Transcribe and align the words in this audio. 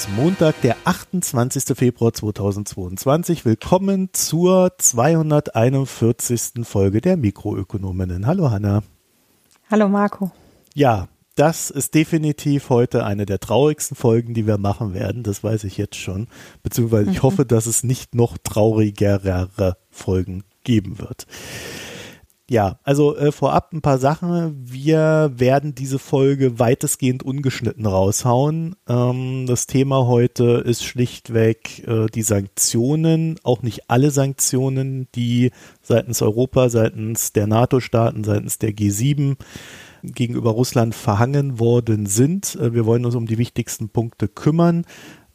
ist 0.00 0.08
Montag, 0.16 0.58
der 0.62 0.76
28. 0.84 1.76
Februar 1.76 2.14
2022. 2.14 3.44
Willkommen 3.44 4.08
zur 4.14 4.72
241. 4.78 6.64
Folge 6.66 7.02
der 7.02 7.18
Mikroökonominnen. 7.18 8.26
Hallo 8.26 8.50
Hanna. 8.50 8.82
Hallo 9.70 9.88
Marco. 9.90 10.30
Ja, 10.72 11.08
das 11.34 11.68
ist 11.68 11.94
definitiv 11.94 12.70
heute 12.70 13.04
eine 13.04 13.26
der 13.26 13.40
traurigsten 13.40 13.94
Folgen, 13.94 14.32
die 14.32 14.46
wir 14.46 14.56
machen 14.56 14.94
werden. 14.94 15.22
Das 15.22 15.44
weiß 15.44 15.64
ich 15.64 15.76
jetzt 15.76 15.96
schon. 15.96 16.28
Beziehungsweise 16.62 17.10
ich 17.10 17.18
mhm. 17.18 17.22
hoffe, 17.22 17.44
dass 17.44 17.66
es 17.66 17.84
nicht 17.84 18.14
noch 18.14 18.38
traurigere 18.38 19.76
Folgen 19.90 20.44
geben 20.64 20.98
wird. 20.98 21.26
Ja, 22.50 22.80
also 22.82 23.16
äh, 23.16 23.30
vorab 23.30 23.72
ein 23.72 23.80
paar 23.80 23.98
Sachen. 23.98 24.56
Wir 24.60 25.30
werden 25.36 25.76
diese 25.76 26.00
Folge 26.00 26.58
weitestgehend 26.58 27.22
ungeschnitten 27.22 27.86
raushauen. 27.86 28.74
Ähm, 28.88 29.46
das 29.46 29.68
Thema 29.68 30.08
heute 30.08 30.64
ist 30.66 30.82
schlichtweg 30.84 31.86
äh, 31.86 32.06
die 32.12 32.22
Sanktionen, 32.22 33.38
auch 33.44 33.62
nicht 33.62 33.88
alle 33.88 34.10
Sanktionen, 34.10 35.06
die 35.14 35.52
seitens 35.80 36.22
Europa, 36.22 36.70
seitens 36.70 37.32
der 37.32 37.46
NATO-Staaten, 37.46 38.24
seitens 38.24 38.58
der 38.58 38.72
G7 38.72 39.36
gegenüber 40.02 40.50
Russland 40.50 40.96
verhangen 40.96 41.60
worden 41.60 42.06
sind. 42.06 42.56
Äh, 42.56 42.74
wir 42.74 42.84
wollen 42.84 43.04
uns 43.04 43.14
um 43.14 43.26
die 43.26 43.38
wichtigsten 43.38 43.90
Punkte 43.90 44.26
kümmern. 44.26 44.86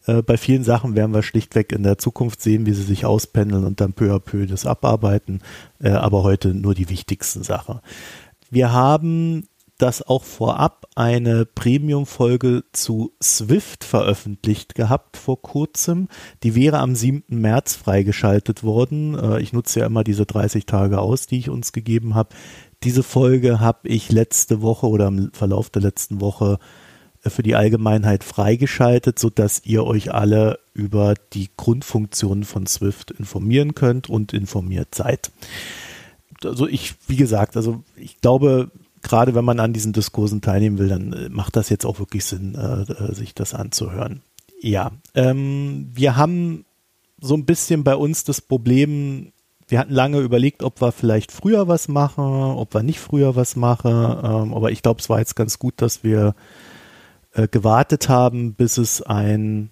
Äh, 0.05 0.21
bei 0.21 0.37
vielen 0.37 0.63
Sachen 0.63 0.95
werden 0.95 1.13
wir 1.13 1.23
schlichtweg 1.23 1.71
in 1.71 1.83
der 1.83 1.97
Zukunft 1.97 2.41
sehen, 2.41 2.65
wie 2.65 2.73
sie 2.73 2.83
sich 2.83 3.05
auspendeln 3.05 3.65
und 3.65 3.81
dann 3.81 3.93
peu 3.93 4.13
à 4.13 4.19
peu 4.19 4.45
das 4.45 4.65
abarbeiten. 4.65 5.41
Äh, 5.79 5.89
aber 5.89 6.23
heute 6.23 6.53
nur 6.53 6.75
die 6.75 6.89
wichtigsten 6.89 7.43
Sachen. 7.43 7.79
Wir 8.49 8.71
haben 8.71 9.47
das 9.77 10.01
auch 10.01 10.23
vorab 10.23 10.85
eine 10.95 11.45
Premium-Folge 11.45 12.63
zu 12.71 13.11
Swift 13.21 13.83
veröffentlicht 13.83 14.73
gehabt 14.75 15.17
vor 15.17 15.41
kurzem. 15.41 16.07
Die 16.43 16.55
wäre 16.55 16.79
am 16.79 16.95
7. 16.95 17.23
März 17.27 17.75
freigeschaltet 17.75 18.63
worden. 18.63 19.17
Äh, 19.17 19.41
ich 19.41 19.51
nutze 19.51 19.81
ja 19.81 19.85
immer 19.85 20.03
diese 20.03 20.25
30 20.25 20.65
Tage 20.65 20.99
aus, 20.99 21.27
die 21.27 21.39
ich 21.39 21.49
uns 21.49 21.73
gegeben 21.73 22.15
habe. 22.15 22.29
Diese 22.83 23.03
Folge 23.03 23.59
habe 23.59 23.87
ich 23.89 24.11
letzte 24.11 24.61
Woche 24.61 24.87
oder 24.87 25.07
im 25.07 25.31
Verlauf 25.33 25.69
der 25.69 25.81
letzten 25.81 26.21
Woche 26.21 26.59
für 27.27 27.43
die 27.43 27.55
Allgemeinheit 27.55 28.23
freigeschaltet, 28.23 29.19
sodass 29.19 29.61
ihr 29.65 29.85
euch 29.85 30.13
alle 30.13 30.59
über 30.73 31.15
die 31.33 31.49
Grundfunktionen 31.57 32.43
von 32.43 32.67
Swift 32.67 33.11
informieren 33.11 33.75
könnt 33.75 34.09
und 34.09 34.33
informiert 34.33 34.93
seid. 34.93 35.31
Also 36.43 36.67
ich, 36.67 36.95
wie 37.07 37.15
gesagt, 37.15 37.55
also 37.55 37.83
ich 37.95 38.19
glaube, 38.21 38.71
gerade 39.05 39.35
wenn 39.35 39.45
man 39.45 39.59
an 39.59 39.73
diesen 39.73 39.93
Diskursen 39.93 40.41
teilnehmen 40.41 40.77
will, 40.77 40.89
dann 40.89 41.13
äh, 41.13 41.29
macht 41.29 41.55
das 41.55 41.69
jetzt 41.69 41.85
auch 41.85 41.99
wirklich 41.99 42.25
Sinn, 42.25 42.55
äh, 42.55 42.81
äh, 42.91 43.13
sich 43.13 43.33
das 43.33 43.53
anzuhören. 43.53 44.21
Ja, 44.61 44.91
ähm, 45.13 45.89
wir 45.93 46.15
haben 46.17 46.65
so 47.21 47.35
ein 47.35 47.45
bisschen 47.45 47.83
bei 47.83 47.95
uns 47.95 48.23
das 48.23 48.41
Problem, 48.41 49.31
wir 49.67 49.79
hatten 49.79 49.93
lange 49.93 50.19
überlegt, 50.19 50.63
ob 50.63 50.81
wir 50.81 50.91
vielleicht 50.91 51.31
früher 51.31 51.67
was 51.67 51.87
machen, 51.87 52.23
ob 52.23 52.73
wir 52.73 52.83
nicht 52.83 52.99
früher 52.99 53.35
was 53.35 53.55
machen, 53.55 53.91
ähm, 53.91 54.53
aber 54.53 54.71
ich 54.71 54.81
glaube, 54.81 54.99
es 54.99 55.09
war 55.09 55.19
jetzt 55.19 55.35
ganz 55.35 55.59
gut, 55.59 55.75
dass 55.77 56.03
wir 56.03 56.35
äh, 57.35 57.47
gewartet 57.47 58.09
haben, 58.09 58.53
bis 58.53 58.77
es 58.77 59.01
ein, 59.01 59.69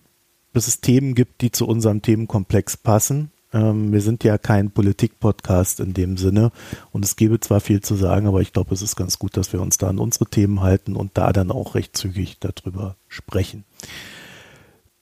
bis 0.51 0.67
es 0.67 0.81
Themen 0.81 1.15
gibt, 1.15 1.41
die 1.41 1.51
zu 1.51 1.67
unserem 1.67 2.01
Themenkomplex 2.01 2.77
passen. 2.77 3.31
Ähm, 3.53 3.91
wir 3.91 4.01
sind 4.01 4.23
ja 4.23 4.37
kein 4.37 4.71
Politik-Podcast 4.71 5.79
in 5.79 5.93
dem 5.93 6.17
Sinne 6.17 6.51
und 6.91 7.05
es 7.05 7.15
gäbe 7.15 7.39
zwar 7.39 7.61
viel 7.61 7.81
zu 7.81 7.95
sagen, 7.95 8.27
aber 8.27 8.41
ich 8.41 8.51
glaube, 8.51 8.73
es 8.73 8.81
ist 8.81 8.95
ganz 8.95 9.17
gut, 9.17 9.37
dass 9.37 9.53
wir 9.53 9.61
uns 9.61 9.77
da 9.77 9.87
an 9.87 9.99
unsere 9.99 10.25
Themen 10.25 10.61
halten 10.61 10.95
und 10.95 11.11
da 11.17 11.31
dann 11.31 11.51
auch 11.51 11.75
recht 11.75 11.95
zügig 11.95 12.37
darüber 12.39 12.97
sprechen. 13.07 13.63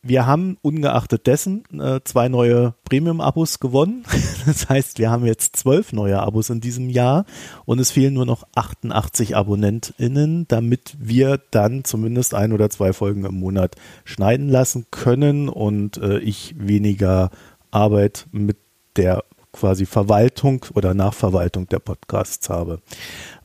Wir 0.03 0.25
haben 0.25 0.57
ungeachtet 0.63 1.27
dessen 1.27 1.63
äh, 1.79 1.99
zwei 2.03 2.27
neue 2.27 2.73
Premium-Abos 2.85 3.59
gewonnen. 3.59 4.03
Das 4.43 4.69
heißt, 4.69 4.97
wir 4.97 5.11
haben 5.11 5.27
jetzt 5.27 5.55
zwölf 5.55 5.93
neue 5.93 6.19
Abos 6.19 6.49
in 6.49 6.61
diesem 6.61 6.89
Jahr 6.89 7.25
und 7.65 7.77
es 7.77 7.91
fehlen 7.91 8.15
nur 8.15 8.25
noch 8.25 8.43
88 8.55 9.35
AbonnentInnen, 9.35 10.47
damit 10.47 10.97
wir 10.99 11.39
dann 11.51 11.83
zumindest 11.83 12.33
ein 12.33 12.51
oder 12.51 12.71
zwei 12.71 12.91
Folgen 12.91 13.23
im 13.25 13.35
Monat 13.35 13.75
schneiden 14.03 14.49
lassen 14.49 14.87
können 14.89 15.47
und 15.47 15.97
äh, 15.97 16.17
ich 16.17 16.55
weniger 16.57 17.29
Arbeit 17.69 18.25
mit 18.31 18.57
der 18.95 19.23
quasi 19.51 19.85
Verwaltung 19.85 20.65
oder 20.73 20.93
Nachverwaltung 20.93 21.67
der 21.67 21.79
Podcasts 21.79 22.49
habe. 22.49 22.79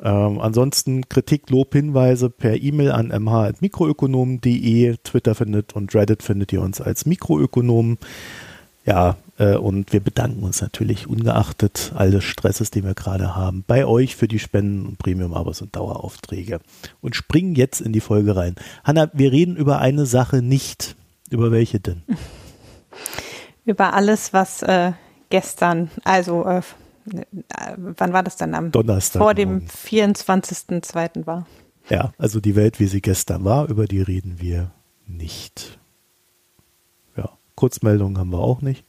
Ähm, 0.03 0.41
ansonsten 0.41 1.09
Kritik, 1.09 1.51
Lob, 1.51 1.73
Hinweise 1.75 2.31
per 2.31 2.61
E-Mail 2.61 2.93
an 2.93 3.09
mh.mikroökonomen.de, 3.09 4.97
Twitter 5.03 5.35
findet 5.35 5.75
und 5.75 5.95
Reddit 5.95 6.23
findet 6.23 6.53
ihr 6.53 6.63
uns 6.63 6.81
als 6.81 7.07
Mikroökonomen. 7.07 7.99
Ja, 8.85 9.17
äh, 9.39 9.57
und 9.57 9.93
wir 9.93 10.01
bedanken 10.01 10.45
uns 10.45 10.61
natürlich 10.61 11.09
ungeachtet 11.09 11.93
all 11.95 12.11
des 12.13 12.25
Stresses, 12.25 12.71
den 12.71 12.85
wir 12.85 12.95
gerade 12.95 13.35
haben, 13.35 13.65
bei 13.67 13.85
euch 13.85 14.15
für 14.15 14.29
die 14.29 14.39
Spenden 14.39 14.87
und 14.87 14.99
Premium-Abos 14.99 15.61
und 15.61 15.75
Daueraufträge. 15.75 16.61
Und 17.01 17.17
springen 17.17 17.57
jetzt 17.57 17.81
in 17.81 17.93
die 17.93 18.01
Folge 18.01 18.37
rein. 18.37 18.55
Hanna, 18.85 19.11
wir 19.13 19.33
reden 19.33 19.57
über 19.57 19.81
eine 19.81 20.07
Sache 20.07 20.41
nicht. 20.41 20.95
Über 21.31 21.51
welche 21.51 21.81
denn? 21.81 22.03
Über 23.65 23.95
alles, 23.95 24.33
was 24.33 24.63
äh, 24.63 24.93
gestern, 25.31 25.91
also 26.05 26.45
äh, 26.45 26.63
wann 27.77 28.13
war 28.13 28.23
das 28.23 28.37
dann 28.37 28.55
am 28.55 28.73
Donnerstag? 28.73 29.21
Vor 29.21 29.35
dem 29.35 29.67
24.02. 29.67 31.27
war. 31.27 31.47
Ja, 31.89 32.13
also 32.19 32.41
die 32.41 32.57
Welt, 32.57 32.81
wie 32.81 32.87
sie 32.87 33.01
gestern 33.01 33.45
war, 33.45 33.69
über 33.69 33.87
die 33.87 34.03
reden 34.03 34.41
wir 34.41 34.73
nicht. 35.07 35.79
Ja, 37.17 37.31
Kurzmeldungen 37.55 38.19
haben 38.19 38.31
wir 38.31 38.41
auch 38.41 38.61
nicht. 38.61 38.85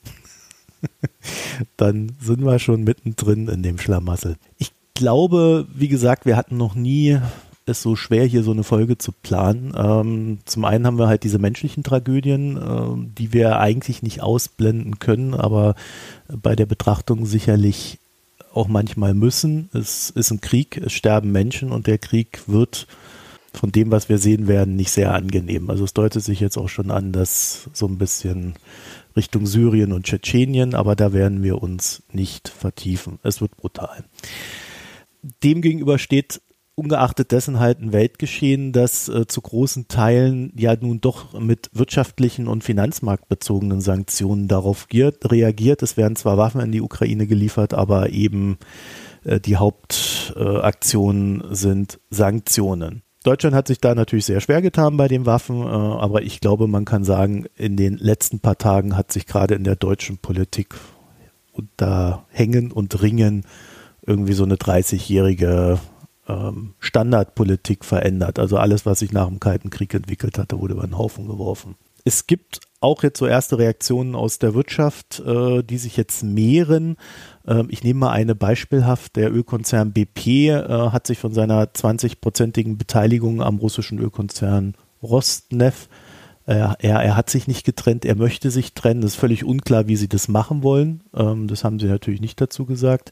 dann 1.77 2.15
sind 2.19 2.43
wir 2.43 2.59
schon 2.59 2.83
mittendrin 2.83 3.47
in 3.47 3.61
dem 3.61 3.77
Schlamassel. 3.77 4.37
Ich 4.57 4.71
glaube, 4.95 5.67
wie 5.73 5.87
gesagt, 5.87 6.25
wir 6.25 6.35
hatten 6.35 6.57
noch 6.57 6.73
nie 6.75 7.19
es 7.69 7.81
so 7.81 7.95
schwer, 7.95 8.25
hier 8.25 8.43
so 8.43 8.51
eine 8.51 8.63
Folge 8.63 8.97
zu 8.97 9.11
planen. 9.11 9.73
Ähm, 9.75 10.39
zum 10.45 10.65
einen 10.65 10.85
haben 10.85 10.97
wir 10.97 11.07
halt 11.07 11.23
diese 11.23 11.39
menschlichen 11.39 11.83
Tragödien, 11.83 12.57
äh, 12.57 13.09
die 13.17 13.33
wir 13.33 13.59
eigentlich 13.59 14.01
nicht 14.01 14.21
ausblenden 14.21 14.99
können, 14.99 15.33
aber 15.33 15.75
bei 16.27 16.55
der 16.55 16.65
Betrachtung 16.65 17.25
sicherlich 17.25 17.99
auch 18.53 18.67
manchmal 18.67 19.13
müssen. 19.13 19.69
Es 19.73 20.09
ist 20.09 20.31
ein 20.31 20.41
Krieg, 20.41 20.77
es 20.77 20.93
sterben 20.93 21.31
Menschen 21.31 21.71
und 21.71 21.87
der 21.87 21.97
Krieg 21.99 22.41
wird 22.47 22.87
von 23.53 23.71
dem, 23.71 23.91
was 23.91 24.09
wir 24.09 24.17
sehen 24.17 24.47
werden, 24.47 24.75
nicht 24.75 24.91
sehr 24.91 25.13
angenehm. 25.13 25.69
Also 25.69 25.83
es 25.83 25.93
deutet 25.93 26.23
sich 26.23 26.39
jetzt 26.39 26.57
auch 26.57 26.69
schon 26.69 26.91
an, 26.91 27.11
dass 27.11 27.69
so 27.73 27.87
ein 27.87 27.97
bisschen 27.97 28.53
Richtung 29.15 29.45
Syrien 29.45 29.93
und 29.93 30.05
Tschetschenien, 30.05 30.75
aber 30.75 30.95
da 30.95 31.11
werden 31.11 31.43
wir 31.43 31.61
uns 31.61 32.03
nicht 32.11 32.49
vertiefen. 32.49 33.19
Es 33.23 33.41
wird 33.41 33.57
brutal. 33.57 34.03
Demgegenüber 35.43 35.97
steht 35.97 36.41
ungeachtet 36.77 37.31
dessen 37.31 37.59
halt 37.59 37.81
ein 37.81 37.91
Weltgeschehen, 37.91 38.71
das 38.71 39.09
äh, 39.09 39.25
zu 39.25 39.41
großen 39.41 39.87
Teilen 39.87 40.53
ja 40.55 40.75
nun 40.79 41.01
doch 41.01 41.37
mit 41.37 41.71
wirtschaftlichen 41.73 42.47
und 42.47 42.63
finanzmarktbezogenen 42.63 43.81
Sanktionen 43.81 44.47
darauf 44.47 44.87
giert, 44.87 45.31
reagiert. 45.31 45.81
Es 45.81 45.97
werden 45.97 46.15
zwar 46.15 46.37
Waffen 46.37 46.61
in 46.61 46.71
die 46.71 46.81
Ukraine 46.81 47.25
geliefert, 47.25 47.73
aber 47.73 48.11
eben 48.11 48.59
äh, 49.23 49.39
die 49.39 49.57
Hauptaktionen 49.57 51.41
äh, 51.41 51.55
sind 51.55 51.99
Sanktionen. 52.11 53.01
Deutschland 53.23 53.55
hat 53.55 53.67
sich 53.67 53.81
da 53.81 53.95
natürlich 53.95 54.25
sehr 54.25 54.39
schwer 54.39 54.61
getan 54.61 54.97
bei 54.97 55.07
den 55.07 55.25
Waffen, 55.25 55.63
äh, 55.63 55.65
aber 55.65 56.21
ich 56.21 56.41
glaube, 56.41 56.67
man 56.67 56.85
kann 56.85 57.03
sagen, 57.03 57.47
in 57.55 57.75
den 57.75 57.97
letzten 57.97 58.39
paar 58.39 58.59
Tagen 58.59 58.95
hat 58.95 59.11
sich 59.11 59.25
gerade 59.25 59.55
in 59.55 59.63
der 59.63 59.77
deutschen 59.77 60.19
Politik 60.19 60.75
unter 61.51 62.25
Hängen 62.29 62.71
und 62.71 63.01
Ringen 63.01 63.45
irgendwie 64.05 64.33
so 64.33 64.43
eine 64.43 64.55
30-jährige 64.55 65.79
ähm, 66.27 66.73
Standardpolitik 66.79 67.85
verändert. 67.85 68.39
Also 68.39 68.57
alles, 68.57 68.85
was 68.85 68.99
sich 68.99 69.11
nach 69.11 69.27
dem 69.27 69.39
Kalten 69.39 69.69
Krieg 69.69 69.93
entwickelt 69.93 70.37
hatte, 70.37 70.59
wurde 70.59 70.73
über 70.73 70.85
den 70.85 70.97
Haufen 70.97 71.27
geworfen. 71.27 71.75
Es 72.03 72.27
gibt 72.27 72.61
auch 72.79 73.03
jetzt 73.03 73.19
so 73.19 73.27
erste 73.27 73.57
Reaktionen 73.57 74.15
aus 74.15 74.39
der 74.39 74.53
Wirtschaft, 74.53 75.19
äh, 75.25 75.63
die 75.63 75.77
sich 75.77 75.97
jetzt 75.97 76.23
mehren. 76.23 76.95
Ähm, 77.45 77.67
ich 77.69 77.83
nehme 77.83 78.01
mal 78.01 78.11
eine 78.11 78.35
beispielhaft. 78.35 79.15
Der 79.15 79.33
Ölkonzern 79.33 79.93
BP 79.93 80.49
äh, 80.49 80.89
hat 80.91 81.07
sich 81.07 81.19
von 81.19 81.33
seiner 81.33 81.65
20-prozentigen 81.65 82.77
Beteiligung 82.77 83.41
am 83.41 83.57
russischen 83.57 83.99
Ölkonzern 83.99 84.75
Rosneft 85.03 85.89
er, 86.47 86.77
er, 86.79 87.17
hat 87.17 87.29
sich 87.29 87.47
nicht 87.47 87.65
getrennt, 87.65 88.05
er 88.05 88.15
möchte 88.15 88.51
sich 88.51 88.73
trennen. 88.73 89.01
Das 89.01 89.11
ist 89.11 89.19
völlig 89.19 89.43
unklar, 89.43 89.87
wie 89.87 89.97
sie 89.97 90.07
das 90.07 90.29
machen 90.29 90.63
wollen. 90.63 91.03
Ähm, 91.13 91.47
das 91.49 91.65
haben 91.65 91.77
sie 91.77 91.87
natürlich 91.87 92.21
nicht 92.21 92.39
dazu 92.39 92.65
gesagt. 92.65 93.11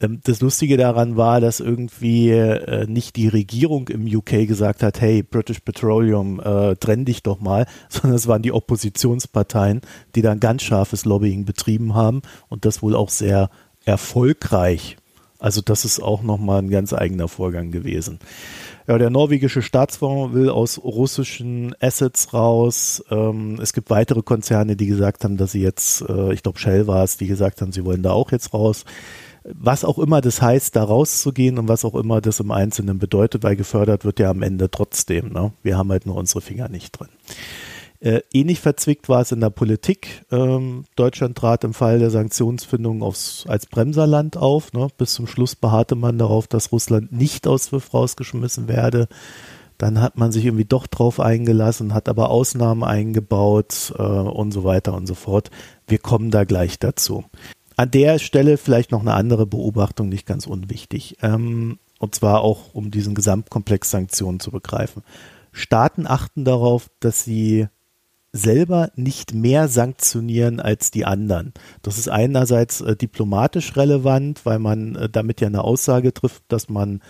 Ähm, 0.00 0.20
das 0.24 0.40
Lustige 0.40 0.76
daran 0.76 1.16
war, 1.16 1.40
dass 1.40 1.60
irgendwie 1.60 2.30
äh, 2.30 2.86
nicht 2.86 3.16
die 3.16 3.28
Regierung 3.28 3.88
im 3.88 4.06
UK 4.06 4.46
gesagt 4.46 4.82
hat, 4.82 5.00
hey, 5.00 5.22
British 5.22 5.60
Petroleum, 5.60 6.40
äh, 6.40 6.76
trenn 6.76 7.04
dich 7.04 7.22
doch 7.22 7.40
mal, 7.40 7.66
sondern 7.88 8.16
es 8.16 8.26
waren 8.26 8.42
die 8.42 8.52
Oppositionsparteien, 8.52 9.80
die 10.14 10.22
dann 10.22 10.40
ganz 10.40 10.62
scharfes 10.62 11.04
Lobbying 11.04 11.44
betrieben 11.44 11.94
haben 11.94 12.22
und 12.48 12.64
das 12.64 12.82
wohl 12.82 12.94
auch 12.94 13.10
sehr 13.10 13.50
erfolgreich 13.84 14.96
Also 15.38 15.62
das 15.62 15.84
ist 15.84 16.00
auch 16.00 16.22
nochmal 16.22 16.60
ein 16.60 16.68
ganz 16.68 16.92
eigener 16.92 17.28
Vorgang 17.28 17.70
gewesen. 17.70 18.18
Ja, 18.86 18.98
der 18.98 19.10
norwegische 19.10 19.62
Staatsfonds 19.62 20.34
will 20.34 20.48
aus 20.50 20.78
russischen 20.82 21.74
Assets 21.80 22.32
raus. 22.32 23.04
Ähm, 23.10 23.58
es 23.60 23.72
gibt 23.72 23.90
weitere 23.90 24.22
Konzerne, 24.22 24.76
die 24.76 24.86
gesagt 24.86 25.24
haben, 25.24 25.36
dass 25.36 25.52
sie 25.52 25.62
jetzt, 25.62 26.02
äh, 26.08 26.32
ich 26.32 26.42
glaube 26.42 26.58
Shell 26.58 26.86
war 26.86 27.04
es, 27.04 27.18
die 27.18 27.26
gesagt 27.26 27.60
haben, 27.60 27.72
sie 27.72 27.84
wollen 27.84 28.02
da 28.02 28.12
auch 28.12 28.32
jetzt 28.32 28.52
raus. 28.52 28.84
Was 29.54 29.84
auch 29.84 29.98
immer 29.98 30.20
das 30.20 30.42
heißt, 30.42 30.76
da 30.76 30.84
rauszugehen 30.84 31.58
und 31.58 31.68
was 31.68 31.84
auch 31.84 31.94
immer 31.94 32.20
das 32.20 32.40
im 32.40 32.50
Einzelnen 32.50 32.98
bedeutet, 32.98 33.42
weil 33.42 33.56
gefördert 33.56 34.04
wird 34.04 34.20
ja 34.20 34.30
am 34.30 34.42
Ende 34.42 34.70
trotzdem. 34.70 35.32
Ne? 35.32 35.52
Wir 35.62 35.78
haben 35.78 35.90
halt 35.90 36.06
nur 36.06 36.16
unsere 36.16 36.40
Finger 36.40 36.68
nicht 36.68 36.98
drin. 36.98 37.08
Äh, 38.00 38.20
ähnlich 38.32 38.60
verzwickt 38.60 39.08
war 39.08 39.22
es 39.22 39.32
in 39.32 39.40
der 39.40 39.50
Politik. 39.50 40.24
Ähm, 40.30 40.84
Deutschland 40.94 41.36
trat 41.36 41.64
im 41.64 41.74
Fall 41.74 41.98
der 41.98 42.10
Sanktionsfindung 42.10 43.02
aufs, 43.02 43.44
als 43.48 43.66
Bremserland 43.66 44.36
auf. 44.36 44.72
Ne? 44.72 44.88
Bis 44.98 45.14
zum 45.14 45.26
Schluss 45.26 45.56
beharrte 45.56 45.96
man 45.96 46.18
darauf, 46.18 46.46
dass 46.46 46.70
Russland 46.70 47.12
nicht 47.12 47.48
aus 47.48 47.64
SWIFT 47.64 47.94
rausgeschmissen 47.94 48.68
werde. 48.68 49.08
Dann 49.78 50.00
hat 50.00 50.16
man 50.16 50.32
sich 50.32 50.44
irgendwie 50.44 50.64
doch 50.64 50.86
drauf 50.86 51.20
eingelassen, 51.20 51.94
hat 51.94 52.08
aber 52.08 52.30
Ausnahmen 52.30 52.84
eingebaut 52.84 53.92
äh, 53.96 54.02
und 54.02 54.52
so 54.52 54.64
weiter 54.64 54.94
und 54.94 55.06
so 55.06 55.14
fort. 55.14 55.50
Wir 55.86 55.98
kommen 55.98 56.30
da 56.30 56.44
gleich 56.44 56.78
dazu. 56.78 57.24
An 57.78 57.92
der 57.92 58.18
Stelle 58.18 58.56
vielleicht 58.56 58.90
noch 58.90 59.02
eine 59.02 59.14
andere 59.14 59.46
Beobachtung, 59.46 60.08
nicht 60.08 60.26
ganz 60.26 60.48
unwichtig. 60.48 61.16
Ähm, 61.22 61.78
und 62.00 62.12
zwar 62.12 62.40
auch, 62.40 62.74
um 62.74 62.90
diesen 62.90 63.14
Gesamtkomplex 63.14 63.92
Sanktionen 63.92 64.40
zu 64.40 64.50
begreifen. 64.50 65.04
Staaten 65.52 66.04
achten 66.04 66.44
darauf, 66.44 66.90
dass 66.98 67.22
sie 67.22 67.68
selber 68.32 68.90
nicht 68.96 69.32
mehr 69.32 69.68
sanktionieren 69.68 70.58
als 70.58 70.90
die 70.90 71.04
anderen. 71.04 71.54
Das 71.82 71.98
ist 71.98 72.08
einerseits 72.08 72.80
äh, 72.80 72.96
diplomatisch 72.96 73.76
relevant, 73.76 74.44
weil 74.44 74.58
man 74.58 74.96
äh, 74.96 75.08
damit 75.08 75.40
ja 75.40 75.46
eine 75.46 75.62
Aussage 75.62 76.12
trifft, 76.12 76.42
dass 76.48 76.68
man 76.68 77.00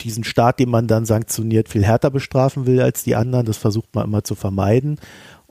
diesen 0.00 0.24
Staat, 0.24 0.58
den 0.58 0.70
man 0.70 0.88
dann 0.88 1.04
sanktioniert, 1.04 1.68
viel 1.68 1.84
härter 1.84 2.10
bestrafen 2.10 2.66
will 2.66 2.80
als 2.80 3.04
die 3.04 3.14
anderen. 3.14 3.46
Das 3.46 3.58
versucht 3.58 3.94
man 3.94 4.06
immer 4.06 4.24
zu 4.24 4.34
vermeiden. 4.34 4.98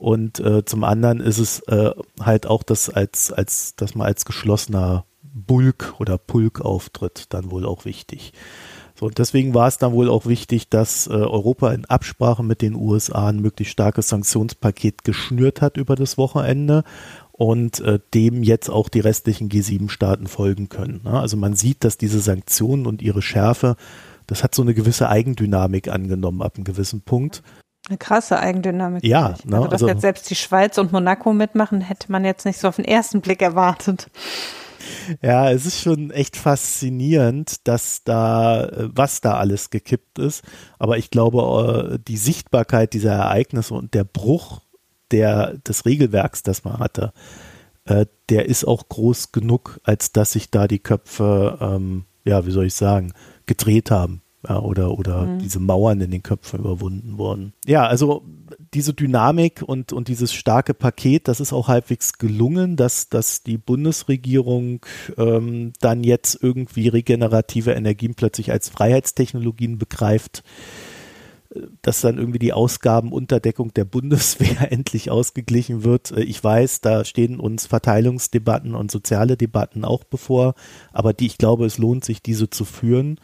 Und 0.00 0.40
äh, 0.40 0.64
zum 0.64 0.82
anderen 0.82 1.20
ist 1.20 1.36
es 1.36 1.60
äh, 1.68 1.90
halt 2.18 2.46
auch 2.46 2.62
das 2.62 2.88
als, 2.88 3.30
als, 3.30 3.76
dass 3.76 3.94
man 3.94 4.06
als 4.06 4.24
geschlossener 4.24 5.04
Bulk 5.22 5.94
oder 5.98 6.16
Pulk 6.16 6.62
auftritt, 6.62 7.26
dann 7.28 7.50
wohl 7.50 7.66
auch 7.66 7.84
wichtig. 7.84 8.32
So, 8.98 9.04
und 9.06 9.18
deswegen 9.18 9.52
war 9.52 9.68
es 9.68 9.76
dann 9.76 9.92
wohl 9.92 10.08
auch 10.08 10.24
wichtig, 10.24 10.70
dass 10.70 11.06
äh, 11.06 11.10
Europa 11.10 11.70
in 11.72 11.84
Absprache 11.84 12.42
mit 12.42 12.62
den 12.62 12.76
USA 12.76 13.28
ein 13.28 13.40
möglichst 13.40 13.72
starkes 13.72 14.08
Sanktionspaket 14.08 15.04
geschnürt 15.04 15.60
hat 15.60 15.76
über 15.76 15.96
das 15.96 16.16
Wochenende 16.16 16.82
und 17.32 17.80
äh, 17.80 17.98
dem 18.14 18.42
jetzt 18.42 18.70
auch 18.70 18.88
die 18.88 19.00
restlichen 19.00 19.50
G7-Staaten 19.50 20.28
folgen 20.28 20.70
können. 20.70 21.02
Ne? 21.04 21.20
Also 21.20 21.36
man 21.36 21.56
sieht, 21.56 21.84
dass 21.84 21.98
diese 21.98 22.20
Sanktionen 22.20 22.86
und 22.86 23.02
ihre 23.02 23.20
Schärfe, 23.20 23.76
das 24.26 24.42
hat 24.42 24.54
so 24.54 24.62
eine 24.62 24.72
gewisse 24.72 25.10
Eigendynamik 25.10 25.88
angenommen 25.88 26.40
ab 26.40 26.56
einem 26.56 26.64
gewissen 26.64 27.02
Punkt. 27.02 27.42
Eine 27.88 27.98
krasse 27.98 28.38
Eigendynamik. 28.38 29.04
Ja, 29.04 29.34
ne? 29.44 29.56
also 29.56 29.64
dass 29.64 29.72
also, 29.72 29.88
jetzt 29.88 30.00
selbst 30.02 30.30
die 30.30 30.36
Schweiz 30.36 30.78
und 30.78 30.92
Monaco 30.92 31.32
mitmachen, 31.32 31.80
hätte 31.80 32.12
man 32.12 32.24
jetzt 32.24 32.44
nicht 32.44 32.58
so 32.58 32.68
auf 32.68 32.76
den 32.76 32.84
ersten 32.84 33.20
Blick 33.20 33.42
erwartet. 33.42 34.10
Ja, 35.22 35.50
es 35.50 35.66
ist 35.66 35.80
schon 35.80 36.10
echt 36.10 36.36
faszinierend, 36.36 37.66
dass 37.66 38.04
da, 38.04 38.64
äh, 38.64 38.88
was 38.94 39.20
da 39.20 39.34
alles 39.36 39.70
gekippt 39.70 40.18
ist. 40.18 40.42
Aber 40.78 40.98
ich 40.98 41.10
glaube, 41.10 41.94
äh, 41.94 41.98
die 42.06 42.16
Sichtbarkeit 42.16 42.92
dieser 42.92 43.12
Ereignisse 43.12 43.74
und 43.74 43.94
der 43.94 44.04
Bruch 44.04 44.60
der, 45.10 45.58
des 45.58 45.84
Regelwerks, 45.84 46.42
das 46.42 46.64
man 46.64 46.78
hatte, 46.78 47.12
äh, 47.84 48.06
der 48.28 48.46
ist 48.46 48.64
auch 48.64 48.88
groß 48.88 49.32
genug, 49.32 49.80
als 49.84 50.12
dass 50.12 50.32
sich 50.32 50.50
da 50.50 50.68
die 50.68 50.78
Köpfe, 50.78 51.58
ähm, 51.60 52.04
ja, 52.24 52.46
wie 52.46 52.52
soll 52.52 52.66
ich 52.66 52.74
sagen, 52.74 53.12
gedreht 53.46 53.90
haben 53.90 54.22
ja, 54.48 54.58
oder, 54.58 54.98
oder 54.98 55.26
mhm. 55.26 55.38
diese 55.38 55.60
Mauern 55.60 56.00
in 56.00 56.10
den 56.10 56.22
Köpfen 56.22 56.60
überwunden 56.60 57.18
wurden. 57.18 57.52
Ja, 57.66 57.86
also 57.86 58.24
diese 58.72 58.94
Dynamik 58.94 59.62
und, 59.62 59.92
und 59.92 60.08
dieses 60.08 60.32
starke 60.32 60.72
Paket, 60.72 61.28
das 61.28 61.40
ist 61.40 61.52
auch 61.52 61.68
halbwegs 61.68 62.14
gelungen, 62.14 62.76
dass, 62.76 63.10
dass 63.10 63.42
die 63.42 63.58
Bundesregierung 63.58 64.80
ähm, 65.18 65.72
dann 65.80 66.04
jetzt 66.04 66.42
irgendwie 66.42 66.88
regenerative 66.88 67.72
Energien 67.72 68.14
plötzlich 68.14 68.50
als 68.50 68.70
Freiheitstechnologien 68.70 69.76
begreift, 69.76 70.42
dass 71.82 72.00
dann 72.00 72.16
irgendwie 72.16 72.38
die 72.38 72.52
Ausgabenunterdeckung 72.52 73.74
der 73.74 73.84
Bundeswehr 73.84 74.70
endlich 74.72 75.10
ausgeglichen 75.10 75.84
wird. 75.84 76.12
Ich 76.12 76.42
weiß, 76.42 76.80
da 76.80 77.04
stehen 77.04 77.40
uns 77.40 77.66
Verteilungsdebatten 77.66 78.74
und 78.74 78.90
soziale 78.90 79.36
Debatten 79.36 79.84
auch 79.84 80.04
bevor, 80.04 80.54
aber 80.92 81.12
die, 81.12 81.26
ich 81.26 81.36
glaube, 81.36 81.66
es 81.66 81.76
lohnt 81.76 82.04
sich, 82.04 82.22
diese 82.22 82.48
zu 82.48 82.64
führen 82.64 83.18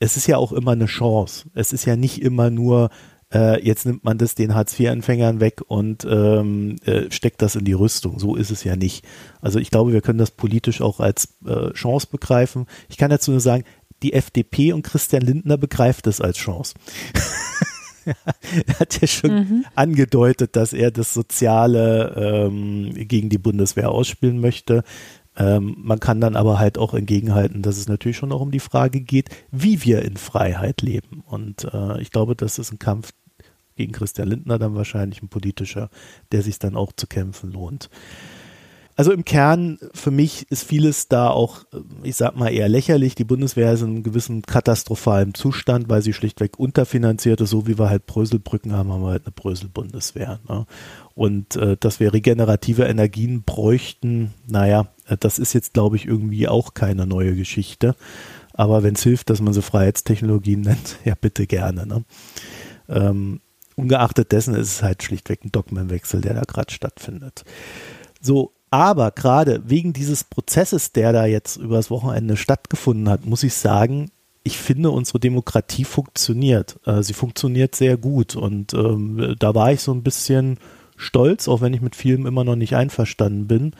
es 0.00 0.16
ist 0.16 0.26
ja 0.26 0.36
auch 0.36 0.52
immer 0.52 0.72
eine 0.72 0.86
Chance. 0.86 1.48
Es 1.54 1.72
ist 1.72 1.84
ja 1.84 1.96
nicht 1.96 2.22
immer 2.22 2.50
nur, 2.50 2.90
äh, 3.32 3.62
jetzt 3.64 3.84
nimmt 3.84 4.04
man 4.04 4.18
das 4.18 4.34
den 4.34 4.54
Hartz-IV-Empfängern 4.54 5.40
weg 5.40 5.60
und 5.66 6.06
ähm, 6.08 6.76
äh, 6.84 7.10
steckt 7.10 7.42
das 7.42 7.56
in 7.56 7.64
die 7.64 7.72
Rüstung. 7.72 8.18
So 8.18 8.36
ist 8.36 8.50
es 8.50 8.64
ja 8.64 8.76
nicht. 8.76 9.04
Also 9.40 9.58
ich 9.58 9.70
glaube, 9.70 9.92
wir 9.92 10.00
können 10.00 10.18
das 10.18 10.30
politisch 10.30 10.80
auch 10.80 11.00
als 11.00 11.36
äh, 11.44 11.72
Chance 11.72 12.08
begreifen. 12.10 12.66
Ich 12.88 12.96
kann 12.96 13.10
dazu 13.10 13.32
nur 13.32 13.40
sagen, 13.40 13.64
die 14.02 14.12
FDP 14.12 14.72
und 14.72 14.82
Christian 14.82 15.22
Lindner 15.22 15.56
begreift 15.56 16.06
es 16.06 16.20
als 16.20 16.38
Chance. 16.38 16.74
er 18.66 18.78
hat 18.78 19.00
ja 19.00 19.06
schon 19.08 19.34
mhm. 19.34 19.64
angedeutet, 19.74 20.56
dass 20.56 20.72
er 20.72 20.90
das 20.90 21.12
Soziale 21.12 22.14
ähm, 22.16 22.92
gegen 22.94 23.28
die 23.28 23.38
Bundeswehr 23.38 23.90
ausspielen 23.90 24.40
möchte. 24.40 24.84
Ähm, 25.38 25.76
man 25.78 26.00
kann 26.00 26.20
dann 26.20 26.36
aber 26.36 26.58
halt 26.58 26.76
auch 26.76 26.92
entgegenhalten, 26.92 27.62
dass 27.62 27.78
es 27.78 27.88
natürlich 27.88 28.16
schon 28.16 28.32
auch 28.32 28.40
um 28.40 28.50
die 28.50 28.60
Frage 28.60 29.00
geht, 29.00 29.30
wie 29.52 29.84
wir 29.84 30.02
in 30.02 30.16
Freiheit 30.16 30.82
leben. 30.82 31.22
Und 31.24 31.64
äh, 31.72 32.00
ich 32.02 32.10
glaube, 32.10 32.34
das 32.34 32.58
ist 32.58 32.72
ein 32.72 32.80
Kampf 32.80 33.12
gegen 33.76 33.92
Christian 33.92 34.28
Lindner 34.28 34.58
dann 34.58 34.74
wahrscheinlich 34.74 35.22
ein 35.22 35.28
politischer, 35.28 35.88
der 36.32 36.42
sich 36.42 36.58
dann 36.58 36.76
auch 36.76 36.92
zu 36.92 37.06
kämpfen 37.06 37.52
lohnt. 37.52 37.88
Also 38.98 39.12
im 39.12 39.24
Kern, 39.24 39.78
für 39.94 40.10
mich 40.10 40.50
ist 40.50 40.64
vieles 40.64 41.06
da 41.06 41.30
auch, 41.30 41.62
ich 42.02 42.16
sag 42.16 42.34
mal, 42.34 42.48
eher 42.48 42.68
lächerlich. 42.68 43.14
Die 43.14 43.22
Bundeswehr 43.22 43.72
ist 43.72 43.82
in 43.82 43.90
einem 43.90 44.02
gewissen 44.02 44.42
katastrophalen 44.42 45.34
Zustand, 45.34 45.88
weil 45.88 46.02
sie 46.02 46.12
schlichtweg 46.12 46.58
unterfinanziert 46.58 47.40
ist. 47.40 47.50
So 47.50 47.68
wie 47.68 47.78
wir 47.78 47.90
halt 47.90 48.06
Bröselbrücken 48.06 48.72
haben, 48.72 48.90
haben 48.90 49.02
wir 49.02 49.10
halt 49.10 49.24
eine 49.24 49.30
Brösel-Bundeswehr. 49.30 50.40
Ne? 50.48 50.66
Und 51.14 51.54
äh, 51.54 51.76
dass 51.78 52.00
wir 52.00 52.12
regenerative 52.12 52.86
Energien 52.86 53.44
bräuchten, 53.44 54.34
naja, 54.48 54.88
das 55.16 55.38
ist 55.38 55.52
jetzt, 55.52 55.72
glaube 55.74 55.96
ich, 55.96 56.06
irgendwie 56.06 56.48
auch 56.48 56.74
keine 56.74 57.06
neue 57.06 57.34
Geschichte. 57.34 57.94
Aber 58.52 58.82
wenn 58.82 58.94
es 58.94 59.02
hilft, 59.02 59.30
dass 59.30 59.40
man 59.40 59.52
so 59.54 59.62
Freiheitstechnologien 59.62 60.60
nennt, 60.62 60.98
ja 61.04 61.14
bitte 61.18 61.46
gerne. 61.46 61.86
Ne? 61.86 62.04
Ähm, 62.88 63.40
ungeachtet 63.76 64.32
dessen 64.32 64.54
ist 64.54 64.68
es 64.68 64.82
halt 64.82 65.02
schlichtweg 65.02 65.44
ein 65.44 65.52
Dogmenwechsel, 65.52 66.20
der 66.20 66.34
da 66.34 66.42
gerade 66.42 66.72
stattfindet. 66.72 67.44
So, 68.20 68.52
aber 68.70 69.12
gerade 69.12 69.62
wegen 69.64 69.92
dieses 69.92 70.24
Prozesses, 70.24 70.92
der 70.92 71.12
da 71.12 71.26
jetzt 71.26 71.56
übers 71.56 71.90
Wochenende 71.90 72.36
stattgefunden 72.36 73.08
hat, 73.08 73.24
muss 73.24 73.42
ich 73.42 73.54
sagen, 73.54 74.10
ich 74.42 74.58
finde, 74.58 74.90
unsere 74.90 75.20
Demokratie 75.20 75.84
funktioniert. 75.84 76.78
Äh, 76.86 77.02
sie 77.02 77.14
funktioniert 77.14 77.74
sehr 77.74 77.96
gut. 77.96 78.36
Und 78.36 78.74
ähm, 78.74 79.36
da 79.38 79.54
war 79.54 79.72
ich 79.72 79.80
so 79.80 79.92
ein 79.92 80.02
bisschen 80.02 80.58
stolz, 80.96 81.48
auch 81.48 81.60
wenn 81.60 81.74
ich 81.74 81.80
mit 81.80 81.94
vielem 81.94 82.26
immer 82.26 82.44
noch 82.44 82.56
nicht 82.56 82.74
einverstanden 82.74 83.46
bin, 83.46 83.72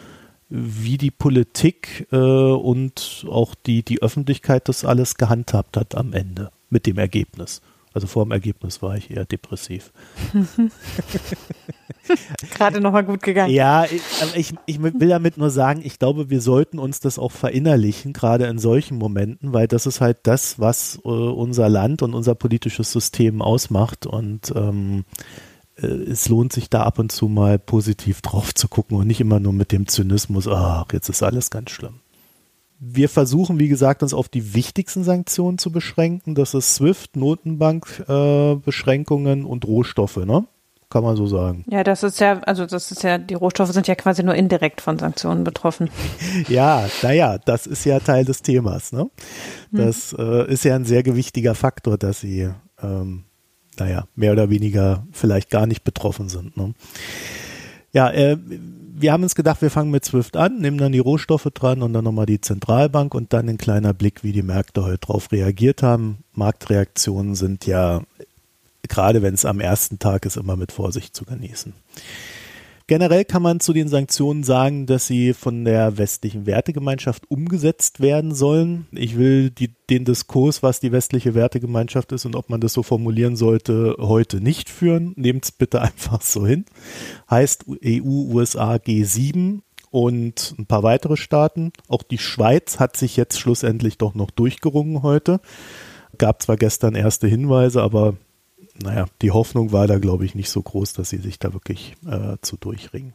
wie 0.48 0.98
die 0.98 1.10
Politik 1.10 2.06
äh, 2.10 2.16
und 2.16 3.26
auch 3.28 3.54
die, 3.54 3.82
die 3.82 4.02
Öffentlichkeit 4.02 4.68
das 4.68 4.84
alles 4.84 5.16
gehandhabt 5.16 5.76
hat 5.76 5.94
am 5.94 6.12
Ende 6.12 6.50
mit 6.70 6.86
dem 6.86 6.98
Ergebnis. 6.98 7.60
Also 7.94 8.06
vor 8.06 8.24
dem 8.24 8.32
Ergebnis 8.32 8.80
war 8.80 8.96
ich 8.96 9.10
eher 9.10 9.24
depressiv. 9.24 9.92
Gerade 12.50 12.80
nochmal 12.80 13.04
gut 13.04 13.22
gegangen. 13.22 13.52
Ja, 13.52 13.84
ich, 13.84 14.02
ich, 14.34 14.54
ich, 14.66 14.82
will 14.82 15.08
damit 15.08 15.36
nur 15.36 15.50
sagen, 15.50 15.80
ich 15.82 15.98
glaube, 15.98 16.30
wir 16.30 16.40
sollten 16.40 16.78
uns 16.78 17.00
das 17.00 17.18
auch 17.18 17.32
verinnerlichen, 17.32 18.12
gerade 18.12 18.46
in 18.46 18.58
solchen 18.58 18.98
Momenten, 18.98 19.52
weil 19.52 19.66
das 19.68 19.86
ist 19.86 20.00
halt 20.00 20.18
das, 20.22 20.58
was 20.58 21.00
äh, 21.04 21.08
unser 21.08 21.68
Land 21.68 22.02
und 22.02 22.14
unser 22.14 22.34
politisches 22.34 22.92
System 22.92 23.42
ausmacht. 23.42 24.06
Und 24.06 24.52
ähm, 24.54 25.04
äh, 25.10 25.47
es 25.82 26.28
lohnt 26.28 26.52
sich 26.52 26.70
da 26.70 26.82
ab 26.82 26.98
und 26.98 27.12
zu 27.12 27.28
mal 27.28 27.58
positiv 27.58 28.20
drauf 28.20 28.54
zu 28.54 28.68
gucken 28.68 28.96
und 28.96 29.06
nicht 29.06 29.20
immer 29.20 29.40
nur 29.40 29.52
mit 29.52 29.72
dem 29.72 29.86
Zynismus, 29.86 30.48
ach, 30.48 30.86
jetzt 30.92 31.08
ist 31.08 31.22
alles 31.22 31.50
ganz 31.50 31.70
schlimm. 31.70 32.00
Wir 32.80 33.08
versuchen, 33.08 33.58
wie 33.58 33.68
gesagt, 33.68 34.04
uns 34.04 34.14
auf 34.14 34.28
die 34.28 34.54
wichtigsten 34.54 35.02
Sanktionen 35.02 35.58
zu 35.58 35.72
beschränken. 35.72 36.36
Das 36.36 36.54
ist 36.54 36.76
SWIFT, 36.76 37.16
Notenbankbeschränkungen 37.16 39.42
äh, 39.42 39.46
und 39.46 39.66
Rohstoffe, 39.66 40.18
ne? 40.18 40.46
Kann 40.90 41.02
man 41.02 41.16
so 41.16 41.26
sagen. 41.26 41.66
Ja, 41.68 41.84
das 41.84 42.02
ist 42.02 42.18
ja, 42.18 42.40
also 42.40 42.64
das 42.64 42.90
ist 42.90 43.02
ja, 43.02 43.18
die 43.18 43.34
Rohstoffe 43.34 43.72
sind 43.72 43.86
ja 43.88 43.94
quasi 43.94 44.22
nur 44.22 44.34
indirekt 44.34 44.80
von 44.80 44.98
Sanktionen 44.98 45.44
betroffen. 45.44 45.90
ja, 46.48 46.88
naja, 47.02 47.36
das 47.36 47.66
ist 47.66 47.84
ja 47.84 48.00
Teil 48.00 48.24
des 48.24 48.40
Themas, 48.40 48.92
ne? 48.92 49.10
Das 49.70 50.12
hm. 50.12 50.18
äh, 50.18 50.50
ist 50.50 50.64
ja 50.64 50.76
ein 50.76 50.86
sehr 50.86 51.02
gewichtiger 51.02 51.54
Faktor, 51.54 51.98
dass 51.98 52.20
sie, 52.20 52.48
ähm, 52.80 53.24
naja, 53.78 54.06
mehr 54.14 54.32
oder 54.32 54.50
weniger 54.50 55.06
vielleicht 55.12 55.50
gar 55.50 55.66
nicht 55.66 55.84
betroffen 55.84 56.28
sind. 56.28 56.56
Ne? 56.56 56.74
Ja, 57.92 58.10
äh, 58.10 58.36
wir 59.00 59.12
haben 59.12 59.22
uns 59.22 59.34
gedacht, 59.34 59.62
wir 59.62 59.70
fangen 59.70 59.90
mit 59.90 60.04
Swift 60.04 60.36
an, 60.36 60.58
nehmen 60.58 60.78
dann 60.78 60.92
die 60.92 60.98
Rohstoffe 60.98 61.48
dran 61.54 61.82
und 61.82 61.92
dann 61.92 62.04
nochmal 62.04 62.26
die 62.26 62.40
Zentralbank 62.40 63.14
und 63.14 63.32
dann 63.32 63.48
ein 63.48 63.58
kleiner 63.58 63.94
Blick, 63.94 64.24
wie 64.24 64.32
die 64.32 64.42
Märkte 64.42 64.84
heute 64.84 65.06
darauf 65.06 65.30
reagiert 65.30 65.82
haben. 65.82 66.18
Marktreaktionen 66.34 67.34
sind 67.34 67.66
ja, 67.66 68.02
gerade 68.88 69.22
wenn 69.22 69.34
es 69.34 69.44
am 69.44 69.60
ersten 69.60 69.98
Tag 69.98 70.26
ist, 70.26 70.36
immer 70.36 70.56
mit 70.56 70.72
Vorsicht 70.72 71.14
zu 71.14 71.24
genießen. 71.24 71.72
Generell 72.88 73.26
kann 73.26 73.42
man 73.42 73.60
zu 73.60 73.74
den 73.74 73.88
Sanktionen 73.88 74.44
sagen, 74.44 74.86
dass 74.86 75.06
sie 75.06 75.34
von 75.34 75.66
der 75.66 75.98
westlichen 75.98 76.46
Wertegemeinschaft 76.46 77.30
umgesetzt 77.30 78.00
werden 78.00 78.34
sollen. 78.34 78.86
Ich 78.92 79.18
will 79.18 79.50
die, 79.50 79.74
den 79.90 80.06
Diskurs, 80.06 80.62
was 80.62 80.80
die 80.80 80.90
westliche 80.90 81.34
Wertegemeinschaft 81.34 82.12
ist 82.12 82.24
und 82.24 82.34
ob 82.34 82.48
man 82.48 82.62
das 82.62 82.72
so 82.72 82.82
formulieren 82.82 83.36
sollte, 83.36 83.94
heute 83.98 84.40
nicht 84.40 84.70
führen. 84.70 85.12
Nehmt 85.16 85.44
es 85.44 85.52
bitte 85.52 85.82
einfach 85.82 86.22
so 86.22 86.46
hin. 86.46 86.64
Heißt 87.30 87.66
EU, 87.68 88.32
USA, 88.32 88.76
G7 88.76 89.60
und 89.90 90.54
ein 90.58 90.64
paar 90.64 90.82
weitere 90.82 91.18
Staaten. 91.18 91.72
Auch 91.88 92.02
die 92.02 92.16
Schweiz 92.16 92.80
hat 92.80 92.96
sich 92.96 93.18
jetzt 93.18 93.38
schlussendlich 93.38 93.98
doch 93.98 94.14
noch 94.14 94.30
durchgerungen 94.30 95.02
heute. 95.02 95.42
Gab 96.16 96.40
zwar 96.40 96.56
gestern 96.56 96.94
erste 96.94 97.26
Hinweise, 97.26 97.82
aber 97.82 98.16
naja, 98.82 99.06
die 99.22 99.30
Hoffnung 99.30 99.72
war 99.72 99.86
da, 99.86 99.98
glaube 99.98 100.24
ich, 100.24 100.34
nicht 100.34 100.50
so 100.50 100.62
groß, 100.62 100.92
dass 100.92 101.10
sie 101.10 101.18
sich 101.18 101.38
da 101.38 101.52
wirklich 101.52 101.94
äh, 102.06 102.36
zu 102.42 102.56
durchringen. 102.56 103.14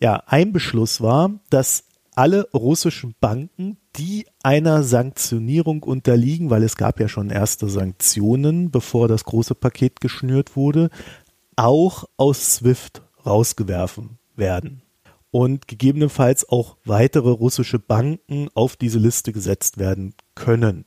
Ja, 0.00 0.22
ein 0.26 0.52
Beschluss 0.52 1.00
war, 1.00 1.40
dass 1.50 1.84
alle 2.14 2.48
russischen 2.52 3.14
Banken, 3.20 3.78
die 3.96 4.26
einer 4.42 4.82
Sanktionierung 4.82 5.82
unterliegen, 5.82 6.50
weil 6.50 6.62
es 6.62 6.76
gab 6.76 7.00
ja 7.00 7.08
schon 7.08 7.30
erste 7.30 7.68
Sanktionen, 7.68 8.70
bevor 8.70 9.08
das 9.08 9.24
große 9.24 9.54
Paket 9.54 10.00
geschnürt 10.00 10.56
wurde, 10.56 10.90
auch 11.56 12.04
aus 12.16 12.56
SWIFT 12.56 13.02
rausgewerfen 13.24 14.18
werden 14.36 14.82
und 15.30 15.68
gegebenenfalls 15.68 16.48
auch 16.48 16.76
weitere 16.84 17.30
russische 17.30 17.78
Banken 17.78 18.48
auf 18.54 18.76
diese 18.76 18.98
Liste 18.98 19.32
gesetzt 19.32 19.78
werden 19.78 20.14
können 20.34 20.84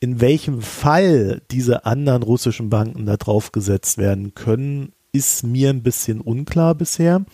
in 0.00 0.20
welchem 0.20 0.62
Fall 0.62 1.42
diese 1.50 1.84
anderen 1.84 2.22
russischen 2.22 2.70
Banken 2.70 3.06
da 3.06 3.16
drauf 3.16 3.52
gesetzt 3.52 3.98
werden 3.98 4.34
können, 4.34 4.92
ist 5.12 5.44
mir 5.44 5.70
ein 5.70 5.82
bisschen 5.82 6.20
unklar 6.20 6.74
bisher. 6.74 7.24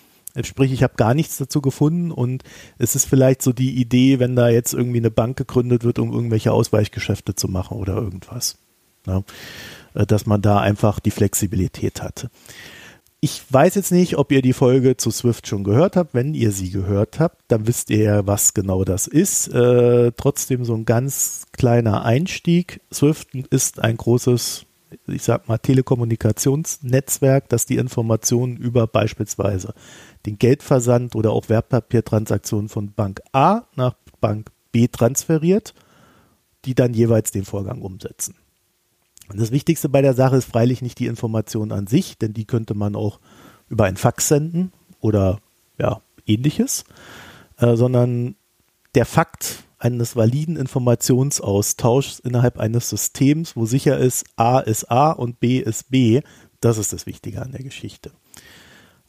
Sprich, 0.43 0.73
ich 0.73 0.83
habe 0.83 0.95
gar 0.97 1.15
nichts 1.15 1.39
dazu 1.39 1.63
gefunden 1.63 2.11
und 2.11 2.43
es 2.77 2.95
ist 2.95 3.07
vielleicht 3.07 3.41
so 3.41 3.53
die 3.53 3.81
Idee, 3.81 4.19
wenn 4.19 4.37
da 4.37 4.51
jetzt 4.51 4.75
irgendwie 4.75 4.99
eine 4.99 5.11
Bank 5.11 5.39
gegründet 5.39 5.83
wird, 5.85 5.99
um 5.99 6.13
irgendwelche 6.13 6.53
Ausweichgeschäfte 6.53 7.35
zu 7.35 7.49
machen 7.49 7.79
oder 7.79 7.95
irgendwas. 7.95 8.59
Ja, 9.07 9.23
äh, 9.95 10.05
dass 10.05 10.27
man 10.27 10.43
da 10.43 10.61
einfach 10.61 11.01
die 11.01 11.13
Flexibilität 11.13 12.03
hatte. 12.03 12.31
Ich 13.21 13.43
weiß 13.51 13.75
jetzt 13.77 13.93
nicht, 13.93 14.19
ob 14.19 14.31
ihr 14.31 14.43
die 14.43 14.53
Folge 14.53 14.97
zu 14.97 15.11
Swift 15.11 15.47
schon 15.47 15.65
gehört 15.65 15.97
habt. 15.97 16.13
Wenn 16.13 16.35
ihr 16.35 16.53
sie 16.53 16.71
gehört 16.71 17.19
habt, 17.19 17.41
dann 17.49 17.67
wisst 17.67 17.91
ihr 17.91 18.03
ja, 18.03 18.27
was 18.27 18.53
genau 18.53 18.85
das 18.85 19.07
ist. 19.07 19.49
Äh, 19.49 20.13
trotzdem 20.17 20.65
so 20.65 20.75
ein 20.75 20.85
ganz 20.85 21.47
kleiner 21.53 22.05
Einstieg. 22.05 22.81
Swift 22.93 23.35
ist 23.35 23.81
ein 23.81 23.97
großes, 23.97 24.67
ich 25.07 25.23
sag 25.23 25.49
mal, 25.49 25.59
Telekommunikationsnetzwerk, 25.59 27.49
das 27.49 27.65
die 27.65 27.79
Informationen 27.79 28.59
über 28.59 28.87
beispielsweise 28.87 29.73
den 30.27 30.39
Geldversand 30.39 31.17
oder 31.17 31.31
auch 31.31 31.49
Wertpapiertransaktionen 31.49 32.69
von 32.69 32.93
Bank 32.93 33.23
A 33.33 33.63
nach 33.77 33.95
Bank 34.21 34.51
B 34.73 34.89
transferiert, 34.89 35.75
die 36.67 36.75
dann 36.75 36.93
jeweils 36.93 37.31
den 37.31 37.47
Vorgang 37.47 37.81
umsetzen. 37.81 38.35
Und 39.29 39.41
das 39.41 39.51
Wichtigste 39.51 39.89
bei 39.89 40.03
der 40.03 40.15
Sache 40.15 40.37
ist 40.37 40.51
freilich 40.51 40.83
nicht 40.83 40.99
die 40.99 41.07
Information 41.07 41.73
an 41.73 41.87
sich, 41.87 42.19
denn 42.19 42.33
die 42.33 42.45
könnte 42.45 42.75
man 42.75 42.95
auch 42.95 43.21
über 43.69 43.85
ein 43.85 43.97
Fax 43.97 44.29
senden 44.29 44.73
oder 45.01 45.41
ja, 45.79 46.01
ähnliches, 46.27 46.85
äh, 47.59 47.77
sondern 47.77 48.37
der 48.95 49.07
Fakt 49.07 49.65
eines 49.79 50.17
validen 50.17 50.57
Informationsaustauschs 50.57 52.21
innerhalb 52.21 52.59
eines 52.59 52.89
Systems, 52.89 53.57
wo 53.57 53.67
sicher 53.67 53.99
ist, 53.99 54.25
A 54.37 54.61
ist 54.61 54.91
A 54.91 55.13
und 55.13 55.39
B 55.39 55.59
ist 55.59 55.91
B, 55.91 56.23
das 56.61 56.79
ist 56.79 56.93
das 56.93 57.07
Wichtige 57.07 57.43
an 57.43 57.53
der 57.53 57.63
Geschichte. 57.63 58.13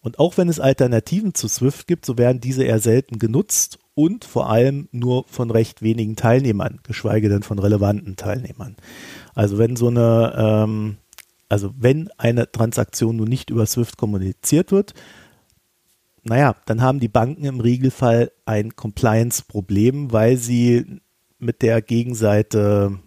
Und 0.02 0.20
auch 0.20 0.38
wenn 0.38 0.50
es 0.50 0.60
Alternativen 0.60 1.34
zu 1.34 1.48
Swift 1.48 1.88
gibt, 1.88 2.06
so 2.06 2.18
werden 2.18 2.42
diese 2.42 2.64
eher 2.64 2.80
selten 2.80 3.20
genutzt 3.20 3.80
und 3.98 4.26
vor 4.26 4.48
allem 4.48 4.90
nur 4.92 5.26
von 5.28 5.50
recht 5.50 5.82
wenigen 5.82 6.16
Teilnehmern, 6.16 6.82
geschweige 6.84 7.30
denn 7.30 7.42
von 7.42 7.58
relevanten 7.58 8.16
Teilnehmern. 8.16 8.76
Also 9.34 9.58
wenn 9.58 9.76
so 9.76 9.88
eine, 9.88 10.36
ähm, 10.38 10.98
also 11.50 11.74
wenn 11.76 12.12
eine 12.16 12.52
Transaktion 12.52 13.16
nun 13.16 13.28
nicht 13.28 13.50
über 13.50 13.66
SWIFT 13.66 13.98
kommuniziert 13.98 14.72
wird, 14.72 14.94
naja, 16.22 16.56
dann 16.68 16.84
haben 16.84 17.00
die 17.00 17.08
Banken 17.08 17.44
im 17.44 17.60
Regelfall 17.60 18.32
ein 18.46 18.76
Compliance-Problem, 18.76 20.12
weil 20.12 20.38
sie 20.38 21.02
mit 21.40 21.64
der 21.64 21.82
Gegenseite, 21.82 23.00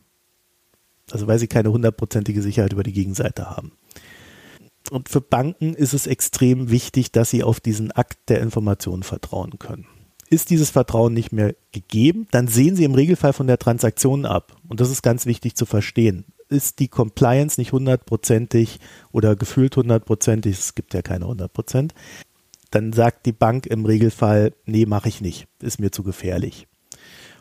also 1.12 1.28
weil 1.28 1.38
sie 1.38 1.47
keine 1.47 1.70
hundertprozentige 1.70 2.42
Sicherheit 2.42 2.73
über 2.73 2.82
die 2.82 2.92
Gegenseite 2.92 3.49
haben. 3.49 3.70
Und 4.90 5.09
für 5.09 5.20
Banken 5.20 5.75
ist 5.75 5.94
es 5.94 6.09
extrem 6.09 6.68
wichtig, 6.68 7.12
dass 7.12 7.30
sie 7.30 7.44
auf 7.44 7.61
diesen 7.61 7.92
Akt 7.92 8.28
der 8.28 8.40
Information 8.40 9.04
vertrauen 9.04 9.56
können. 9.61 9.87
Ist 10.30 10.50
dieses 10.50 10.70
Vertrauen 10.70 11.12
nicht 11.12 11.32
mehr 11.32 11.56
gegeben, 11.72 12.28
dann 12.30 12.46
sehen 12.46 12.76
Sie 12.76 12.84
im 12.84 12.94
Regelfall 12.94 13.32
von 13.32 13.49
der 13.49 13.58
Transaktion 13.58 14.25
ab. 14.25 14.56
Und 14.68 14.80
das 14.80 14.88
ist 14.88 15.02
ganz 15.02 15.26
wichtig 15.26 15.56
zu 15.56 15.66
verstehen. 15.66 16.25
Ist 16.49 16.78
die 16.78 16.87
Compliance 16.87 17.60
nicht 17.60 17.72
hundertprozentig 17.72 18.78
oder 19.10 19.34
gefühlt 19.34 19.76
hundertprozentig, 19.76 20.56
es 20.56 20.76
gibt 20.76 20.94
ja 20.94 21.02
keine 21.02 21.26
hundertprozent, 21.26 21.94
dann 22.70 22.92
sagt 22.92 23.26
die 23.26 23.32
Bank 23.32 23.66
im 23.66 23.84
Regelfall, 23.84 24.54
nee, 24.66 24.87
mache 24.87 25.08
ich 25.08 25.20
nicht, 25.20 25.49
ist 25.60 25.80
mir 25.80 25.90
zu 25.90 26.04
gefährlich. 26.04 26.68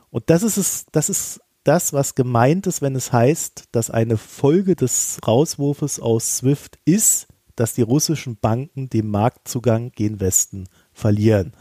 Und 0.09 0.31
das 0.31 0.41
ist 0.41 0.57
es, 0.57 0.87
das 0.91 1.09
ist 1.09 1.41
das, 1.63 1.93
was 1.93 2.15
gemeint 2.15 2.65
ist, 2.65 2.81
wenn 2.81 2.95
es 2.95 3.13
heißt, 3.13 3.65
dass 3.71 3.91
eine 3.91 4.17
Folge 4.17 4.75
des 4.75 5.19
Rauswurfes 5.27 5.99
aus 5.99 6.37
SWIFT 6.37 6.79
ist, 6.85 7.27
dass 7.55 7.73
die 7.73 7.83
russischen 7.83 8.37
Banken 8.37 8.89
den 8.89 9.11
Marktzugang 9.11 9.91
gen 9.91 10.19
Westen 10.19 10.67
verlieren 10.91 11.53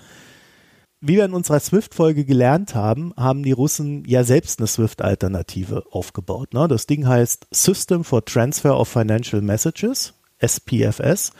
wie 1.00 1.16
wir 1.16 1.24
in 1.24 1.34
unserer 1.34 1.60
Swift-Folge 1.60 2.24
gelernt 2.24 2.74
haben, 2.74 3.12
haben 3.16 3.42
die 3.42 3.52
Russen 3.52 4.04
ja 4.06 4.24
selbst 4.24 4.58
eine 4.58 4.66
Swift-Alternative 4.66 5.84
aufgebaut. 5.90 6.54
Ne? 6.54 6.66
Das 6.66 6.86
Ding 6.86 7.06
heißt 7.06 7.46
System 7.52 8.02
for 8.02 8.24
Transfer 8.24 8.78
of 8.78 8.88
Financial 8.88 9.40
Messages, 9.40 10.14
SPFS. 10.38 11.32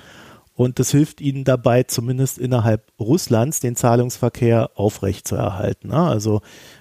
Und 0.55 0.79
das 0.79 0.91
hilft 0.91 1.21
ihnen 1.21 1.45
dabei, 1.45 1.85
zumindest 1.85 2.38
innerhalb 2.38 2.93
Russlands 2.99 3.61
den 3.61 3.77
Zahlungsverkehr 3.77 4.71
aufrechtzuerhalten. 4.75 5.91
Ne? 5.91 6.03
Also 6.03 6.41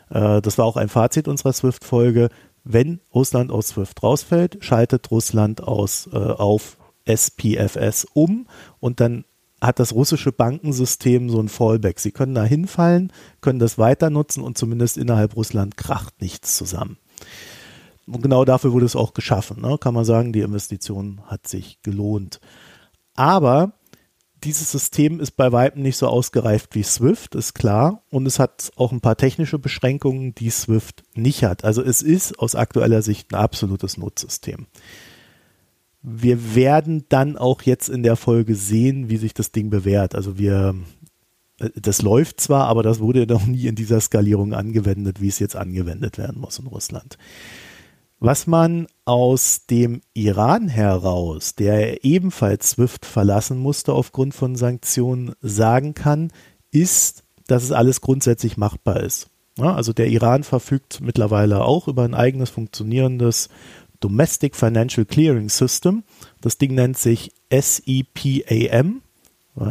äh, 0.10 0.42
das 0.42 0.58
war 0.58 0.66
auch 0.66 0.78
ein 0.78 0.90
Fazit 0.90 1.28
unserer 1.28 1.54
Swift-Folge. 1.54 2.30
Wenn 2.64 3.02
Russland 3.14 3.52
aus 3.52 3.70
Swift 3.70 4.04
rausfällt, 4.04 4.58
schaltet 4.62 5.10
Russland 5.10 5.64
aus, 5.64 6.10
äh, 6.12 6.18
auf 6.18 6.78
SPFS 7.06 8.06
um 8.14 8.48
und 8.80 9.00
dann 9.00 9.26
hat 9.62 9.80
das 9.80 9.94
russische 9.94 10.32
Bankensystem 10.32 11.30
so 11.30 11.40
ein 11.40 11.50
Fallback. 11.50 12.00
Sie 12.00 12.12
können 12.12 12.36
da 12.36 12.44
hinfallen, 12.44 13.12
können 13.42 13.60
das 13.60 13.78
weiter 13.78 14.10
nutzen 14.10 14.44
und 14.44 14.58
zumindest 14.58 14.98
innerhalb 14.98 15.36
Russland 15.36 15.78
kracht 15.78 16.22
nichts 16.22 16.56
zusammen. 16.56 16.98
Und 18.06 18.22
genau 18.22 18.46
dafür 18.46 18.72
wurde 18.72 18.86
es 18.86 18.96
auch 18.96 19.14
geschaffen. 19.14 19.62
Ne? 19.62 19.78
Kann 19.80 19.94
man 19.94 20.06
sagen, 20.06 20.32
die 20.32 20.42
Investition 20.42 21.22
hat 21.26 21.48
sich 21.48 21.82
gelohnt. 21.82 22.40
Aber 23.16 23.74
dieses 24.44 24.72
System 24.72 25.20
ist 25.20 25.32
bei 25.32 25.52
Weitem 25.52 25.82
nicht 25.82 25.98
so 25.98 26.08
ausgereift 26.08 26.76
wie 26.76 26.84
Swift, 26.84 27.34
ist 27.34 27.56
klar. 27.56 28.04
Und 28.12 28.28
es 28.28 28.38
hat 28.38 28.72
auch 28.76 28.92
ein 28.92 29.02
paar 29.02 29.18
technische 29.18 29.58
Beschränkungen, 29.58 30.36
die 30.36 30.52
Swift 30.52 31.04
nicht 31.16 31.44
hat. 31.44 31.66
Also 31.66 31.82
es 31.82 32.04
ist 32.04 32.40
aus 32.40 32.56
aktueller 32.56 33.02
Sicht 33.02 33.34
ein 33.34 33.40
absolutes 33.40 33.98
Nutzsystem 33.98 34.68
wir 36.10 36.56
werden 36.56 37.04
dann 37.10 37.38
auch 37.38 37.64
jetzt 37.64 37.90
in 37.90 38.02
der 38.02 38.16
Folge 38.16 38.56
sehen, 38.56 39.10
wie 39.10 39.18
sich 39.18 39.34
das 39.34 39.52
Ding 39.52 39.70
bewährt. 39.70 40.16
Also 40.16 40.38
wir, 40.38 40.74
äh, 41.60 41.70
das 41.76 42.02
läuft 42.02 42.40
zwar, 42.40 42.68
aber 42.68 42.82
das 42.82 43.02
wurde 43.02 43.28
noch 43.28 43.46
nie 43.46 43.68
in 43.68 43.76
dieser 43.76 44.00
Skalierung 44.00 44.54
angewendet, 44.54 45.20
wie 45.20 45.28
es 45.28 45.40
jetzt 45.40 45.58
angewendet 45.58 46.18
werden 46.18 46.40
muss 46.40 46.60
in 46.60 46.68
Russland. 46.68 47.18
Was 48.20 48.48
man 48.48 48.88
aus 49.04 49.66
dem 49.66 50.02
Iran 50.14 50.70
heraus, 50.70 51.56
der 51.56 52.06
ebenfalls 52.06 52.72
SWIFT 52.72 53.06
verlassen 53.06 53.58
musste 53.58 53.92
aufgrund 53.92 54.34
von 54.34 54.56
Sanktionen, 54.56 55.34
sagen 55.42 55.94
kann, 55.94 56.32
ist, 56.72 57.26
dass 57.48 57.64
es 57.64 57.74
alles 57.74 58.00
grundsätzlich 58.00 58.56
machbar 58.56 59.02
ist. 59.04 59.30
Ja, 59.58 59.74
also 59.74 59.92
der 59.92 60.08
Iran 60.08 60.44
verfügt 60.44 61.02
mittlerweile 61.02 61.66
auch 61.66 61.88
über 61.88 62.04
ein 62.04 62.14
eigenes 62.14 62.50
funktionierendes 62.50 63.50
Domestic 64.00 64.56
Financial 64.56 65.06
Clearing 65.06 65.50
System. 65.50 66.04
Das 66.42 66.58
Ding 66.58 66.76
nennt 66.76 66.98
sich 66.98 67.32
SEPAM, 67.52 69.02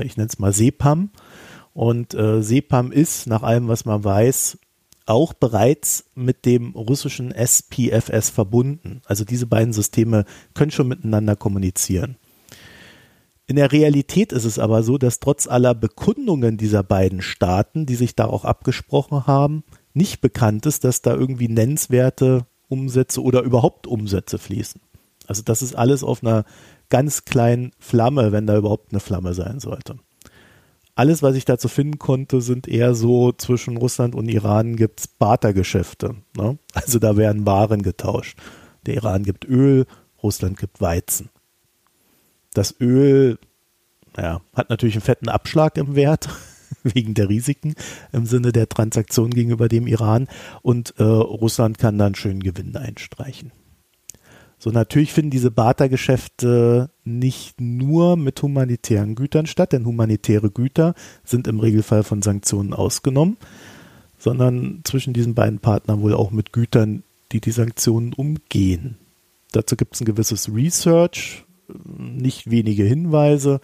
ich 0.02 0.16
nenne 0.16 0.28
es 0.28 0.38
mal 0.38 0.52
SEPAM. 0.52 1.10
Und 1.72 2.14
äh, 2.14 2.42
SEPAM 2.42 2.90
ist, 2.90 3.26
nach 3.26 3.42
allem, 3.42 3.68
was 3.68 3.84
man 3.84 4.02
weiß, 4.02 4.58
auch 5.04 5.32
bereits 5.32 6.04
mit 6.14 6.44
dem 6.44 6.70
russischen 6.70 7.32
SPFS 7.32 8.30
verbunden. 8.30 9.02
Also 9.04 9.24
diese 9.24 9.46
beiden 9.46 9.72
Systeme 9.72 10.24
können 10.54 10.70
schon 10.70 10.88
miteinander 10.88 11.36
kommunizieren. 11.36 12.16
In 13.46 13.56
der 13.56 13.70
Realität 13.70 14.32
ist 14.32 14.44
es 14.44 14.58
aber 14.58 14.82
so, 14.82 14.98
dass 14.98 15.20
trotz 15.20 15.46
aller 15.46 15.74
Bekundungen 15.74 16.56
dieser 16.56 16.82
beiden 16.82 17.22
Staaten, 17.22 17.86
die 17.86 17.94
sich 17.94 18.16
da 18.16 18.24
auch 18.24 18.44
abgesprochen 18.44 19.28
haben, 19.28 19.62
nicht 19.94 20.20
bekannt 20.20 20.66
ist, 20.66 20.82
dass 20.82 21.00
da 21.00 21.14
irgendwie 21.14 21.48
nennenswerte 21.48 22.46
Umsätze 22.68 23.22
oder 23.22 23.42
überhaupt 23.42 23.86
Umsätze 23.86 24.38
fließen. 24.38 24.80
Also 25.26 25.42
das 25.42 25.62
ist 25.62 25.74
alles 25.74 26.02
auf 26.02 26.22
einer 26.22 26.44
ganz 26.88 27.24
kleinen 27.24 27.72
Flamme, 27.78 28.32
wenn 28.32 28.46
da 28.46 28.56
überhaupt 28.56 28.92
eine 28.92 29.00
Flamme 29.00 29.34
sein 29.34 29.60
sollte. 29.60 29.96
Alles, 30.94 31.22
was 31.22 31.36
ich 31.36 31.44
dazu 31.44 31.68
finden 31.68 31.98
konnte, 31.98 32.40
sind 32.40 32.68
eher 32.68 32.94
so 32.94 33.32
zwischen 33.32 33.76
Russland 33.76 34.14
und 34.14 34.28
Iran 34.28 34.76
gibt 34.76 35.00
es 35.00 35.08
Bartergeschäfte. 35.08 36.14
Ne? 36.36 36.58
Also 36.72 36.98
da 36.98 37.16
werden 37.16 37.44
Waren 37.44 37.82
getauscht. 37.82 38.38
Der 38.86 38.94
Iran 38.94 39.22
gibt 39.22 39.44
Öl, 39.44 39.84
Russland 40.22 40.58
gibt 40.58 40.80
Weizen. 40.80 41.28
Das 42.54 42.74
Öl 42.80 43.38
ja, 44.16 44.40
hat 44.54 44.70
natürlich 44.70 44.94
einen 44.94 45.02
fetten 45.02 45.28
Abschlag 45.28 45.76
im 45.76 45.94
Wert, 45.94 46.30
wegen 46.82 47.14
der 47.14 47.28
Risiken 47.28 47.74
im 48.12 48.26
Sinne 48.26 48.52
der 48.52 48.68
Transaktion 48.68 49.30
gegenüber 49.30 49.68
dem 49.68 49.86
Iran. 49.86 50.28
Und 50.62 50.94
äh, 50.98 51.02
Russland 51.02 51.78
kann 51.78 51.98
dann 51.98 52.14
schön 52.14 52.40
Gewinn 52.40 52.76
einstreichen. 52.76 53.52
So, 54.58 54.70
natürlich 54.70 55.12
finden 55.12 55.30
diese 55.30 55.50
Bartergeschäfte 55.50 56.90
nicht 57.04 57.60
nur 57.60 58.16
mit 58.16 58.40
humanitären 58.40 59.14
Gütern 59.14 59.46
statt, 59.46 59.72
denn 59.72 59.84
humanitäre 59.84 60.50
Güter 60.50 60.94
sind 61.24 61.46
im 61.46 61.60
Regelfall 61.60 62.02
von 62.02 62.22
Sanktionen 62.22 62.72
ausgenommen, 62.72 63.36
sondern 64.18 64.80
zwischen 64.84 65.12
diesen 65.12 65.34
beiden 65.34 65.58
Partnern 65.58 66.00
wohl 66.00 66.14
auch 66.14 66.30
mit 66.30 66.52
Gütern, 66.52 67.02
die 67.32 67.40
die 67.40 67.50
Sanktionen 67.50 68.14
umgehen. 68.14 68.96
Dazu 69.52 69.76
gibt 69.76 69.94
es 69.94 70.00
ein 70.00 70.06
gewisses 70.06 70.52
Research, 70.52 71.44
nicht 71.68 72.50
wenige 72.50 72.84
Hinweise. 72.84 73.60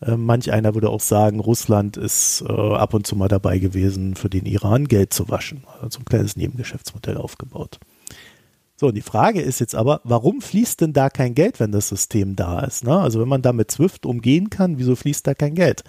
Äh, 0.00 0.16
manch 0.16 0.52
einer 0.52 0.74
würde 0.74 0.90
auch 0.90 1.00
sagen, 1.00 1.40
Russland 1.40 1.96
ist 1.96 2.44
äh, 2.48 2.52
ab 2.52 2.94
und 2.94 3.06
zu 3.06 3.16
mal 3.16 3.28
dabei 3.28 3.58
gewesen, 3.58 4.14
für 4.14 4.30
den 4.30 4.46
Iran 4.46 4.86
Geld 4.86 5.12
zu 5.12 5.28
waschen. 5.28 5.64
Also 5.80 6.00
ein 6.00 6.04
kleines 6.04 6.36
Nebengeschäftsmodell 6.36 7.16
aufgebaut. 7.16 7.78
So, 8.76 8.86
und 8.88 8.94
die 8.94 9.02
Frage 9.02 9.40
ist 9.40 9.58
jetzt 9.58 9.74
aber, 9.74 10.00
warum 10.04 10.40
fließt 10.40 10.80
denn 10.80 10.92
da 10.92 11.10
kein 11.10 11.34
Geld, 11.34 11.58
wenn 11.58 11.72
das 11.72 11.88
System 11.88 12.36
da 12.36 12.60
ist? 12.60 12.84
Ne? 12.84 12.96
Also 12.96 13.20
wenn 13.20 13.28
man 13.28 13.42
da 13.42 13.52
mit 13.52 13.72
SWIFT 13.72 14.06
umgehen 14.06 14.50
kann, 14.50 14.78
wieso 14.78 14.94
fließt 14.94 15.26
da 15.26 15.34
kein 15.34 15.56
Geld? 15.56 15.82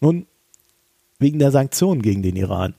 Nun, 0.00 0.26
wegen 1.20 1.38
der 1.38 1.52
Sanktionen 1.52 2.02
gegen 2.02 2.22
den 2.22 2.34
Iran. 2.34 2.74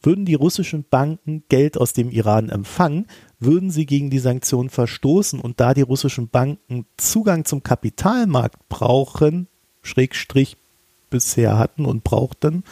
Würden 0.00 0.26
die 0.26 0.34
russischen 0.34 0.84
Banken 0.88 1.44
Geld 1.48 1.76
aus 1.76 1.92
dem 1.92 2.10
Iran 2.10 2.50
empfangen, 2.50 3.06
würden 3.40 3.70
sie 3.70 3.86
gegen 3.86 4.10
die 4.10 4.18
Sanktionen 4.18 4.70
verstoßen 4.70 5.40
und 5.40 5.60
da 5.60 5.74
die 5.74 5.82
russischen 5.82 6.28
Banken 6.28 6.86
Zugang 6.96 7.44
zum 7.44 7.62
Kapitalmarkt 7.62 8.68
brauchen, 8.68 9.48
Schrägstrich 9.84 10.56
bisher 11.10 11.58
hatten 11.58 11.84
und 11.84 12.02
brauchten, 12.02 12.64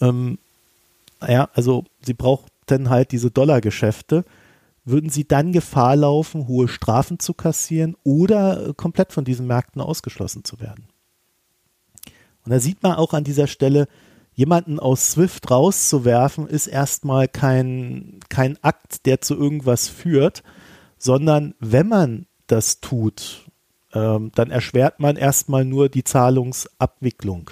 ähm, 0.00 0.38
ja, 1.26 1.48
also 1.54 1.84
sie 2.02 2.14
brauchten 2.14 2.90
halt 2.90 3.10
diese 3.12 3.30
Dollargeschäfte, 3.30 4.24
würden 4.84 5.10
sie 5.10 5.26
dann 5.26 5.52
Gefahr 5.52 5.96
laufen, 5.96 6.46
hohe 6.46 6.68
Strafen 6.68 7.18
zu 7.18 7.34
kassieren 7.34 7.96
oder 8.04 8.72
komplett 8.74 9.12
von 9.12 9.24
diesen 9.24 9.46
Märkten 9.46 9.82
ausgeschlossen 9.82 10.44
zu 10.44 10.60
werden. 10.60 10.84
Und 12.44 12.52
da 12.52 12.60
sieht 12.60 12.82
man 12.82 12.92
auch 12.94 13.12
an 13.12 13.24
dieser 13.24 13.46
Stelle, 13.46 13.88
jemanden 14.34 14.78
aus 14.78 15.10
Swift 15.10 15.50
rauszuwerfen, 15.50 16.46
ist 16.46 16.68
erstmal 16.68 17.26
kein, 17.26 18.20
kein 18.28 18.56
Akt, 18.62 19.04
der 19.04 19.20
zu 19.20 19.34
irgendwas 19.34 19.88
führt, 19.88 20.44
sondern 20.96 21.54
wenn 21.58 21.88
man 21.88 22.26
das 22.46 22.80
tut, 22.80 23.47
ähm, 23.94 24.30
dann 24.34 24.50
erschwert 24.50 25.00
man 25.00 25.16
erstmal 25.16 25.64
nur 25.64 25.88
die 25.88 26.04
Zahlungsabwicklung. 26.04 27.50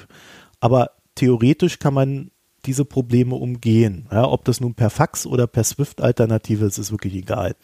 Aber 0.60 0.90
theoretisch 1.14 1.78
kann 1.78 1.94
man 1.94 2.30
diese 2.66 2.84
Probleme 2.84 3.34
umgehen. 3.36 4.08
Ja, 4.10 4.28
ob 4.28 4.44
das 4.44 4.60
nun 4.60 4.74
per 4.74 4.90
Fax 4.90 5.26
oder 5.26 5.46
per 5.46 5.64
Swift-Alternative 5.64 6.66
ist, 6.66 6.78
ist 6.78 6.90
wirklich 6.90 7.14
egal. 7.14 7.54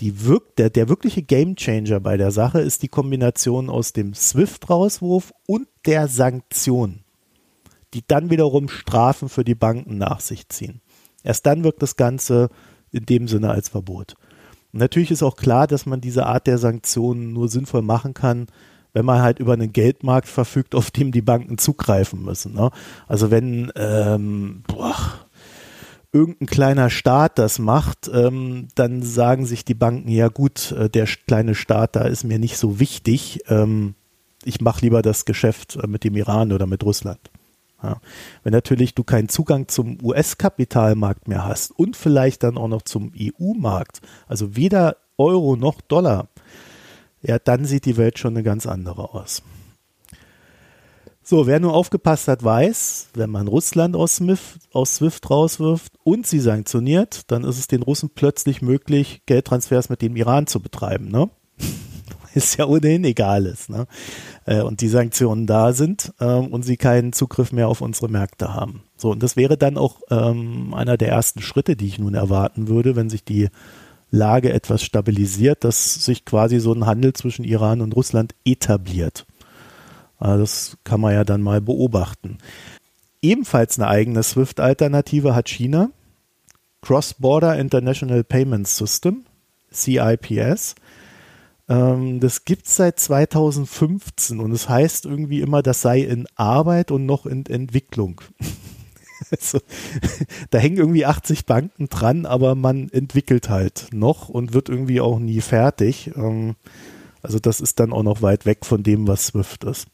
Die 0.00 0.24
wirk 0.24 0.56
der, 0.56 0.70
der 0.70 0.88
wirkliche 0.88 1.22
Gamechanger 1.22 2.00
bei 2.00 2.16
der 2.16 2.30
Sache 2.30 2.60
ist 2.60 2.82
die 2.82 2.88
Kombination 2.88 3.68
aus 3.68 3.92
dem 3.92 4.14
Swift-Rauswurf 4.14 5.32
und 5.46 5.68
der 5.86 6.08
Sanktion, 6.08 7.00
die 7.94 8.02
dann 8.06 8.30
wiederum 8.30 8.68
Strafen 8.68 9.28
für 9.28 9.44
die 9.44 9.54
Banken 9.54 9.98
nach 9.98 10.20
sich 10.20 10.48
ziehen. 10.48 10.80
Erst 11.22 11.46
dann 11.46 11.62
wirkt 11.62 11.82
das 11.82 11.96
Ganze 11.96 12.48
in 12.90 13.06
dem 13.06 13.28
Sinne 13.28 13.50
als 13.50 13.68
Verbot. 13.68 14.14
Natürlich 14.72 15.10
ist 15.10 15.22
auch 15.22 15.36
klar, 15.36 15.66
dass 15.66 15.86
man 15.86 16.00
diese 16.00 16.26
Art 16.26 16.46
der 16.46 16.58
Sanktionen 16.58 17.32
nur 17.32 17.48
sinnvoll 17.48 17.82
machen 17.82 18.14
kann, 18.14 18.46
wenn 18.94 19.04
man 19.04 19.22
halt 19.22 19.38
über 19.38 19.52
einen 19.52 19.72
Geldmarkt 19.72 20.28
verfügt, 20.28 20.74
auf 20.74 20.90
dem 20.90 21.12
die 21.12 21.22
Banken 21.22 21.58
zugreifen 21.58 22.24
müssen. 22.24 22.54
Ne? 22.54 22.70
Also 23.06 23.30
wenn 23.30 23.70
ähm, 23.76 24.62
boah, 24.66 24.96
irgendein 26.12 26.46
kleiner 26.46 26.90
Staat 26.90 27.38
das 27.38 27.58
macht, 27.58 28.10
ähm, 28.12 28.68
dann 28.74 29.02
sagen 29.02 29.46
sich 29.46 29.64
die 29.64 29.74
Banken, 29.74 30.08
ja 30.08 30.28
gut, 30.28 30.72
äh, 30.72 30.88
der 30.90 31.06
kleine 31.06 31.54
Staat, 31.54 31.96
da 31.96 32.02
ist 32.02 32.24
mir 32.24 32.38
nicht 32.38 32.56
so 32.56 32.78
wichtig. 32.80 33.40
Ähm, 33.48 33.94
ich 34.44 34.60
mache 34.60 34.82
lieber 34.82 35.02
das 35.02 35.24
Geschäft 35.24 35.76
äh, 35.76 35.86
mit 35.86 36.04
dem 36.04 36.16
Iran 36.16 36.52
oder 36.52 36.66
mit 36.66 36.82
Russland. 36.82 37.30
Ja. 37.82 38.00
Wenn 38.42 38.52
natürlich 38.52 38.94
du 38.94 39.04
keinen 39.04 39.28
Zugang 39.28 39.68
zum 39.68 39.98
US-Kapitalmarkt 40.02 41.28
mehr 41.28 41.44
hast 41.44 41.72
und 41.72 41.96
vielleicht 41.96 42.42
dann 42.42 42.56
auch 42.56 42.68
noch 42.68 42.82
zum 42.82 43.12
EU-Markt, 43.18 44.00
also 44.28 44.56
weder 44.56 44.96
Euro 45.18 45.56
noch 45.56 45.80
Dollar, 45.80 46.28
ja, 47.22 47.38
dann 47.38 47.64
sieht 47.64 47.84
die 47.84 47.96
Welt 47.96 48.18
schon 48.18 48.34
eine 48.34 48.42
ganz 48.42 48.66
andere 48.66 49.14
aus. 49.14 49.42
So, 51.24 51.46
wer 51.46 51.60
nur 51.60 51.72
aufgepasst 51.72 52.26
hat, 52.26 52.42
weiß, 52.42 53.10
wenn 53.14 53.30
man 53.30 53.46
Russland 53.46 53.94
aus, 53.94 54.16
Smith, 54.16 54.58
aus 54.72 54.96
SWIFT 54.96 55.30
rauswirft 55.30 55.92
und 56.02 56.26
sie 56.26 56.40
sanktioniert, 56.40 57.30
dann 57.30 57.44
ist 57.44 57.58
es 57.58 57.68
den 57.68 57.82
Russen 57.82 58.10
plötzlich 58.12 58.60
möglich, 58.60 59.22
Geldtransfers 59.26 59.88
mit 59.88 60.02
dem 60.02 60.16
Iran 60.16 60.48
zu 60.48 60.58
betreiben. 60.60 61.08
Ne? 61.08 61.30
ist 62.34 62.56
ja 62.58 62.66
ohnehin 62.66 63.04
egal 63.04 63.46
ist. 63.46 63.70
Ne? 63.70 63.86
Äh, 64.46 64.62
und 64.62 64.80
die 64.80 64.88
Sanktionen 64.88 65.46
da 65.46 65.72
sind 65.72 66.12
ähm, 66.20 66.48
und 66.48 66.64
sie 66.64 66.76
keinen 66.76 67.12
Zugriff 67.12 67.52
mehr 67.52 67.68
auf 67.68 67.80
unsere 67.80 68.08
Märkte 68.08 68.54
haben. 68.54 68.82
So, 68.96 69.10
und 69.10 69.22
das 69.22 69.36
wäre 69.36 69.56
dann 69.56 69.76
auch 69.76 70.00
ähm, 70.10 70.74
einer 70.74 70.96
der 70.96 71.08
ersten 71.08 71.42
Schritte, 71.42 71.76
die 71.76 71.86
ich 71.86 71.98
nun 71.98 72.14
erwarten 72.14 72.68
würde, 72.68 72.96
wenn 72.96 73.10
sich 73.10 73.24
die 73.24 73.48
Lage 74.10 74.52
etwas 74.52 74.82
stabilisiert, 74.82 75.64
dass 75.64 76.04
sich 76.04 76.24
quasi 76.24 76.60
so 76.60 76.72
ein 76.72 76.86
Handel 76.86 77.14
zwischen 77.14 77.44
Iran 77.44 77.80
und 77.80 77.96
Russland 77.96 78.34
etabliert. 78.44 79.26
Also 80.18 80.40
das 80.40 80.76
kann 80.84 81.00
man 81.00 81.14
ja 81.14 81.24
dann 81.24 81.42
mal 81.42 81.60
beobachten. 81.60 82.38
Ebenfalls 83.22 83.78
eine 83.78 83.88
eigene 83.88 84.22
SWIFT-Alternative 84.22 85.34
hat 85.34 85.48
China. 85.48 85.90
Cross-Border 86.82 87.58
International 87.58 88.24
Payment 88.24 88.66
System, 88.66 89.24
CIPS. 89.72 90.74
Ähm, 91.72 92.20
das 92.20 92.44
gibt 92.44 92.66
es 92.66 92.76
seit 92.76 93.00
2015 93.00 94.40
und 94.40 94.52
es 94.52 94.62
das 94.62 94.68
heißt 94.68 95.06
irgendwie 95.06 95.40
immer, 95.40 95.62
das 95.62 95.80
sei 95.80 96.00
in 96.00 96.26
Arbeit 96.34 96.90
und 96.90 97.06
noch 97.06 97.26
in 97.26 97.46
Entwicklung. 97.46 98.20
Also, 99.30 99.60
da 100.50 100.58
hängen 100.58 100.78
irgendwie 100.78 101.06
80 101.06 101.46
Banken 101.46 101.88
dran, 101.88 102.26
aber 102.26 102.56
man 102.56 102.88
entwickelt 102.88 103.48
halt 103.48 103.86
noch 103.92 104.28
und 104.28 104.52
wird 104.52 104.68
irgendwie 104.68 105.00
auch 105.00 105.20
nie 105.20 105.40
fertig. 105.40 106.10
Ähm, 106.16 106.56
also 107.22 107.38
das 107.38 107.60
ist 107.60 107.78
dann 107.78 107.92
auch 107.92 108.02
noch 108.02 108.20
weit 108.20 108.46
weg 108.46 108.66
von 108.66 108.82
dem, 108.82 109.06
was 109.06 109.26
Swift 109.26 109.62
ist. 109.62 109.86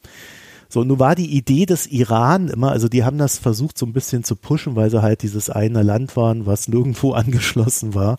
So, 0.67 0.83
nun 0.83 0.99
war 0.99 1.13
die 1.13 1.37
Idee 1.37 1.67
des 1.67 1.87
Iran 1.87 2.47
immer, 2.47 2.71
also 2.71 2.89
die 2.89 3.03
haben 3.03 3.19
das 3.19 3.37
versucht 3.37 3.77
so 3.77 3.85
ein 3.85 3.93
bisschen 3.93 4.23
zu 4.23 4.35
pushen, 4.35 4.75
weil 4.75 4.89
sie 4.89 5.01
halt 5.01 5.21
dieses 5.21 5.49
eine 5.49 5.83
Land 5.83 6.17
waren, 6.17 6.47
was 6.47 6.67
nirgendwo 6.67 7.11
angeschlossen 7.13 7.93
war, 7.93 8.17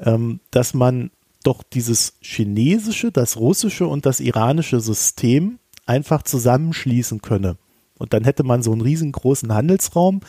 ähm, 0.00 0.40
dass 0.50 0.72
man 0.72 1.10
doch 1.46 1.62
dieses 1.62 2.14
chinesische, 2.20 3.12
das 3.12 3.36
russische 3.36 3.86
und 3.86 4.06
das 4.06 4.20
iranische 4.20 4.80
System 4.80 5.58
einfach 5.86 6.22
zusammenschließen 6.22 7.22
könne. 7.22 7.56
Und 7.98 8.12
dann 8.12 8.24
hätte 8.24 8.42
man 8.42 8.62
so 8.62 8.72
einen 8.72 8.80
riesengroßen 8.80 9.54
Handelsraum 9.54 10.20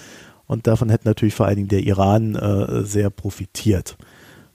und 0.45 0.67
davon 0.67 0.89
hätte 0.89 1.07
natürlich 1.07 1.33
vor 1.33 1.47
allen 1.47 1.57
Dingen 1.57 1.67
der 1.67 1.83
Iran 1.83 2.35
äh, 2.35 2.83
sehr 2.83 3.09
profitiert. 3.09 3.97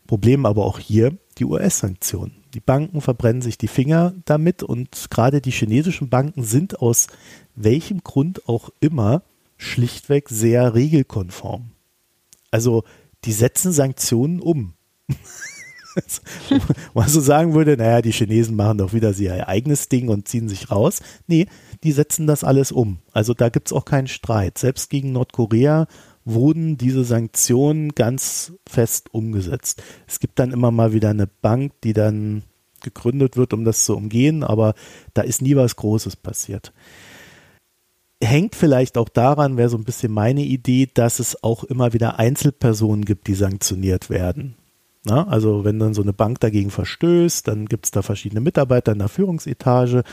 Problem 0.06 0.46
aber 0.46 0.64
auch 0.64 0.78
hier 0.78 1.16
die 1.38 1.44
US-Sanktionen. 1.44 2.36
Die 2.54 2.60
Banken 2.60 3.00
verbrennen 3.00 3.42
sich 3.42 3.58
die 3.58 3.68
Finger 3.68 4.14
damit 4.24 4.62
und 4.62 5.10
gerade 5.10 5.40
die 5.40 5.50
chinesischen 5.50 6.08
Banken 6.10 6.44
sind 6.44 6.80
aus 6.80 7.06
welchem 7.54 8.02
Grund 8.02 8.48
auch 8.48 8.70
immer 8.80 9.22
schlichtweg 9.56 10.28
sehr 10.28 10.74
regelkonform. 10.74 11.70
Also 12.50 12.84
die 13.24 13.32
setzen 13.32 13.72
Sanktionen 13.72 14.40
um. 14.40 14.74
man 16.94 17.08
so 17.08 17.20
sagen 17.20 17.54
würde, 17.54 17.76
naja, 17.76 18.02
die 18.02 18.12
Chinesen 18.12 18.56
machen 18.56 18.78
doch 18.78 18.92
wieder 18.92 19.16
ihr 19.18 19.48
eigenes 19.48 19.88
Ding 19.88 20.08
und 20.08 20.28
ziehen 20.28 20.48
sich 20.48 20.70
raus. 20.70 21.00
Nee, 21.26 21.46
die 21.84 21.92
setzen 21.92 22.26
das 22.26 22.44
alles 22.44 22.72
um. 22.72 22.98
Also 23.12 23.34
da 23.34 23.48
gibt 23.48 23.68
es 23.68 23.72
auch 23.72 23.84
keinen 23.84 24.08
Streit. 24.08 24.58
Selbst 24.58 24.90
gegen 24.90 25.12
Nordkorea 25.12 25.86
wurden 26.24 26.76
diese 26.76 27.04
Sanktionen 27.04 27.90
ganz 27.90 28.52
fest 28.68 29.12
umgesetzt. 29.12 29.82
Es 30.06 30.20
gibt 30.20 30.38
dann 30.38 30.52
immer 30.52 30.70
mal 30.70 30.92
wieder 30.92 31.10
eine 31.10 31.26
Bank, 31.26 31.72
die 31.82 31.92
dann 31.92 32.44
gegründet 32.82 33.36
wird, 33.36 33.52
um 33.52 33.64
das 33.64 33.84
zu 33.84 33.96
umgehen, 33.96 34.42
aber 34.42 34.74
da 35.14 35.22
ist 35.22 35.42
nie 35.42 35.56
was 35.56 35.76
Großes 35.76 36.16
passiert. 36.16 36.72
Hängt 38.22 38.54
vielleicht 38.54 38.98
auch 38.98 39.08
daran, 39.08 39.56
wäre 39.56 39.68
so 39.68 39.76
ein 39.76 39.84
bisschen 39.84 40.12
meine 40.12 40.42
Idee, 40.42 40.88
dass 40.92 41.18
es 41.18 41.42
auch 41.42 41.64
immer 41.64 41.92
wieder 41.92 42.18
Einzelpersonen 42.18 43.04
gibt, 43.04 43.26
die 43.26 43.34
sanktioniert 43.34 44.10
werden. 44.10 44.54
Na, 45.04 45.26
also 45.26 45.64
wenn 45.64 45.78
dann 45.78 45.94
so 45.94 46.02
eine 46.02 46.12
Bank 46.12 46.40
dagegen 46.40 46.70
verstößt, 46.70 47.48
dann 47.48 47.66
gibt 47.66 47.86
es 47.86 47.90
da 47.90 48.02
verschiedene 48.02 48.40
Mitarbeiter 48.40 48.92
in 48.92 49.00
der 49.00 49.08
Führungsetage 49.08 50.04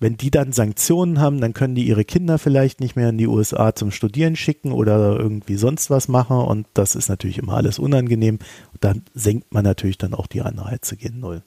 wenn 0.00 0.16
die 0.16 0.30
dann 0.30 0.52
Sanktionen 0.52 1.20
haben, 1.20 1.42
dann 1.42 1.52
können 1.52 1.74
die 1.74 1.86
ihre 1.86 2.06
Kinder 2.06 2.38
vielleicht 2.38 2.80
nicht 2.80 2.96
mehr 2.96 3.10
in 3.10 3.18
die 3.18 3.26
USA 3.26 3.74
zum 3.74 3.90
Studieren 3.90 4.34
schicken 4.34 4.72
oder 4.72 5.18
irgendwie 5.18 5.56
sonst 5.56 5.90
was 5.90 6.08
machen 6.08 6.38
und 6.38 6.66
das 6.72 6.96
ist 6.96 7.10
natürlich 7.10 7.36
immer 7.36 7.54
alles 7.54 7.78
unangenehm. 7.78 8.38
Und 8.72 8.82
dann 8.82 9.02
senkt 9.12 9.52
man 9.52 9.62
natürlich 9.62 9.98
dann 9.98 10.14
auch 10.14 10.26
die 10.26 10.40
Anreize 10.40 10.96
gegen 10.96 11.20
Null. 11.20 11.42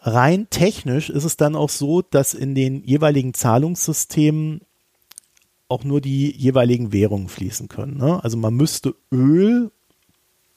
Rein 0.00 0.48
technisch 0.50 1.08
ist 1.08 1.24
es 1.24 1.36
dann 1.36 1.54
auch 1.54 1.70
so, 1.70 2.02
dass 2.02 2.34
in 2.34 2.56
den 2.56 2.82
jeweiligen 2.84 3.32
Zahlungssystemen 3.32 4.60
auch 5.68 5.84
nur 5.84 6.00
die 6.00 6.36
jeweiligen 6.36 6.92
Währungen 6.92 7.28
fließen 7.28 7.68
können. 7.68 7.96
Ne? 7.96 8.22
Also 8.22 8.36
man 8.36 8.54
müsste 8.54 8.94
Öl, 9.12 9.70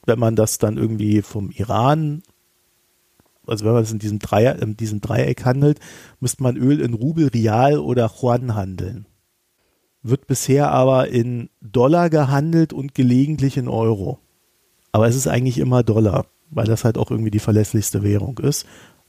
wenn 0.09 0.19
man 0.19 0.35
das 0.35 0.57
dann 0.57 0.77
irgendwie 0.77 1.21
vom 1.21 1.51
Iran 1.51 2.21
also 3.49 3.65
wenn 3.65 3.73
man 3.73 3.83
es 3.83 3.91
in 3.91 3.99
diesem, 3.99 4.19
Dreier, 4.19 4.61
in 4.61 4.77
diesem 4.77 5.01
Dreieck 5.01 5.43
handelt, 5.45 5.79
müsste 6.19 6.43
man 6.43 6.55
Öl 6.55 6.79
in 6.79 6.93
Rubel, 6.93 7.27
Rial 7.27 7.79
oder 7.79 8.11
Yuan 8.21 8.55
handeln. 8.55 9.07
Wird 10.01 10.27
bisher 10.27 10.71
aber 10.71 11.09
in 11.09 11.49
Dollar 11.61 12.09
gehandelt 12.09 12.71
und 12.73 12.95
gelegentlich 12.95 13.57
in 13.57 13.67
Euro. 13.67 14.19
Aber 14.91 15.07
es 15.07 15.15
ist 15.15 15.27
eigentlich 15.27 15.57
immer 15.57 15.83
Dollar, 15.83 16.25
weil 16.49 16.65
das 16.65 16.85
halt 16.85 16.97
auch 16.97 17.11
irgendwie 17.11 17.31
die 17.31 17.39
verlässlichste 17.39 18.03
Währung 18.03 18.37
ist. 18.39 18.65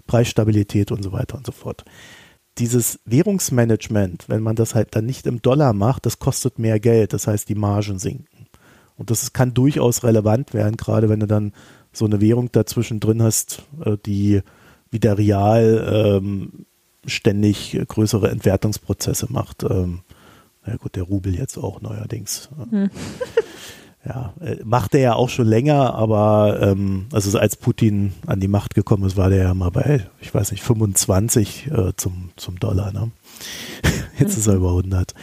Preisstabilität 0.06 0.90
und 0.90 1.02
so 1.02 1.12
weiter 1.12 1.36
und 1.36 1.46
so 1.46 1.52
fort. 1.52 1.84
Dieses 2.58 2.98
Währungsmanagement, 3.04 4.28
wenn 4.28 4.42
man 4.42 4.56
das 4.56 4.74
halt 4.74 4.96
dann 4.96 5.06
nicht 5.06 5.26
im 5.26 5.40
Dollar 5.40 5.72
macht, 5.72 6.06
das 6.06 6.18
kostet 6.18 6.58
mehr 6.58 6.80
Geld. 6.80 7.12
Das 7.12 7.26
heißt, 7.26 7.48
die 7.48 7.54
Margen 7.54 7.98
sinken. 7.98 8.39
Und 9.00 9.10
das 9.10 9.32
kann 9.32 9.54
durchaus 9.54 10.04
relevant 10.04 10.52
werden, 10.52 10.76
gerade 10.76 11.08
wenn 11.08 11.20
du 11.20 11.26
dann 11.26 11.52
so 11.90 12.04
eine 12.04 12.20
Währung 12.20 12.52
dazwischen 12.52 13.00
drin 13.00 13.22
hast, 13.22 13.62
äh, 13.82 13.96
die 14.04 14.42
wieder 14.90 15.16
real 15.16 16.18
ähm, 16.20 16.66
ständig 17.06 17.80
größere 17.88 18.30
Entwertungsprozesse 18.30 19.28
macht. 19.30 19.62
Ähm, 19.62 20.00
na 20.66 20.76
gut, 20.76 20.96
der 20.96 21.04
Rubel 21.04 21.34
jetzt 21.34 21.56
auch 21.56 21.80
neuerdings. 21.80 22.50
Hm. 22.70 22.90
Ja, 24.02 24.32
äh, 24.40 24.56
macht 24.64 24.94
er 24.94 25.00
ja 25.00 25.14
auch 25.14 25.28
schon 25.28 25.46
länger, 25.46 25.94
aber 25.94 26.58
ähm, 26.62 27.06
also 27.12 27.38
als 27.38 27.56
Putin 27.56 28.14
an 28.26 28.40
die 28.40 28.48
Macht 28.48 28.74
gekommen 28.74 29.04
ist, 29.04 29.18
war 29.18 29.28
der 29.28 29.42
ja 29.42 29.52
mal 29.52 29.70
bei, 29.70 30.06
ich 30.20 30.34
weiß 30.34 30.52
nicht, 30.52 30.62
25 30.62 31.70
äh, 31.70 31.92
zum, 31.96 32.30
zum 32.36 32.58
Dollar. 32.58 32.92
Ne? 32.92 33.10
Jetzt 34.18 34.36
ist 34.36 34.46
er 34.46 34.54
über 34.54 34.70
100. 34.70 35.14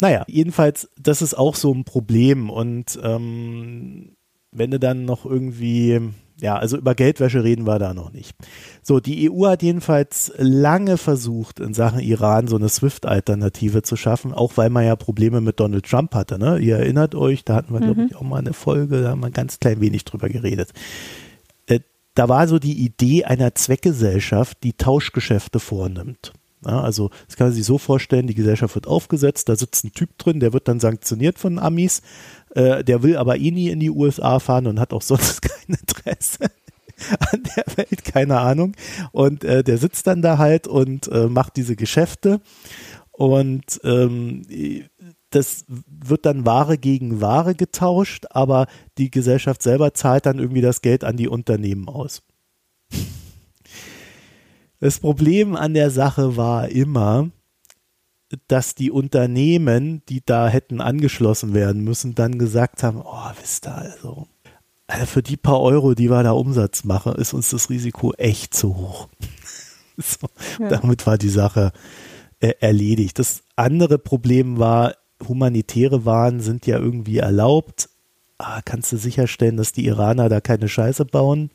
Naja, 0.00 0.24
jedenfalls, 0.28 0.88
das 1.00 1.22
ist 1.22 1.34
auch 1.34 1.56
so 1.56 1.72
ein 1.72 1.84
Problem 1.84 2.50
und 2.50 2.98
ähm, 3.02 4.14
wenn 4.54 4.70
du 4.70 4.78
dann 4.78 5.04
noch 5.04 5.26
irgendwie, 5.26 6.00
ja, 6.40 6.56
also 6.56 6.78
über 6.78 6.94
Geldwäsche 6.94 7.44
reden 7.44 7.66
wir 7.66 7.78
da 7.78 7.92
noch 7.92 8.12
nicht. 8.12 8.34
So, 8.82 9.00
die 9.00 9.30
EU 9.30 9.46
hat 9.46 9.62
jedenfalls 9.62 10.32
lange 10.36 10.96
versucht, 10.96 11.60
in 11.60 11.74
Sachen 11.74 12.00
Iran 12.00 12.46
so 12.46 12.56
eine 12.56 12.68
SWIFT-Alternative 12.68 13.82
zu 13.82 13.96
schaffen, 13.96 14.32
auch 14.32 14.56
weil 14.56 14.70
man 14.70 14.84
ja 14.84 14.96
Probleme 14.96 15.40
mit 15.40 15.60
Donald 15.60 15.84
Trump 15.84 16.14
hatte. 16.14 16.38
Ne? 16.38 16.58
Ihr 16.58 16.76
erinnert 16.76 17.14
euch, 17.14 17.44
da 17.44 17.56
hatten 17.56 17.72
wir, 17.72 17.80
mhm. 17.80 17.84
glaube 17.84 18.06
ich, 18.06 18.16
auch 18.16 18.22
mal 18.22 18.38
eine 18.38 18.52
Folge, 18.52 19.02
da 19.02 19.10
haben 19.10 19.20
wir 19.20 19.30
ganz 19.30 19.58
klein 19.58 19.80
wenig 19.80 20.04
drüber 20.04 20.28
geredet. 20.28 20.70
Äh, 21.66 21.80
da 22.14 22.28
war 22.28 22.46
so 22.46 22.60
die 22.60 22.84
Idee 22.84 23.24
einer 23.24 23.54
Zweckgesellschaft, 23.54 24.58
die 24.62 24.74
Tauschgeschäfte 24.74 25.58
vornimmt. 25.58 26.32
Ja, 26.66 26.80
also 26.80 27.10
das 27.26 27.36
kann 27.36 27.48
man 27.48 27.54
sich 27.54 27.64
so 27.64 27.78
vorstellen, 27.78 28.26
die 28.26 28.34
Gesellschaft 28.34 28.74
wird 28.74 28.86
aufgesetzt, 28.86 29.48
da 29.48 29.56
sitzt 29.56 29.84
ein 29.84 29.92
Typ 29.92 30.16
drin, 30.18 30.40
der 30.40 30.52
wird 30.52 30.66
dann 30.66 30.80
sanktioniert 30.80 31.38
von 31.38 31.58
Amis, 31.58 32.00
äh, 32.54 32.82
der 32.82 33.02
will 33.02 33.16
aber 33.16 33.36
eh 33.36 33.50
nie 33.50 33.68
in 33.68 33.80
die 33.80 33.90
USA 33.90 34.38
fahren 34.38 34.66
und 34.66 34.80
hat 34.80 34.92
auch 34.92 35.02
sonst 35.02 35.42
kein 35.42 35.76
Interesse 35.78 36.50
an 37.32 37.42
der 37.56 37.76
Welt, 37.76 38.04
keine 38.04 38.38
Ahnung. 38.40 38.74
Und 39.12 39.44
äh, 39.44 39.62
der 39.62 39.78
sitzt 39.78 40.06
dann 40.06 40.22
da 40.22 40.38
halt 40.38 40.66
und 40.66 41.08
äh, 41.08 41.26
macht 41.26 41.56
diese 41.56 41.76
Geschäfte. 41.76 42.40
Und 43.10 43.80
ähm, 43.84 44.42
das 45.30 45.64
wird 45.68 46.26
dann 46.26 46.46
Ware 46.46 46.78
gegen 46.78 47.20
Ware 47.20 47.54
getauscht, 47.54 48.26
aber 48.30 48.66
die 48.98 49.10
Gesellschaft 49.10 49.62
selber 49.62 49.94
zahlt 49.94 50.26
dann 50.26 50.38
irgendwie 50.38 50.60
das 50.60 50.82
Geld 50.82 51.04
an 51.04 51.16
die 51.16 51.28
Unternehmen 51.28 51.88
aus. 51.88 52.22
Das 54.84 55.00
Problem 55.00 55.56
an 55.56 55.72
der 55.72 55.90
Sache 55.90 56.36
war 56.36 56.68
immer, 56.68 57.30
dass 58.48 58.74
die 58.74 58.90
Unternehmen, 58.90 60.02
die 60.10 60.22
da 60.22 60.46
hätten 60.46 60.82
angeschlossen 60.82 61.54
werden 61.54 61.82
müssen, 61.82 62.14
dann 62.14 62.38
gesagt 62.38 62.82
haben, 62.82 63.00
oh, 63.02 63.30
wisst 63.40 63.66
ihr, 63.66 63.74
also, 63.74 64.26
also 64.86 65.06
für 65.06 65.22
die 65.22 65.38
paar 65.38 65.62
Euro, 65.62 65.94
die 65.94 66.10
wir 66.10 66.22
da 66.22 66.32
Umsatz 66.32 66.84
machen, 66.84 67.14
ist 67.14 67.32
uns 67.32 67.48
das 67.48 67.70
Risiko 67.70 68.12
echt 68.18 68.52
zu 68.52 68.76
hoch. 68.76 69.08
so, 69.96 70.28
ja. 70.60 70.68
Damit 70.68 71.06
war 71.06 71.16
die 71.16 71.30
Sache 71.30 71.72
äh, 72.40 72.52
erledigt. 72.60 73.18
Das 73.18 73.42
andere 73.56 73.96
Problem 73.96 74.58
war, 74.58 74.96
humanitäre 75.26 76.04
Waren 76.04 76.40
sind 76.40 76.66
ja 76.66 76.78
irgendwie 76.78 77.20
erlaubt. 77.20 77.88
Ah, 78.36 78.60
kannst 78.62 78.92
du 78.92 78.98
sicherstellen, 78.98 79.56
dass 79.56 79.72
die 79.72 79.86
Iraner 79.86 80.28
da 80.28 80.42
keine 80.42 80.68
Scheiße 80.68 81.06
bauen? 81.06 81.50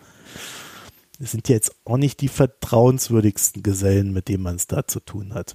Das 1.20 1.32
sind 1.32 1.50
jetzt 1.50 1.76
auch 1.86 1.98
nicht 1.98 2.22
die 2.22 2.30
vertrauenswürdigsten 2.30 3.62
Gesellen, 3.62 4.14
mit 4.14 4.30
denen 4.30 4.44
man 4.44 4.56
es 4.56 4.68
da 4.68 4.88
zu 4.88 5.02
tun 5.02 5.34
hat. 5.34 5.54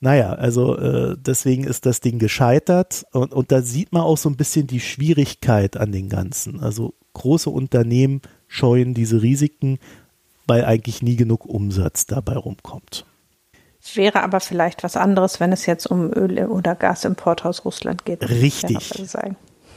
Naja, 0.00 0.32
also 0.34 0.76
äh, 0.76 1.16
deswegen 1.18 1.64
ist 1.64 1.84
das 1.84 2.00
Ding 2.00 2.20
gescheitert 2.20 3.04
und, 3.12 3.32
und 3.32 3.50
da 3.50 3.62
sieht 3.62 3.92
man 3.92 4.02
auch 4.02 4.16
so 4.16 4.28
ein 4.28 4.36
bisschen 4.36 4.68
die 4.68 4.78
Schwierigkeit 4.78 5.76
an 5.76 5.90
den 5.90 6.08
Ganzen. 6.08 6.60
Also 6.60 6.94
große 7.14 7.50
Unternehmen 7.50 8.22
scheuen 8.46 8.94
diese 8.94 9.22
Risiken, 9.22 9.78
weil 10.46 10.64
eigentlich 10.64 11.02
nie 11.02 11.16
genug 11.16 11.46
Umsatz 11.46 12.06
dabei 12.06 12.36
rumkommt. 12.36 13.04
Wäre 13.94 14.22
aber 14.22 14.40
vielleicht 14.40 14.84
was 14.84 14.96
anderes, 14.96 15.40
wenn 15.40 15.52
es 15.52 15.66
jetzt 15.66 15.86
um 15.86 16.12
Öl- 16.12 16.46
oder 16.46 16.74
Gasimport 16.74 17.44
aus 17.44 17.64
Russland 17.64 18.04
geht. 18.04 18.28
Richtig. 18.28 18.92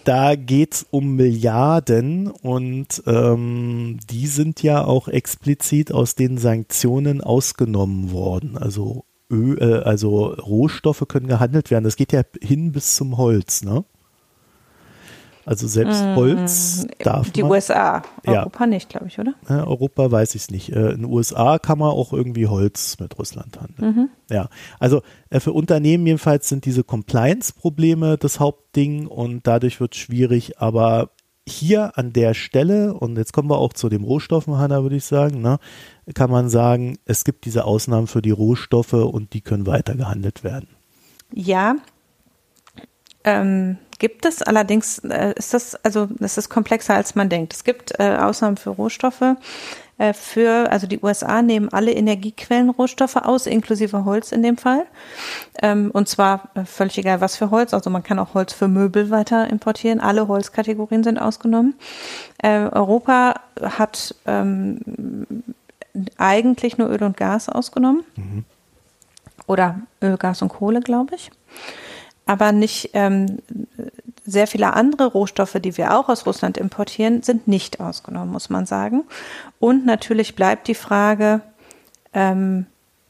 Da 0.04 0.36
geht 0.36 0.74
es 0.74 0.88
um 0.90 1.16
Milliarden 1.16 2.28
und 2.28 3.04
ähm, 3.06 4.00
die 4.10 4.28
sind 4.28 4.64
ja 4.64 4.84
auch 4.84 5.08
explizit 5.08 5.92
aus 5.92 6.16
den 6.16 6.38
Sanktionen 6.38 7.22
ausgenommen 7.22 8.12
worden. 8.12 8.58
Also 8.58 9.06
Öl, 9.30 9.58
äh, 9.60 9.84
also 9.84 10.28
Rohstoffe 10.34 11.06
können 11.08 11.28
gehandelt 11.28 11.72
werden. 11.72 11.84
Das 11.84 11.96
geht 11.96 12.14
ja 12.14 12.24
hin 12.42 12.72
bis 12.72 12.96
zum 12.96 13.18
Holz, 13.18 13.64
ne? 13.64 13.86
Also 15.52 15.68
selbst 15.68 16.02
mm, 16.02 16.16
Holz 16.16 16.88
darf 17.00 17.30
die 17.32 17.42
man. 17.42 17.50
Die 17.50 17.54
USA, 17.56 18.02
Europa 18.26 18.64
ja. 18.64 18.68
nicht, 18.68 18.88
glaube 18.88 19.08
ich, 19.08 19.20
oder? 19.20 19.34
Ja, 19.50 19.68
Europa 19.68 20.10
weiß 20.10 20.34
ich 20.36 20.44
es 20.44 20.50
nicht. 20.50 20.72
Äh, 20.72 20.92
in 20.92 21.02
den 21.02 21.06
USA 21.06 21.60
kann 21.60 21.78
man 21.78 21.90
auch 21.90 22.14
irgendwie 22.14 22.48
Holz 22.48 22.98
mit 23.02 23.20
Russland 23.20 23.60
handeln. 23.60 23.94
Mhm. 23.94 24.10
Ja, 24.34 24.48
also 24.80 25.02
äh, 25.30 25.42
für 25.42 25.52
Unternehmen 25.52 26.08
jedenfalls 26.08 26.48
sind 26.48 26.64
diese 26.64 26.86
Compliance-Probleme 26.86 28.18
das 28.18 28.40
Hauptding 28.40 29.08
und 29.08 29.46
dadurch 29.46 29.82
wird 29.82 29.94
es 29.94 30.00
schwierig, 30.00 30.58
aber 30.62 31.10
hier 31.46 31.98
an 31.98 32.14
der 32.14 32.34
Stelle, 32.34 32.94
und 32.94 33.18
jetzt 33.18 33.34
kommen 33.34 33.50
wir 33.50 33.58
auch 33.58 33.74
zu 33.74 33.90
dem 33.90 34.06
Rohstoffen, 34.06 34.58
Hanna, 34.58 34.84
würde 34.84 34.96
ich 34.96 35.04
sagen, 35.04 35.42
ne, 35.42 35.60
kann 36.14 36.32
man 36.32 36.48
sagen, 36.48 36.98
es 37.04 37.26
gibt 37.26 37.44
diese 37.44 37.66
Ausnahmen 37.66 38.08
für 38.08 38.22
die 38.22 38.32
Rohstoffe 38.32 38.94
und 38.94 39.34
die 39.34 39.42
können 39.42 39.68
weiter 39.68 39.96
gehandelt 39.96 40.46
werden. 40.46 40.70
Ja, 41.34 41.76
ähm, 43.26 43.78
gibt 44.02 44.26
es 44.26 44.42
allerdings, 44.42 44.98
äh, 44.98 45.34
ist 45.38 45.54
das, 45.54 45.76
also 45.86 46.08
es 46.20 46.36
ist 46.36 46.50
komplexer 46.50 46.96
als 46.96 47.14
man 47.14 47.30
denkt. 47.30 47.54
Es 47.54 47.64
gibt 47.64 48.00
äh, 48.00 48.18
Ausnahmen 48.18 48.58
für 48.58 48.72
Rohstoffe. 48.72 49.36
Äh, 50.00 50.14
für, 50.14 50.72
also 50.72 50.88
die 50.88 51.00
USA 51.02 51.44
nehmen 51.44 51.70
alle 51.72 51.92
Energiequellenrohstoffe 51.92 53.18
aus, 53.18 53.46
inklusive 53.46 54.04
Holz 54.04 54.32
in 54.32 54.42
dem 54.42 54.58
Fall. 54.58 54.88
Ähm, 55.62 55.92
und 55.92 56.10
zwar 56.10 56.50
äh, 56.56 56.66
völlig 56.66 56.98
egal, 56.98 57.22
was 57.22 57.36
für 57.36 57.52
Holz. 57.52 57.76
Also 57.76 57.92
man 57.92 58.02
kann 58.02 58.18
auch 58.18 58.34
Holz 58.34 58.54
für 58.54 58.68
Möbel 58.68 59.12
weiter 59.12 59.48
importieren. 59.48 60.00
Alle 60.00 60.28
Holzkategorien 60.28 61.04
sind 61.04 61.20
ausgenommen. 61.20 61.76
Äh, 62.40 62.62
Europa 62.72 63.36
hat 63.62 64.16
ähm, 64.26 64.80
eigentlich 66.18 66.80
nur 66.80 66.90
Öl 66.90 67.04
und 67.04 67.18
Gas 67.18 67.50
ausgenommen. 67.50 68.04
Mhm. 68.16 68.46
Oder 69.46 69.82
Öl, 70.02 70.18
Gas 70.18 70.42
und 70.42 70.50
Kohle, 70.50 70.80
glaube 70.80 71.14
ich. 71.14 71.30
Aber 72.32 72.54
nicht 72.54 72.92
ähm, 72.94 73.40
sehr 74.26 74.48
viele 74.48 74.72
andere 74.72 75.08
Rohstoffe, 75.08 75.58
die 75.62 75.76
wir 75.76 75.98
auch 75.98 76.08
aus 76.08 76.26
Russland 76.26 76.58
importieren, 76.58 77.24
sind 77.24 77.46
nicht 77.46 77.82
ausgenommen, 77.82 78.32
muss 78.32 78.50
man 78.50 78.66
sagen. 78.66 79.04
Und 79.60 79.86
natürlich 79.86 80.34
bleibt 80.34 80.70
die 80.70 80.74
Frage, 80.74 81.42
ähm, 82.14 82.68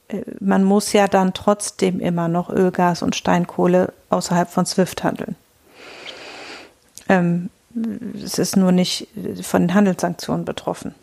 äh, 0.08 0.24
man 0.40 0.64
muss 0.64 0.92
ja 0.92 1.08
dann 1.08 1.36
trotzdem 1.36 2.00
immer 2.00 2.30
noch 2.30 2.50
Öl, 2.50 2.72
Gas 2.72 3.04
und 3.04 3.16
Steinkohle 3.16 3.94
außerhalb 4.10 4.50
von 4.50 4.66
SWIFT 4.66 5.04
handeln. 5.04 5.36
Ähm, 7.08 7.52
es 8.16 8.40
ist 8.40 8.58
nur 8.58 8.72
nicht 8.72 9.08
von 9.44 9.62
den 9.62 9.76
Handelssanktionen 9.76 10.46
betroffen. 10.46 10.96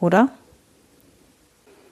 Oder? 0.00 0.28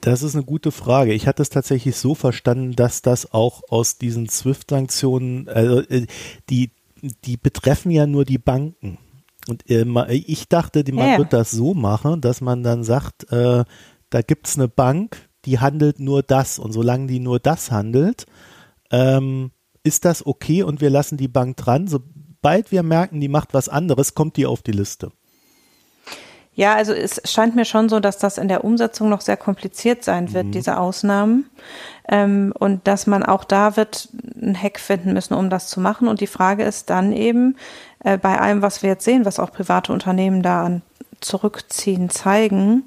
Das 0.03 0.21
ist 0.21 0.35
eine 0.35 0.43
gute 0.43 0.73
Frage. 0.73 1.13
Ich 1.13 1.27
hatte 1.27 1.41
es 1.41 1.49
tatsächlich 1.49 1.95
so 1.95 2.13
verstanden, 2.13 2.75
dass 2.75 3.01
das 3.01 3.33
auch 3.33 3.61
aus 3.69 3.97
diesen 3.97 4.27
SWIFT-Sanktionen, 4.27 5.47
also 5.47 5.79
äh, 5.79 6.07
die, 6.49 6.71
die 7.23 7.37
betreffen 7.37 7.89
ja 7.89 8.05
nur 8.05 8.25
die 8.25 8.37
Banken. 8.37 8.97
Und 9.47 9.69
äh, 9.69 9.85
ich 10.11 10.49
dachte, 10.49 10.83
man 10.91 11.07
ja. 11.07 11.17
wird 11.19 11.31
das 11.31 11.51
so 11.51 11.73
machen, 11.73 12.19
dass 12.19 12.41
man 12.41 12.63
dann 12.63 12.83
sagt, 12.83 13.31
äh, 13.31 13.63
da 14.09 14.21
gibt 14.21 14.47
es 14.47 14.57
eine 14.57 14.67
Bank, 14.67 15.29
die 15.45 15.59
handelt 15.59 16.01
nur 16.01 16.21
das. 16.21 16.59
Und 16.59 16.73
solange 16.73 17.07
die 17.07 17.21
nur 17.21 17.39
das 17.39 17.71
handelt, 17.71 18.25
ähm, 18.91 19.51
ist 19.83 20.03
das 20.03 20.25
okay 20.25 20.63
und 20.63 20.81
wir 20.81 20.89
lassen 20.89 21.15
die 21.15 21.29
Bank 21.29 21.55
dran. 21.55 21.87
Sobald 21.87 22.73
wir 22.73 22.83
merken, 22.83 23.21
die 23.21 23.29
macht 23.29 23.53
was 23.53 23.69
anderes, 23.69 24.15
kommt 24.15 24.35
die 24.35 24.47
auf 24.47 24.63
die 24.63 24.73
Liste. 24.73 25.13
Ja, 26.55 26.75
also 26.75 26.93
es 26.93 27.19
scheint 27.25 27.55
mir 27.55 27.65
schon 27.65 27.89
so, 27.89 27.99
dass 27.99 28.19
das 28.19 28.37
in 28.37 28.47
der 28.47 28.63
Umsetzung 28.63 29.09
noch 29.09 29.21
sehr 29.21 29.37
kompliziert 29.37 30.03
sein 30.03 30.33
wird, 30.33 30.47
mhm. 30.47 30.51
diese 30.51 30.77
Ausnahmen. 30.77 31.49
Ähm, 32.07 32.53
und 32.57 32.87
dass 32.87 33.07
man 33.07 33.23
auch 33.23 33.43
da 33.43 33.75
wird 33.75 34.09
ein 34.39 34.55
Hack 34.61 34.79
finden 34.79 35.13
müssen, 35.13 35.33
um 35.33 35.49
das 35.49 35.67
zu 35.67 35.79
machen. 35.79 36.07
Und 36.07 36.21
die 36.21 36.27
Frage 36.27 36.63
ist 36.63 36.89
dann 36.89 37.11
eben, 37.11 37.57
äh, 38.03 38.17
bei 38.17 38.39
allem, 38.39 38.61
was 38.61 38.83
wir 38.83 38.89
jetzt 38.89 39.05
sehen, 39.05 39.25
was 39.25 39.39
auch 39.39 39.51
private 39.51 39.91
Unternehmen 39.91 40.43
da 40.43 40.65
an 40.65 40.81
Zurückziehen 41.21 42.09
zeigen, 42.09 42.83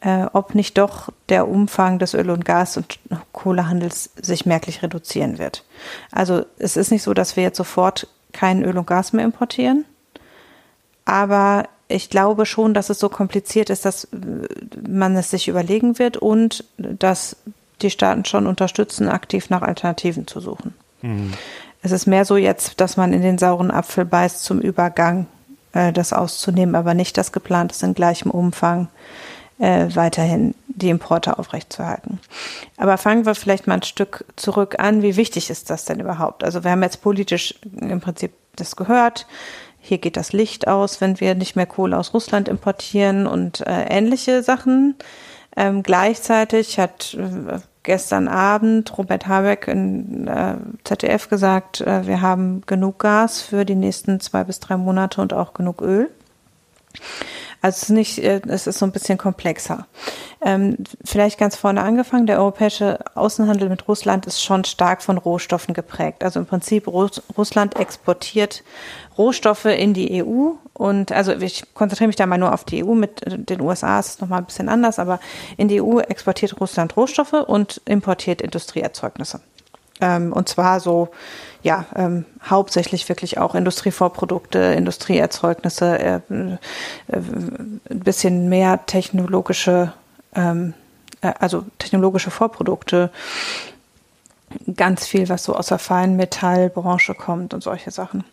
äh, 0.00 0.26
ob 0.32 0.54
nicht 0.54 0.78
doch 0.78 1.10
der 1.28 1.48
Umfang 1.48 1.98
des 1.98 2.14
Öl- 2.14 2.30
und 2.30 2.44
Gas- 2.44 2.76
und 2.76 2.98
Kohlehandels 3.32 4.10
sich 4.20 4.46
merklich 4.46 4.82
reduzieren 4.82 5.38
wird. 5.38 5.64
Also 6.12 6.46
es 6.58 6.76
ist 6.76 6.90
nicht 6.90 7.02
so, 7.02 7.12
dass 7.14 7.36
wir 7.36 7.42
jetzt 7.42 7.56
sofort 7.56 8.06
kein 8.32 8.62
Öl 8.62 8.78
und 8.78 8.86
Gas 8.86 9.12
mehr 9.12 9.24
importieren, 9.24 9.84
aber 11.04 11.64
ich 11.88 12.10
glaube 12.10 12.46
schon, 12.46 12.74
dass 12.74 12.90
es 12.90 12.98
so 12.98 13.08
kompliziert 13.08 13.70
ist, 13.70 13.84
dass 13.84 14.08
man 14.86 15.16
es 15.16 15.30
sich 15.30 15.48
überlegen 15.48 15.98
wird 15.98 16.18
und 16.18 16.64
dass 16.76 17.36
die 17.80 17.90
Staaten 17.90 18.24
schon 18.24 18.46
unterstützen, 18.46 19.08
aktiv 19.08 19.50
nach 19.50 19.62
Alternativen 19.62 20.26
zu 20.26 20.40
suchen. 20.40 20.74
Mhm. 21.02 21.32
Es 21.82 21.92
ist 21.92 22.06
mehr 22.06 22.24
so 22.24 22.36
jetzt, 22.36 22.80
dass 22.80 22.96
man 22.96 23.12
in 23.12 23.22
den 23.22 23.38
sauren 23.38 23.70
Apfel 23.70 24.04
beißt 24.04 24.42
zum 24.42 24.60
Übergang, 24.60 25.26
äh, 25.72 25.92
das 25.92 26.12
auszunehmen, 26.12 26.74
aber 26.74 26.94
nicht 26.94 27.16
das 27.16 27.32
geplant 27.32 27.72
ist 27.72 27.82
in 27.82 27.94
gleichem 27.94 28.30
Umfang 28.30 28.88
äh, 29.58 29.86
weiterhin 29.94 30.54
die 30.66 30.90
Importe 30.90 31.38
aufrechtzuerhalten. 31.38 32.20
Aber 32.76 32.98
fangen 32.98 33.26
wir 33.26 33.34
vielleicht 33.34 33.66
mal 33.66 33.74
ein 33.74 33.82
Stück 33.82 34.24
zurück 34.36 34.76
an. 34.78 35.02
Wie 35.02 35.16
wichtig 35.16 35.50
ist 35.50 35.70
das 35.70 35.84
denn 35.84 36.00
überhaupt? 36.00 36.44
Also 36.44 36.64
wir 36.64 36.70
haben 36.70 36.82
jetzt 36.82 37.02
politisch 37.02 37.54
im 37.80 38.00
Prinzip 38.00 38.32
das 38.56 38.76
gehört. 38.76 39.26
Hier 39.88 39.96
geht 39.96 40.18
das 40.18 40.34
Licht 40.34 40.68
aus, 40.68 41.00
wenn 41.00 41.18
wir 41.18 41.34
nicht 41.34 41.56
mehr 41.56 41.64
Kohle 41.64 41.96
aus 41.96 42.12
Russland 42.12 42.46
importieren 42.46 43.26
und 43.26 43.66
äh, 43.66 43.86
ähnliche 43.88 44.42
Sachen. 44.42 44.96
Ähm, 45.56 45.82
gleichzeitig 45.82 46.78
hat 46.78 47.14
äh, 47.14 47.58
gestern 47.84 48.28
Abend 48.28 48.98
Robert 48.98 49.26
Habeck 49.26 49.66
in 49.66 50.28
äh, 50.28 50.56
ZDF 50.84 51.30
gesagt, 51.30 51.80
äh, 51.80 52.06
wir 52.06 52.20
haben 52.20 52.60
genug 52.66 52.98
Gas 52.98 53.40
für 53.40 53.64
die 53.64 53.76
nächsten 53.76 54.20
zwei 54.20 54.44
bis 54.44 54.60
drei 54.60 54.76
Monate 54.76 55.22
und 55.22 55.32
auch 55.32 55.54
genug 55.54 55.80
Öl. 55.80 56.10
Also 57.60 57.76
es 57.76 57.82
ist 57.84 57.90
nicht, 57.90 58.18
äh, 58.18 58.40
es 58.46 58.66
ist 58.66 58.78
so 58.78 58.86
ein 58.86 58.92
bisschen 58.92 59.18
komplexer. 59.18 59.86
Ähm, 60.40 60.76
vielleicht 61.04 61.38
ganz 61.38 61.56
vorne 61.56 61.82
angefangen, 61.82 62.26
der 62.26 62.38
europäische 62.38 63.00
Außenhandel 63.16 63.68
mit 63.68 63.88
Russland 63.88 64.26
ist 64.26 64.42
schon 64.42 64.64
stark 64.64 65.02
von 65.02 65.18
Rohstoffen 65.18 65.74
geprägt. 65.74 66.22
Also 66.22 66.38
im 66.38 66.46
Prinzip 66.46 66.86
Russ 66.86 67.20
Russland 67.36 67.76
exportiert 67.76 68.62
Rohstoffe 69.16 69.64
in 69.64 69.94
die 69.94 70.22
EU 70.22 70.52
und 70.74 71.10
also 71.10 71.32
ich 71.32 71.74
konzentriere 71.74 72.06
mich 72.06 72.16
da 72.16 72.26
mal 72.26 72.38
nur 72.38 72.54
auf 72.54 72.62
die 72.62 72.84
EU. 72.84 72.94
Mit 72.94 73.22
den 73.26 73.60
USA 73.60 73.98
ist 73.98 74.08
es 74.08 74.20
nochmal 74.20 74.38
ein 74.38 74.46
bisschen 74.46 74.68
anders, 74.68 75.00
aber 75.00 75.18
in 75.56 75.66
die 75.66 75.82
EU 75.82 75.98
exportiert 75.98 76.60
Russland 76.60 76.96
Rohstoffe 76.96 77.32
und 77.32 77.80
importiert 77.84 78.40
Industrieerzeugnisse. 78.40 79.40
Ähm, 80.00 80.32
und 80.32 80.48
zwar 80.48 80.80
so, 80.80 81.08
ja, 81.62 81.86
ähm, 81.96 82.24
hauptsächlich 82.48 83.08
wirklich 83.08 83.38
auch 83.38 83.54
Industrievorprodukte, 83.54 84.58
Industrieerzeugnisse, 84.58 85.98
äh, 85.98 86.14
äh, 86.14 86.58
ein 87.10 87.80
bisschen 87.88 88.48
mehr 88.48 88.86
technologische, 88.86 89.92
ähm, 90.34 90.74
äh, 91.20 91.32
also 91.40 91.64
technologische 91.78 92.30
Vorprodukte, 92.30 93.10
ganz 94.76 95.06
viel, 95.06 95.28
was 95.28 95.44
so 95.44 95.54
aus 95.54 95.66
der 95.66 95.78
Feinmetallbranche 95.78 97.14
kommt 97.14 97.52
und 97.52 97.62
solche 97.62 97.90
Sachen. 97.90 98.24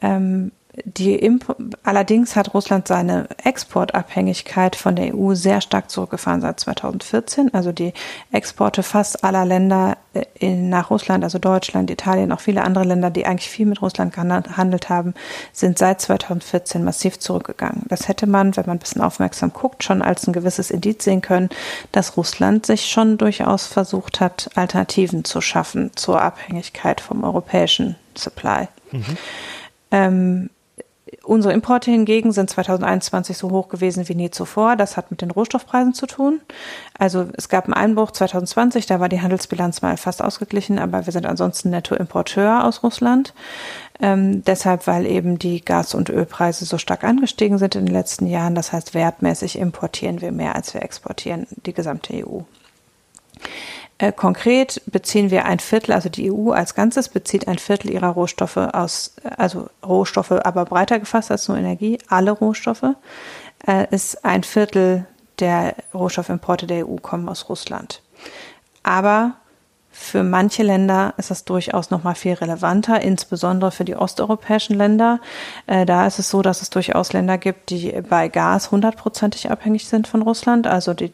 Ähm, 0.00 0.52
die 0.84 1.14
Imp 1.14 1.56
Allerdings 1.82 2.36
hat 2.36 2.54
Russland 2.54 2.88
seine 2.88 3.28
Exportabhängigkeit 3.42 4.76
von 4.76 4.96
der 4.96 5.14
EU 5.14 5.34
sehr 5.34 5.60
stark 5.60 5.90
zurückgefahren 5.90 6.40
seit 6.40 6.60
2014. 6.60 7.54
Also 7.54 7.72
die 7.72 7.92
Exporte 8.30 8.82
fast 8.82 9.24
aller 9.24 9.44
Länder 9.44 9.96
äh, 10.12 10.24
in, 10.38 10.68
nach 10.68 10.90
Russland, 10.90 11.24
also 11.24 11.38
Deutschland, 11.38 11.90
Italien, 11.90 12.32
auch 12.32 12.40
viele 12.40 12.62
andere 12.62 12.84
Länder, 12.84 13.10
die 13.10 13.26
eigentlich 13.26 13.48
viel 13.48 13.66
mit 13.66 13.80
Russland 13.80 14.12
gehandelt 14.12 14.88
haben, 14.88 15.14
sind 15.52 15.78
seit 15.78 16.00
2014 16.00 16.84
massiv 16.84 17.18
zurückgegangen. 17.18 17.84
Das 17.88 18.08
hätte 18.08 18.26
man, 18.26 18.56
wenn 18.56 18.66
man 18.66 18.76
ein 18.76 18.80
bisschen 18.80 19.02
aufmerksam 19.02 19.52
guckt, 19.52 19.84
schon 19.84 20.02
als 20.02 20.26
ein 20.26 20.32
gewisses 20.32 20.70
Indiz 20.70 21.04
sehen 21.04 21.22
können, 21.22 21.48
dass 21.92 22.16
Russland 22.16 22.66
sich 22.66 22.86
schon 22.86 23.18
durchaus 23.18 23.66
versucht 23.66 24.20
hat, 24.20 24.50
Alternativen 24.54 25.24
zu 25.24 25.40
schaffen 25.40 25.92
zur 25.94 26.20
Abhängigkeit 26.20 27.00
vom 27.00 27.24
europäischen 27.24 27.96
Supply. 28.14 28.68
Mhm. 28.92 29.16
Ähm, 29.90 30.50
Unsere 31.24 31.54
Importe 31.54 31.90
hingegen 31.90 32.32
sind 32.32 32.50
2021 32.50 33.36
so 33.36 33.50
hoch 33.50 33.68
gewesen 33.68 34.08
wie 34.08 34.14
nie 34.14 34.30
zuvor. 34.30 34.76
Das 34.76 34.96
hat 34.96 35.10
mit 35.10 35.20
den 35.22 35.30
Rohstoffpreisen 35.30 35.94
zu 35.94 36.06
tun. 36.06 36.40
Also 36.98 37.28
es 37.36 37.48
gab 37.48 37.64
einen 37.64 37.74
Einbruch 37.74 38.10
2020, 38.10 38.86
da 38.86 39.00
war 39.00 39.08
die 39.08 39.20
Handelsbilanz 39.20 39.82
mal 39.82 39.96
fast 39.96 40.22
ausgeglichen, 40.22 40.78
aber 40.78 41.06
wir 41.06 41.12
sind 41.12 41.26
ansonsten 41.26 41.70
Nettoimporteur 41.70 42.64
aus 42.64 42.82
Russland. 42.82 43.34
Ähm, 44.00 44.44
deshalb, 44.44 44.86
weil 44.86 45.06
eben 45.06 45.38
die 45.38 45.64
Gas- 45.64 45.94
und 45.94 46.08
Ölpreise 46.08 46.64
so 46.64 46.78
stark 46.78 47.04
angestiegen 47.04 47.58
sind 47.58 47.74
in 47.74 47.86
den 47.86 47.94
letzten 47.94 48.26
Jahren. 48.26 48.54
Das 48.54 48.72
heißt, 48.72 48.94
wertmäßig 48.94 49.58
importieren 49.58 50.20
wir 50.20 50.32
mehr, 50.32 50.54
als 50.54 50.74
wir 50.74 50.82
exportieren, 50.82 51.46
die 51.66 51.72
gesamte 51.72 52.14
EU. 52.14 52.40
Äh, 53.98 54.12
konkret 54.12 54.80
beziehen 54.86 55.30
wir 55.30 55.44
ein 55.44 55.58
Viertel, 55.58 55.92
also 55.92 56.08
die 56.08 56.30
EU 56.30 56.52
als 56.52 56.74
Ganzes 56.76 57.08
bezieht 57.08 57.48
ein 57.48 57.58
Viertel 57.58 57.90
ihrer 57.90 58.10
Rohstoffe 58.10 58.56
aus, 58.56 59.14
also 59.36 59.68
Rohstoffe 59.84 60.30
aber 60.30 60.64
breiter 60.64 61.00
gefasst 61.00 61.32
als 61.32 61.48
nur 61.48 61.58
Energie, 61.58 61.98
alle 62.08 62.30
Rohstoffe, 62.30 62.94
äh, 63.66 63.86
ist 63.90 64.24
ein 64.24 64.44
Viertel 64.44 65.06
der 65.40 65.74
Rohstoffimporte 65.92 66.66
der 66.68 66.88
EU 66.88 66.96
kommen 66.96 67.28
aus 67.28 67.48
Russland. 67.48 68.02
Aber 68.84 69.34
für 70.00 70.22
manche 70.22 70.62
Länder 70.62 71.12
ist 71.18 71.30
das 71.30 71.44
durchaus 71.44 71.90
noch 71.90 72.04
mal 72.04 72.14
viel 72.14 72.34
relevanter, 72.34 73.02
insbesondere 73.02 73.72
für 73.72 73.84
die 73.84 73.96
osteuropäischen 73.96 74.76
Länder. 74.76 75.20
Äh, 75.66 75.84
da 75.84 76.06
ist 76.06 76.18
es 76.18 76.30
so, 76.30 76.40
dass 76.40 76.62
es 76.62 76.70
durchaus 76.70 77.12
Länder 77.12 77.36
gibt, 77.36 77.70
die 77.70 77.92
bei 78.08 78.28
Gas 78.28 78.70
hundertprozentig 78.70 79.50
abhängig 79.50 79.86
sind 79.86 80.06
von 80.06 80.22
Russland, 80.22 80.66
also 80.66 80.94
die 80.94 81.12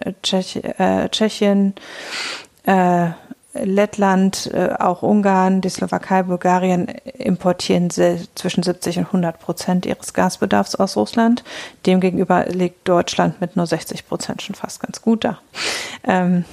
äh, 0.00 0.14
Tschech, 0.22 0.62
äh, 0.78 1.08
Tschechien, 1.10 1.74
äh, 2.64 3.08
Lettland, 3.52 4.48
äh, 4.54 4.74
auch 4.78 5.02
Ungarn, 5.02 5.60
die 5.60 5.68
Slowakei, 5.68 6.22
Bulgarien 6.22 6.86
importieren 7.18 7.90
zwischen 7.90 8.62
70 8.62 8.98
und 8.98 9.06
100 9.06 9.40
Prozent 9.40 9.86
ihres 9.86 10.14
Gasbedarfs 10.14 10.76
aus 10.76 10.96
Russland. 10.96 11.42
Demgegenüber 11.84 12.46
liegt 12.46 12.88
Deutschland 12.88 13.40
mit 13.40 13.56
nur 13.56 13.66
60 13.66 14.06
Prozent 14.06 14.40
schon 14.40 14.54
fast 14.54 14.80
ganz 14.80 15.02
gut 15.02 15.24
da. 15.24 15.38
Ähm, 16.04 16.44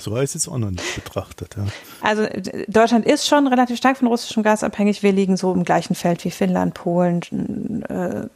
so 0.00 0.16
heißt 0.16 0.34
es 0.34 0.48
auch 0.48 0.58
noch 0.58 0.70
nicht 0.70 0.94
betrachtet. 0.94 1.56
Ja. 1.56 1.64
Also 2.00 2.26
Deutschland 2.68 3.06
ist 3.06 3.26
schon 3.26 3.46
relativ 3.46 3.76
stark 3.76 3.96
von 3.96 4.08
russischem 4.08 4.42
Gas 4.42 4.64
abhängig. 4.64 5.02
Wir 5.02 5.12
liegen 5.12 5.36
so 5.36 5.52
im 5.52 5.64
gleichen 5.64 5.94
Feld 5.94 6.24
wie 6.24 6.30
Finnland, 6.30 6.74
Polen, 6.74 7.84
äh, 7.88 8.26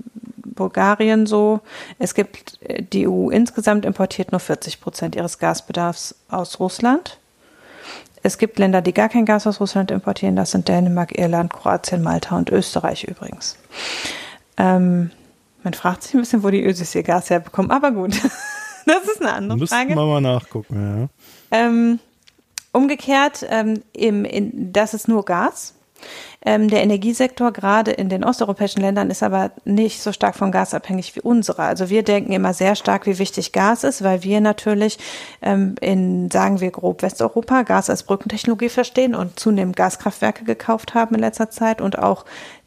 Bulgarien 0.55 1.27
so. 1.27 1.61
Es 1.99 2.15
gibt 2.15 2.59
die 2.93 3.09
EU 3.09 3.31
insgesamt 3.31 3.85
importiert 3.85 4.33
nur 4.33 4.41
40 4.41 4.81
Prozent 4.81 5.17
ihres 5.17 5.39
Gasbedarfs 5.39 6.15
aus 6.29 6.61
Russland. 6.61 7.19
Es 8.23 8.39
gibt 8.39 8.59
Länder, 8.59 8.81
die 8.81 8.95
gar 8.95 9.11
kein 9.11 9.27
Gas 9.27 9.47
aus 9.47 9.61
Russland 9.61 9.91
importieren. 9.91 10.35
Das 10.35 10.53
sind 10.53 10.67
Dänemark, 10.67 11.19
Irland, 11.19 11.53
Kroatien, 11.53 12.03
Malta 12.03 12.37
und 12.37 12.51
Österreich 12.51 13.05
übrigens. 13.05 13.59
Ähm, 14.57 15.11
man 15.63 15.75
fragt 15.75 16.03
sich 16.03 16.15
ein 16.15 16.21
bisschen, 16.21 16.43
wo 16.43 16.49
die 16.49 16.65
Ösis 16.65 16.95
ihr 16.95 17.03
Gas 17.03 17.29
herbekommen, 17.29 17.71
aber 17.71 17.91
gut. 17.91 18.13
das 18.87 19.05
ist 19.05 19.21
eine 19.21 19.35
andere 19.35 19.59
Müssten 19.59 19.75
Frage. 19.75 19.95
Müssen 19.95 19.99
wir 19.99 20.07
mal 20.07 20.21
nachgucken, 20.21 21.01
ja. 21.01 21.09
Ähm, 21.55 22.01
umgekehrt, 22.73 23.47
ähm, 23.49 23.83
im, 23.93 24.25
in, 24.25 24.73
das 24.73 24.93
ist 24.93 25.07
nur 25.07 25.25
Gas. 25.25 25.75
Ähm, 26.45 26.69
der 26.69 26.83
Energiesektor 26.83 27.53
gerade 27.53 27.93
in 27.93 28.09
den 28.09 28.25
osteuropäischen 28.25 28.83
Ländern 28.83 29.09
ist 29.09 29.23
aber 29.23 29.53
nicht 29.65 30.03
so 30.03 30.13
stark 30.13 30.35
von 30.35 30.53
Gas 30.53 30.75
abhängig 30.75 31.15
wie 31.17 31.21
unsere. 31.21 31.63
Also 31.63 31.89
wir 31.89 32.03
denken 32.03 32.33
immer 32.33 32.53
sehr 32.53 32.75
stark, 32.75 33.07
wie 33.07 33.19
wichtig 33.19 33.53
Gas 33.53 33.85
ist, 33.85 34.03
weil 34.03 34.23
wir 34.25 34.41
natürlich 34.41 34.99
ähm, 35.41 35.77
in, 35.81 36.31
sagen 36.31 36.61
wir 36.61 36.73
grob 36.73 37.03
Westeuropa, 37.03 37.63
Gas 37.63 37.89
als 37.89 38.03
Brückentechnologie 38.03 38.69
verstehen 38.69 39.15
und 39.15 39.39
zunehmend 39.39 39.77
Gaskraftwerke 39.77 40.45
gekauft 40.45 40.95
haben 40.95 41.15
in 41.15 41.21
letzter 41.21 41.51
Zeit 41.51 41.81
und 41.81 41.99
auch 41.99 42.25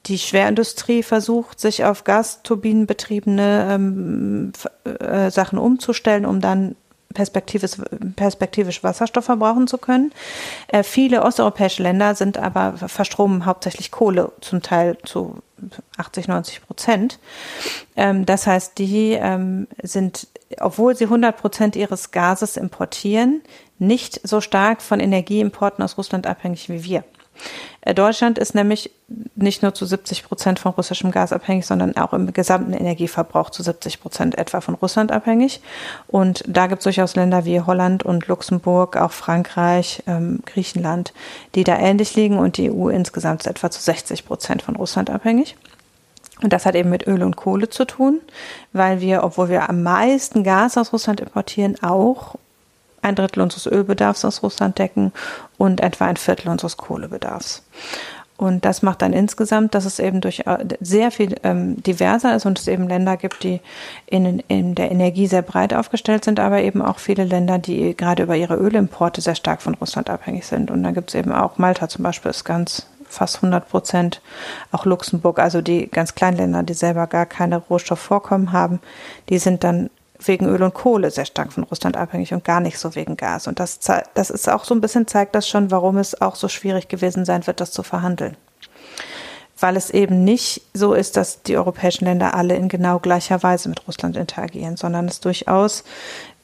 die 0.08 0.18
Schwerindustrie 0.18 1.04
versucht, 1.04 1.60
sich 1.60 1.84
auf 1.84 2.06
gasturbinenbetriebene 2.06 3.68
ähm, 3.70 4.54
äh, 4.86 5.30
Sachen 5.30 5.60
umzustellen, 5.60 6.26
um 6.26 6.40
dann 6.40 6.76
perspektivisch, 7.14 7.72
perspektivisch 8.16 8.84
Wasserstoff 8.84 9.26
verbrauchen 9.26 9.68
zu 9.68 9.78
können. 9.78 10.12
Äh, 10.68 10.84
viele 10.84 11.24
osteuropäische 11.24 11.84
Länder 11.84 12.16
sind 12.16 12.38
aber 12.38 12.78
verstromen 12.78 13.46
hauptsächlich 13.46 13.92
Kohle, 13.92 14.32
zum 14.42 14.62
Teil 14.62 14.98
zu 15.04 15.42
80, 15.98 16.28
90 16.28 16.66
Prozent. 16.66 17.20
Ähm, 17.96 18.26
das 18.26 18.48
heißt, 18.48 18.78
die 18.78 19.14
ähm, 19.14 19.68
sind, 19.82 20.28
obwohl 20.60 20.96
sie 20.96 21.06
100 21.06 21.38
Prozent 21.38 21.76
ihres 21.76 22.12
Gases 22.12 22.58
importieren, 22.58 23.42
nicht 23.80 24.22
so 24.28 24.42
stark 24.42 24.82
von 24.82 25.00
Energieimporten 25.00 25.84
aus 25.84 25.98
Russland 25.98 26.28
abhängig 26.28 26.70
wie 26.70 26.84
wir. 26.84 27.04
Äh, 27.82 27.94
Deutschland 27.94 28.38
ist 28.38 28.56
nämlich 28.56 28.92
nicht 29.36 29.64
nur 29.64 29.74
zu 29.74 29.86
70 29.86 30.24
Prozent 30.24 30.60
von 30.60 30.74
russischem 30.74 31.12
Gas 31.12 31.32
abhängig, 31.32 31.66
sondern 31.66 31.96
auch 31.96 32.14
im 32.14 32.34
gesamten 32.34 32.74
Energieverbrauch 32.74 33.50
zu 33.50 33.64
70 33.64 34.02
Prozent 34.02 34.38
etwa 34.38 34.62
von 34.62 34.76
Russland 34.76 35.12
abhängig. 35.12 35.62
Und 36.08 36.44
da 36.48 36.68
gibt 36.68 36.80
es 36.80 36.84
durchaus 36.84 37.16
Länder 37.16 37.46
wie 37.46 37.62
Holland 37.62 38.04
und 38.04 38.28
Luxemburg, 38.28 38.98
auch 38.98 39.12
Frankreich, 39.12 40.04
ähm, 40.08 40.42
Griechenland, 40.46 41.14
die 41.56 41.64
da 41.64 41.78
ähnlich 41.78 42.16
liegen 42.16 42.38
und 42.38 42.58
die 42.58 42.72
EU 42.72 42.90
insgesamt 42.90 43.42
ist 43.42 43.48
etwa 43.48 43.72
zu 43.72 43.82
60 43.82 44.26
Prozent 44.26 44.62
von 44.62 44.76
Russland 44.76 45.10
abhängig. 45.10 45.56
Und 46.42 46.54
das 46.54 46.66
hat 46.66 46.76
eben 46.76 46.90
mit 46.90 47.08
Öl 47.08 47.24
und 47.24 47.36
Kohle 47.36 47.70
zu 47.70 47.86
tun, 47.86 48.22
weil 48.72 49.02
wir, 49.02 49.24
obwohl 49.24 49.50
wir 49.50 49.70
am 49.70 49.82
meisten 49.82 50.44
Gas 50.44 50.78
aus 50.78 50.94
Russland 50.94 51.20
importieren, 51.20 51.82
auch 51.82 52.36
ein 53.02 53.16
Drittel 53.16 53.42
unseres 53.42 53.68
Ölbedarfs 53.68 54.26
aus 54.26 54.44
Russland 54.44 54.80
decken 54.80 55.14
und 55.58 55.82
etwa 55.82 56.06
ein 56.06 56.18
Viertel 56.18 56.50
unseres 56.50 56.78
Kohlebedarfs. 56.78 57.64
Und 58.38 58.66
das 58.66 58.84
macht 58.84 59.02
dann 59.02 59.14
insgesamt, 59.14 59.74
dass 59.74 59.86
es 59.86 59.98
eben 59.98 60.22
durch 60.22 60.42
äh, 60.46 60.60
sehr 60.80 61.10
viel 61.10 61.36
ähm, 61.44 61.82
diverser 61.82 62.36
ist 62.36 62.46
und 62.46 62.60
es 62.60 62.68
eben 62.68 62.88
Länder 62.88 63.18
gibt, 63.18 63.44
die 63.44 63.60
in, 64.06 64.40
in 64.48 64.76
der 64.76 64.92
Energie 64.92 65.26
sehr 65.26 65.42
breit 65.42 65.74
aufgestellt 65.74 66.24
sind, 66.24 66.40
aber 66.40 66.62
eben 66.62 66.84
auch 66.84 67.00
viele 67.00 67.24
Länder, 67.24 67.58
die 67.58 67.98
gerade 67.98 68.24
über 68.24 68.36
ihre 68.36 68.56
Ölimporte 68.56 69.22
sehr 69.22 69.34
stark 69.34 69.64
von 69.64 69.74
Russland 69.74 70.12
abhängig 70.12 70.46
sind. 70.46 70.70
Und 70.70 70.84
dann 70.84 70.94
gibt 70.94 71.10
es 71.10 71.16
eben 71.16 71.32
auch 71.32 71.58
Malta 71.58 71.90
zum 71.90 72.04
Beispiel 72.04 72.30
ist 72.30 72.44
ganz 72.46 72.86
fast 73.10 73.38
100 73.38 73.68
Prozent, 73.68 74.22
auch 74.72 74.86
Luxemburg, 74.86 75.40
also 75.40 75.62
die 75.62 75.88
ganz 75.90 76.14
kleinen 76.14 76.38
Länder, 76.38 76.62
die 76.62 76.74
selber 76.74 77.08
gar 77.08 77.26
keine 77.26 77.58
Rohstoffvorkommen 77.58 78.52
haben, 78.52 78.80
die 79.30 79.40
sind 79.40 79.64
dann 79.64 79.90
wegen 80.20 80.48
Öl 80.48 80.64
und 80.64 80.74
Kohle 80.74 81.12
sehr 81.12 81.26
stark 81.26 81.54
von 81.54 81.64
Russland 81.64 81.98
abhängig 81.98 82.34
und 82.34 82.44
gar 82.44 82.60
nicht 82.60 82.80
so 82.80 82.96
wegen 82.96 83.18
Gas. 83.18 83.48
Und 83.48 83.60
das, 83.60 83.80
das 84.14 84.30
ist 84.30 84.50
auch 84.50 84.64
so 84.64 84.74
ein 84.74 84.82
bisschen, 84.82 85.08
zeigt 85.08 85.36
das 85.36 85.48
schon, 85.48 85.72
warum 85.72 85.98
es 85.98 86.20
auch 86.22 86.36
so 86.36 86.48
schwierig 86.48 86.88
gewesen 86.88 87.26
sein 87.26 87.46
wird, 87.48 87.60
das 87.60 87.72
zu 87.72 87.84
verhandeln. 87.84 88.36
Weil 89.60 89.76
es 89.76 89.90
eben 89.90 90.24
nicht 90.24 90.62
so 90.74 90.94
ist, 90.94 91.18
dass 91.18 91.42
die 91.44 91.58
europäischen 91.58 92.06
Länder 92.06 92.36
alle 92.36 92.56
in 92.56 92.70
genau 92.70 93.00
gleicher 93.00 93.42
Weise 93.44 93.70
mit 93.70 93.88
Russland 93.88 94.16
interagieren, 94.16 94.78
sondern 94.78 95.06
es 95.06 95.20
durchaus 95.20 95.84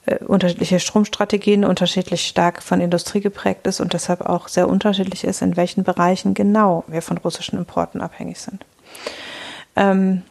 äh, 0.06 0.18
unterschiedliche 0.24 0.80
Stromstrategien 0.80 1.64
unterschiedlich 1.64 2.26
stark 2.28 2.62
von 2.62 2.82
Industrie 2.82 3.22
geprägt 3.22 3.68
ist 3.68 3.80
und 3.80 3.94
deshalb 3.94 4.22
auch 4.22 4.48
sehr 4.48 4.68
unterschiedlich 4.68 5.24
ist, 5.24 5.42
in 5.42 5.56
welchen 5.56 5.84
Bereichen 5.84 6.34
genau 6.34 6.84
wir 6.88 7.02
von 7.02 7.18
russischen 7.18 7.58
Importen 7.58 8.02
abhängig 8.02 8.40
sind. 8.40 8.66
Ähm, 9.76 10.24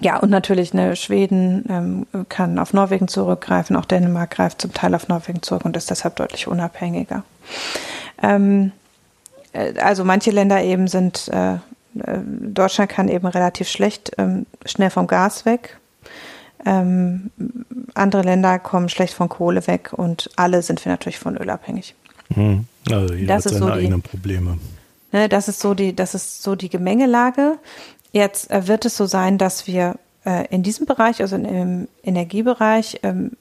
ja, 0.00 0.18
und 0.18 0.30
natürlich 0.30 0.74
ne, 0.74 0.96
Schweden 0.96 1.64
ähm, 1.68 2.26
kann 2.28 2.58
auf 2.58 2.72
Norwegen 2.72 3.08
zurückgreifen, 3.08 3.76
auch 3.76 3.84
Dänemark 3.84 4.30
greift 4.30 4.60
zum 4.60 4.72
Teil 4.72 4.94
auf 4.94 5.08
Norwegen 5.08 5.42
zurück 5.42 5.64
und 5.64 5.76
ist 5.76 5.90
deshalb 5.90 6.16
deutlich 6.16 6.46
unabhängiger. 6.46 7.24
Ähm, 8.22 8.72
äh, 9.52 9.78
also 9.78 10.04
manche 10.04 10.30
Länder 10.30 10.62
eben 10.62 10.88
sind, 10.88 11.28
äh, 11.28 11.54
äh, 11.54 11.58
Deutschland 12.40 12.90
kann 12.90 13.08
eben 13.08 13.26
relativ 13.26 13.68
schlecht 13.68 14.12
ähm, 14.18 14.46
schnell 14.66 14.90
vom 14.90 15.06
Gas 15.06 15.44
weg. 15.44 15.78
Ähm, 16.66 17.30
andere 17.94 18.22
Länder 18.22 18.58
kommen 18.58 18.88
schlecht 18.88 19.14
von 19.14 19.28
Kohle 19.28 19.66
weg 19.66 19.92
und 19.92 20.30
alle 20.36 20.62
sind 20.62 20.84
wir 20.84 20.92
natürlich 20.92 21.18
von 21.18 21.36
Öl 21.36 21.50
abhängig. 21.50 21.94
Hm. 22.32 22.66
Also 22.90 23.14
jeder 23.14 23.34
das 23.34 23.46
hat 23.46 23.52
seine 23.52 23.66
so 23.66 23.72
eigenen 23.72 24.02
die, 24.02 24.08
Probleme. 24.08 24.58
Ne, 25.12 25.28
das 25.28 25.48
ist 25.48 25.60
so 25.60 25.74
die, 25.74 25.94
das 25.94 26.14
ist 26.14 26.42
so 26.42 26.54
die 26.54 26.68
Gemengelage. 26.68 27.58
Jetzt 28.14 28.48
äh, 28.52 28.68
wird 28.68 28.84
es 28.84 28.96
so 28.96 29.06
sein, 29.06 29.38
dass 29.38 29.66
wir 29.66 29.96
äh, 30.24 30.46
in 30.54 30.62
diesem 30.62 30.86
Bereich, 30.86 31.20
also 31.20 31.34
im 31.34 31.88
Energiebereich, 32.04 33.00
ähm, 33.02 33.32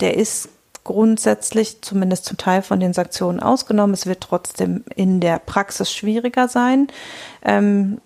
der 0.00 0.18
ist 0.18 0.50
grundsätzlich 0.84 1.80
zumindest 1.80 2.26
zum 2.26 2.36
Teil 2.36 2.60
von 2.60 2.80
den 2.80 2.92
Sanktionen 2.92 3.40
ausgenommen. 3.40 3.94
Es 3.94 4.04
wird 4.04 4.20
trotzdem 4.20 4.84
in 4.94 5.20
der 5.20 5.38
Praxis 5.38 5.90
schwieriger 5.90 6.48
sein, 6.48 6.88
ähm, 7.42 7.98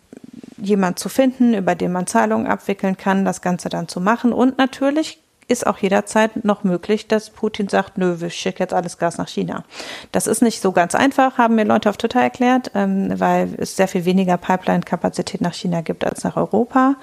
jemand 0.57 1.01
zu 1.01 1.09
finden, 1.09 1.53
über 1.53 1.75
den 1.75 1.91
man 1.91 2.07
Zahlungen 2.07 2.47
abwickeln 2.47 2.97
kann, 2.97 3.25
das 3.25 3.43
Ganze 3.43 3.69
dann 3.69 3.89
zu 3.89 4.01
machen. 4.01 4.33
Und 4.33 4.57
natürlich 4.57 5.19
ist 5.49 5.67
auch 5.67 5.79
jederzeit 5.79 6.45
noch 6.45 6.65
möglich, 6.65 7.09
dass 7.09 7.31
Putin 7.31 7.69
sagt, 7.69 7.99
nö, 7.99 8.21
wir 8.21 8.31
schicken 8.31 8.63
jetzt 8.63 8.75
alles 8.75 8.99
Gas 8.99 9.19
nach 9.19 9.29
China. 9.29 9.65
Das 10.13 10.27
ist 10.27 10.43
nicht 10.43 10.61
so 10.61 10.73
ganz 10.73 10.95
einfach, 10.95 11.39
haben 11.39 11.55
mir 11.55 11.65
Leute 11.65 11.91
auf 11.91 11.97
Twitter 11.97 12.21
erklärt, 12.21 12.71
ähm, 12.75 13.19
weil 13.19 13.55
es 13.59 13.77
sehr 13.77 13.89
viel 13.89 14.05
weniger 14.05 14.37
Pipeline-Kapazität 14.37 15.41
nach 15.41 15.55
China 15.55 15.81
gibt 15.81 16.05
als 16.05 16.25
nach 16.25 16.37
Europa. 16.37 16.97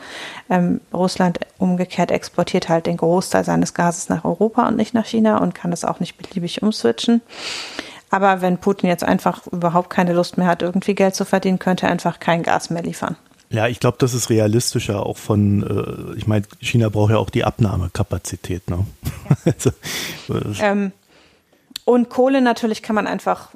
Ähm, 0.49 0.81
Russland 0.93 1.39
umgekehrt 1.57 2.11
exportiert 2.11 2.69
halt 2.69 2.85
den 2.85 2.97
Großteil 2.97 3.43
seines 3.43 3.73
Gases 3.73 4.09
nach 4.09 4.25
Europa 4.25 4.67
und 4.67 4.77
nicht 4.77 4.93
nach 4.93 5.05
China 5.05 5.37
und 5.37 5.55
kann 5.55 5.71
das 5.71 5.85
auch 5.85 5.99
nicht 5.99 6.17
beliebig 6.17 6.61
umswitchen. 6.61 7.21
Aber 8.09 8.41
wenn 8.41 8.57
Putin 8.57 8.89
jetzt 8.89 9.05
einfach 9.05 9.47
überhaupt 9.47 9.89
keine 9.89 10.13
Lust 10.13 10.37
mehr 10.37 10.47
hat, 10.47 10.61
irgendwie 10.61 10.95
Geld 10.95 11.15
zu 11.15 11.23
verdienen, 11.23 11.59
könnte 11.59 11.85
er 11.85 11.91
einfach 11.91 12.19
kein 12.19 12.43
Gas 12.43 12.69
mehr 12.69 12.83
liefern. 12.83 13.15
Ja, 13.51 13.67
ich 13.67 13.81
glaube, 13.81 13.97
das 13.99 14.13
ist 14.13 14.29
realistischer 14.29 15.05
auch 15.05 15.17
von, 15.17 15.61
äh, 16.13 16.17
ich 16.17 16.25
meine, 16.25 16.45
China 16.61 16.87
braucht 16.87 17.11
ja 17.11 17.17
auch 17.17 17.29
die 17.29 17.43
Abnahmekapazität. 17.43 18.69
Ne? 18.69 18.85
Ja. 19.03 19.35
also, 19.45 19.71
ähm, 20.61 20.93
und 21.83 22.09
Kohle 22.09 22.41
natürlich 22.41 22.81
kann 22.81 22.95
man 22.95 23.07
einfach 23.07 23.49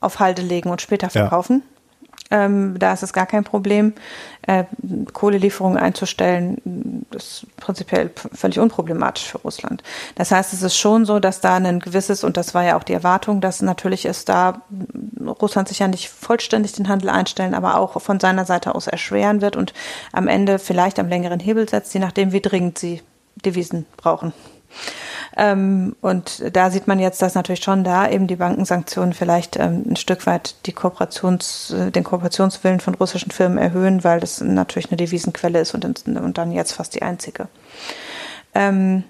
auf 0.00 0.20
Halde 0.20 0.42
legen 0.42 0.68
und 0.68 0.82
später 0.82 1.08
verkaufen. 1.08 1.62
Ähm, 2.30 2.78
da 2.78 2.92
ist 2.92 3.02
es 3.02 3.12
gar 3.12 3.26
kein 3.26 3.44
Problem, 3.44 3.94
äh, 4.42 4.64
Kohlelieferungen 5.12 5.78
einzustellen. 5.78 7.06
Das 7.10 7.24
ist 7.24 7.56
prinzipiell 7.56 8.10
völlig 8.14 8.58
unproblematisch 8.58 9.24
für 9.30 9.38
Russland. 9.38 9.82
Das 10.14 10.30
heißt, 10.30 10.52
es 10.52 10.62
ist 10.62 10.76
schon 10.76 11.04
so, 11.06 11.20
dass 11.20 11.40
da 11.40 11.56
ein 11.56 11.80
gewisses, 11.80 12.24
und 12.24 12.36
das 12.36 12.54
war 12.54 12.64
ja 12.64 12.76
auch 12.76 12.84
die 12.84 12.92
Erwartung, 12.92 13.40
dass 13.40 13.62
natürlich 13.62 14.04
es 14.04 14.24
da 14.24 14.62
Russland 15.40 15.68
sich 15.68 15.78
ja 15.78 15.88
nicht 15.88 16.08
vollständig 16.08 16.72
den 16.72 16.88
Handel 16.88 17.10
einstellen, 17.10 17.54
aber 17.54 17.78
auch 17.78 18.00
von 18.00 18.20
seiner 18.20 18.44
Seite 18.44 18.74
aus 18.74 18.86
erschweren 18.86 19.40
wird 19.40 19.56
und 19.56 19.72
am 20.12 20.28
Ende 20.28 20.58
vielleicht 20.58 20.98
am 20.98 21.08
längeren 21.08 21.40
Hebel 21.40 21.68
setzt, 21.68 21.94
je 21.94 22.00
nachdem, 22.00 22.32
wie 22.32 22.40
dringend 22.40 22.78
sie 22.78 23.02
Devisen 23.36 23.86
brauchen. 23.96 24.32
Ähm, 25.36 25.94
und 26.00 26.42
da 26.52 26.70
sieht 26.70 26.88
man 26.88 26.98
jetzt, 26.98 27.22
dass 27.22 27.34
natürlich 27.34 27.62
schon 27.62 27.84
da 27.84 28.08
eben 28.08 28.26
die 28.26 28.36
Bankensanktionen 28.36 29.12
vielleicht 29.12 29.56
ähm, 29.56 29.84
ein 29.88 29.96
Stück 29.96 30.26
weit 30.26 30.56
die 30.66 30.72
Kooperations, 30.72 31.70
äh, 31.70 31.90
den 31.90 32.04
Kooperationswillen 32.04 32.80
von 32.80 32.94
russischen 32.94 33.30
Firmen 33.30 33.58
erhöhen, 33.58 34.02
weil 34.04 34.20
das 34.20 34.40
natürlich 34.40 34.90
eine 34.90 34.96
Devisenquelle 34.96 35.60
ist 35.60 35.74
und, 35.74 35.84
und 35.84 36.38
dann 36.38 36.52
jetzt 36.52 36.72
fast 36.72 36.94
die 36.94 37.02
einzige. 37.02 37.48
Ähm, 38.54 39.04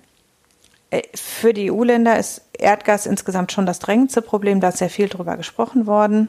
äh, 0.91 1.03
für 1.15 1.55
die 1.55 1.71
EU-Länder 1.71 2.19
ist 2.19 2.43
Erdgas 2.53 3.07
insgesamt 3.07 3.53
schon 3.53 3.67
das 3.67 3.79
drängendste 3.79 4.21
Problem. 4.21 4.61
Da 4.61 4.69
ist 4.69 4.79
sehr 4.79 4.91
viel 4.91 5.09
drüber 5.09 5.37
gesprochen 5.37 5.87
worden. 5.87 6.29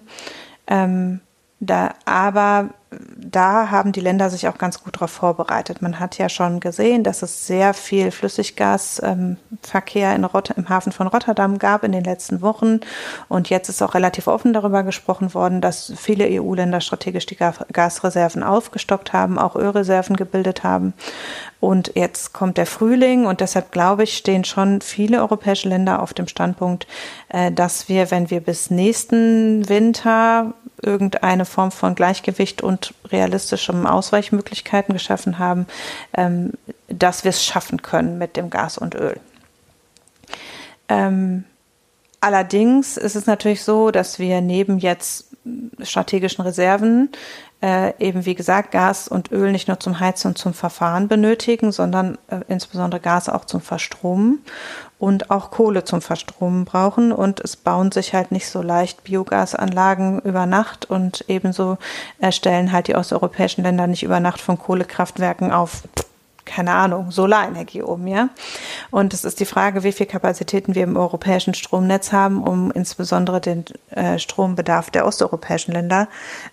Da, 1.62 1.96
aber 2.06 2.70
da 2.92 3.70
haben 3.70 3.92
die 3.92 4.00
Länder 4.00 4.32
sich 4.32 4.48
auch 4.48 4.58
ganz 4.58 4.84
gut 4.84 4.96
darauf 4.96 5.12
vorbereitet. 5.12 5.84
Man 5.84 6.00
hat 6.00 6.18
ja 6.18 6.28
schon 6.28 6.60
gesehen, 6.60 7.04
dass 7.04 7.22
es 7.22 7.46
sehr 7.46 7.76
viel 7.76 8.10
Flüssiggasverkehr 8.10 10.16
ähm, 10.16 10.30
im 10.56 10.70
Hafen 10.70 10.92
von 10.92 11.06
Rotterdam 11.06 11.60
gab 11.60 11.84
in 11.84 11.92
den 11.92 12.04
letzten 12.04 12.42
Wochen. 12.42 12.80
Und 13.28 13.52
jetzt 13.52 13.70
ist 13.70 13.84
auch 13.84 13.94
relativ 13.94 14.26
offen 14.26 14.54
darüber 14.54 14.82
gesprochen 14.82 15.36
worden, 15.36 15.62
dass 15.62 15.94
viele 15.96 16.26
EU-Länder 16.42 16.82
strategisch 16.82 17.28
die 17.28 17.38
Gasreserven 17.38 18.42
aufgestockt 18.42 19.14
haben, 19.14 19.38
auch 19.38 19.56
Ölreserven 19.56 20.16
gebildet 20.16 20.64
haben. 20.64 20.96
Und 21.60 21.92
jetzt 21.96 22.34
kommt 22.34 22.58
der 22.58 22.66
Frühling 22.66 23.28
und 23.28 23.42
deshalb 23.42 23.72
glaube 23.72 24.02
ich, 24.04 24.18
stehen 24.18 24.46
schon 24.46 24.82
viele 24.82 25.20
europäische 25.20 25.70
Länder 25.70 26.02
auf 26.02 26.16
dem 26.16 26.28
Standpunkt, 26.28 26.88
äh, 27.28 27.52
dass 27.52 27.88
wir, 27.88 28.10
wenn 28.10 28.32
wir 28.32 28.40
bis 28.40 28.72
nächsten 28.72 29.70
Winter 29.70 30.56
irgendeine 30.82 31.46
Form 31.46 31.72
von 31.72 31.96
Gleichgewicht 31.96 32.62
und 32.62 32.94
realistischen 33.12 33.86
Ausweichmöglichkeiten 33.88 34.94
geschaffen 34.94 35.40
haben, 35.40 35.68
ähm, 36.14 36.54
dass 36.88 37.24
wir 37.24 37.30
es 37.30 37.44
schaffen 37.44 37.82
können 37.82 38.18
mit 38.18 38.38
dem 38.38 38.50
Gas 38.50 38.78
und 38.78 38.96
Öl. 38.96 39.20
Ähm, 40.88 41.44
allerdings 42.22 42.98
ist 42.98 43.16
es 43.16 43.26
natürlich 43.26 43.64
so, 43.64 43.92
dass 43.92 44.20
wir 44.20 44.42
neben 44.42 44.80
jetzt 44.80 45.26
strategischen 45.82 46.44
Reserven 46.44 47.10
äh, 47.62 47.94
eben 48.00 48.26
wie 48.26 48.36
gesagt 48.36 48.72
Gas 48.72 49.08
und 49.08 49.32
Öl 49.32 49.52
nicht 49.52 49.68
nur 49.68 49.80
zum 49.80 50.00
Heizen 50.00 50.30
und 50.30 50.38
zum 50.38 50.54
Verfahren 50.54 51.08
benötigen, 51.08 51.72
sondern 51.72 52.18
äh, 52.30 52.40
insbesondere 52.48 53.02
Gas 53.02 53.28
auch 53.28 53.46
zum 53.46 53.60
Verstromen 53.60 54.40
und 54.98 55.30
auch 55.32 55.52
Kohle 55.52 55.84
zum 55.84 56.02
Verstromen 56.02 56.66
brauchen. 56.66 57.12
Und 57.12 57.40
es 57.42 57.58
bauen 57.58 57.92
sich 57.92 58.14
halt 58.14 58.32
nicht 58.32 58.48
so 58.48 58.62
leicht 58.62 59.04
Biogasanlagen 59.04 60.20
über 60.22 60.46
Nacht 60.46 60.90
und 60.90 61.26
ebenso 61.28 61.78
erstellen 62.20 62.72
halt 62.72 62.88
die 62.88 62.96
osteuropäischen 62.96 63.64
Länder 63.64 63.88
nicht 63.88 64.04
über 64.04 64.20
Nacht 64.20 64.40
von 64.40 64.58
Kohlekraftwerken 64.58 65.52
auf 65.52 65.84
keine 66.50 66.74
Ahnung, 66.74 67.12
Solarenergie 67.12 67.84
um, 67.84 68.08
ja. 68.08 68.30
Und 68.90 69.14
es 69.14 69.24
ist 69.24 69.40
die 69.40 69.46
Frage, 69.46 69.84
wie 69.84 69.92
viel 69.92 70.08
Kapazitäten 70.08 70.74
wir 70.74 70.84
im 70.84 70.98
europäischen 70.98 71.54
Stromnetz 71.54 72.12
haben, 72.12 72.44
um 72.44 72.72
insbesondere 72.72 73.40
den 73.40 73.66
äh, 73.92 74.18
Strombedarf 74.18 74.90
der 74.90 75.06
osteuropäischen 75.06 75.74
Länder. 75.74 76.08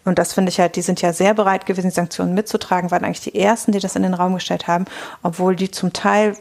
Und 0.04 0.18
das 0.18 0.34
finde 0.34 0.50
ich 0.50 0.60
halt, 0.60 0.76
die 0.76 0.82
sind 0.82 1.00
ja 1.00 1.14
sehr 1.14 1.32
bereit 1.32 1.64
gewesen, 1.64 1.88
die 1.88 1.94
Sanktionen 1.94 2.34
mitzutragen, 2.34 2.90
waren 2.90 3.04
eigentlich 3.04 3.22
die 3.22 3.40
ersten, 3.40 3.72
die 3.72 3.78
das 3.78 3.96
in 3.96 4.02
den 4.02 4.14
Raum 4.14 4.34
gestellt 4.34 4.68
haben, 4.68 4.84
obwohl 5.22 5.56
die 5.56 5.70
zum 5.70 5.94
Teil 5.94 6.36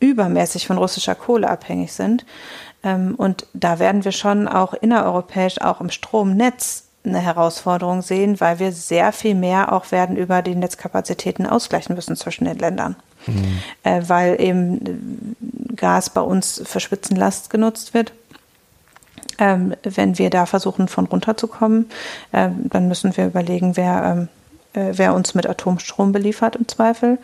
übermäßig 0.00 0.66
von 0.66 0.78
russischer 0.78 1.14
Kohle 1.14 1.50
abhängig 1.50 1.92
sind. 1.92 2.24
Ähm, 2.82 3.14
und 3.16 3.46
da 3.52 3.78
werden 3.78 4.04
wir 4.04 4.12
schon 4.12 4.48
auch 4.48 4.72
innereuropäisch, 4.72 5.60
auch 5.60 5.82
im 5.82 5.90
Stromnetz 5.90 6.83
eine 7.04 7.18
Herausforderung 7.18 8.02
sehen, 8.02 8.40
weil 8.40 8.58
wir 8.58 8.72
sehr 8.72 9.12
viel 9.12 9.34
mehr 9.34 9.72
auch 9.72 9.92
werden 9.92 10.16
über 10.16 10.42
die 10.42 10.54
Netzkapazitäten 10.54 11.46
ausgleichen 11.46 11.94
müssen 11.94 12.16
zwischen 12.16 12.46
den 12.46 12.58
Ländern. 12.58 12.96
Mhm. 13.26 13.58
Äh, 13.82 14.02
weil 14.06 14.40
eben 14.40 15.36
Gas 15.76 16.10
bei 16.10 16.20
uns 16.20 16.62
für 16.64 16.80
Spitzenlast 16.80 17.50
genutzt 17.50 17.94
wird. 17.94 18.12
Ähm, 19.38 19.74
wenn 19.82 20.18
wir 20.18 20.30
da 20.30 20.46
versuchen, 20.46 20.88
von 20.88 21.06
runterzukommen, 21.06 21.90
äh, 22.32 22.50
dann 22.64 22.88
müssen 22.88 23.16
wir 23.16 23.26
überlegen, 23.26 23.76
wer 23.76 24.04
ähm, 24.04 24.28
äh, 24.74 24.92
wer 24.92 25.14
uns 25.14 25.34
mit 25.34 25.48
Atomstrom 25.48 26.12
beliefert 26.12 26.56
im 26.56 26.68
Zweifel. 26.68 27.18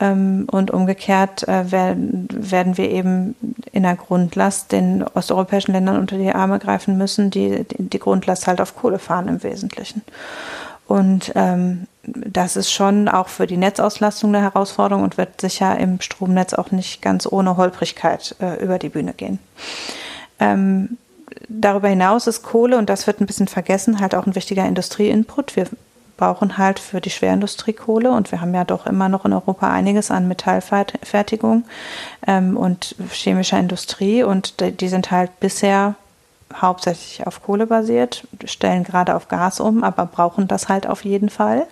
Ähm, 0.00 0.46
und 0.50 0.70
umgekehrt 0.70 1.46
äh, 1.46 1.70
werden, 1.70 2.28
werden 2.32 2.76
wir 2.76 2.90
eben 2.90 3.36
in 3.70 3.84
der 3.84 3.96
Grundlast 3.96 4.72
den 4.72 5.04
osteuropäischen 5.14 5.72
Ländern 5.72 5.98
unter 5.98 6.16
die 6.16 6.32
Arme 6.32 6.58
greifen 6.58 6.98
müssen, 6.98 7.30
die 7.30 7.64
die 7.78 7.98
Grundlast 7.98 8.46
halt 8.46 8.60
auf 8.60 8.74
Kohle 8.74 8.98
fahren 8.98 9.28
im 9.28 9.42
Wesentlichen. 9.42 10.02
Und 10.86 11.32
ähm, 11.34 11.86
das 12.02 12.56
ist 12.56 12.70
schon 12.70 13.08
auch 13.08 13.28
für 13.28 13.46
die 13.46 13.56
Netzauslastung 13.56 14.34
eine 14.34 14.42
Herausforderung 14.42 15.02
und 15.02 15.16
wird 15.16 15.40
sicher 15.40 15.78
im 15.78 16.00
Stromnetz 16.00 16.52
auch 16.54 16.70
nicht 16.70 17.00
ganz 17.00 17.26
ohne 17.30 17.56
Holprigkeit 17.56 18.36
äh, 18.40 18.62
über 18.62 18.78
die 18.78 18.90
Bühne 18.90 19.14
gehen. 19.14 19.38
Ähm, 20.38 20.98
darüber 21.48 21.88
hinaus 21.88 22.26
ist 22.26 22.42
Kohle, 22.42 22.76
und 22.76 22.90
das 22.90 23.06
wird 23.06 23.20
ein 23.20 23.26
bisschen 23.26 23.48
vergessen, 23.48 24.00
halt 24.00 24.14
auch 24.14 24.26
ein 24.26 24.34
wichtiger 24.34 24.66
Industrieinput. 24.66 25.56
Wir 25.56 25.66
brauchen 26.16 26.58
halt 26.58 26.78
für 26.78 27.00
die 27.00 27.10
Schwerindustrie 27.10 27.72
Kohle 27.72 28.12
und 28.12 28.30
wir 28.30 28.40
haben 28.40 28.54
ja 28.54 28.64
doch 28.64 28.86
immer 28.86 29.08
noch 29.08 29.24
in 29.24 29.32
Europa 29.32 29.70
einiges 29.70 30.10
an 30.10 30.28
Metallfertigung 30.28 31.64
ähm, 32.26 32.56
und 32.56 32.94
chemischer 33.10 33.58
Industrie 33.58 34.22
und 34.22 34.60
die, 34.60 34.72
die 34.72 34.88
sind 34.88 35.10
halt 35.10 35.40
bisher 35.40 35.94
hauptsächlich 36.54 37.26
auf 37.26 37.42
Kohle 37.42 37.66
basiert, 37.66 38.26
stellen 38.44 38.84
gerade 38.84 39.14
auf 39.14 39.28
Gas 39.28 39.60
um, 39.60 39.82
aber 39.82 40.06
brauchen 40.06 40.46
das 40.46 40.68
halt 40.68 40.86
auf 40.86 41.04
jeden 41.04 41.30
Fall. 41.30 41.66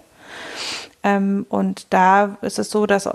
Ähm, 1.04 1.46
und 1.48 1.86
da 1.90 2.36
ist 2.42 2.58
es 2.58 2.70
so, 2.70 2.86
dass 2.86 3.08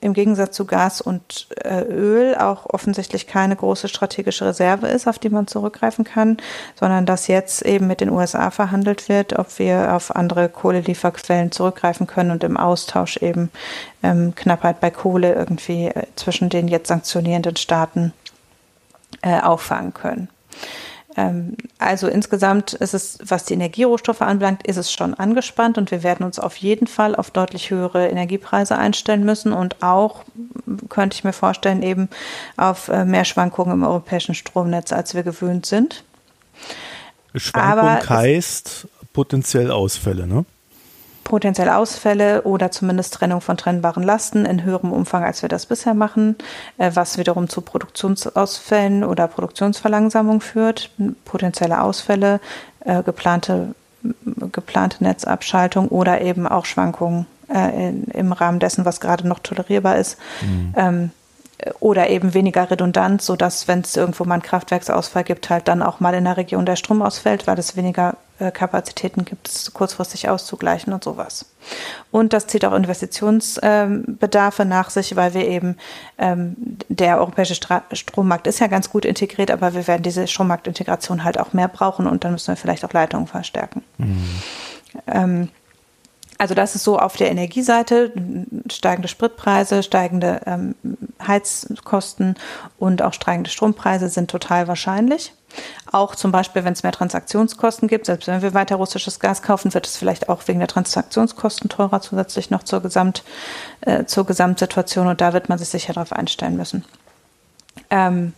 im 0.00 0.12
Gegensatz 0.12 0.56
zu 0.56 0.64
Gas 0.64 1.00
und 1.00 1.48
äh, 1.62 1.82
Öl 1.82 2.34
auch 2.36 2.66
offensichtlich 2.66 3.26
keine 3.26 3.54
große 3.54 3.88
strategische 3.88 4.46
Reserve 4.46 4.88
ist, 4.88 5.06
auf 5.06 5.18
die 5.18 5.30
man 5.30 5.46
zurückgreifen 5.46 6.04
kann, 6.04 6.38
sondern 6.74 7.06
dass 7.06 7.28
jetzt 7.28 7.62
eben 7.62 7.86
mit 7.86 8.00
den 8.00 8.10
USA 8.10 8.50
verhandelt 8.50 9.08
wird, 9.08 9.38
ob 9.38 9.58
wir 9.58 9.94
auf 9.94 10.14
andere 10.14 10.48
Kohlelieferquellen 10.48 11.52
zurückgreifen 11.52 12.06
können 12.06 12.32
und 12.32 12.42
im 12.42 12.56
Austausch 12.56 13.18
eben 13.18 13.50
ähm, 14.02 14.34
Knappheit 14.34 14.80
bei 14.80 14.90
Kohle 14.90 15.34
irgendwie 15.34 15.86
äh, 15.86 16.06
zwischen 16.16 16.48
den 16.48 16.66
jetzt 16.66 16.88
sanktionierenden 16.88 17.56
Staaten 17.56 18.12
äh, 19.22 19.40
auffangen 19.40 19.94
können. 19.94 20.28
Ähm, 21.16 21.56
also 21.78 22.08
insgesamt 22.08 22.74
ist 22.74 22.94
es, 22.94 23.18
was 23.24 23.44
die 23.44 23.54
Energierohstoffe 23.54 24.22
anbelangt, 24.22 24.66
ist 24.66 24.76
es 24.76 24.92
schon 24.92 25.14
angespannt 25.14 25.78
und 25.78 25.90
wir 25.90 26.02
werden 26.02 26.24
uns 26.24 26.38
auf 26.38 26.56
jeden 26.56 26.86
Fall 26.86 27.16
auf 27.16 27.30
deutlich 27.30 27.70
höhere 27.70 28.08
Energiepreise 28.08 28.76
einstellen 28.76 29.24
müssen 29.24 29.52
und 29.52 29.82
auch, 29.82 30.24
könnte 30.88 31.14
ich 31.14 31.24
mir 31.24 31.32
vorstellen, 31.32 31.82
eben 31.82 32.08
auf 32.56 32.88
äh, 32.88 33.04
mehr 33.04 33.24
Schwankungen 33.24 33.72
im 33.72 33.84
europäischen 33.84 34.34
Stromnetz, 34.34 34.92
als 34.92 35.14
wir 35.14 35.22
gewöhnt 35.22 35.66
sind. 35.66 36.04
Schwankung 37.34 38.08
heißt 38.08 38.88
potenziell 39.12 39.70
Ausfälle, 39.70 40.26
ne? 40.26 40.44
Potenziell 41.26 41.68
Ausfälle 41.70 42.42
oder 42.42 42.70
zumindest 42.70 43.14
Trennung 43.14 43.40
von 43.40 43.56
trennbaren 43.56 44.04
Lasten 44.04 44.46
in 44.46 44.62
höherem 44.62 44.92
Umfang, 44.92 45.24
als 45.24 45.42
wir 45.42 45.48
das 45.48 45.66
bisher 45.66 45.92
machen, 45.92 46.36
äh, 46.78 46.92
was 46.94 47.18
wiederum 47.18 47.48
zu 47.48 47.62
Produktionsausfällen 47.62 49.02
oder 49.02 49.26
Produktionsverlangsamung 49.26 50.40
führt. 50.40 50.90
Potenzielle 51.24 51.82
Ausfälle, 51.82 52.38
äh, 52.84 53.02
geplante, 53.02 53.74
geplante 54.52 55.02
Netzabschaltung 55.02 55.88
oder 55.88 56.20
eben 56.20 56.46
auch 56.46 56.64
Schwankungen 56.64 57.26
äh, 57.52 57.90
im 57.90 58.30
Rahmen 58.32 58.60
dessen, 58.60 58.84
was 58.84 59.00
gerade 59.00 59.26
noch 59.26 59.40
tolerierbar 59.40 59.96
ist. 59.96 60.18
Mhm. 60.42 61.10
Oder 61.80 62.10
eben 62.10 62.34
weniger 62.34 62.70
redundant, 62.70 63.22
sodass, 63.22 63.66
wenn 63.66 63.80
es 63.80 63.96
irgendwo 63.96 64.24
mal 64.24 64.34
einen 64.34 64.42
Kraftwerksausfall 64.42 65.24
gibt, 65.24 65.48
halt 65.48 65.68
dann 65.68 65.82
auch 65.82 66.00
mal 66.00 66.12
in 66.12 66.24
der 66.24 66.36
Region 66.36 66.66
der 66.66 66.76
Strom 66.76 67.00
ausfällt, 67.00 67.46
weil 67.46 67.58
es 67.58 67.76
weniger 67.76 68.16
äh, 68.38 68.50
Kapazitäten 68.50 69.24
gibt, 69.24 69.48
es 69.48 69.72
kurzfristig 69.72 70.28
auszugleichen 70.28 70.92
und 70.92 71.02
sowas. 71.02 71.46
Und 72.10 72.34
das 72.34 72.46
zieht 72.46 72.66
auch 72.66 72.74
Investitionsbedarfe 72.74 74.62
ähm, 74.62 74.68
nach 74.68 74.90
sich, 74.90 75.16
weil 75.16 75.32
wir 75.32 75.48
eben, 75.48 75.78
ähm, 76.18 76.56
der 76.90 77.18
europäische 77.18 77.54
Stra 77.54 77.82
Strommarkt 77.92 78.46
ist 78.46 78.58
ja 78.58 78.66
ganz 78.66 78.90
gut 78.90 79.06
integriert, 79.06 79.50
aber 79.50 79.72
wir 79.72 79.86
werden 79.86 80.02
diese 80.02 80.26
Strommarktintegration 80.26 81.24
halt 81.24 81.40
auch 81.40 81.54
mehr 81.54 81.68
brauchen 81.68 82.06
und 82.06 82.24
dann 82.24 82.32
müssen 82.32 82.48
wir 82.48 82.56
vielleicht 82.56 82.84
auch 82.84 82.92
Leitungen 82.92 83.26
verstärken. 83.26 83.82
Mhm. 83.96 84.42
Ähm, 85.06 85.48
also 86.38 86.54
das 86.54 86.74
ist 86.74 86.84
so 86.84 86.98
auf 86.98 87.16
der 87.16 87.30
Energieseite, 87.30 88.12
steigende 88.70 89.08
Spritpreise, 89.08 89.82
steigende 89.82 90.40
ähm, 90.46 90.74
Heizkosten 91.26 92.36
und 92.78 93.02
auch 93.02 93.12
steigende 93.12 93.50
Strompreise 93.50 94.08
sind 94.08 94.30
total 94.30 94.68
wahrscheinlich. 94.68 95.32
Auch 95.90 96.14
zum 96.14 96.32
Beispiel, 96.32 96.64
wenn 96.64 96.74
es 96.74 96.82
mehr 96.82 96.92
Transaktionskosten 96.92 97.88
gibt, 97.88 98.06
selbst 98.06 98.26
wenn 98.26 98.42
wir 98.42 98.52
weiter 98.52 98.76
russisches 98.76 99.20
Gas 99.20 99.42
kaufen, 99.42 99.72
wird 99.72 99.86
es 99.86 99.96
vielleicht 99.96 100.28
auch 100.28 100.46
wegen 100.46 100.58
der 100.58 100.68
Transaktionskosten 100.68 101.70
teurer 101.70 102.02
zusätzlich 102.02 102.50
noch 102.50 102.62
zur, 102.62 102.82
Gesamt, 102.82 103.24
äh, 103.80 104.04
zur 104.04 104.26
Gesamtsituation 104.26 105.06
und 105.06 105.20
da 105.20 105.32
wird 105.32 105.48
man 105.48 105.58
sich 105.58 105.68
sicher 105.68 105.94
darauf 105.94 106.12
einstellen 106.12 106.56
müssen. 106.56 106.84
Ähm, 107.88 108.34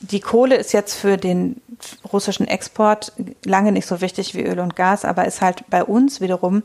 die 0.00 0.20
Kohle 0.20 0.56
ist 0.56 0.72
jetzt 0.72 0.94
für 0.94 1.16
den 1.16 1.60
russischen 2.12 2.46
Export 2.46 3.12
lange 3.44 3.72
nicht 3.72 3.86
so 3.86 4.00
wichtig 4.00 4.34
wie 4.34 4.42
Öl 4.42 4.60
und 4.60 4.76
Gas, 4.76 5.04
aber 5.04 5.24
ist 5.26 5.40
halt 5.40 5.64
bei 5.70 5.84
uns 5.84 6.20
wiederum 6.20 6.62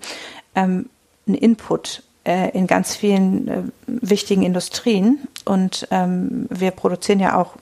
ähm, 0.56 0.90
ein 1.28 1.36
Input 1.36 2.04
äh, 2.26 2.50
in 2.52 2.68
ganz 2.68 2.96
vielen 2.96 3.48
äh, 3.48 3.62
wichtigen 3.88 4.44
Industrien. 4.44 5.20
Und 5.46 5.88
ähm, 5.92 6.48
wir 6.50 6.72
produzieren 6.72 7.20
ja 7.20 7.38
auch 7.38 7.56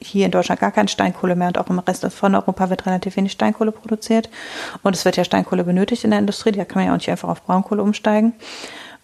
hier 0.00 0.26
in 0.26 0.30
Deutschland 0.30 0.60
gar 0.60 0.72
keine 0.72 0.88
Steinkohle 0.88 1.36
mehr 1.36 1.48
und 1.48 1.58
auch 1.58 1.68
im 1.68 1.78
Rest 1.78 2.06
von 2.12 2.34
Europa 2.34 2.70
wird 2.70 2.86
relativ 2.86 3.16
wenig 3.16 3.32
Steinkohle 3.32 3.72
produziert. 3.72 4.28
Und 4.82 4.94
es 4.94 5.04
wird 5.04 5.16
ja 5.16 5.24
Steinkohle 5.24 5.64
benötigt 5.64 6.04
in 6.04 6.10
der 6.10 6.18
Industrie, 6.18 6.52
da 6.52 6.64
kann 6.64 6.80
man 6.80 6.86
ja 6.86 6.92
auch 6.92 6.98
nicht 6.98 7.10
einfach 7.10 7.28
auf 7.28 7.42
Braunkohle 7.42 7.82
umsteigen. 7.82 8.32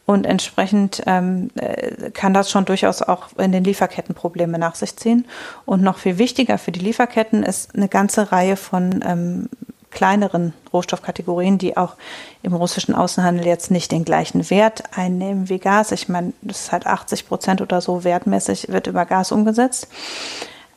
Und 0.04 0.26
entsprechend 0.26 1.02
ähm, 1.06 1.50
äh, 1.54 2.10
kann 2.10 2.34
das 2.34 2.50
schon 2.50 2.64
durchaus 2.64 3.02
auch 3.02 3.28
in 3.38 3.52
den 3.52 3.62
Lieferketten 3.62 4.14
Probleme 4.14 4.58
nach 4.58 4.74
sich 4.74 4.96
ziehen. 4.96 5.26
Und 5.64 5.82
noch 5.82 5.98
viel 5.98 6.18
wichtiger 6.18 6.58
für 6.58 6.72
die 6.72 6.80
Lieferketten 6.80 7.44
ist 7.44 7.74
eine 7.74 7.88
ganze 7.88 8.32
Reihe 8.32 8.56
von 8.56 9.04
ähm, 9.06 9.48
kleineren 9.92 10.52
Rohstoffkategorien, 10.72 11.58
die 11.58 11.76
auch 11.76 11.94
im 12.42 12.54
russischen 12.54 12.94
Außenhandel 12.94 13.46
jetzt 13.46 13.70
nicht 13.70 13.92
den 13.92 14.04
gleichen 14.04 14.48
Wert 14.50 14.82
einnehmen 14.96 15.48
wie 15.48 15.58
Gas. 15.58 15.92
Ich 15.92 16.08
meine, 16.08 16.32
das 16.42 16.62
ist 16.62 16.72
halt 16.72 16.86
80 16.86 17.28
Prozent 17.28 17.60
oder 17.60 17.80
so 17.80 18.04
wertmäßig 18.04 18.68
wird 18.68 18.86
über 18.86 19.04
Gas 19.04 19.32
umgesetzt. 19.32 19.88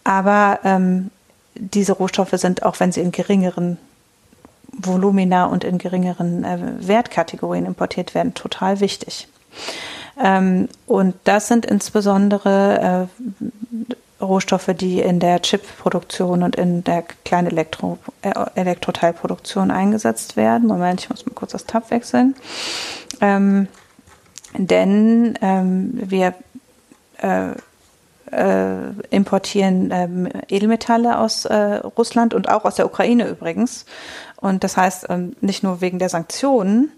Aber 0.04 0.60
ähm, 0.64 1.10
diese 1.56 1.94
Rohstoffe 1.94 2.34
sind, 2.34 2.64
auch 2.64 2.80
wenn 2.80 2.92
sie 2.92 3.02
in 3.02 3.12
geringeren 3.12 3.78
Volumina 4.72 5.46
und 5.46 5.64
in 5.64 5.78
geringeren 5.78 6.44
äh, 6.44 6.88
Wertkategorien 6.88 7.66
importiert 7.66 8.14
werden, 8.14 8.34
total 8.34 8.80
wichtig. 8.82 9.28
Ähm, 10.22 10.70
und 10.86 11.16
das 11.24 11.48
sind 11.48 11.66
insbesondere 11.66 13.08
äh, 13.18 13.96
Rohstoffe, 14.22 14.72
die 14.76 15.02
in 15.02 15.20
der 15.20 15.42
Chipproduktion 15.42 16.44
und 16.44 16.56
in 16.56 16.84
der 16.84 17.04
kleinen 17.24 17.48
Elektro, 17.48 17.98
äh, 18.22 18.32
Elektroteilproduktion 18.56 19.72
eingesetzt 19.72 20.38
werden. 20.38 20.68
Moment, 20.68 21.02
ich 21.02 21.10
muss 21.10 21.26
mal 21.26 21.34
kurz 21.34 21.52
das 21.52 21.66
Tab 21.66 21.92
wechseln. 21.92 22.36
Ähm, 23.22 23.68
denn 24.58 25.38
ähm, 25.42 25.92
wir 25.96 26.34
äh, 27.18 27.52
äh, 28.32 28.92
importieren 29.10 29.90
ähm, 29.92 30.30
Edelmetalle 30.48 31.18
aus 31.20 31.46
äh, 31.46 31.56
Russland 31.98 32.34
und 32.34 32.50
auch 32.50 32.66
aus 32.66 32.76
der 32.76 32.86
Ukraine 32.86 33.28
übrigens. 33.28 33.86
Und 34.38 34.64
das 34.64 34.78
heißt, 34.78 35.08
ähm, 35.10 35.36
nicht 35.42 35.64
nur 35.64 35.82
wegen 35.82 36.00
der 36.00 36.10
Sanktionen, 36.10 36.92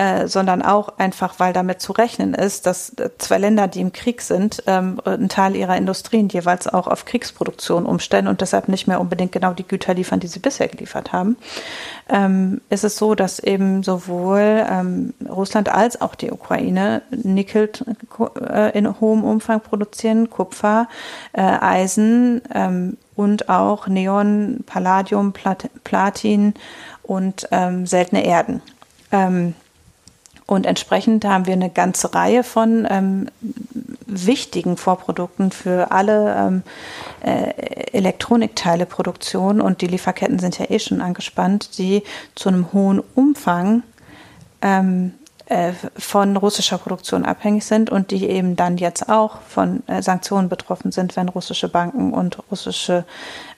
äh, 0.00 0.28
sondern 0.28 0.62
auch 0.62 0.96
einfach, 0.96 1.34
weil 1.36 1.52
damit 1.52 1.82
zu 1.82 1.92
rechnen 1.92 2.32
ist, 2.32 2.64
dass 2.64 2.96
zwei 3.18 3.36
Länder, 3.36 3.68
die 3.68 3.82
im 3.82 3.92
Krieg 3.92 4.22
sind, 4.22 4.62
ähm, 4.66 4.98
einen 5.04 5.28
Teil 5.28 5.54
ihrer 5.54 5.76
Industrien 5.76 6.30
jeweils 6.30 6.66
auch 6.66 6.86
auf 6.86 7.04
Kriegsproduktion 7.04 7.84
umstellen 7.84 8.26
und 8.26 8.40
deshalb 8.40 8.70
nicht 8.70 8.86
mehr 8.86 8.98
unbedingt 8.98 9.32
genau 9.32 9.52
die 9.52 9.68
Güter 9.68 9.92
liefern, 9.92 10.18
die 10.18 10.26
sie 10.26 10.38
bisher 10.38 10.68
geliefert 10.68 11.12
haben, 11.12 11.36
ähm, 12.08 12.62
ist 12.70 12.82
es 12.82 12.96
so, 12.96 13.14
dass 13.14 13.40
eben 13.40 13.82
sowohl 13.82 14.64
ähm, 14.70 15.12
Russland 15.28 15.68
als 15.68 16.00
auch 16.00 16.14
die 16.14 16.30
Ukraine 16.30 17.02
Nickel 17.10 17.68
äh, 18.40 18.78
in 18.78 19.00
hohem 19.02 19.22
Umfang 19.22 19.60
produzieren, 19.60 20.30
Kupfer, 20.30 20.88
äh, 21.34 21.42
Eisen 21.42 22.40
ähm, 22.54 22.96
und 23.16 23.50
auch 23.50 23.86
Neon, 23.86 24.64
Palladium, 24.64 25.34
Plat 25.34 25.68
Platin 25.84 26.54
und 27.02 27.48
ähm, 27.50 27.84
seltene 27.84 28.24
Erden. 28.24 28.62
Und 30.50 30.66
entsprechend 30.66 31.24
haben 31.24 31.46
wir 31.46 31.52
eine 31.52 31.70
ganze 31.70 32.12
Reihe 32.12 32.42
von 32.42 32.84
ähm, 32.90 33.28
wichtigen 34.04 34.76
Vorprodukten 34.76 35.52
für 35.52 35.92
alle 35.92 36.34
ähm, 36.34 36.62
äh, 37.22 37.52
Elektronikteileproduktion 37.92 39.60
und 39.60 39.80
die 39.80 39.86
Lieferketten 39.86 40.40
sind 40.40 40.58
ja 40.58 40.68
eh 40.68 40.80
schon 40.80 41.02
angespannt, 41.02 41.78
die 41.78 42.02
zu 42.34 42.48
einem 42.48 42.72
hohen 42.72 43.00
Umfang 43.14 43.84
ähm, 44.60 45.12
äh, 45.46 45.72
von 45.96 46.36
russischer 46.36 46.78
Produktion 46.78 47.24
abhängig 47.24 47.64
sind 47.64 47.88
und 47.88 48.10
die 48.10 48.28
eben 48.28 48.56
dann 48.56 48.76
jetzt 48.76 49.08
auch 49.08 49.40
von 49.42 49.82
äh, 49.86 50.02
Sanktionen 50.02 50.48
betroffen 50.48 50.90
sind, 50.90 51.14
wenn 51.16 51.28
russische 51.28 51.68
Banken 51.68 52.12
und 52.12 52.38
russische 52.50 53.04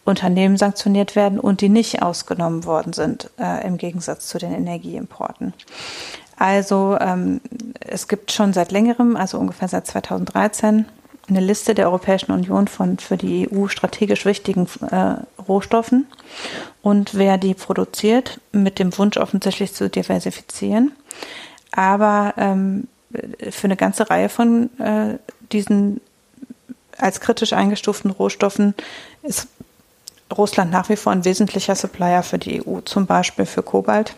Unternehmen 0.05 0.57
sanktioniert 0.57 1.17
werden 1.17 1.39
und 1.39 1.61
die 1.61 1.69
nicht 1.69 2.03
ausgenommen 2.03 2.65
worden 2.65 2.93
sind, 2.93 3.31
äh, 3.39 3.67
im 3.67 3.77
Gegensatz 3.77 4.27
zu 4.27 4.39
den 4.39 4.53
Energieimporten. 4.53 5.55
Also 6.43 6.99
ähm, 7.01 7.41
es 7.79 8.09
gibt 8.09 8.33
schon 8.33 8.53
seit 8.53 8.73
längerem, 8.73 9.15
also 9.17 9.39
ungefähr 9.39 9.69
seit 9.69 9.87
2013, 9.87 10.87
eine 11.29 11.41
Liste 11.41 11.73
der 11.73 11.87
Europäischen 11.87 12.33
Union 12.33 12.67
von 12.67 12.99
für 12.99 13.17
die 13.17 13.49
EU 13.49 13.69
strategisch 13.69 14.25
wichtigen 14.25 14.67
äh, 14.91 15.15
Rohstoffen 15.41 16.09
und 16.83 17.15
wer 17.15 17.39
die 17.39 17.55
produziert, 17.55 18.41
mit 18.51 18.81
dem 18.81 18.99
Wunsch 18.99 19.19
offensichtlich 19.19 19.73
zu 19.73 19.89
diversifizieren. 19.89 20.91
Aber 21.71 22.35
ähm, 22.37 22.89
für 23.51 23.69
eine 23.69 23.77
ganze 23.77 24.11
Reihe 24.11 24.29
von 24.29 24.69
äh, 24.81 25.19
diesen 25.53 26.01
als 26.99 27.21
kritisch 27.21 27.53
eingestuften 27.53 28.11
Rohstoffen 28.11 28.75
ist 29.23 29.47
Russland 30.37 30.73
nach 30.73 30.89
wie 30.89 30.97
vor 30.97 31.13
ein 31.13 31.25
wesentlicher 31.25 31.77
Supplier 31.77 32.25
für 32.25 32.39
die 32.39 32.67
EU, 32.67 32.81
zum 32.81 33.07
Beispiel 33.07 33.47
für 33.47 33.63
Kobalt 33.63 34.17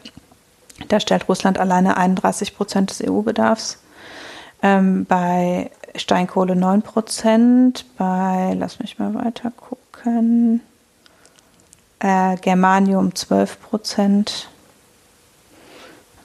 da 0.88 1.00
stellt 1.00 1.28
Russland 1.28 1.58
alleine 1.58 1.96
31 1.96 2.56
Prozent 2.56 2.90
des 2.90 3.02
EU-Bedarfs. 3.06 3.78
Ähm, 4.62 5.04
bei 5.06 5.70
Steinkohle 5.94 6.56
9 6.56 6.82
Prozent. 6.82 7.84
Bei, 7.96 8.54
lass 8.58 8.80
mich 8.80 8.98
mal 8.98 9.14
weiter 9.14 9.50
gucken, 9.50 10.60
äh, 12.00 12.36
Germanium 12.36 13.14
12 13.14 13.60
Prozent. 13.60 14.48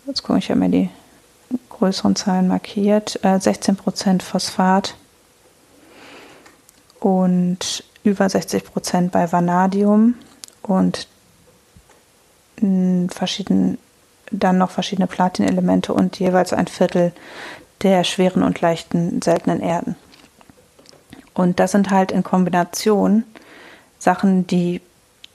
Jetzt 0.08 0.24
gucke 0.24 0.40
ich, 0.40 0.50
habe 0.50 0.60
mir 0.60 0.70
die 0.70 0.90
größeren 1.70 2.16
Zahlen 2.16 2.48
markiert. 2.48 3.24
Äh, 3.24 3.40
16 3.40 3.76
Prozent 3.76 4.24
Phosphat 4.24 4.96
und 7.00 7.84
über 8.04 8.28
60 8.28 8.66
Prozent 8.66 9.12
bei 9.12 9.32
Vanadium 9.32 10.16
und 10.64 11.08
verschiedenen 13.10 13.78
dann 14.32 14.58
noch 14.58 14.72
verschiedene 14.72 15.08
Platinelemente 15.08 15.94
und 15.94 16.20
jeweils 16.20 16.54
ein 16.54 16.68
Viertel 16.68 17.12
der 17.82 18.04
schweren 18.04 18.44
und 18.44 18.62
leichten 18.62 19.22
seltenen 19.22 19.62
Erden. 19.62 19.96
Und 21.34 21.60
das 21.60 21.72
sind 21.72 21.90
halt 21.90 22.12
in 22.12 22.24
Kombination 22.24 23.24
Sachen, 23.98 24.48
die 24.48 24.82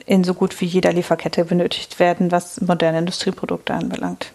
in 0.05 0.23
so 0.23 0.33
gut 0.33 0.59
wie 0.61 0.65
jeder 0.65 0.93
Lieferkette 0.93 1.45
benötigt 1.45 1.99
werden, 1.99 2.31
was 2.31 2.61
moderne 2.61 2.99
Industrieprodukte 2.99 3.73
anbelangt. 3.73 4.31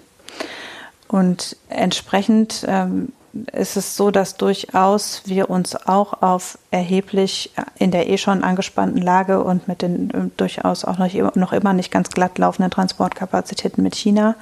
Und 1.06 1.56
entsprechend 1.68 2.64
ähm, 2.68 3.12
ist 3.52 3.76
es 3.76 3.96
so, 3.96 4.10
dass 4.10 4.36
durchaus 4.36 5.22
wir 5.24 5.50
uns 5.50 5.76
auch 5.86 6.22
auf 6.22 6.58
erheblich 6.70 7.52
in 7.78 7.90
der 7.92 8.08
eh 8.08 8.18
schon 8.18 8.42
angespannten 8.42 9.00
Lage 9.00 9.42
und 9.42 9.68
mit 9.68 9.82
den 9.82 10.10
äh, 10.10 10.30
durchaus 10.36 10.84
auch 10.84 10.98
noch, 10.98 11.34
noch 11.36 11.52
immer 11.52 11.72
nicht 11.72 11.92
ganz 11.92 12.10
glatt 12.10 12.38
laufenden 12.38 12.70
Transportkapazitäten 12.70 13.82
mit 13.82 13.94
China, 13.94 14.34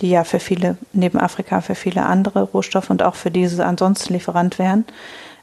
die 0.00 0.10
ja 0.10 0.24
für 0.24 0.38
viele, 0.38 0.76
neben 0.92 1.18
Afrika, 1.18 1.60
für 1.60 1.74
viele 1.74 2.06
andere 2.06 2.42
Rohstoffe 2.42 2.90
und 2.90 3.02
auch 3.02 3.16
für 3.16 3.30
diese 3.30 3.66
ansonsten 3.66 4.12
Lieferant 4.12 4.58
wären, 4.58 4.84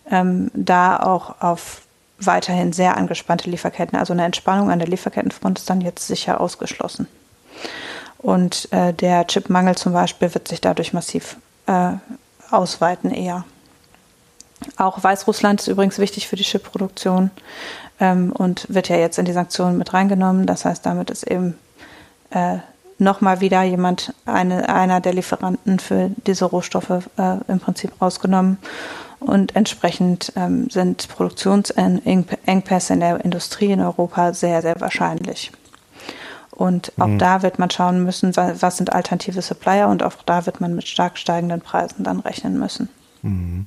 ähm, 0.09 0.49
da 0.53 0.97
auch 0.97 1.41
auf 1.41 1.81
weiterhin 2.17 2.71
sehr 2.71 2.95
angespannte 2.95 3.49
Lieferketten, 3.49 3.99
also 3.99 4.13
eine 4.13 4.23
Entspannung 4.23 4.71
an 4.71 4.79
der 4.79 4.87
Lieferkettenfront 4.87 5.59
ist 5.59 5.69
dann 5.69 5.81
jetzt 5.81 6.07
sicher 6.07 6.39
ausgeschlossen. 6.39 7.07
Und 8.19 8.71
äh, 8.71 8.93
der 8.93 9.27
Chipmangel 9.27 9.75
zum 9.75 9.91
Beispiel 9.91 10.33
wird 10.33 10.47
sich 10.47 10.61
dadurch 10.61 10.93
massiv 10.93 11.35
äh, 11.67 11.91
ausweiten 12.57 13.11
eher. 13.11 13.45
Auch 14.77 15.03
Weißrussland 15.03 15.61
ist 15.61 15.67
übrigens 15.67 15.99
wichtig 15.99 16.27
für 16.27 16.35
die 16.35 16.43
Chipproduktion 16.43 17.31
ähm, 17.99 18.31
und 18.31 18.65
wird 18.73 18.89
ja 18.89 18.97
jetzt 18.97 19.19
in 19.19 19.25
die 19.25 19.33
Sanktionen 19.33 19.77
mit 19.77 19.93
reingenommen. 19.93 20.45
Das 20.45 20.65
heißt, 20.65 20.85
damit 20.85 21.09
ist 21.09 21.23
eben 21.23 21.55
äh, 22.31 22.57
nochmal 22.97 23.41
wieder 23.41 23.63
jemand, 23.63 24.13
eine, 24.25 24.69
einer 24.69 25.01
der 25.01 25.13
Lieferanten 25.13 25.79
für 25.79 26.11
diese 26.25 26.45
Rohstoffe 26.45 27.09
äh, 27.17 27.37
im 27.47 27.59
Prinzip 27.59 27.91
rausgenommen. 28.01 28.57
Und 29.19 29.55
entsprechend 29.55 30.33
ähm, 30.35 30.69
sind 30.69 31.07
Produktionsengpässe 31.07 32.93
in 32.93 32.99
der 32.99 33.23
Industrie 33.23 33.71
in 33.71 33.81
Europa 33.81 34.33
sehr, 34.33 34.61
sehr 34.61 34.79
wahrscheinlich. 34.79 35.51
Und 36.55 36.93
auch 36.97 37.07
mhm. 37.07 37.19
da 37.19 37.41
wird 37.41 37.59
man 37.59 37.69
schauen 37.69 38.03
müssen, 38.03 38.35
was 38.35 38.77
sind 38.77 38.93
alternative 38.93 39.41
Supplier 39.41 39.89
und 39.89 40.03
auch 40.03 40.13
da 40.25 40.45
wird 40.45 40.61
man 40.61 40.73
mit 40.73 40.87
stark 40.87 41.17
steigenden 41.17 41.61
Preisen 41.61 42.03
dann 42.03 42.21
rechnen 42.21 42.57
müssen. 42.57 42.87
Mhm. 43.21 43.65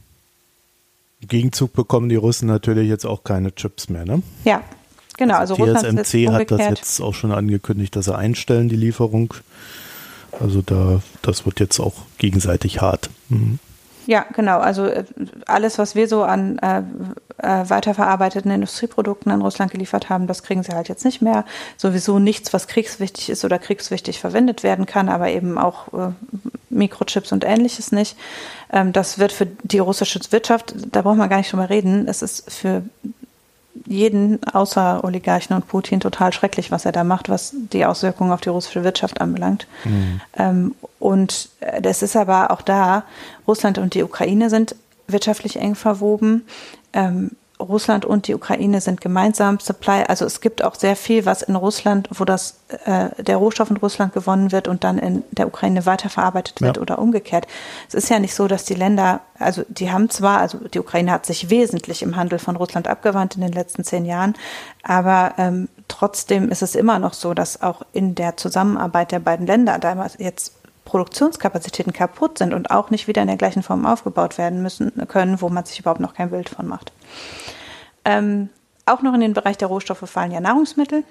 Im 1.21 1.29
Gegenzug 1.29 1.73
bekommen 1.75 2.09
die 2.09 2.17
Russen 2.17 2.47
natürlich 2.47 2.89
jetzt 2.89 3.05
auch 3.05 3.25
keine 3.25 3.55
Chips 3.55 3.89
mehr, 3.89 4.07
ne? 4.07 4.23
Ja, 4.45 4.63
genau. 5.17 5.37
Also, 5.37 5.55
also 5.57 5.75
TSMC 5.75 6.29
hat 6.31 6.51
das 6.51 6.61
jetzt 6.61 7.01
auch 7.01 7.15
schon 7.15 7.33
angekündigt, 7.33 7.95
dass 7.95 8.07
sie 8.07 8.17
einstellen, 8.17 8.69
die 8.69 8.77
Lieferung. 8.77 9.35
Also 10.41 10.63
da, 10.63 11.03
das 11.23 11.45
wird 11.45 11.61
jetzt 11.61 11.81
auch 11.81 11.95
gegenseitig 12.19 12.81
hart. 12.81 13.11
Mhm. 13.29 13.59
Ja, 14.09 14.25
genau. 14.33 14.59
Also 14.59 14.87
äh, 14.87 15.05
alles, 15.45 15.77
was 15.77 15.95
wir 15.95 16.09
so 16.09 16.23
an 16.23 16.59
äh, 16.61 16.79
äh, 17.43 17.69
weiterverarbeiteten 17.69 18.51
Industrieprodukten 18.51 19.31
an 19.31 19.43
Russland 19.43 19.71
geliefert 19.71 20.09
haben, 20.09 20.27
das 20.27 20.43
kriegen 20.43 20.63
sie 20.63 20.73
halt 20.73 20.89
jetzt 20.89 21.05
nicht 21.05 21.21
mehr. 21.21 21.45
Sowieso 21.77 22.19
nichts, 22.19 22.55
was 22.55 22.69
kriegswichtig 22.69 23.29
ist 23.29 23.45
oder 23.45 23.59
kriegswichtig 23.59 24.19
verwendet 24.19 24.63
werden 24.63 24.87
kann, 24.87 25.11
aber 25.11 25.29
eben 25.29 25.59
auch 25.59 25.93
äh, 25.93 26.13
Mikrochips 26.71 27.33
und 27.33 27.45
ähnliches 27.45 27.93
nicht. 27.93 28.17
Ähm, 28.73 28.95
das 28.95 29.19
wird 29.19 29.31
für 29.31 29.45
die 29.45 29.79
russische 29.79 30.21
Wirtschaft, 30.31 30.75
da 30.91 31.03
braucht 31.03 31.19
man 31.19 31.29
gar 31.29 31.37
nicht 31.37 31.53
drüber 31.53 31.69
reden, 31.69 32.09
es 32.09 32.23
ist 32.23 32.51
für 32.51 32.85
jeden 33.87 34.43
außer 34.45 35.03
Oligarchen 35.05 35.55
und 35.55 35.69
Putin 35.69 36.01
total 36.01 36.33
schrecklich, 36.33 36.71
was 36.71 36.85
er 36.85 36.93
da 36.93 37.05
macht, 37.05 37.29
was 37.29 37.55
die 37.55 37.85
Auswirkungen 37.85 38.33
auf 38.33 38.41
die 38.41 38.49
russische 38.49 38.85
Wirtschaft 38.85 39.21
anbelangt. 39.21 39.67
Mhm. 39.85 40.21
Ähm, 40.37 40.75
und 40.99 41.51
das 41.83 42.03
ist 42.03 42.17
aber 42.17 42.51
auch 42.51 42.63
da, 42.63 43.05
Russland 43.47 43.79
und 43.79 43.95
die 43.95 44.03
Ukraine 44.03 44.51
sind 44.51 44.75
wirtschaftlich 45.07 45.57
eng 45.57 45.75
verwoben. 45.75 46.47
Ähm, 46.93 47.33
Russland 47.61 48.05
und 48.05 48.29
die 48.29 48.35
Ukraine 48.35 48.81
sind 48.81 49.01
gemeinsam 49.01 49.59
Supply. 49.59 50.05
Also 50.07 50.25
es 50.25 50.41
gibt 50.41 50.63
auch 50.63 50.75
sehr 50.75 50.97
viel, 50.97 51.27
was 51.27 51.43
in 51.43 51.57
Russland, 51.57 52.09
wo 52.15 52.25
das 52.25 52.61
äh, 52.85 53.09
der 53.23 53.37
Rohstoff 53.37 53.71
in 53.71 53.77
Russland 53.77 54.13
gewonnen 54.13 54.53
wird 54.53 54.69
und 54.69 54.85
dann 54.85 54.99
in 54.99 55.25
der 55.33 55.49
Ukraine 55.49 55.85
weiterverarbeitet 55.85 56.61
wird 56.61 56.77
ja. 56.77 56.83
oder 56.83 56.99
umgekehrt. 56.99 57.47
Es 57.89 57.95
ist 57.95 58.11
ja 58.11 58.19
nicht 58.19 58.35
so, 58.35 58.47
dass 58.47 58.65
die 58.65 58.75
Länder, 58.75 59.21
also 59.39 59.63
die 59.69 59.91
haben 59.91 60.09
zwar, 60.11 60.39
also 60.39 60.59
die 60.59 60.79
Ukraine 60.79 61.11
hat 61.11 61.27
sich 61.27 61.51
wesentlich 61.51 62.03
im 62.03 62.17
Handel 62.17 62.39
von 62.39 62.57
Russland 62.57 62.87
abgewandt 62.87 63.35
in 63.35 63.43
den 63.43 63.53
letzten 63.53 63.85
zehn 63.85 64.05
Jahren, 64.05 64.35
aber 64.83 65.35
ähm, 65.39 65.69
trotzdem 65.89 66.51
ist 66.51 66.63
es 66.63 66.75
immer 66.75 66.99
noch 66.99 67.15
so, 67.15 67.35
dass 67.35 67.63
auch 67.63 67.83
in 67.93 68.15
der 68.15 68.37
Zusammenarbeit 68.37 69.11
der 69.11 69.21
beiden 69.21 69.47
Länder, 69.47 69.79
da 69.79 70.09
jetzt 70.19 70.58
Produktionskapazitäten 70.89 71.93
kaputt 71.93 72.39
sind 72.39 72.55
und 72.55 72.71
auch 72.71 72.89
nicht 72.89 73.09
wieder 73.09 73.21
in 73.21 73.29
der 73.29 73.37
gleichen 73.37 73.63
Form 73.63 73.85
aufgebaut 73.85 74.39
werden 74.39 74.63
müssen 74.63 75.07
können, 75.07 75.43
wo 75.43 75.51
man 75.51 75.67
sich 75.67 75.79
überhaupt 75.79 76.01
noch 76.01 76.15
kein 76.15 76.31
Bild 76.31 76.49
von 76.49 76.67
macht. 76.67 76.93
Ähm, 78.07 78.49
auch 78.87 79.03
noch 79.03 79.13
in 79.13 79.21
den 79.21 79.35
Bereich 79.35 79.59
der 79.59 79.69
Rohstoffe 79.69 80.09
fallen 80.09 80.33
ja 80.33 80.41
Nahrungsmittel. 80.41 81.05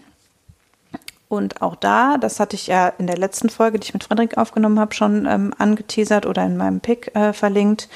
Und 1.30 1.62
auch 1.62 1.76
da, 1.76 2.18
das 2.18 2.40
hatte 2.40 2.56
ich 2.56 2.66
ja 2.66 2.88
in 2.88 3.06
der 3.06 3.18
letzten 3.18 3.50
Folge, 3.50 3.78
die 3.78 3.86
ich 3.86 3.94
mit 3.94 4.04
Frederik 4.04 4.40
aufgenommen 4.40 4.80
habe, 4.80 4.96
schon 4.96 5.28
ähm, 5.28 5.54
angeteasert 5.60 6.26
oder 6.26 6.44
in 6.44 6.58
meinem 6.58 6.80
Pick 6.80 7.16
äh, 7.16 7.34
verlinkt. 7.34 7.88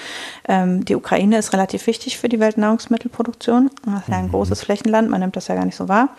Ähm, 0.47 0.86
die 0.86 0.95
Ukraine 0.95 1.39
ist 1.39 1.53
relativ 1.53 1.88
wichtig 1.88 2.19
für 2.19 2.29
die 2.29 2.39
Weltnahrungsmittelproduktion. 2.39 3.71
Das 3.86 4.01
ist 4.01 4.09
ja 4.09 4.17
ein 4.17 4.25
mhm. 4.25 4.32
großes 4.32 4.61
Flächenland, 4.61 5.09
man 5.09 5.21
nimmt 5.21 5.36
das 5.36 5.47
ja 5.47 5.55
gar 5.55 5.65
nicht 5.65 5.77
so 5.77 5.88
wahr. 5.88 6.09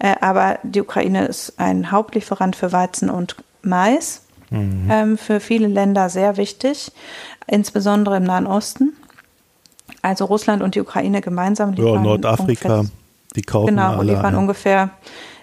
Äh, 0.00 0.16
aber 0.20 0.58
die 0.64 0.80
Ukraine 0.80 1.26
ist 1.26 1.60
ein 1.60 1.92
Hauptlieferant 1.92 2.56
für 2.56 2.72
Weizen 2.72 3.10
und 3.10 3.36
Mais. 3.62 4.22
Mhm. 4.50 4.88
ähm, 4.90 5.18
für 5.18 5.40
viele 5.40 5.66
Länder 5.66 6.08
sehr 6.08 6.36
wichtig, 6.36 6.92
insbesondere 7.46 8.16
im 8.16 8.24
Nahen 8.24 8.46
Osten. 8.46 8.94
Also 10.02 10.26
Russland 10.26 10.62
und 10.62 10.74
die 10.74 10.80
Ukraine 10.80 11.20
gemeinsam 11.20 11.72
liefern. 11.72 11.94
Ja, 11.94 12.00
Nordafrika, 12.00 12.78
ungefähr, 12.78 12.84
die 13.34 13.42
kaufen 13.42 13.68
Genau, 13.68 13.96
alle 13.98 14.12
liefern 14.12 14.34
ein. 14.34 14.36
ungefähr 14.36 14.90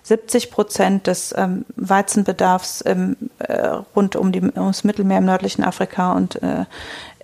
70 0.03 0.51
Prozent 0.51 1.07
des 1.07 1.33
ähm, 1.35 1.65
Weizenbedarfs 1.75 2.81
im, 2.81 3.17
äh, 3.39 3.67
rund 3.95 4.15
um 4.15 4.31
die, 4.31 4.41
ums 4.41 4.83
Mittelmeer 4.83 5.17
im 5.17 5.25
nördlichen 5.25 5.63
Afrika 5.63 6.13
und 6.13 6.39
äh, 6.43 6.65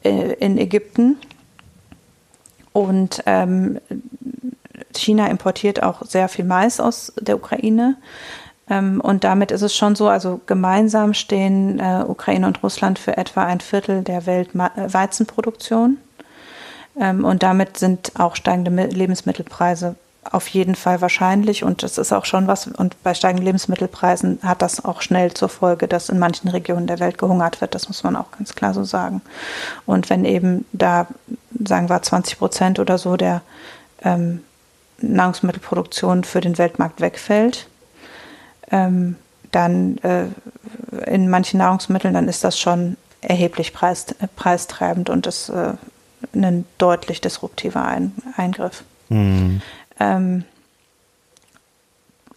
in 0.03 0.57
Ägypten. 0.57 1.17
Und 2.73 3.21
ähm, 3.27 3.79
China 4.95 5.27
importiert 5.27 5.83
auch 5.83 6.03
sehr 6.05 6.27
viel 6.27 6.45
Mais 6.45 6.79
aus 6.79 7.13
der 7.19 7.35
Ukraine. 7.35 7.97
Ähm, 8.71 9.01
und 9.01 9.25
damit 9.25 9.51
ist 9.51 9.61
es 9.61 9.75
schon 9.75 9.95
so, 9.95 10.07
also 10.07 10.39
gemeinsam 10.47 11.13
stehen 11.13 11.79
äh, 11.79 12.05
Ukraine 12.07 12.47
und 12.47 12.63
Russland 12.63 12.97
für 12.97 13.17
etwa 13.17 13.43
ein 13.43 13.59
Viertel 13.59 14.01
der 14.01 14.25
Weltweizenproduktion. 14.25 15.97
Ähm, 16.97 17.25
und 17.25 17.43
damit 17.43 17.77
sind 17.77 18.13
auch 18.17 18.37
steigende 18.37 18.85
Lebensmittelpreise 18.85 19.95
auf 20.23 20.47
jeden 20.49 20.75
Fall 20.75 21.01
wahrscheinlich 21.01 21.63
und 21.63 21.81
das 21.81 21.97
ist 21.97 22.13
auch 22.13 22.25
schon 22.25 22.47
was. 22.47 22.67
Und 22.67 23.01
bei 23.03 23.13
steigenden 23.13 23.45
Lebensmittelpreisen 23.45 24.39
hat 24.43 24.61
das 24.61 24.85
auch 24.85 25.01
schnell 25.01 25.33
zur 25.33 25.49
Folge, 25.49 25.87
dass 25.87 26.09
in 26.09 26.19
manchen 26.19 26.47
Regionen 26.47 26.87
der 26.87 26.99
Welt 26.99 27.17
gehungert 27.17 27.59
wird. 27.59 27.73
Das 27.75 27.87
muss 27.87 28.03
man 28.03 28.15
auch 28.15 28.31
ganz 28.31 28.53
klar 28.55 28.73
so 28.73 28.83
sagen. 28.83 29.21
Und 29.85 30.09
wenn 30.09 30.23
eben 30.23 30.65
da, 30.73 31.07
sagen 31.65 31.89
wir, 31.89 32.01
20 32.01 32.37
Prozent 32.37 32.79
oder 32.79 32.99
so 32.99 33.17
der 33.17 33.41
ähm, 34.03 34.43
Nahrungsmittelproduktion 34.99 36.23
für 36.23 36.39
den 36.39 36.59
Weltmarkt 36.59 37.01
wegfällt, 37.01 37.67
dann 38.71 39.97
äh, 39.99 40.27
in 41.05 41.29
manchen 41.29 41.57
Nahrungsmitteln, 41.57 42.13
dann 42.13 42.27
ist 42.27 42.43
das 42.43 42.59
schon 42.59 42.97
erheblich 43.21 43.73
preis, 43.73 44.07
äh, 44.19 44.27
preistreibend 44.35 45.09
und 45.09 45.27
ist 45.27 45.49
äh, 45.49 45.73
ein 46.33 46.65
deutlich 46.77 47.21
disruptiver 47.21 47.83
ein 47.85 48.13
Eingriff. 48.37 48.83
Mhm. 49.09 49.61
Ähm, 49.99 50.45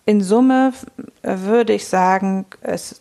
in 0.07 0.22
Summe 0.22 0.72
würde 1.22 1.72
ich 1.72 1.87
sagen, 1.89 2.45
es 2.61 3.01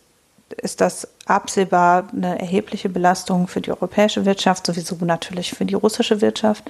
ist 0.56 0.80
das 0.80 1.08
absehbar 1.26 2.04
eine 2.12 2.38
erhebliche 2.38 2.88
Belastung 2.88 3.48
für 3.48 3.60
die 3.60 3.70
europäische 3.70 4.24
Wirtschaft, 4.24 4.66
sowieso 4.66 4.96
natürlich 5.00 5.52
für 5.52 5.64
die 5.64 5.74
russische 5.74 6.20
Wirtschaft, 6.20 6.64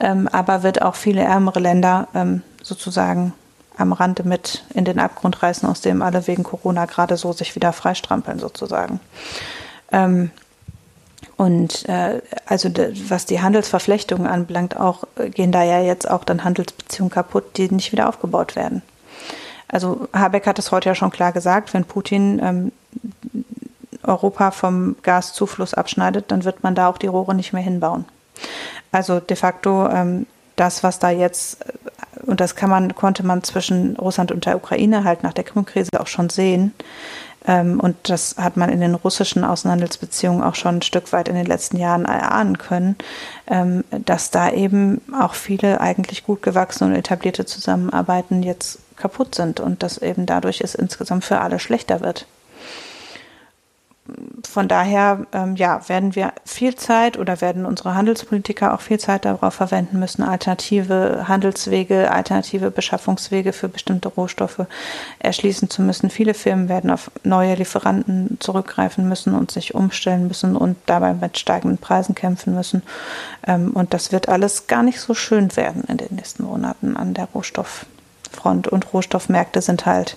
ähm, 0.00 0.28
aber 0.28 0.62
wird 0.62 0.82
auch 0.82 0.94
viele 0.94 1.22
ärmere 1.22 1.60
Länder 1.60 2.08
ähm, 2.14 2.42
sozusagen 2.62 3.32
am 3.76 3.92
Rande 3.92 4.22
mit 4.24 4.64
in 4.74 4.84
den 4.84 4.98
Abgrund 4.98 5.42
reißen, 5.42 5.68
aus 5.68 5.80
dem 5.80 6.02
alle 6.02 6.26
wegen 6.26 6.42
Corona 6.42 6.84
gerade 6.86 7.16
so 7.16 7.32
sich 7.32 7.54
wieder 7.54 7.72
freistrampeln 7.72 8.38
sozusagen. 8.38 9.00
Ähm, 9.90 10.30
und 11.36 11.88
äh, 11.88 12.20
also 12.46 12.68
was 13.08 13.26
die 13.26 13.40
Handelsverflechtungen 13.40 14.26
anbelangt, 14.26 14.78
auch 14.78 15.04
gehen 15.16 15.52
da 15.52 15.62
ja 15.62 15.80
jetzt 15.80 16.08
auch 16.08 16.24
dann 16.24 16.44
Handelsbeziehungen 16.44 17.10
kaputt, 17.10 17.56
die 17.56 17.70
nicht 17.70 17.92
wieder 17.92 18.08
aufgebaut 18.08 18.54
werden. 18.54 18.82
Also 19.68 20.08
Habeck 20.12 20.46
hat 20.46 20.58
es 20.58 20.70
heute 20.70 20.90
ja 20.90 20.94
schon 20.94 21.10
klar 21.10 21.32
gesagt, 21.32 21.72
wenn 21.72 21.84
Putin 21.84 22.40
ähm, 22.42 22.72
Europa 24.02 24.50
vom 24.50 24.96
Gaszufluss 25.02 25.74
abschneidet, 25.74 26.30
dann 26.30 26.44
wird 26.44 26.62
man 26.62 26.74
da 26.74 26.88
auch 26.88 26.98
die 26.98 27.06
Rohre 27.06 27.34
nicht 27.34 27.52
mehr 27.52 27.62
hinbauen. 27.62 28.04
Also 28.90 29.20
de 29.20 29.36
facto 29.36 29.88
ähm, 29.88 30.26
das, 30.56 30.82
was 30.82 30.98
da 30.98 31.10
jetzt, 31.10 31.62
äh, 31.62 31.72
und 32.22 32.40
das 32.40 32.56
kann 32.56 32.70
man, 32.70 32.94
konnte 32.94 33.24
man 33.24 33.42
zwischen 33.42 33.96
Russland 33.96 34.32
und 34.32 34.46
der 34.46 34.56
Ukraine 34.56 35.04
halt 35.04 35.22
nach 35.22 35.32
der 35.32 35.44
Krimkrise 35.44 35.90
auch 35.98 36.06
schon 36.06 36.30
sehen, 36.30 36.72
ähm, 37.46 37.80
und 37.80 37.96
das 38.04 38.36
hat 38.38 38.56
man 38.56 38.70
in 38.70 38.80
den 38.80 38.94
russischen 38.94 39.44
Außenhandelsbeziehungen 39.44 40.42
auch 40.42 40.54
schon 40.54 40.76
ein 40.76 40.82
Stück 40.82 41.12
weit 41.12 41.28
in 41.28 41.34
den 41.34 41.46
letzten 41.46 41.76
Jahren 41.76 42.04
erahnen 42.04 42.58
können, 42.58 42.96
ähm, 43.48 43.84
dass 43.90 44.30
da 44.30 44.50
eben 44.50 45.00
auch 45.18 45.34
viele 45.34 45.80
eigentlich 45.80 46.24
gut 46.24 46.42
gewachsene 46.42 46.90
und 46.90 46.96
etablierte 46.96 47.44
Zusammenarbeiten 47.44 48.42
jetzt 48.42 48.78
kaputt 48.96 49.34
sind 49.34 49.58
und 49.58 49.82
dass 49.82 49.98
eben 49.98 50.26
dadurch 50.26 50.60
es 50.60 50.74
insgesamt 50.74 51.24
für 51.24 51.40
alle 51.40 51.58
schlechter 51.58 52.00
wird 52.00 52.26
von 54.48 54.68
daher 54.68 55.26
ähm, 55.32 55.56
ja, 55.56 55.88
werden 55.88 56.14
wir 56.14 56.32
viel 56.44 56.74
Zeit 56.74 57.18
oder 57.18 57.40
werden 57.40 57.64
unsere 57.64 57.94
Handelspolitiker 57.94 58.74
auch 58.74 58.80
viel 58.80 58.98
Zeit 58.98 59.24
darauf 59.24 59.54
verwenden 59.54 59.98
müssen, 59.98 60.22
alternative 60.22 61.26
Handelswege, 61.28 62.10
alternative 62.10 62.70
Beschaffungswege 62.70 63.52
für 63.52 63.68
bestimmte 63.68 64.08
Rohstoffe 64.08 64.66
erschließen 65.20 65.70
zu 65.70 65.82
müssen. 65.82 66.10
Viele 66.10 66.34
Firmen 66.34 66.68
werden 66.68 66.90
auf 66.90 67.10
neue 67.22 67.54
Lieferanten 67.54 68.36
zurückgreifen 68.40 69.08
müssen 69.08 69.34
und 69.34 69.50
sich 69.50 69.74
umstellen 69.74 70.28
müssen 70.28 70.56
und 70.56 70.76
dabei 70.86 71.14
mit 71.14 71.38
steigenden 71.38 71.78
Preisen 71.78 72.14
kämpfen 72.14 72.54
müssen. 72.54 72.82
Ähm, 73.46 73.70
und 73.70 73.94
das 73.94 74.12
wird 74.12 74.28
alles 74.28 74.66
gar 74.66 74.82
nicht 74.82 75.00
so 75.00 75.14
schön 75.14 75.54
werden 75.56 75.84
in 75.88 75.96
den 75.96 76.16
nächsten 76.16 76.44
Monaten 76.44 76.96
an 76.96 77.14
der 77.14 77.28
Rohstofffront. 77.34 78.68
Und 78.68 78.92
Rohstoffmärkte 78.92 79.62
sind 79.62 79.86
halt 79.86 80.16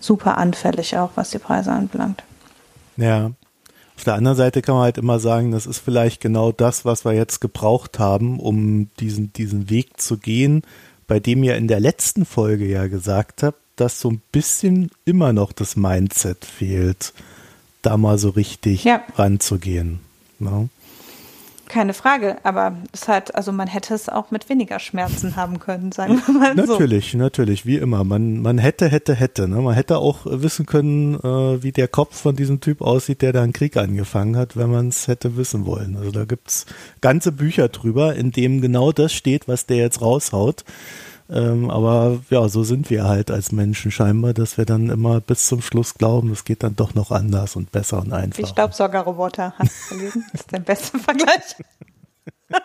super 0.00 0.38
anfällig 0.38 0.96
auch, 0.96 1.10
was 1.14 1.30
die 1.30 1.38
Preise 1.38 1.72
anbelangt. 1.72 2.22
Ja. 2.96 3.32
Auf 3.96 4.04
der 4.04 4.14
anderen 4.14 4.36
Seite 4.36 4.60
kann 4.60 4.74
man 4.74 4.84
halt 4.84 4.98
immer 4.98 5.20
sagen, 5.20 5.52
das 5.52 5.66
ist 5.66 5.78
vielleicht 5.78 6.20
genau 6.20 6.50
das, 6.50 6.84
was 6.84 7.04
wir 7.04 7.12
jetzt 7.12 7.40
gebraucht 7.40 7.98
haben, 7.98 8.40
um 8.40 8.88
diesen, 8.98 9.32
diesen 9.32 9.70
Weg 9.70 10.00
zu 10.00 10.18
gehen, 10.18 10.62
bei 11.06 11.20
dem 11.20 11.42
ihr 11.44 11.56
in 11.56 11.68
der 11.68 11.80
letzten 11.80 12.24
Folge 12.24 12.66
ja 12.66 12.88
gesagt 12.88 13.42
habt, 13.42 13.58
dass 13.76 14.00
so 14.00 14.10
ein 14.10 14.22
bisschen 14.32 14.90
immer 15.04 15.32
noch 15.32 15.52
das 15.52 15.76
Mindset 15.76 16.44
fehlt, 16.44 17.12
da 17.82 17.96
mal 17.96 18.18
so 18.18 18.30
richtig 18.30 18.84
ja. 18.84 19.02
ranzugehen. 19.14 20.00
Ja. 20.40 20.66
Ne? 21.64 21.70
Keine 21.70 21.94
Frage, 21.94 22.36
aber 22.42 22.76
es 22.92 23.08
hat, 23.08 23.34
also 23.34 23.52
man 23.52 23.68
hätte 23.68 23.94
es 23.94 24.08
auch 24.08 24.30
mit 24.30 24.48
weniger 24.48 24.78
Schmerzen 24.78 25.36
haben 25.36 25.58
können, 25.58 25.92
sagen 25.92 26.22
wir 26.26 26.34
mal 26.34 26.66
so. 26.66 26.72
Natürlich, 26.72 27.14
natürlich, 27.14 27.66
wie 27.66 27.76
immer. 27.76 28.04
Man, 28.04 28.40
man 28.40 28.58
hätte, 28.58 28.88
hätte, 28.88 29.14
hätte. 29.14 29.48
Ne? 29.48 29.56
Man 29.56 29.74
hätte 29.74 29.98
auch 29.98 30.20
wissen 30.24 30.66
können, 30.66 31.14
äh, 31.14 31.62
wie 31.62 31.72
der 31.72 31.88
Kopf 31.88 32.20
von 32.20 32.36
diesem 32.36 32.60
Typ 32.60 32.80
aussieht, 32.80 33.22
der 33.22 33.32
da 33.32 33.42
einen 33.42 33.52
Krieg 33.52 33.76
angefangen 33.76 34.36
hat, 34.36 34.56
wenn 34.56 34.70
man 34.70 34.88
es 34.88 35.08
hätte 35.08 35.36
wissen 35.36 35.66
wollen. 35.66 35.96
Also 35.96 36.10
da 36.10 36.24
gibt's 36.24 36.66
ganze 37.00 37.32
Bücher 37.32 37.68
drüber, 37.68 38.14
in 38.14 38.30
dem 38.30 38.60
genau 38.60 38.92
das 38.92 39.12
steht, 39.12 39.48
was 39.48 39.66
der 39.66 39.78
jetzt 39.78 40.00
raushaut. 40.00 40.64
Ähm, 41.30 41.70
aber 41.70 42.20
ja, 42.28 42.48
so 42.48 42.64
sind 42.64 42.90
wir 42.90 43.04
halt 43.04 43.30
als 43.30 43.50
Menschen 43.50 43.90
scheinbar, 43.90 44.34
dass 44.34 44.58
wir 44.58 44.66
dann 44.66 44.90
immer 44.90 45.20
bis 45.20 45.46
zum 45.46 45.62
Schluss 45.62 45.94
glauben, 45.94 46.30
es 46.32 46.44
geht 46.44 46.62
dann 46.62 46.76
doch 46.76 46.94
noch 46.94 47.10
anders 47.10 47.56
und 47.56 47.72
besser 47.72 48.00
und 48.00 48.12
einfacher. 48.12 48.42
Wie 48.42 48.50
Staubsaugerroboter, 48.50 49.54
hast 49.58 49.90
du 49.90 49.96
gelesen? 49.96 50.24
Das 50.32 50.40
ist 50.42 50.52
der 50.52 50.58
beste 50.58 50.98
Vergleich. 50.98 51.56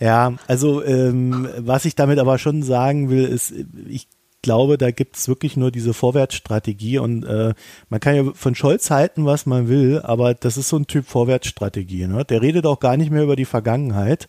ja, 0.00 0.34
also 0.46 0.84
ähm, 0.84 1.48
was 1.58 1.86
ich 1.86 1.94
damit 1.94 2.18
aber 2.18 2.38
schon 2.38 2.62
sagen 2.62 3.08
will, 3.08 3.24
ist, 3.24 3.54
ich 3.88 4.06
glaube, 4.42 4.76
da 4.76 4.90
gibt 4.90 5.16
es 5.16 5.26
wirklich 5.26 5.56
nur 5.56 5.70
diese 5.70 5.94
Vorwärtsstrategie 5.94 6.98
und 6.98 7.24
äh, 7.24 7.54
man 7.88 8.00
kann 8.00 8.14
ja 8.14 8.24
von 8.34 8.54
Scholz 8.54 8.90
halten, 8.90 9.24
was 9.24 9.46
man 9.46 9.68
will, 9.68 10.02
aber 10.04 10.34
das 10.34 10.58
ist 10.58 10.68
so 10.68 10.76
ein 10.76 10.86
Typ 10.86 11.06
Vorwärtsstrategie. 11.06 12.06
Ne? 12.06 12.26
Der 12.26 12.42
redet 12.42 12.66
auch 12.66 12.78
gar 12.78 12.98
nicht 12.98 13.10
mehr 13.10 13.22
über 13.22 13.36
die 13.36 13.46
Vergangenheit. 13.46 14.28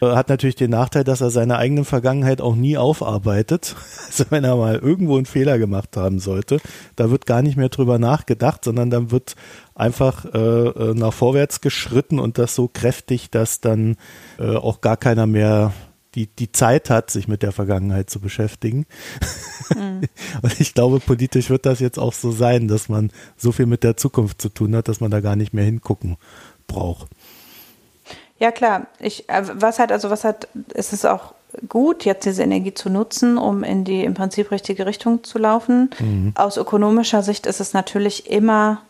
Hat 0.00 0.28
natürlich 0.28 0.56
den 0.56 0.70
Nachteil, 0.70 1.04
dass 1.04 1.20
er 1.20 1.30
seine 1.30 1.56
eigene 1.56 1.84
Vergangenheit 1.84 2.40
auch 2.40 2.56
nie 2.56 2.76
aufarbeitet. 2.76 3.76
Also 4.14 4.26
wenn 4.30 4.44
er 4.44 4.54
mal 4.54 4.76
irgendwo 4.76 5.16
einen 5.16 5.26
Fehler 5.26 5.58
gemacht 5.58 5.96
haben 5.96 6.20
sollte, 6.20 6.60
da 6.94 7.10
wird 7.10 7.26
gar 7.26 7.42
nicht 7.42 7.56
mehr 7.56 7.68
drüber 7.68 7.98
nachgedacht, 7.98 8.62
sondern 8.62 8.88
dann 8.88 9.10
wird 9.10 9.34
einfach 9.74 10.24
äh, 10.26 10.38
äh 10.38 10.94
nach 10.94 11.12
vorwärts 11.12 11.60
geschritten 11.60 12.20
und 12.20 12.38
das 12.38 12.54
so 12.54 12.70
kräftig, 12.72 13.30
dass 13.30 13.60
dann 13.60 13.96
äh, 14.38 14.54
auch 14.54 14.82
gar 14.82 14.96
keiner 14.96 15.26
mehr 15.26 15.72
die, 16.14 16.26
die 16.26 16.52
Zeit 16.52 16.90
hat, 16.90 17.10
sich 17.10 17.28
mit 17.28 17.42
der 17.42 17.52
Vergangenheit 17.52 18.08
zu 18.08 18.20
beschäftigen. 18.20 18.86
Mhm. 19.74 20.02
Und 20.42 20.60
ich 20.60 20.74
glaube, 20.74 21.00
politisch 21.00 21.50
wird 21.50 21.66
das 21.66 21.80
jetzt 21.80 21.98
auch 21.98 22.12
so 22.12 22.30
sein, 22.30 22.68
dass 22.68 22.88
man 22.88 23.10
so 23.36 23.52
viel 23.52 23.66
mit 23.66 23.82
der 23.82 23.96
Zukunft 23.96 24.40
zu 24.40 24.48
tun 24.48 24.76
hat, 24.76 24.88
dass 24.88 25.00
man 25.00 25.10
da 25.10 25.20
gar 25.20 25.36
nicht 25.36 25.54
mehr 25.54 25.64
hingucken 25.64 26.16
braucht. 26.66 27.08
Ja, 28.38 28.50
klar. 28.50 28.86
Ich, 28.98 29.28
äh, 29.28 29.42
was 29.54 29.78
hat, 29.78 29.92
also 29.92 30.10
was 30.10 30.24
hat, 30.24 30.48
ist 30.74 30.92
es 30.92 31.04
auch 31.04 31.34
gut, 31.68 32.04
jetzt 32.04 32.26
diese 32.26 32.42
Energie 32.42 32.74
zu 32.74 32.90
nutzen, 32.90 33.38
um 33.38 33.62
in 33.62 33.84
die 33.84 34.04
im 34.04 34.14
Prinzip 34.14 34.50
richtige 34.50 34.86
Richtung 34.86 35.22
zu 35.24 35.38
laufen. 35.38 35.90
Mhm. 35.98 36.32
Aus 36.34 36.56
ökonomischer 36.56 37.22
Sicht 37.22 37.46
ist 37.46 37.60
es 37.60 37.72
natürlich 37.72 38.30
immer 38.30 38.80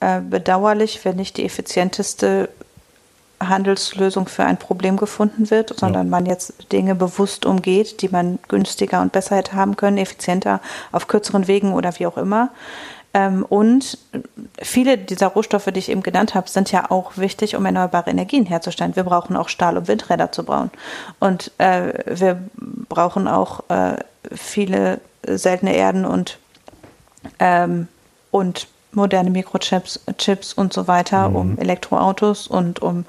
äh, 0.00 0.20
bedauerlich, 0.20 1.04
wenn 1.04 1.16
nicht 1.16 1.36
die 1.36 1.44
effizienteste 1.44 2.48
Handelslösung 3.40 4.26
für 4.26 4.44
ein 4.44 4.58
Problem 4.58 4.96
gefunden 4.96 5.50
wird, 5.50 5.78
sondern 5.78 6.06
ja. 6.06 6.10
man 6.10 6.26
jetzt 6.26 6.72
Dinge 6.72 6.94
bewusst 6.94 7.46
umgeht, 7.46 8.02
die 8.02 8.08
man 8.08 8.38
günstiger 8.48 9.00
und 9.00 9.12
besser 9.12 9.36
hätte 9.36 9.52
haben 9.52 9.76
können, 9.76 9.98
effizienter 9.98 10.60
auf 10.90 11.06
kürzeren 11.06 11.46
Wegen 11.46 11.72
oder 11.72 11.98
wie 11.98 12.06
auch 12.06 12.16
immer. 12.16 12.50
Ähm, 13.18 13.44
und 13.44 13.98
viele 14.62 14.96
dieser 14.96 15.26
Rohstoffe, 15.26 15.64
die 15.66 15.80
ich 15.80 15.88
eben 15.88 16.04
genannt 16.04 16.36
habe, 16.36 16.48
sind 16.48 16.70
ja 16.70 16.88
auch 16.88 17.16
wichtig, 17.16 17.56
um 17.56 17.66
erneuerbare 17.66 18.10
Energien 18.10 18.46
herzustellen. 18.46 18.94
Wir 18.94 19.02
brauchen 19.02 19.36
auch 19.36 19.48
Stahl- 19.48 19.76
und 19.76 19.88
Windräder 19.88 20.30
zu 20.30 20.44
bauen. 20.44 20.70
Und 21.18 21.50
äh, 21.58 21.94
wir 22.06 22.40
brauchen 22.88 23.26
auch 23.26 23.64
äh, 23.70 23.96
viele 24.32 25.00
seltene 25.26 25.74
Erden 25.74 26.04
und, 26.04 26.38
ähm, 27.40 27.88
und 28.30 28.68
moderne 28.92 29.30
Mikrochips 29.30 30.00
Chips 30.16 30.52
und 30.52 30.72
so 30.72 30.86
weiter, 30.86 31.28
mhm. 31.28 31.36
um 31.36 31.58
Elektroautos 31.58 32.46
und 32.46 32.80
um 32.80 33.04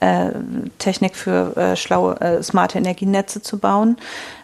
äh, 0.00 0.30
Technik 0.78 1.16
für 1.16 1.54
äh, 1.56 1.76
schlaue, 1.76 2.18
äh, 2.20 2.42
smarte 2.42 2.78
Energienetze 2.78 3.42
zu 3.42 3.58
bauen 3.58 3.98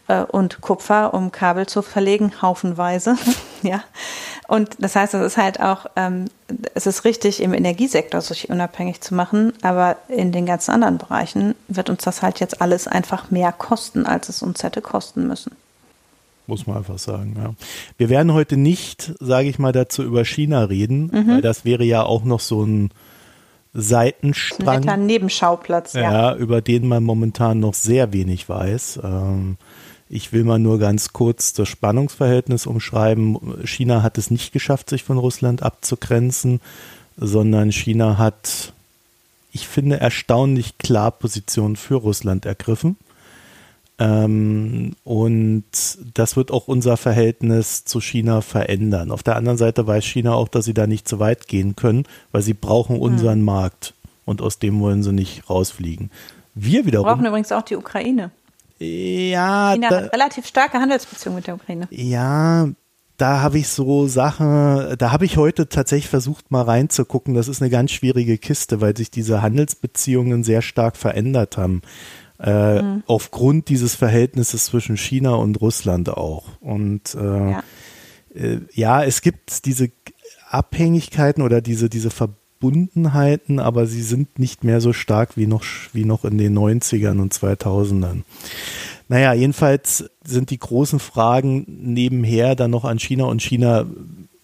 äh, 0.09 0.23
und 0.23 0.61
Kupfer, 0.61 1.15
um 1.15 1.33
Kabel 1.33 1.67
zu 1.67 1.83
verlegen, 1.83 2.43
haufenweise. 2.43 3.17
ja. 3.63 3.83
Und 4.49 4.77
das 4.79 4.95
heißt, 4.95 5.15
es 5.15 5.27
ist 5.27 5.37
halt 5.37 5.61
auch, 5.61 5.87
ähm, 5.97 6.27
es 6.75 6.87
ist 6.87 7.05
richtig, 7.05 7.43
im 7.43 7.53
Energiesektor 7.53 8.21
sich 8.21 8.49
unabhängig 8.49 9.01
zu 9.01 9.15
machen, 9.15 9.53
aber 9.63 9.97
in 10.09 10.31
den 10.31 10.47
ganzen 10.47 10.71
anderen 10.71 10.99
Bereichen 10.99 11.55
wird 11.67 11.91
uns 11.91 12.05
das 12.05 12.23
halt 12.23 12.39
jetzt 12.39 12.61
alles 12.61 12.87
einfach 12.87 13.31
mehr 13.31 13.51
kosten, 13.53 14.07
als 14.07 14.29
es 14.29 14.43
uns 14.43 14.63
hätte 14.63 14.81
kosten 14.81 15.27
müssen. 15.27 15.53
Muss 16.47 16.69
man 16.69 16.77
einfach 16.77 16.99
sagen, 16.99 17.35
ja. 17.37 17.55
Wir 17.99 18.09
werden 18.09 18.33
heute 18.33 18.57
nicht, 18.57 19.15
sage 19.19 19.49
ich 19.49 19.59
mal, 19.59 19.73
dazu 19.73 20.05
über 20.05 20.25
China 20.25 20.65
reden, 20.65 21.11
mhm. 21.13 21.29
weil 21.29 21.43
das 21.43 21.65
wäre 21.65 21.83
ja 21.83 22.05
auch 22.05 22.23
noch 22.23 22.39
so 22.39 22.63
ein 22.63 22.91
Seitenstrang. 23.75 24.89
Ein 24.89 25.07
Nebenschauplatz, 25.07 25.95
ja. 25.95 26.03
ja. 26.03 26.37
Über 26.37 26.63
den 26.63 26.87
man 26.87 27.03
momentan 27.03 27.59
noch 27.59 27.75
sehr 27.75 28.13
wenig 28.13 28.49
weiß. 28.49 29.01
Ähm, 29.03 29.57
ich 30.09 30.33
will 30.33 30.45
mal 30.45 30.59
nur 30.59 30.79
ganz 30.79 31.13
kurz 31.13 31.53
das 31.53 31.69
Spannungsverhältnis 31.69 32.67
umschreiben. 32.67 33.39
China 33.65 34.03
hat 34.03 34.19
es 34.19 34.31
nicht 34.31 34.53
geschafft, 34.53 34.91
sich 34.91 35.03
von 35.03 35.19
Russland 35.19 35.63
abzugrenzen, 35.63 36.61
sondern 37.17 37.73
China 37.73 38.19
hat, 38.19 38.73
ich 39.53 39.67
finde, 39.67 39.99
erstaunlich 39.99 40.79
klar 40.79 41.11
Positionen 41.11 41.77
für 41.77 41.97
Russland 41.97 42.47
ergriffen. 42.47 42.97
Ähm, 43.99 44.95
und 45.05 45.65
das 46.15 46.37
wird 46.37 46.51
auch 46.51 46.69
unser 46.69 46.97
Verhältnis 46.97 47.85
zu 47.85 48.01
China 48.01 48.43
verändern. 48.43 49.11
Auf 49.11 49.23
der 49.23 49.37
anderen 49.37 49.59
Seite 49.59 49.87
weiß 49.87 50.05
China 50.05 50.35
auch, 50.35 50.49
dass 50.49 50.67
sie 50.67 50.75
da 50.75 50.87
nicht 50.87 51.09
zu 51.09 51.19
weit 51.19 51.49
gehen 51.49 51.77
können, 51.77 52.05
weil 52.31 52.43
sie 52.43 52.55
brauchen 52.55 53.01
unseren 53.01 53.41
mhm. 53.41 53.47
Markt 53.47 53.95
und 54.25 54.43
aus 54.43 54.59
dem 54.59 54.81
wollen 54.81 55.03
sie 55.03 55.13
nicht 55.13 55.49
rausfliegen. 55.49 56.11
Wir 56.55 56.85
wiederum. 56.85 57.07
Wir 57.07 57.15
brauchen 57.15 57.27
übrigens 57.27 57.53
auch 57.53 57.63
die 57.63 57.77
Ukraine. 57.77 58.31
Ja. 58.79 59.73
China 59.75 59.89
da, 59.89 59.97
hat 60.03 60.13
relativ 60.13 60.47
starke 60.47 60.79
Handelsbeziehungen 60.79 61.37
mit 61.37 61.47
der 61.47 61.55
Ukraine. 61.55 61.89
Ja, 61.91 62.69
da 63.17 63.41
habe 63.41 63.59
ich 63.59 63.69
so 63.69 64.07
Sachen, 64.07 64.97
da 64.99 65.13
habe 65.13 65.25
ich 65.25 65.39
heute 65.39 65.69
tatsächlich 65.69 66.09
versucht 66.09 66.51
mal 66.51 66.63
reinzugucken. 66.63 67.35
Das 67.35 67.49
ist 67.49 67.63
eine 67.63 67.71
ganz 67.71 67.93
schwierige 67.93 68.37
Kiste, 68.37 68.81
weil 68.81 68.97
sich 68.97 69.11
diese 69.11 69.41
Handelsbeziehungen 69.41 70.45
sehr 70.45 70.61
stark 70.61 70.97
verändert 70.97 71.57
haben. 71.57 71.81
Äh, 72.39 72.83
mhm. 72.83 73.03
Aufgrund 73.07 73.71
dieses 73.71 73.95
Verhältnisses 73.95 74.67
zwischen 74.67 74.99
China 74.99 75.35
und 75.37 75.61
Russland 75.63 76.11
auch. 76.11 76.45
Und 76.61 77.15
äh, 77.15 77.51
ja. 77.51 77.63
Äh, 78.35 78.59
ja. 78.73 79.03
es 79.03 79.23
gibt 79.23 79.65
diese 79.65 79.91
Abhängigkeiten 80.51 81.43
oder 81.43 81.63
diese, 81.63 81.89
diese 81.89 82.11
Verbundenheiten, 82.59 83.61
aber 83.61 83.87
sie 83.87 84.03
sind 84.03 84.39
nicht 84.39 84.65
mehr 84.65 84.81
so 84.81 84.93
stark 84.93 85.37
wie 85.37 85.47
noch, 85.47 85.65
wie 85.93 86.05
noch 86.05 86.25
in 86.25 86.39
den 86.39 86.57
90ern 86.57 87.21
und 87.21 87.35
2000ern. 87.35 88.23
Naja, 89.09 89.35
jedenfalls 89.35 90.11
sind 90.25 90.51
die 90.51 90.59
großen 90.59 90.99
Fragen 90.99 91.65
nebenher 91.69 92.55
dann 92.57 92.71
noch 92.71 92.85
an 92.85 92.99
China 92.99 93.25
und 93.25 93.43
China 93.43 93.87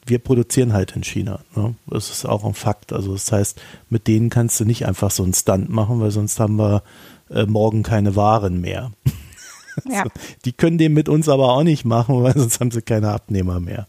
wir 0.04 0.18
produzieren 0.18 0.72
halt 0.72 0.96
in 0.96 1.04
China. 1.04 1.40
Ne? 1.54 1.76
Das 1.86 2.10
ist 2.10 2.26
auch 2.26 2.44
ein 2.44 2.54
Fakt. 2.54 2.92
Also 2.92 3.12
das 3.12 3.30
heißt, 3.30 3.60
mit 3.88 4.08
denen 4.08 4.30
kannst 4.30 4.58
du 4.58 4.64
nicht 4.64 4.84
einfach 4.84 5.12
so 5.12 5.22
einen 5.22 5.32
Stunt 5.32 5.68
machen, 5.68 6.00
weil 6.00 6.10
sonst 6.10 6.40
haben 6.40 6.56
wir 6.56 6.82
äh, 7.30 7.46
morgen 7.46 7.84
keine 7.84 8.16
Waren 8.16 8.60
mehr. 8.60 8.92
Ja. 9.90 10.04
die 10.44 10.52
können 10.52 10.76
den 10.76 10.92
mit 10.92 11.08
uns 11.08 11.30
aber 11.30 11.54
auch 11.54 11.62
nicht 11.62 11.86
machen, 11.86 12.22
weil 12.22 12.36
sonst 12.36 12.60
haben 12.60 12.70
sie 12.70 12.82
keine 12.82 13.10
Abnehmer 13.10 13.58
mehr. 13.58 13.86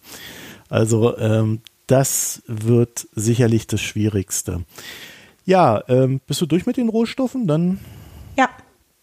Also 0.69 1.17
ähm, 1.17 1.59
das 1.93 2.41
wird 2.47 3.07
sicherlich 3.13 3.67
das 3.67 3.79
Schwierigste. 3.79 4.65
Ja, 5.45 5.83
ähm, 5.87 6.21
bist 6.25 6.41
du 6.41 6.47
durch 6.47 6.65
mit 6.65 6.75
den 6.75 6.89
Rohstoffen? 6.89 7.45
Dann, 7.45 7.79
ja. 8.35 8.49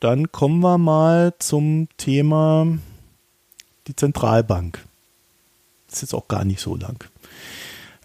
Dann 0.00 0.32
kommen 0.32 0.58
wir 0.58 0.76
mal 0.76 1.32
zum 1.38 1.86
Thema 1.98 2.66
die 3.86 3.94
Zentralbank. 3.94 4.84
Das 5.86 5.98
ist 5.98 6.02
jetzt 6.02 6.14
auch 6.14 6.26
gar 6.26 6.44
nicht 6.44 6.60
so 6.60 6.74
lang. 6.74 7.04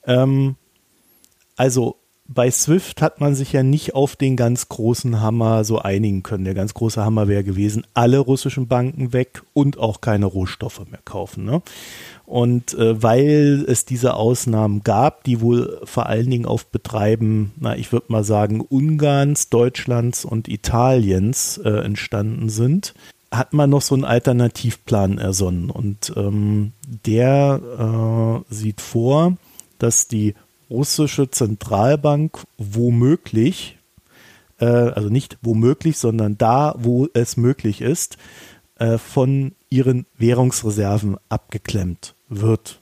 Ähm, 0.06 0.56
also 1.56 1.96
bei 2.28 2.52
Swift 2.52 3.02
hat 3.02 3.20
man 3.20 3.34
sich 3.34 3.54
ja 3.54 3.64
nicht 3.64 3.96
auf 3.96 4.16
den 4.16 4.36
ganz 4.36 4.70
großen 4.70 5.20
Hammer 5.20 5.64
so 5.64 5.80
einigen 5.80 6.22
können. 6.22 6.46
Der 6.46 6.54
ganz 6.54 6.76
große 6.76 7.04
Hammer 7.04 7.28
wäre 7.28 7.44
gewesen, 7.44 7.88
alle 7.96 8.20
russischen 8.20 8.68
Banken 8.68 9.14
weg 9.14 9.42
und 9.54 9.80
auch 9.80 10.02
keine 10.02 10.28
Rohstoffe 10.28 10.86
mehr 10.90 11.02
kaufen. 11.06 11.46
Ne? 11.46 11.64
Und 12.26 12.74
äh, 12.74 13.02
weil 13.02 13.66
es 13.68 13.86
diese 13.86 14.16
Ausnahmen 14.16 14.84
gab, 14.84 15.24
die 15.24 15.42
wohl 15.42 15.80
vor 15.84 16.08
allen 16.08 16.30
Dingen 16.30 16.46
auf 16.46 16.66
Betreiben, 16.66 17.52
na, 17.58 17.78
ich 17.78 17.92
würde 17.92 18.12
mal 18.12 18.24
sagen, 18.24 18.62
Ungarns, 18.62 19.50
Deutschlands 19.50 20.26
und 20.26 20.48
Italiens 20.48 21.60
äh, 21.64 21.70
entstanden 21.70 22.50
sind, 22.50 22.96
hat 23.32 23.54
man 23.54 23.70
noch 23.70 23.82
so 23.82 23.96
einen 23.96 24.06
Alternativplan 24.06 25.18
ersonnen. 25.18 25.70
Und 25.70 26.14
ähm, 26.16 26.72
der 27.06 28.44
äh, 28.50 28.54
sieht 28.54 28.82
vor, 28.82 29.38
dass 29.78 30.08
die 30.08 30.34
russische 30.70 31.30
Zentralbank 31.30 32.44
womöglich, 32.58 33.78
äh, 34.60 34.66
also 34.66 35.10
nicht 35.10 35.38
womöglich, 35.42 35.98
sondern 35.98 36.38
da, 36.38 36.76
wo 36.78 37.08
es 37.14 37.38
möglich 37.38 37.82
ist, 37.82 38.18
äh, 38.78 38.98
von 38.98 39.56
ihren 39.70 40.06
Währungsreserven 40.18 41.18
abgeklemmt 41.30 42.16
wird. 42.30 42.82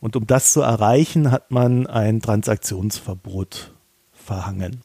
Und 0.00 0.16
um 0.16 0.26
das 0.26 0.52
zu 0.52 0.60
erreichen, 0.60 1.30
hat 1.30 1.50
man 1.50 1.86
ein 1.86 2.20
Transaktionsverbot 2.20 3.72
verhangen. 4.12 4.82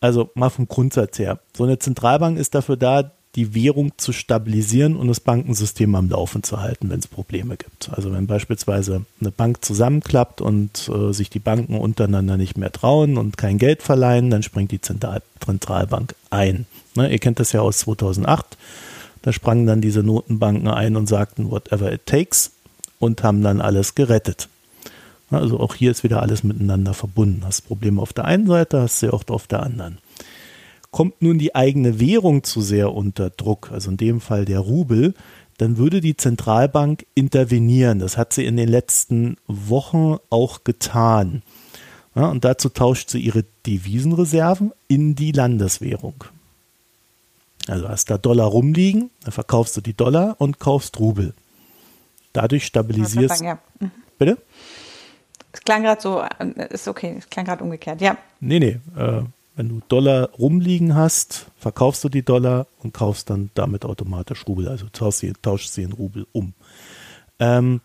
Also 0.00 0.30
mal 0.34 0.50
vom 0.50 0.68
Grundsatz 0.68 1.18
her. 1.18 1.40
So 1.56 1.64
eine 1.64 1.78
Zentralbank 1.78 2.38
ist 2.38 2.54
dafür 2.54 2.76
da, 2.76 3.12
die 3.36 3.54
Währung 3.54 3.92
zu 3.96 4.12
stabilisieren 4.12 4.96
und 4.96 5.06
das 5.06 5.20
Bankensystem 5.20 5.94
am 5.94 6.08
Laufen 6.08 6.42
zu 6.42 6.60
halten, 6.60 6.90
wenn 6.90 6.98
es 6.98 7.06
Probleme 7.06 7.56
gibt. 7.56 7.90
Also 7.92 8.12
wenn 8.12 8.26
beispielsweise 8.26 9.04
eine 9.20 9.30
Bank 9.30 9.64
zusammenklappt 9.64 10.40
und 10.40 10.90
äh, 10.92 11.12
sich 11.12 11.30
die 11.30 11.38
Banken 11.38 11.78
untereinander 11.78 12.36
nicht 12.36 12.58
mehr 12.58 12.72
trauen 12.72 13.16
und 13.16 13.36
kein 13.36 13.58
Geld 13.58 13.82
verleihen, 13.82 14.30
dann 14.30 14.42
springt 14.42 14.72
die 14.72 14.80
Zentral 14.80 15.22
Zentralbank 15.44 16.14
ein. 16.30 16.66
Ne, 16.94 17.10
ihr 17.10 17.18
kennt 17.18 17.40
das 17.40 17.52
ja 17.52 17.60
aus 17.60 17.78
2008. 17.78 18.58
Da 19.22 19.32
sprangen 19.32 19.66
dann 19.66 19.80
diese 19.80 20.02
Notenbanken 20.02 20.68
ein 20.68 20.96
und 20.96 21.08
sagten, 21.08 21.50
whatever 21.50 21.92
it 21.92 22.06
takes 22.06 22.52
und 22.98 23.22
haben 23.22 23.42
dann 23.42 23.60
alles 23.60 23.94
gerettet. 23.94 24.48
Also 25.30 25.60
auch 25.60 25.74
hier 25.74 25.92
ist 25.92 26.02
wieder 26.02 26.22
alles 26.22 26.42
miteinander 26.42 26.94
verbunden. 26.94 27.42
Hast 27.44 27.62
Probleme 27.62 28.02
auf 28.02 28.12
der 28.12 28.24
einen 28.24 28.46
Seite, 28.46 28.82
hast 28.82 28.98
sie 28.98 29.12
auch 29.12 29.22
auf 29.28 29.46
der 29.46 29.62
anderen. 29.62 29.98
Kommt 30.90 31.22
nun 31.22 31.38
die 31.38 31.54
eigene 31.54 32.00
Währung 32.00 32.42
zu 32.42 32.60
sehr 32.62 32.92
unter 32.92 33.30
Druck, 33.30 33.70
also 33.72 33.90
in 33.90 33.96
dem 33.96 34.20
Fall 34.20 34.44
der 34.44 34.60
Rubel, 34.60 35.14
dann 35.58 35.76
würde 35.76 36.00
die 36.00 36.16
Zentralbank 36.16 37.06
intervenieren. 37.14 37.98
Das 37.98 38.16
hat 38.16 38.32
sie 38.32 38.44
in 38.44 38.56
den 38.56 38.68
letzten 38.68 39.36
Wochen 39.46 40.16
auch 40.30 40.64
getan. 40.64 41.42
Ja, 42.14 42.28
und 42.28 42.44
dazu 42.44 42.70
tauscht 42.70 43.10
sie 43.10 43.20
ihre 43.20 43.44
Devisenreserven 43.66 44.72
in 44.88 45.14
die 45.14 45.32
Landeswährung. 45.32 46.24
Also 47.68 47.88
hast 47.88 48.10
da 48.10 48.18
Dollar 48.18 48.46
rumliegen, 48.46 49.10
dann 49.22 49.32
verkaufst 49.32 49.76
du 49.76 49.80
die 49.80 49.94
Dollar 49.94 50.34
und 50.38 50.58
kaufst 50.58 50.98
Rubel. 50.98 51.34
Dadurch 52.32 52.64
stabilisierst. 52.64 53.42
Ja. 53.42 53.58
Mhm. 53.78 53.90
Bitte? 54.18 54.38
Es 55.52 55.60
klang 55.60 55.82
gerade 55.82 56.00
so, 56.00 56.20
äh, 56.20 56.72
ist 56.72 56.88
okay, 56.88 57.16
es 57.18 57.28
klang 57.28 57.44
gerade 57.44 57.62
umgekehrt, 57.62 58.00
ja. 58.00 58.16
Nee, 58.40 58.60
nee. 58.60 58.80
Äh, 58.96 59.22
wenn 59.60 59.68
du 59.68 59.82
Dollar 59.88 60.30
rumliegen 60.38 60.94
hast, 60.94 61.50
verkaufst 61.58 62.02
du 62.02 62.08
die 62.08 62.22
Dollar 62.22 62.66
und 62.82 62.94
kaufst 62.94 63.28
dann 63.28 63.50
damit 63.52 63.84
automatisch 63.84 64.46
Rubel, 64.48 64.66
also 64.68 64.86
tauschst 64.90 65.20
sie, 65.20 65.34
tauschst 65.34 65.74
sie 65.74 65.82
in 65.82 65.92
Rubel 65.92 66.26
um. 66.32 66.54
Ähm, 67.38 67.82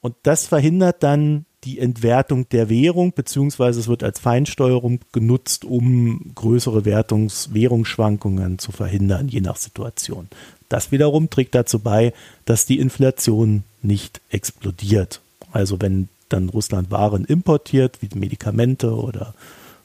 und 0.00 0.16
das 0.24 0.48
verhindert 0.48 1.04
dann 1.04 1.44
die 1.62 1.78
Entwertung 1.78 2.48
der 2.48 2.68
Währung, 2.68 3.12
beziehungsweise 3.12 3.78
es 3.78 3.86
wird 3.86 4.02
als 4.02 4.18
Feinsteuerung 4.18 4.98
genutzt, 5.12 5.64
um 5.64 6.32
größere 6.34 6.84
Wertungs 6.84 7.54
Währungsschwankungen 7.54 8.58
zu 8.58 8.72
verhindern, 8.72 9.28
je 9.28 9.42
nach 9.42 9.58
Situation. 9.58 10.26
Das 10.68 10.90
wiederum 10.90 11.30
trägt 11.30 11.54
dazu 11.54 11.78
bei, 11.78 12.12
dass 12.46 12.66
die 12.66 12.80
Inflation 12.80 13.62
nicht 13.80 14.20
explodiert. 14.28 15.20
Also 15.52 15.80
wenn 15.80 16.08
dann 16.28 16.48
Russland 16.48 16.90
Waren 16.90 17.24
importiert, 17.24 17.98
wie 18.00 18.08
Medikamente 18.18 18.96
oder 18.96 19.34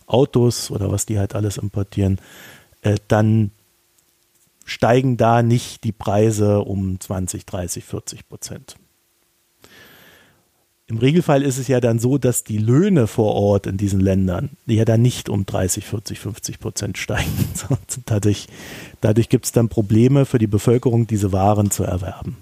Autos 0.08 0.72
oder 0.72 0.92
was 0.92 1.06
die 1.06 1.20
halt 1.20 1.36
alles 1.36 1.58
importieren, 1.58 2.20
äh, 2.82 2.96
dann 3.08 3.52
steigen 4.66 5.18
da 5.18 5.44
nicht 5.44 5.84
die 5.84 5.92
Preise 5.92 6.62
um 6.62 7.00
20, 7.00 7.46
30, 7.46 7.84
40 7.86 8.28
Prozent. 8.28 8.76
Im 10.90 10.98
Regelfall 10.98 11.44
ist 11.44 11.58
es 11.58 11.68
ja 11.68 11.82
dann 11.82 12.00
so, 12.00 12.18
dass 12.18 12.46
die 12.46 12.58
Löhne 12.58 13.08
vor 13.08 13.36
Ort 13.36 13.68
in 13.68 13.76
diesen 13.76 14.00
Ländern 14.00 14.52
ja 14.66 14.86
dann 14.86 15.02
nicht 15.02 15.28
um 15.28 15.46
30, 15.46 15.86
40, 15.86 16.20
50 16.20 16.60
Prozent 16.60 16.98
steigen. 16.98 17.50
dadurch 18.06 18.48
dadurch 19.02 19.28
gibt 19.28 19.46
es 19.46 19.52
dann 19.52 19.68
Probleme 19.68 20.26
für 20.26 20.40
die 20.40 20.48
Bevölkerung, 20.48 21.06
diese 21.06 21.34
Waren 21.34 21.72
zu 21.72 21.84
erwerben. 21.84 22.38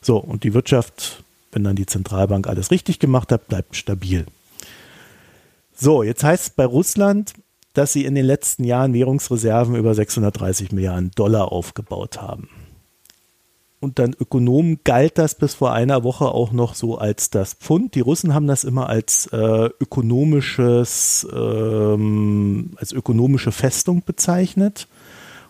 So, 0.00 0.18
und 0.18 0.44
die 0.44 0.54
Wirtschaft 0.54 1.24
wenn 1.56 1.64
dann 1.64 1.74
die 1.74 1.86
Zentralbank 1.86 2.48
alles 2.48 2.70
richtig 2.70 2.98
gemacht 2.98 3.32
hat, 3.32 3.48
bleibt 3.48 3.76
stabil. 3.76 4.26
So, 5.78 6.02
jetzt 6.02 6.24
heißt 6.24 6.42
es 6.42 6.50
bei 6.50 6.64
Russland, 6.64 7.34
dass 7.74 7.92
sie 7.92 8.06
in 8.06 8.14
den 8.14 8.24
letzten 8.24 8.64
Jahren 8.64 8.94
Währungsreserven 8.94 9.76
über 9.76 9.94
630 9.94 10.72
Milliarden 10.72 11.10
Dollar 11.14 11.52
aufgebaut 11.52 12.20
haben. 12.20 12.48
Und 13.78 13.98
dann 13.98 14.16
Ökonomen 14.18 14.80
galt 14.84 15.18
das 15.18 15.34
bis 15.34 15.54
vor 15.54 15.72
einer 15.72 16.02
Woche 16.02 16.24
auch 16.28 16.50
noch 16.50 16.74
so 16.74 16.96
als 16.96 17.28
das 17.28 17.52
Pfund. 17.52 17.94
Die 17.94 18.00
Russen 18.00 18.32
haben 18.32 18.46
das 18.46 18.64
immer 18.64 18.88
als 18.88 19.26
äh, 19.26 19.68
ökonomisches, 19.78 21.28
ähm, 21.30 22.70
als 22.76 22.92
ökonomische 22.92 23.52
Festung 23.52 24.02
bezeichnet 24.04 24.88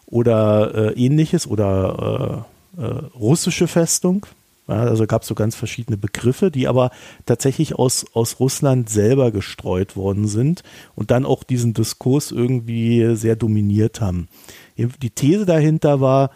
oder 0.07 0.75
äh, 0.75 0.93
ähnliches 0.95 1.47
oder 1.47 2.45
äh, 2.77 2.83
äh 2.83 3.03
russische 3.15 3.69
Festung. 3.69 4.27
Ja, 4.69 4.81
also 4.81 5.07
gab 5.07 5.23
es 5.23 5.29
so 5.29 5.35
ganz 5.35 5.55
verschiedene 5.55 5.97
Begriffe, 5.97 6.51
die 6.51 6.67
aber 6.67 6.91
tatsächlich 7.25 7.77
aus, 7.77 8.05
aus 8.15 8.41
Russland 8.41 8.91
selber 8.91 9.31
gestreut 9.31 9.97
worden 9.97 10.27
sind 10.27 10.63
und 10.95 11.11
dann 11.11 11.25
auch 11.25 11.45
diesen 11.45 11.73
Diskurs 11.73 12.33
irgendwie 12.33 13.15
sehr 13.15 13.37
dominiert 13.37 14.01
haben. 14.01 14.29
Die 14.77 15.11
These 15.11 15.47
dahinter 15.47 16.01
war, 16.01 16.31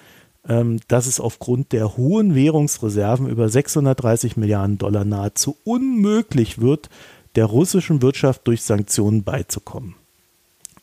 ähm, 0.49 0.81
dass 0.89 1.07
es 1.07 1.21
aufgrund 1.21 1.73
der 1.73 1.97
hohen 1.97 2.35
Währungsreserven 2.35 3.29
über 3.29 3.49
630 3.49 4.37
Milliarden 4.37 4.79
Dollar 4.79 5.05
nahezu 5.05 5.57
unmöglich 5.65 6.61
wird, 6.61 6.89
der 7.35 7.47
russischen 7.47 8.01
Wirtschaft 8.01 8.47
durch 8.47 8.63
Sanktionen 8.63 9.23
beizukommen. 9.23 9.97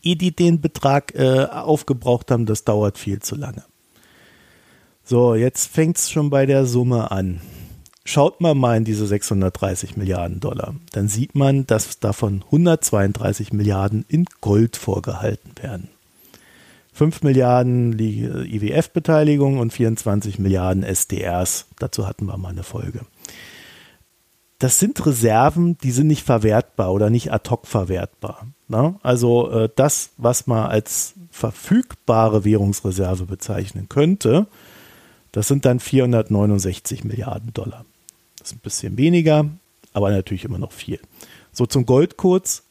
Ehe 0.04 0.16
die 0.16 0.36
den 0.36 0.62
Betrag 0.62 1.16
äh, 1.16 1.46
aufgebraucht 1.46 2.30
haben, 2.30 2.46
das 2.46 2.66
dauert 2.66 2.98
viel 2.98 3.20
zu 3.20 3.36
lange. 3.36 3.64
So, 5.10 5.36
jetzt 5.36 5.72
fängt 5.72 5.98
es 5.98 6.12
schon 6.12 6.30
bei 6.30 6.46
der 6.46 6.66
Summe 6.66 7.12
an. 7.12 7.40
Schaut 8.04 8.42
man 8.42 8.58
mal 8.58 8.76
in 8.76 8.84
diese 8.84 9.08
630 9.08 9.96
Milliarden 9.96 10.42
Dollar, 10.42 10.76
dann 10.92 11.08
sieht 11.08 11.34
man, 11.34 11.66
dass 11.66 12.02
davon 12.02 12.44
132 12.48 13.54
Milliarden 13.54 14.04
in 14.10 14.26
Gold 14.42 14.76
vorgehalten 14.76 15.52
werden. 15.62 15.88
5 16.92 17.24
Milliarden 17.24 17.98
IWF-Beteiligung 17.98 19.60
und 19.60 19.72
24 19.72 20.40
Milliarden 20.40 20.84
SDRs. 20.84 21.68
Dazu 21.80 22.06
hatten 22.06 22.26
wir 22.26 22.38
mal 22.38 22.50
eine 22.50 22.64
Folge. 22.64 23.00
Das 24.60 24.78
sind 24.78 25.06
Reserven, 25.06 25.78
die 25.78 25.92
sind 25.92 26.08
nicht 26.08 26.26
verwertbar 26.26 26.92
oder 26.92 27.10
nicht 27.10 27.32
ad 27.32 27.50
hoc 27.50 27.66
verwertbar. 27.66 28.48
Ne? 28.68 28.96
Also 29.04 29.50
äh, 29.52 29.70
das, 29.74 30.10
was 30.18 30.48
man 30.48 30.66
als 30.68 31.14
verfügbare 31.32 32.44
Währungsreserve 32.44 33.24
bezeichnen 33.24 33.88
könnte, 33.88 34.48
das 35.38 35.48
sind 35.48 35.66
dann 35.66 35.80
469 35.80 37.04
Milliarden 37.04 37.54
Dollar. 37.54 37.86
Das 38.40 38.48
ist 38.50 38.58
ein 38.58 38.62
bisschen 38.62 38.98
weniger, 38.98 39.46
aber 39.94 40.10
natürlich 40.10 40.46
immer 40.46 40.58
noch 40.58 40.72
viel. 40.72 41.00
So 41.52 41.68
zum 41.68 41.86
Gold 41.86 42.18
kurz. 42.18 42.64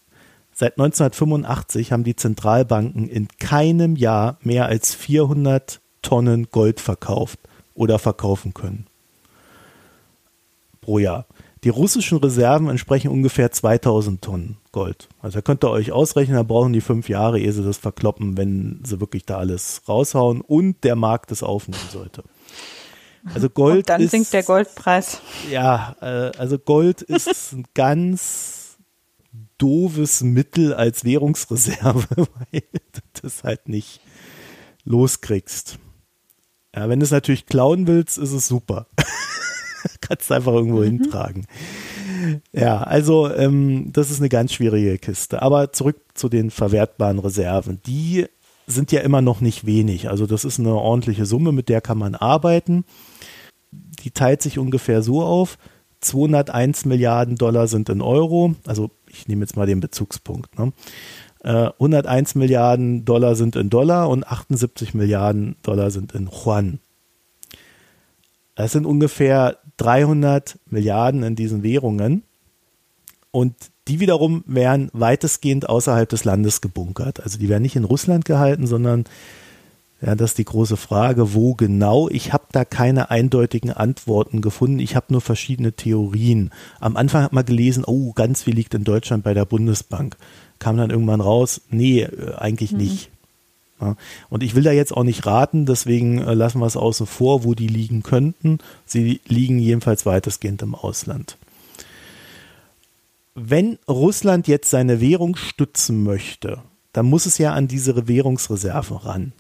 Seit 0.53 0.73
1985 0.73 1.93
haben 1.93 2.03
die 2.03 2.17
Zentralbanken 2.17 3.09
in 3.09 3.29
keinem 3.39 3.95
Jahr 3.95 4.39
mehr 4.41 4.67
als 4.67 4.97
400 4.97 5.81
Tonnen 6.03 6.49
Gold 6.51 6.81
verkauft 6.81 7.39
oder 7.77 8.01
verkaufen 8.01 8.53
können. 8.53 8.89
Pro 10.81 10.99
Jahr. 10.99 11.27
Die 11.63 11.69
russischen 11.69 12.19
Reserven 12.19 12.69
entsprechen 12.69 13.13
ungefähr 13.13 13.53
2000 13.53 14.23
Tonnen 14.23 14.57
Gold. 14.73 15.07
Also 15.23 15.39
da 15.39 15.43
könnt 15.43 15.63
ihr 15.63 15.71
euch 15.71 15.93
ausrechnen, 15.93 16.37
da 16.37 16.43
brauchen 16.43 16.73
die 16.73 16.81
fünf 16.81 17.09
Jahre, 17.09 17.39
ehe 17.39 17.53
sie 17.53 17.63
das 17.63 17.79
verkloppen, 17.79 18.37
wenn 18.37 18.81
sie 18.85 18.99
wirklich 18.99 19.25
da 19.25 19.39
alles 19.39 19.83
raushauen 19.89 20.41
und 20.41 20.83
der 20.83 20.97
Markt 20.97 21.31
es 21.31 21.45
aufnehmen 21.45 21.89
sollte. 21.93 22.25
Also 23.35 23.49
Gold 23.49 23.79
Und 23.79 23.89
dann 23.89 24.01
ist, 24.01 24.11
sinkt 24.11 24.33
der 24.33 24.43
Goldpreis. 24.43 25.21
Ja, 25.51 25.97
äh, 26.01 26.37
also 26.39 26.59
Gold 26.59 27.03
ist 27.03 27.53
ein 27.53 27.65
ganz 27.75 28.77
doofes 29.59 30.23
Mittel 30.23 30.75
als 30.75 31.05
Währungsreserve, 31.05 32.07
weil 32.17 32.63
du 32.73 33.01
das 33.23 33.43
halt 33.45 33.69
nicht 33.69 34.01
loskriegst. 34.85 35.79
Ja, 36.75 36.89
wenn 36.89 37.01
du 37.01 37.05
es 37.05 37.11
natürlich 37.11 37.47
klauen 37.47 37.87
willst, 37.87 38.19
ist 38.19 38.33
es 38.33 38.47
super. 38.47 38.87
Kannst 40.01 40.31
du 40.31 40.35
einfach 40.35 40.53
irgendwo 40.53 40.81
mhm. 40.81 40.85
hintragen. 40.85 41.47
Ja, 42.53 42.83
also 42.83 43.33
ähm, 43.33 43.93
das 43.93 44.11
ist 44.11 44.21
eine 44.21 44.29
ganz 44.29 44.53
schwierige 44.53 44.99
Kiste. 44.99 45.43
Aber 45.43 45.73
zurück 45.73 45.97
zu 46.15 46.29
den 46.29 46.51
verwertbaren 46.51 47.19
Reserven. 47.19 47.81
Die 47.87 48.27
sind 48.67 48.93
ja 48.93 49.01
immer 49.01 49.23
noch 49.23 49.41
nicht 49.41 49.65
wenig. 49.65 50.11
Also 50.11 50.27
das 50.27 50.45
ist 50.45 50.59
eine 50.59 50.75
ordentliche 50.75 51.25
Summe, 51.25 51.53
mit 51.53 51.69
der 51.69 51.81
kann 51.81 51.99
man 51.99 52.15
arbeiten 52.15 52.85
die 54.07 54.13
teilt 54.13 54.41
sich 54.41 54.61
ungefähr 54.61 55.03
so 55.03 55.21
auf. 55.21 55.59
201 56.01 56.85
Milliarden 56.85 57.35
Dollar 57.35 57.67
sind 57.67 57.89
in 57.89 58.01
Euro, 58.01 58.55
also 58.65 58.93
ich 59.11 59.27
nehme 59.27 59.41
jetzt 59.41 59.57
mal 59.57 59.67
den 59.67 59.81
Bezugspunkt. 59.81 60.57
Ne? 60.57 60.73
101 61.43 62.35
äh, 62.35 62.39
Milliarden 62.39 63.05
Dollar 63.05 63.35
sind 63.35 63.57
in 63.57 63.69
Dollar 63.69 64.09
und 64.09 64.25
78 64.25 64.95
Milliarden 64.95 65.57
Dollar 65.65 65.91
sind 65.91 66.13
in 66.13 66.29
Yuan. 66.29 66.79
Das 68.55 68.71
sind 68.71 68.87
ungefähr 68.87 69.59
300 69.79 70.57
Milliarden 70.67 71.25
in 71.25 71.35
diesen 71.35 71.65
Währungen 71.65 72.23
und 73.33 73.57
die 73.89 73.99
wiederum 73.99 74.45
werden 74.47 74.89
weitestgehend 74.93 75.69
außerhalb 75.69 76.09
des 76.09 76.25
Landes 76.25 76.61
gebunkert. 76.61 77.21
Also 77.21 77.39
die 77.39 77.49
werden 77.49 77.63
nicht 77.63 77.77
in 77.77 77.85
Russland 77.85 78.25
gehalten, 78.25 78.69
sondern 78.69 79.05
ja, 80.03 80.15
das 80.15 80.33
ist 80.33 80.39
die 80.39 80.45
große 80.45 80.77
Frage, 80.77 81.33
wo 81.33 81.55
genau. 81.55 82.09
Ich 82.11 82.33
habe 82.33 82.45
da 82.53 82.67
keine 82.67 83.11
eindeutigen 83.11 83.71
Antworten 83.71 84.43
gefunden. 84.43 84.79
Ich 84.79 84.95
habe 84.95 85.07
nur 85.09 85.23
verschiedene 85.23 85.73
Theorien. 85.73 86.51
Am 86.81 86.97
Anfang 86.97 87.23
hat 87.23 87.33
man 87.33 87.47
gelesen, 87.47 87.85
oh, 87.87 88.13
ganz 88.13 88.43
viel 88.43 88.55
liegt 88.55 88.75
in 88.75 88.85
Deutschland 88.85 89.25
bei 89.25 89.33
der 89.33 89.47
Bundesbank. 89.47 90.17
Kam 90.59 90.77
dann 90.77 90.91
irgendwann 90.91 91.23
raus, 91.23 91.63
nee, 91.71 92.03
äh, 92.03 92.35
eigentlich 92.37 92.73
mhm. 92.73 92.79
nicht. 92.79 93.11
Ja, 93.81 93.97
und 94.29 94.43
ich 94.43 94.55
will 94.55 94.63
da 94.63 94.73
jetzt 94.73 94.95
auch 94.95 95.03
nicht 95.03 95.25
raten, 95.27 95.67
deswegen 95.67 96.19
äh, 96.19 96.35
lassen 96.35 96.61
wir 96.61 96.67
es 96.67 96.77
außen 96.77 97.07
vor, 97.07 97.45
wo 97.45 97.55
die 97.55 97.67
liegen 97.67 98.03
könnten. 98.03 98.59
Sie 98.85 99.21
liegen 99.27 99.59
jedenfalls 99.59 100.05
weitestgehend 100.05 100.61
im 100.61 100.75
Ausland. 100.75 101.39
Wenn 103.35 103.79
Russland 103.89 104.47
jetzt 104.47 104.71
seine 104.71 105.01
Währung 105.01 105.37
stützen 105.37 106.05
möchte, 106.05 106.63
dann 106.93 107.07
muss 107.07 107.27
es 107.27 107.37
ja 107.39 107.53
an 107.53 107.69
diese 107.69 108.09
Währungsreserven 108.09 108.97
ran 108.97 109.33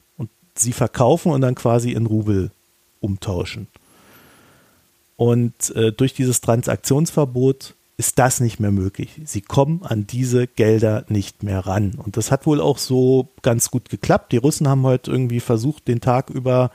sie 0.58 0.72
verkaufen 0.72 1.32
und 1.32 1.40
dann 1.40 1.54
quasi 1.54 1.92
in 1.92 2.06
Rubel 2.06 2.50
umtauschen. 3.00 3.68
Und 5.16 5.74
äh, 5.74 5.92
durch 5.92 6.12
dieses 6.14 6.40
Transaktionsverbot 6.40 7.74
ist 7.96 8.18
das 8.18 8.40
nicht 8.40 8.60
mehr 8.60 8.72
möglich. 8.72 9.20
Sie 9.24 9.40
kommen 9.40 9.80
an 9.82 10.06
diese 10.06 10.46
Gelder 10.46 11.04
nicht 11.08 11.42
mehr 11.42 11.60
ran. 11.60 11.94
Und 11.96 12.18
das 12.18 12.30
hat 12.30 12.46
wohl 12.46 12.60
auch 12.60 12.76
so 12.76 13.28
ganz 13.40 13.70
gut 13.70 13.88
geklappt. 13.88 14.32
Die 14.32 14.36
Russen 14.36 14.68
haben 14.68 14.82
heute 14.82 15.10
irgendwie 15.10 15.40
versucht, 15.40 15.88
den 15.88 16.00
Tag 16.00 16.28
über 16.28 16.70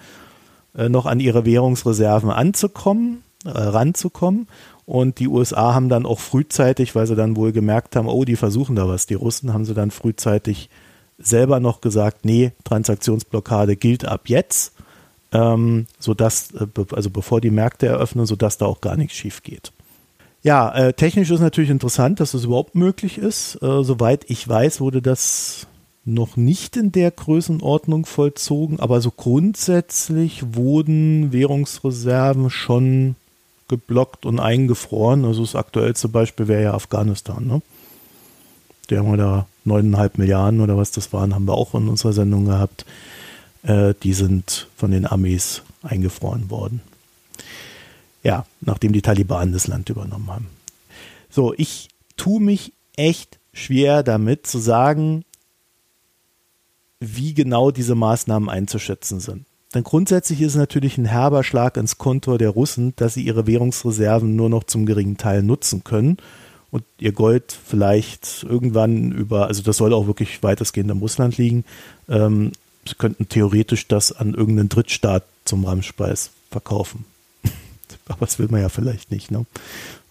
äh, 0.76 0.90
noch 0.90 1.06
an 1.06 1.20
ihre 1.20 1.46
Währungsreserven 1.46 2.32
anzukommen, 2.32 3.22
äh, 3.46 3.50
ranzukommen. 3.50 4.48
Und 4.86 5.20
die 5.20 5.28
USA 5.28 5.76
haben 5.76 5.90
dann 5.90 6.08
auch 6.08 6.20
frühzeitig, 6.20 6.96
weil 6.96 7.06
sie 7.06 7.16
dann 7.16 7.36
wohl 7.36 7.52
gemerkt 7.52 7.96
haben, 7.96 8.08
oh, 8.08 8.26
die 8.26 8.36
versuchen 8.36 8.76
da 8.76 8.88
was. 8.88 9.06
Die 9.06 9.14
Russen 9.14 9.54
haben 9.54 9.66
sie 9.66 9.76
dann 9.76 9.92
frühzeitig 9.92 10.70
selber 11.24 11.60
noch 11.60 11.82
gesagt, 11.82 12.26
nee, 12.26 12.52
Transaktionsblockade 12.64 13.76
gilt 13.76 14.06
ab 14.06 14.22
jetzt, 14.26 14.74
ähm, 15.32 15.88
sodass, 16.00 16.52
äh, 16.52 16.68
also 16.92 17.10
bevor 17.10 17.42
die 17.42 17.52
Märkte 17.52 17.88
eröffnen, 17.88 18.26
sodass 18.26 18.58
da 18.58 18.66
auch 18.66 18.82
gar 18.82 18.98
nichts 18.98 19.16
schief 19.16 19.44
geht. 19.44 19.72
Ja, 20.44 20.74
äh, 20.74 20.94
technisch 20.94 21.30
ist 21.30 21.40
natürlich 21.40 21.70
interessant, 21.70 22.20
dass 22.20 22.32
das 22.32 22.46
überhaupt 22.46 22.76
möglich 22.76 23.18
ist. 23.18 23.62
Äh, 23.62 23.84
soweit 23.84 24.30
ich 24.30 24.48
weiß, 24.48 24.82
wurde 24.82 25.02
das 25.02 25.68
noch 26.04 26.36
nicht 26.36 26.78
in 26.78 26.92
der 26.92 27.12
Größenordnung 27.12 28.08
vollzogen, 28.08 28.80
aber 28.80 29.02
so 29.02 29.12
grundsätzlich 29.12 30.56
wurden 30.56 31.32
Währungsreserven 31.32 32.50
schon 32.50 33.16
geblockt 33.68 34.26
und 34.26 34.40
eingefroren. 34.40 35.26
Also 35.26 35.42
das 35.42 35.56
aktuellste 35.56 36.10
Beispiel 36.10 36.48
wäre 36.48 36.64
ja 36.64 36.74
Afghanistan. 36.74 37.46
Ne? 37.46 37.62
Die 38.90 38.98
haben 38.98 39.12
wir 39.12 39.18
da 39.18 39.46
neuneinhalb 39.64 40.18
Milliarden 40.18 40.62
oder 40.62 40.78
was 40.78 40.92
das 40.92 41.14
waren, 41.14 41.36
haben 41.36 41.46
wir 41.46 41.54
auch 41.54 41.76
in 41.76 41.88
unserer 41.88 42.14
Sendung 42.14 42.46
gehabt. 42.46 42.86
Äh, 43.64 43.94
die 44.04 44.14
sind 44.14 44.68
von 44.76 44.92
den 44.92 45.06
Armees 45.06 45.62
eingefroren 45.84 46.50
worden. 46.50 46.82
Ja, 48.24 48.46
nachdem 48.60 48.94
die 48.94 49.02
Taliban 49.02 49.52
das 49.52 49.68
Land 49.68 49.90
übernommen 49.90 50.30
haben. 50.30 50.48
So, 51.30 51.54
ich 51.58 51.90
tue 52.18 52.42
mich 52.42 52.74
echt 52.96 53.40
schwer 53.54 54.04
damit 54.04 54.46
zu 54.46 54.60
sagen, 54.60 55.26
wie 57.00 57.34
genau 57.34 57.72
diese 57.72 57.96
Maßnahmen 57.96 58.50
einzuschätzen 58.50 59.20
sind. 59.20 59.46
Denn 59.74 59.84
grundsätzlich 59.84 60.42
ist 60.42 60.52
es 60.52 60.58
natürlich 60.58 60.98
ein 60.98 61.06
herber 61.06 61.44
Schlag 61.44 61.78
ins 61.78 61.98
Kontor 61.98 62.38
der 62.38 62.50
Russen, 62.50 62.94
dass 62.98 63.14
sie 63.14 63.24
ihre 63.24 63.48
Währungsreserven 63.48 64.36
nur 64.36 64.50
noch 64.50 64.66
zum 64.66 64.86
geringen 64.86 65.18
Teil 65.18 65.42
nutzen 65.42 65.84
können 65.84 66.18
und 66.72 66.84
ihr 67.00 67.12
Gold 67.12 67.58
vielleicht 67.66 68.44
irgendwann 68.44 69.12
über, 69.12 69.48
also 69.48 69.62
das 69.62 69.78
soll 69.78 69.94
auch 69.94 70.08
wirklich 70.08 70.42
weitestgehend 70.42 70.90
im 70.90 71.00
Russland 71.00 71.38
liegen. 71.38 71.66
Ähm, 72.08 72.54
sie 72.88 72.96
könnten 72.96 73.28
theoretisch 73.30 73.88
das 73.88 74.12
an 74.12 74.34
irgendeinen 74.34 74.70
Drittstaat 74.70 75.24
zum 75.46 75.66
Ramspeis 75.66 76.32
verkaufen. 76.50 77.06
Aber 78.08 78.26
das 78.26 78.40
will 78.40 78.48
man 78.50 78.62
ja 78.62 78.70
vielleicht 78.70 79.12
nicht, 79.12 79.32
ne? 79.32 79.46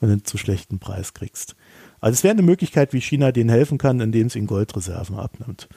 wenn 0.01 0.09
du 0.11 0.13
einen 0.15 0.25
zu 0.25 0.37
schlechten 0.37 0.79
Preis 0.79 1.15
kriegst. 1.15 1.57
Also 2.01 2.15
es 2.15 2.25
wäre 2.25 2.33
eine 2.33 2.43
Möglichkeit, 2.43 2.93
wie 2.93 3.01
China 3.01 3.33
denen 3.33 3.51
helfen 3.51 3.79
kann, 3.79 4.01
indem 4.01 4.27
es 4.27 4.37
ihnen 4.37 4.47
Goldreserven 4.47 5.17
abnimmt. 5.19 5.69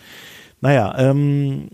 Naja, 0.62 0.98
ähm, 0.98 1.70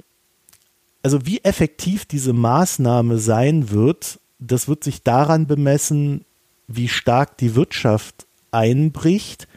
also 1.04 1.26
wie 1.26 1.40
effektiv 1.44 2.06
diese 2.06 2.34
Maßnahme 2.34 3.18
sein 3.18 3.72
wird, 3.72 4.20
das 4.40 4.68
wird 4.68 4.84
sich 4.84 5.04
daran 5.04 5.48
bemessen, 5.48 6.26
wie 6.68 6.88
stark 6.88 7.38
die 7.38 7.56
Wirtschaft 7.56 8.26
einbricht 8.52 9.48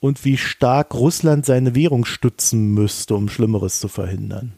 und 0.00 0.24
wie 0.24 0.36
stark 0.36 0.94
Russland 0.94 1.46
seine 1.46 1.74
Währung 1.74 2.04
stützen 2.04 2.72
müsste, 2.74 3.14
um 3.14 3.28
Schlimmeres 3.28 3.80
zu 3.80 3.88
verhindern. 3.88 4.54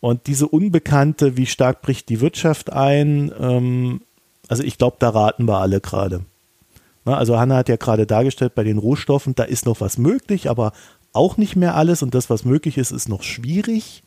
Und 0.00 0.26
diese 0.26 0.48
Unbekannte, 0.48 1.38
wie 1.38 1.46
stark 1.46 1.80
bricht 1.80 2.10
die 2.10 2.20
Wirtschaft 2.20 2.70
ein, 2.70 3.32
ähm, 3.40 4.02
also 4.48 4.62
ich 4.62 4.76
glaube, 4.76 4.96
da 4.98 5.08
raten 5.08 5.48
wir 5.48 5.58
alle 5.58 5.80
gerade. 5.80 6.26
Also 7.06 7.38
Hanna 7.38 7.56
hat 7.56 7.68
ja 7.68 7.76
gerade 7.76 8.06
dargestellt, 8.06 8.54
bei 8.54 8.64
den 8.64 8.78
Rohstoffen, 8.78 9.34
da 9.34 9.44
ist 9.44 9.66
noch 9.66 9.80
was 9.80 9.98
möglich, 9.98 10.48
aber 10.48 10.72
auch 11.12 11.36
nicht 11.36 11.56
mehr 11.56 11.74
alles. 11.74 12.02
Und 12.02 12.14
das, 12.14 12.30
was 12.30 12.44
möglich 12.44 12.76
ist, 12.78 12.90
ist 12.90 13.08
noch 13.08 13.22
schwierig. 13.22 14.02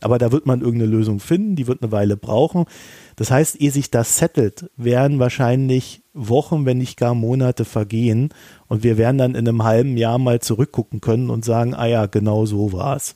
Aber 0.00 0.18
da 0.18 0.32
wird 0.32 0.46
man 0.46 0.60
irgendeine 0.60 0.90
Lösung 0.90 1.20
finden, 1.20 1.56
die 1.56 1.66
wird 1.66 1.82
eine 1.82 1.92
Weile 1.92 2.16
brauchen. 2.16 2.64
Das 3.16 3.30
heißt, 3.30 3.56
ehe 3.56 3.70
sich 3.70 3.90
das 3.90 4.16
settelt, 4.16 4.70
werden 4.76 5.18
wahrscheinlich 5.18 5.99
Wochen, 6.12 6.66
wenn 6.66 6.78
nicht 6.78 6.96
gar 6.96 7.14
Monate 7.14 7.64
vergehen. 7.64 8.30
Und 8.68 8.82
wir 8.82 8.98
werden 8.98 9.18
dann 9.18 9.34
in 9.34 9.48
einem 9.48 9.62
halben 9.62 9.96
Jahr 9.96 10.18
mal 10.18 10.40
zurückgucken 10.40 11.00
können 11.00 11.30
und 11.30 11.44
sagen, 11.44 11.74
ah 11.74 11.86
ja, 11.86 12.06
genau 12.06 12.46
so 12.46 12.72
war 12.72 12.96
es. 12.96 13.14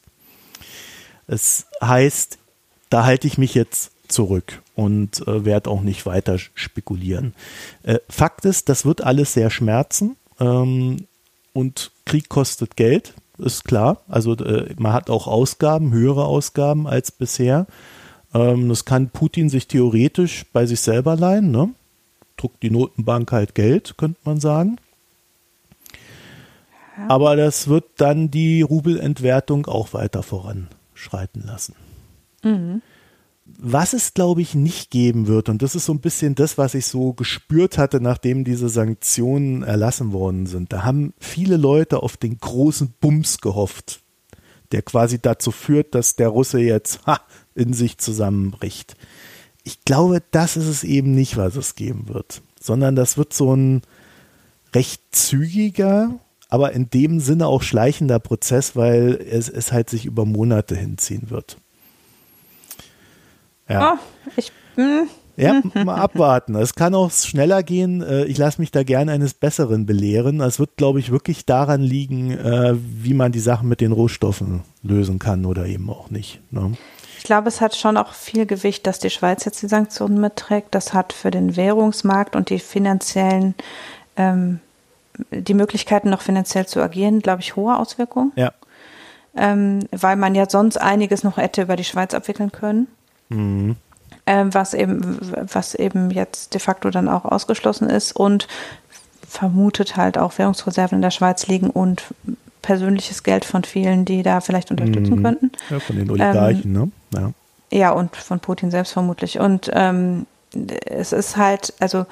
Es 1.27 1.67
heißt, 1.83 2.39
da 2.91 3.05
halte 3.05 3.27
ich 3.27 3.39
mich 3.39 3.55
jetzt 3.55 3.93
zurück 4.09 4.63
und 4.75 5.27
äh, 5.27 5.45
werde 5.45 5.71
auch 5.71 5.81
nicht 5.81 6.07
weiter 6.07 6.39
spekulieren. 6.39 7.35
Äh, 7.83 7.99
Fakt 8.09 8.45
ist, 8.45 8.69
das 8.69 8.85
wird 8.85 9.03
alles 9.03 9.33
sehr 9.33 9.51
schmerzen 9.51 10.17
ähm, 10.39 11.07
und 11.53 11.91
Krieg 12.05 12.29
kostet 12.29 12.77
Geld 12.77 13.15
ist 13.39 13.65
klar. 13.65 14.03
Also 14.09 14.35
äh, 14.37 14.75
man 14.79 14.93
hat 14.93 15.11
auch 15.11 15.27
Ausgaben, 15.27 15.93
höhere 15.93 16.25
Ausgaben 16.25 16.87
als 16.87 17.11
bisher. 17.11 17.67
Ähm, 18.33 18.69
das 18.69 18.85
kann 18.85 19.11
Putin 19.11 19.49
sich 19.49 19.67
theoretisch 19.67 20.45
bei 20.53 20.67
sich 20.67 20.81
selber 20.81 21.17
leihen. 21.17 21.51
Ne? 21.51 21.71
Druckt 22.45 22.63
die 22.63 22.69
Notenbank 22.69 23.33
halt 23.33 23.55
Geld, 23.55 23.95
könnte 23.97 24.21
man 24.25 24.39
sagen. 24.39 24.77
Aber 27.09 27.37
das 27.37 27.69
wird 27.69 27.87
dann 27.97 28.31
die 28.31 28.61
Rubelentwertung 28.61 29.65
auch 29.65 29.95
weiter 29.95 30.23
voranschreiten 30.23 31.43
lassen. 31.47 31.75
Mhm. 32.43 32.83
Was 33.47 33.95
es, 33.95 34.13
glaube 34.13 34.43
ich, 34.43 34.55
nicht 34.55 34.91
geben 34.91 35.27
wird, 35.27 35.49
und 35.49 35.63
das 35.63 35.75
ist 35.75 35.87
so 35.87 35.95
ein 35.95 36.01
bisschen 36.01 36.35
das, 36.35 36.59
was 36.59 36.75
ich 36.75 36.85
so 36.85 37.15
gespürt 37.15 37.79
hatte, 37.79 38.03
nachdem 38.03 38.45
diese 38.45 38.69
Sanktionen 38.69 39.63
erlassen 39.63 40.13
worden 40.13 40.45
sind. 40.45 40.71
Da 40.71 40.85
haben 40.85 41.15
viele 41.19 41.57
Leute 41.57 42.03
auf 42.03 42.19
den 42.19 42.37
großen 42.37 42.93
Bums 43.01 43.41
gehofft, 43.41 44.01
der 44.71 44.83
quasi 44.83 45.19
dazu 45.19 45.51
führt, 45.51 45.95
dass 45.95 46.15
der 46.17 46.29
Russe 46.29 46.61
jetzt 46.61 47.07
ha, 47.07 47.23
in 47.55 47.73
sich 47.73 47.97
zusammenbricht. 47.97 48.97
Ich 49.65 49.85
glaube, 49.85 50.23
das 50.31 50.57
ist 50.57 50.67
es 50.67 50.85
eben 50.85 51.15
nicht, 51.15 51.37
was 51.37 51.57
es 51.57 51.75
geben 51.75 52.09
wird, 52.09 52.43
sondern 52.61 52.97
das 52.97 53.17
wird 53.17 53.33
so 53.33 53.55
ein 53.55 53.83
recht 54.75 55.03
zügiger, 55.13 56.19
aber 56.49 56.73
in 56.73 56.91
dem 56.91 57.21
Sinne 57.21 57.47
auch 57.47 57.63
schleichender 57.63 58.19
Prozess, 58.19 58.77
weil 58.77 59.19
es, 59.29 59.49
es 59.49 59.73
halt 59.73 59.91
sich 59.91 60.05
über 60.05 60.25
Monate 60.27 60.77
hinziehen 60.77 61.31
wird. 61.31 61.57
Ja. 63.69 63.95
Oh, 63.95 64.31
ich, 64.37 64.53
hm. 64.77 65.09
Ja, 65.37 65.63
mal 65.85 65.97
abwarten. 65.97 66.55
Es 66.55 66.75
kann 66.75 66.95
auch 66.95 67.11
schneller 67.11 67.63
gehen. 67.63 68.03
Äh, 68.03 68.25
ich 68.27 68.39
lasse 68.39 68.61
mich 68.61 68.71
da 68.71 68.85
gerne 68.85 69.13
eines 69.13 69.35
Besseren 69.35 69.85
belehren. 69.85 70.41
Es 70.41 70.61
wird, 70.61 70.77
glaube 70.77 71.01
ich, 71.01 71.11
wirklich 71.11 71.45
daran 71.45 71.81
liegen, 71.81 72.31
äh, 72.31 72.75
wie 72.77 73.15
man 73.15 73.33
die 73.33 73.41
Sachen 73.41 73.69
mit 73.69 73.81
den 73.81 73.93
Rohstoffen 73.93 74.63
lösen 74.83 75.19
kann 75.19 75.45
oder 75.45 75.67
eben 75.67 75.91
auch 75.91 76.11
nicht. 76.11 76.41
Ne? 76.53 76.77
Ich 77.25 77.27
glaube, 77.27 77.49
es 77.49 77.63
hat 77.63 77.75
schon 77.75 77.97
auch 77.97 78.13
viel 78.13 78.45
Gewicht, 78.45 78.87
dass 78.87 78.99
die 78.99 79.09
Schweiz 79.09 79.47
jetzt 79.47 79.63
die 79.63 79.67
Sanktionen 79.67 80.21
mitträgt. 80.21 80.75
Das 80.75 80.93
hat 80.93 81.15
für 81.15 81.31
den 81.31 81.57
Währungsmarkt 81.57 82.37
und 82.37 82.51
die 82.51 82.59
finanziellen, 82.59 83.55
ähm, 84.19 84.61
die 85.31 85.55
Möglichkeiten 85.55 86.11
noch 86.11 86.21
finanziell 86.21 86.67
zu 86.67 86.83
agieren, 86.83 87.21
glaube 87.21 87.41
ich, 87.41 87.57
hohe 87.57 87.79
Auswirkungen. 87.79 88.33
Ja. 88.37 88.53
Ähm, 89.35 89.89
weil 89.91 90.17
man 90.17 90.35
ja 90.35 90.51
sonst 90.51 90.77
einiges 90.77 91.25
noch 91.25 91.39
hätte 91.39 91.63
über 91.63 91.77
die 91.77 91.85
Schweiz 91.85 92.13
abwickeln 92.13 92.53
können. 92.53 92.89
Mhm. 93.31 93.77
Ähm, 94.27 94.53
was 94.53 94.75
eben, 94.75 95.19
was 95.51 95.75
eben 95.75 96.11
jetzt 96.11 96.53
de 96.53 96.61
facto 96.61 96.91
dann 96.91 97.09
auch 97.09 97.25
ausgeschlossen 97.25 97.89
ist 97.89 98.13
und 98.13 98.49
vermutet 99.27 99.97
halt 99.97 100.19
auch 100.19 100.37
Währungsreserven 100.37 100.97
in 100.97 101.03
der 101.03 101.11
Schweiz 101.11 101.47
liegen 101.47 101.71
und 101.71 102.05
persönliches 102.65 103.23
Geld 103.23 103.45
von 103.45 103.63
vielen, 103.63 104.07
die 104.07 104.23
da 104.23 104.41
vielleicht 104.41 104.71
unterstützen 104.71 105.17
mhm. 105.19 105.23
könnten. 105.23 105.53
Ja, 105.69 105.81
von 105.81 105.97
den 105.97 106.11
Oligarchen, 106.11 106.75
ähm, 106.75 106.93
ne? 107.13 107.31
Ja. 107.71 107.79
ja, 107.79 107.91
und 107.93 108.17
von 108.17 108.41
Putin 108.41 108.71
selbst 108.71 108.93
vermutlich. 108.93 109.39
Und 109.39 109.71
ähm, 109.75 110.27
es 110.87 111.13
ist 111.13 111.37
halt, 111.37 111.75
also, 111.79 112.07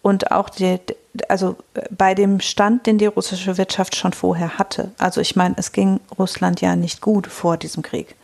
und 0.00 0.30
auch 0.30 0.48
die, 0.48 0.78
also 1.28 1.56
bei 1.90 2.14
dem 2.14 2.40
Stand, 2.40 2.86
den 2.86 2.96
die 2.96 3.06
russische 3.06 3.58
Wirtschaft 3.58 3.96
schon 3.96 4.14
vorher 4.14 4.58
hatte. 4.58 4.92
Also 4.96 5.20
ich 5.20 5.36
meine, 5.36 5.56
es 5.58 5.72
ging 5.72 6.00
Russland 6.18 6.62
ja 6.62 6.74
nicht 6.74 7.02
gut 7.02 7.26
vor 7.26 7.58
diesem 7.58 7.82
Krieg 7.82 8.16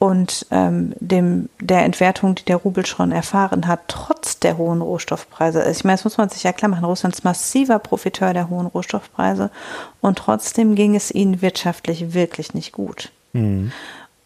und 0.00 0.46
ähm, 0.50 0.94
dem 0.98 1.50
der 1.60 1.84
Entwertung, 1.84 2.34
die 2.34 2.46
der 2.46 2.56
Rubel 2.56 2.86
schon 2.86 3.12
erfahren 3.12 3.66
hat, 3.66 3.80
trotz 3.86 4.40
der 4.40 4.56
hohen 4.56 4.80
Rohstoffpreise. 4.80 5.60
Also 5.60 5.70
ich 5.78 5.84
meine, 5.84 5.96
das 5.98 6.04
muss 6.04 6.16
man 6.16 6.30
sich 6.30 6.42
ja 6.42 6.54
klar 6.54 6.70
machen. 6.70 6.86
Russland 6.86 7.14
ist 7.14 7.22
massiver 7.22 7.78
Profiteur 7.78 8.32
der 8.32 8.48
hohen 8.48 8.66
Rohstoffpreise 8.66 9.50
und 10.00 10.16
trotzdem 10.16 10.74
ging 10.74 10.96
es 10.96 11.10
ihnen 11.10 11.42
wirtschaftlich 11.42 12.14
wirklich 12.14 12.54
nicht 12.54 12.72
gut. 12.72 13.12
Mhm. 13.34 13.72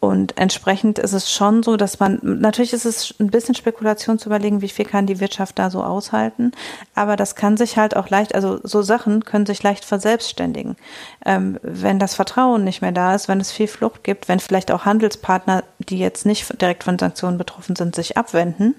Und 0.06 0.36
entsprechend 0.38 0.98
ist 0.98 1.12
es 1.12 1.32
schon 1.32 1.62
so, 1.62 1.76
dass 1.76 2.00
man, 2.00 2.18
natürlich 2.22 2.72
ist 2.72 2.84
es 2.84 3.14
ein 3.18 3.30
bisschen 3.30 3.54
Spekulation 3.54 4.18
zu 4.18 4.28
überlegen, 4.28 4.60
wie 4.60 4.68
viel 4.68 4.84
kann 4.84 5.06
die 5.06 5.20
Wirtschaft 5.20 5.58
da 5.58 5.70
so 5.70 5.82
aushalten. 5.82 6.52
Aber 6.94 7.16
das 7.16 7.34
kann 7.34 7.56
sich 7.56 7.76
halt 7.76 7.96
auch 7.96 8.10
leicht, 8.10 8.34
also 8.34 8.60
so 8.62 8.82
Sachen 8.82 9.24
können 9.24 9.46
sich 9.46 9.62
leicht 9.62 9.84
verselbstständigen. 9.84 10.76
Ähm, 11.24 11.58
wenn 11.62 11.98
das 11.98 12.14
Vertrauen 12.14 12.64
nicht 12.64 12.82
mehr 12.82 12.92
da 12.92 13.14
ist, 13.14 13.28
wenn 13.28 13.40
es 13.40 13.52
viel 13.52 13.68
Flucht 13.68 14.04
gibt, 14.04 14.28
wenn 14.28 14.40
vielleicht 14.40 14.70
auch 14.70 14.84
Handelspartner, 14.84 15.64
die 15.78 15.98
jetzt 15.98 16.26
nicht 16.26 16.60
direkt 16.60 16.84
von 16.84 16.98
Sanktionen 16.98 17.38
betroffen 17.38 17.76
sind, 17.76 17.94
sich 17.94 18.16
abwenden, 18.16 18.74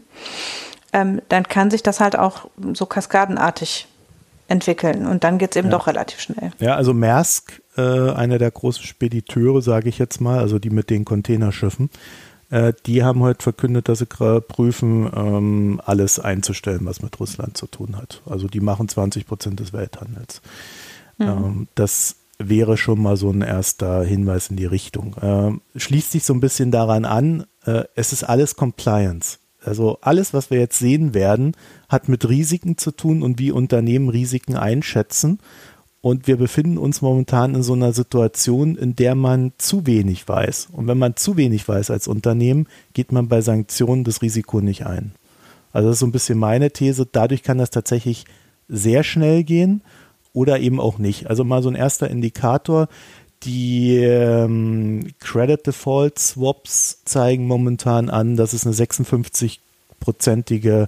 ähm, 0.93 1.21
dann 1.29 1.43
kann 1.47 1.71
sich 1.71 1.83
das 1.83 1.99
halt 1.99 2.17
auch 2.17 2.47
so 2.73 2.85
kaskadenartig 2.85 3.87
entwickeln. 4.47 5.07
Und 5.07 5.23
dann 5.23 5.37
geht 5.37 5.51
es 5.51 5.57
eben 5.57 5.69
ja. 5.69 5.77
doch 5.77 5.87
relativ 5.87 6.19
schnell. 6.19 6.51
Ja, 6.59 6.75
also 6.75 6.93
Maersk, 6.93 7.61
äh, 7.77 8.11
einer 8.11 8.37
der 8.37 8.51
großen 8.51 8.83
Spediteure, 8.83 9.61
sage 9.61 9.89
ich 9.89 9.97
jetzt 9.97 10.21
mal, 10.21 10.39
also 10.39 10.59
die 10.59 10.69
mit 10.69 10.89
den 10.89 11.05
Containerschiffen, 11.05 11.89
äh, 12.49 12.73
die 12.85 13.03
haben 13.03 13.21
heute 13.21 13.43
verkündet, 13.43 13.89
dass 13.89 13.99
sie 13.99 14.05
gerade 14.05 14.41
prüfen, 14.41 15.09
ähm, 15.15 15.81
alles 15.85 16.19
einzustellen, 16.19 16.85
was 16.85 17.01
mit 17.01 17.19
Russland 17.19 17.57
zu 17.57 17.67
tun 17.67 17.97
hat. 17.97 18.21
Also 18.25 18.47
die 18.47 18.59
machen 18.59 18.87
20 18.87 19.25
Prozent 19.25 19.59
des 19.59 19.73
Welthandels. 19.73 20.41
Mhm. 21.17 21.27
Ähm, 21.27 21.67
das 21.75 22.17
wäre 22.37 22.77
schon 22.77 23.01
mal 23.01 23.17
so 23.17 23.31
ein 23.31 23.41
erster 23.41 24.03
Hinweis 24.03 24.49
in 24.49 24.57
die 24.57 24.65
Richtung. 24.65 25.15
Ähm, 25.21 25.61
schließt 25.75 26.11
sich 26.11 26.23
so 26.23 26.33
ein 26.33 26.41
bisschen 26.41 26.71
daran 26.71 27.05
an, 27.05 27.45
äh, 27.65 27.83
es 27.95 28.13
ist 28.13 28.23
alles 28.23 28.55
Compliance. 28.55 29.39
Also 29.63 29.97
alles, 30.01 30.33
was 30.33 30.51
wir 30.51 30.59
jetzt 30.59 30.77
sehen 30.77 31.13
werden, 31.13 31.55
hat 31.89 32.07
mit 32.07 32.29
Risiken 32.29 32.77
zu 32.77 32.91
tun 32.91 33.23
und 33.23 33.39
wie 33.39 33.51
Unternehmen 33.51 34.09
Risiken 34.09 34.55
einschätzen. 34.55 35.39
Und 36.05 36.27
wir 36.27 36.37
befinden 36.37 36.77
uns 36.77 37.01
momentan 37.01 37.55
in 37.55 37.63
so 37.63 37.73
einer 37.73 37.91
Situation, 37.91 38.75
in 38.75 38.95
der 38.95 39.15
man 39.15 39.53
zu 39.57 39.87
wenig 39.87 40.27
weiß. 40.27 40.67
Und 40.71 40.87
wenn 40.87 40.99
man 40.99 41.15
zu 41.15 41.35
wenig 41.35 41.67
weiß 41.67 41.89
als 41.89 42.07
Unternehmen, 42.07 42.67
geht 42.93 43.11
man 43.11 43.27
bei 43.27 43.41
Sanktionen 43.41 44.03
das 44.03 44.21
Risiko 44.21 44.61
nicht 44.61 44.85
ein. 44.85 45.13
Also 45.73 45.87
das 45.87 45.95
ist 45.95 46.01
so 46.01 46.05
ein 46.05 46.11
bisschen 46.11 46.37
meine 46.37 46.69
These. 46.69 47.07
Dadurch 47.11 47.41
kann 47.41 47.57
das 47.57 47.71
tatsächlich 47.71 48.25
sehr 48.69 49.03
schnell 49.03 49.43
gehen 49.43 49.81
oder 50.31 50.59
eben 50.59 50.79
auch 50.79 50.99
nicht. 50.99 51.27
Also 51.27 51.43
mal 51.43 51.63
so 51.63 51.69
ein 51.69 51.75
erster 51.75 52.07
Indikator. 52.07 52.87
Die 53.41 53.95
ähm, 53.95 55.07
Credit 55.19 55.65
Default 55.65 56.19
Swaps 56.19 57.01
zeigen 57.05 57.47
momentan 57.47 58.11
an, 58.11 58.35
dass 58.35 58.53
es 58.53 58.67
eine 58.67 58.75
56-prozentige 58.75 60.87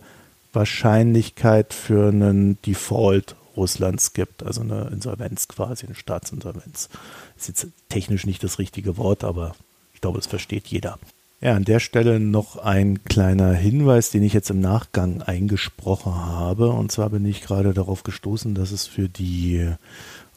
Wahrscheinlichkeit 0.53 1.73
für 1.73 2.09
einen 2.09 2.59
Default 2.67 3.35
Russlands 3.57 4.13
gibt, 4.13 4.43
also 4.43 4.61
eine 4.61 4.89
Insolvenz 4.91 5.47
quasi, 5.47 5.85
eine 5.85 5.95
Staatsinsolvenz. 5.95 6.89
Ist 7.35 7.47
jetzt 7.47 7.67
technisch 7.89 8.25
nicht 8.25 8.43
das 8.43 8.59
richtige 8.59 8.97
Wort, 8.97 9.23
aber 9.23 9.55
ich 9.93 10.01
glaube, 10.01 10.19
das 10.19 10.27
versteht 10.27 10.67
jeder. 10.67 10.99
Ja, 11.41 11.55
an 11.55 11.65
der 11.65 11.79
Stelle 11.79 12.19
noch 12.19 12.57
ein 12.57 13.03
kleiner 13.03 13.53
Hinweis, 13.53 14.09
den 14.09 14.23
ich 14.23 14.33
jetzt 14.33 14.49
im 14.49 14.59
Nachgang 14.59 15.21
eingesprochen 15.21 16.15
habe. 16.15 16.69
Und 16.69 16.91
zwar 16.91 17.09
bin 17.09 17.25
ich 17.25 17.41
gerade 17.41 17.73
darauf 17.73 18.03
gestoßen, 18.03 18.55
dass 18.55 18.71
es 18.71 18.87
für 18.87 19.09
die 19.09 19.71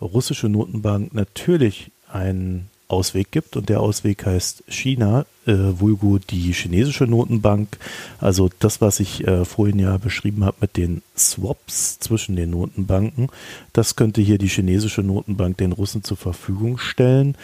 russische 0.01 0.49
Notenbank 0.49 1.15
natürlich 1.15 1.91
ein 2.11 2.70
Ausweg 2.91 3.31
gibt 3.31 3.57
und 3.57 3.69
der 3.69 3.81
Ausweg 3.81 4.25
heißt 4.27 4.65
China, 4.69 5.27
äh, 5.47 5.53
vulgo 5.53 6.19
die 6.19 6.53
chinesische 6.53 7.05
Notenbank. 7.05 7.79
Also 8.19 8.51
das, 8.59 8.81
was 8.81 9.01
ich 9.01 9.27
äh, 9.27 9.45
vorhin 9.45 9.79
ja 9.79 9.97
beschrieben 9.99 10.45
habe 10.45 10.57
mit 10.61 10.77
den 10.77 11.03
Swaps 11.17 11.99
zwischen 11.99 12.37
den 12.37 12.51
Notenbanken, 12.51 13.29
das 13.73 13.97
könnte 13.97 14.21
hier 14.21 14.39
die 14.39 14.49
chinesische 14.49 15.03
Notenbank 15.03 15.57
den 15.59 15.73
Russen 15.73 16.03
zur 16.03 16.17
Verfügung 16.17 16.79
stellen. 16.79 17.37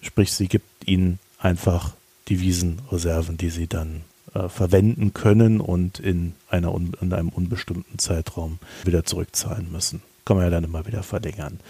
Sprich, 0.00 0.32
sie 0.32 0.48
gibt 0.48 0.86
ihnen 0.86 1.18
einfach 1.38 1.92
Devisenreserven, 2.28 3.36
die 3.36 3.50
sie 3.50 3.66
dann 3.66 4.02
äh, 4.34 4.48
verwenden 4.48 5.12
können 5.12 5.60
und 5.60 5.98
in, 5.98 6.34
einer, 6.48 6.74
in 7.00 7.12
einem 7.12 7.28
unbestimmten 7.28 7.98
Zeitraum 7.98 8.58
wieder 8.84 9.04
zurückzahlen 9.04 9.70
müssen 9.70 10.02
kann 10.24 10.36
man 10.36 10.46
ja 10.46 10.50
dann 10.50 10.64
immer 10.64 10.86
wieder 10.86 11.02
verlängern. 11.02 11.60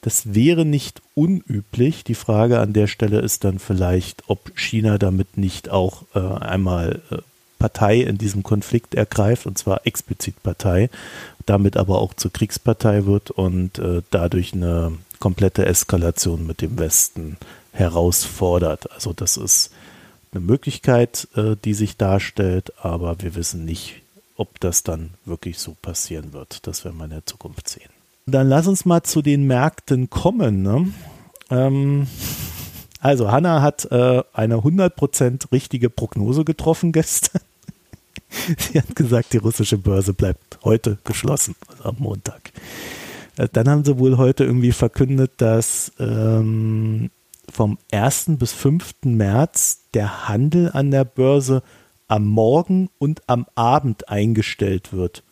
Das 0.00 0.34
wäre 0.34 0.64
nicht 0.64 1.00
unüblich. 1.14 2.04
Die 2.04 2.14
Frage 2.14 2.60
an 2.60 2.72
der 2.72 2.86
Stelle 2.86 3.20
ist 3.20 3.44
dann 3.44 3.58
vielleicht, 3.58 4.24
ob 4.28 4.56
China 4.58 4.98
damit 4.98 5.38
nicht 5.38 5.70
auch 5.70 6.04
äh, 6.14 6.20
einmal 6.20 7.00
äh, 7.10 7.18
Partei 7.58 8.00
in 8.00 8.18
diesem 8.18 8.42
Konflikt 8.42 8.96
ergreift, 8.96 9.46
und 9.46 9.56
zwar 9.56 9.86
explizit 9.86 10.42
Partei, 10.42 10.90
damit 11.46 11.76
aber 11.76 12.00
auch 12.00 12.12
zur 12.14 12.32
Kriegspartei 12.32 13.06
wird 13.06 13.30
und 13.30 13.78
äh, 13.78 14.02
dadurch 14.10 14.52
eine 14.52 14.92
komplette 15.20 15.64
Eskalation 15.64 16.44
mit 16.44 16.60
dem 16.60 16.76
Westen 16.78 17.36
herausfordert. 17.70 18.90
Also 18.92 19.12
das 19.12 19.36
ist 19.36 19.70
eine 20.32 20.40
Möglichkeit, 20.40 21.28
äh, 21.36 21.54
die 21.64 21.74
sich 21.74 21.96
darstellt, 21.96 22.72
aber 22.84 23.22
wir 23.22 23.36
wissen 23.36 23.64
nicht, 23.64 24.02
ob 24.36 24.58
das 24.58 24.82
dann 24.82 25.10
wirklich 25.24 25.60
so 25.60 25.76
passieren 25.80 26.32
wird. 26.32 26.66
Das 26.66 26.84
werden 26.84 26.96
wir 26.96 27.04
in 27.04 27.10
der 27.10 27.26
Zukunft 27.26 27.68
sehen. 27.68 27.91
Dann 28.26 28.48
lass 28.48 28.68
uns 28.68 28.84
mal 28.84 29.02
zu 29.02 29.20
den 29.20 29.46
Märkten 29.46 30.08
kommen. 30.08 30.62
Ne? 30.62 30.92
Ähm, 31.50 32.06
also 33.00 33.32
Hanna 33.32 33.62
hat 33.62 33.90
äh, 33.90 34.22
eine 34.32 34.56
100% 34.56 35.50
richtige 35.50 35.90
Prognose 35.90 36.44
getroffen 36.44 36.92
gestern. 36.92 37.42
Sie 38.58 38.78
hat 38.78 38.94
gesagt, 38.94 39.32
die 39.32 39.38
russische 39.38 39.76
Börse 39.76 40.14
bleibt 40.14 40.60
heute 40.62 40.98
geschlossen, 41.04 41.56
also 41.68 41.84
am 41.84 41.96
Montag. 41.98 42.52
Äh, 43.36 43.48
dann 43.52 43.68
haben 43.68 43.84
sie 43.84 43.98
wohl 43.98 44.16
heute 44.16 44.44
irgendwie 44.44 44.72
verkündet, 44.72 45.32
dass 45.38 45.92
ähm, 45.98 47.10
vom 47.50 47.76
1. 47.90 48.26
bis 48.38 48.52
5. 48.52 48.94
März 49.04 49.80
der 49.94 50.28
Handel 50.28 50.70
an 50.72 50.92
der 50.92 51.04
Börse 51.04 51.62
am 52.06 52.24
Morgen 52.24 52.88
und 52.98 53.22
am 53.26 53.46
Abend 53.56 54.08
eingestellt 54.08 54.92
wird 54.92 55.24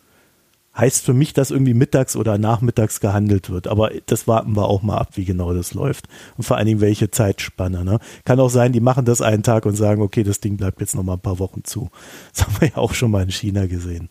heißt 0.75 1.03
für 1.03 1.13
mich, 1.13 1.33
dass 1.33 1.51
irgendwie 1.51 1.73
mittags 1.73 2.15
oder 2.15 2.37
nachmittags 2.37 2.99
gehandelt 2.99 3.49
wird. 3.49 3.67
Aber 3.67 3.91
das 4.05 4.27
warten 4.27 4.55
wir 4.55 4.67
auch 4.67 4.81
mal 4.81 4.97
ab, 4.97 5.09
wie 5.15 5.25
genau 5.25 5.53
das 5.53 5.73
läuft. 5.73 6.07
Und 6.37 6.43
vor 6.43 6.57
allen 6.57 6.65
Dingen 6.65 6.81
welche 6.81 7.11
Zeitspanne. 7.11 7.83
Ne? 7.83 7.99
Kann 8.23 8.39
auch 8.39 8.49
sein, 8.49 8.71
die 8.71 8.79
machen 8.79 9.05
das 9.05 9.21
einen 9.21 9.43
Tag 9.43 9.65
und 9.65 9.75
sagen, 9.75 10.01
okay, 10.01 10.23
das 10.23 10.39
Ding 10.39 10.57
bleibt 10.57 10.79
jetzt 10.79 10.95
noch 10.95 11.03
mal 11.03 11.13
ein 11.13 11.19
paar 11.19 11.39
Wochen 11.39 11.63
zu. 11.63 11.89
Das 12.33 12.45
haben 12.45 12.55
wir 12.59 12.69
ja 12.69 12.77
auch 12.77 12.93
schon 12.93 13.11
mal 13.11 13.23
in 13.23 13.31
China 13.31 13.65
gesehen. 13.65 14.09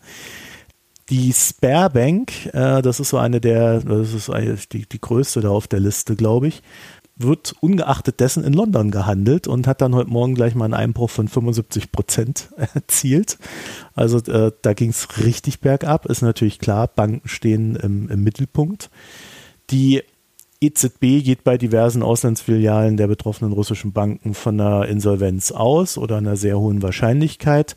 Die 1.09 1.33
Sparebank, 1.33 2.45
äh, 2.53 2.81
das 2.81 2.99
ist 2.99 3.09
so 3.09 3.17
eine 3.17 3.41
der, 3.41 3.81
das 3.81 4.13
ist 4.13 4.31
die, 4.71 4.87
die 4.87 5.01
größte 5.01 5.41
da 5.41 5.49
auf 5.49 5.67
der 5.67 5.81
Liste, 5.81 6.15
glaube 6.15 6.47
ich, 6.47 6.61
wird 7.21 7.53
ungeachtet 7.59 8.19
dessen 8.19 8.43
in 8.43 8.53
London 8.53 8.91
gehandelt 8.91 9.47
und 9.47 9.67
hat 9.67 9.81
dann 9.81 9.95
heute 9.95 10.09
Morgen 10.09 10.35
gleich 10.35 10.55
mal 10.55 10.65
einen 10.65 10.73
Einbruch 10.73 11.09
von 11.09 11.27
75 11.27 11.91
Prozent 11.91 12.49
erzielt. 12.73 13.37
Also 13.93 14.19
äh, 14.31 14.51
da 14.61 14.73
ging 14.73 14.89
es 14.89 15.17
richtig 15.23 15.59
bergab. 15.59 16.05
Ist 16.05 16.21
natürlich 16.21 16.59
klar, 16.59 16.87
Banken 16.87 17.27
stehen 17.27 17.75
im, 17.75 18.09
im 18.09 18.23
Mittelpunkt. 18.23 18.89
Die 19.69 20.03
EZB 20.61 21.23
geht 21.23 21.43
bei 21.43 21.57
diversen 21.57 22.03
Auslandsfilialen 22.03 22.95
der 22.95 23.07
betroffenen 23.07 23.51
russischen 23.51 23.93
Banken 23.93 24.35
von 24.35 24.59
einer 24.59 24.87
Insolvenz 24.87 25.51
aus 25.51 25.97
oder 25.97 26.17
einer 26.17 26.35
sehr 26.35 26.59
hohen 26.59 26.83
Wahrscheinlichkeit. 26.83 27.75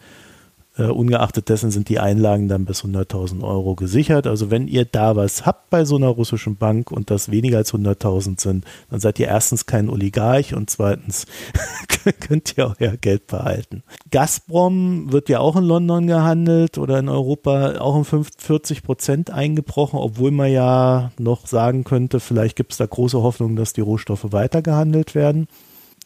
Uh, 0.77 0.93
ungeachtet 0.93 1.51
dessen 1.51 1.70
sind 1.70 1.89
die 1.89 2.01
Einlagen 2.01 2.49
dann 2.49 2.64
bis 2.64 2.83
100.000 2.83 3.45
Euro 3.45 3.77
gesichert. 3.77 4.27
Also 4.27 4.51
wenn 4.51 4.66
ihr 4.66 4.85
da 4.85 5.14
was 5.14 5.47
habt 5.47 5.70
bei 5.70 5.85
so 5.85 5.95
einer 5.95 6.09
russischen 6.09 6.57
Bank 6.57 6.91
und 6.91 7.12
das 7.12 7.31
weniger 7.31 7.59
als 7.59 7.72
100.000 7.72 8.41
sind, 8.41 8.64
dann 8.91 8.99
seid 8.99 9.20
ihr 9.20 9.29
erstens 9.29 9.66
kein 9.66 9.89
Oligarch 9.89 10.53
und 10.53 10.70
zweitens 10.70 11.27
könnt 12.20 12.59
ihr 12.59 12.75
euer 12.81 12.97
Geld 12.97 13.29
behalten. 13.29 13.85
Gazprom 14.11 15.12
wird 15.12 15.29
ja 15.29 15.39
auch 15.39 15.55
in 15.55 15.62
London 15.62 16.09
gehandelt 16.09 16.77
oder 16.77 16.99
in 16.99 17.09
Europa 17.09 17.79
auch 17.79 17.95
um 17.95 18.05
40 18.05 18.83
Prozent 18.83 19.31
eingebrochen, 19.31 20.01
obwohl 20.01 20.33
man 20.33 20.51
ja 20.51 21.12
noch 21.20 21.47
sagen 21.47 21.85
könnte, 21.85 22.18
vielleicht 22.18 22.57
gibt 22.57 22.72
es 22.72 22.79
da 22.79 22.87
große 22.87 23.22
Hoffnung, 23.22 23.55
dass 23.55 23.75
die 23.75 23.81
Rohstoffe 23.81 24.33
weiter 24.33 24.61
gehandelt 24.61 25.14
werden. 25.14 25.47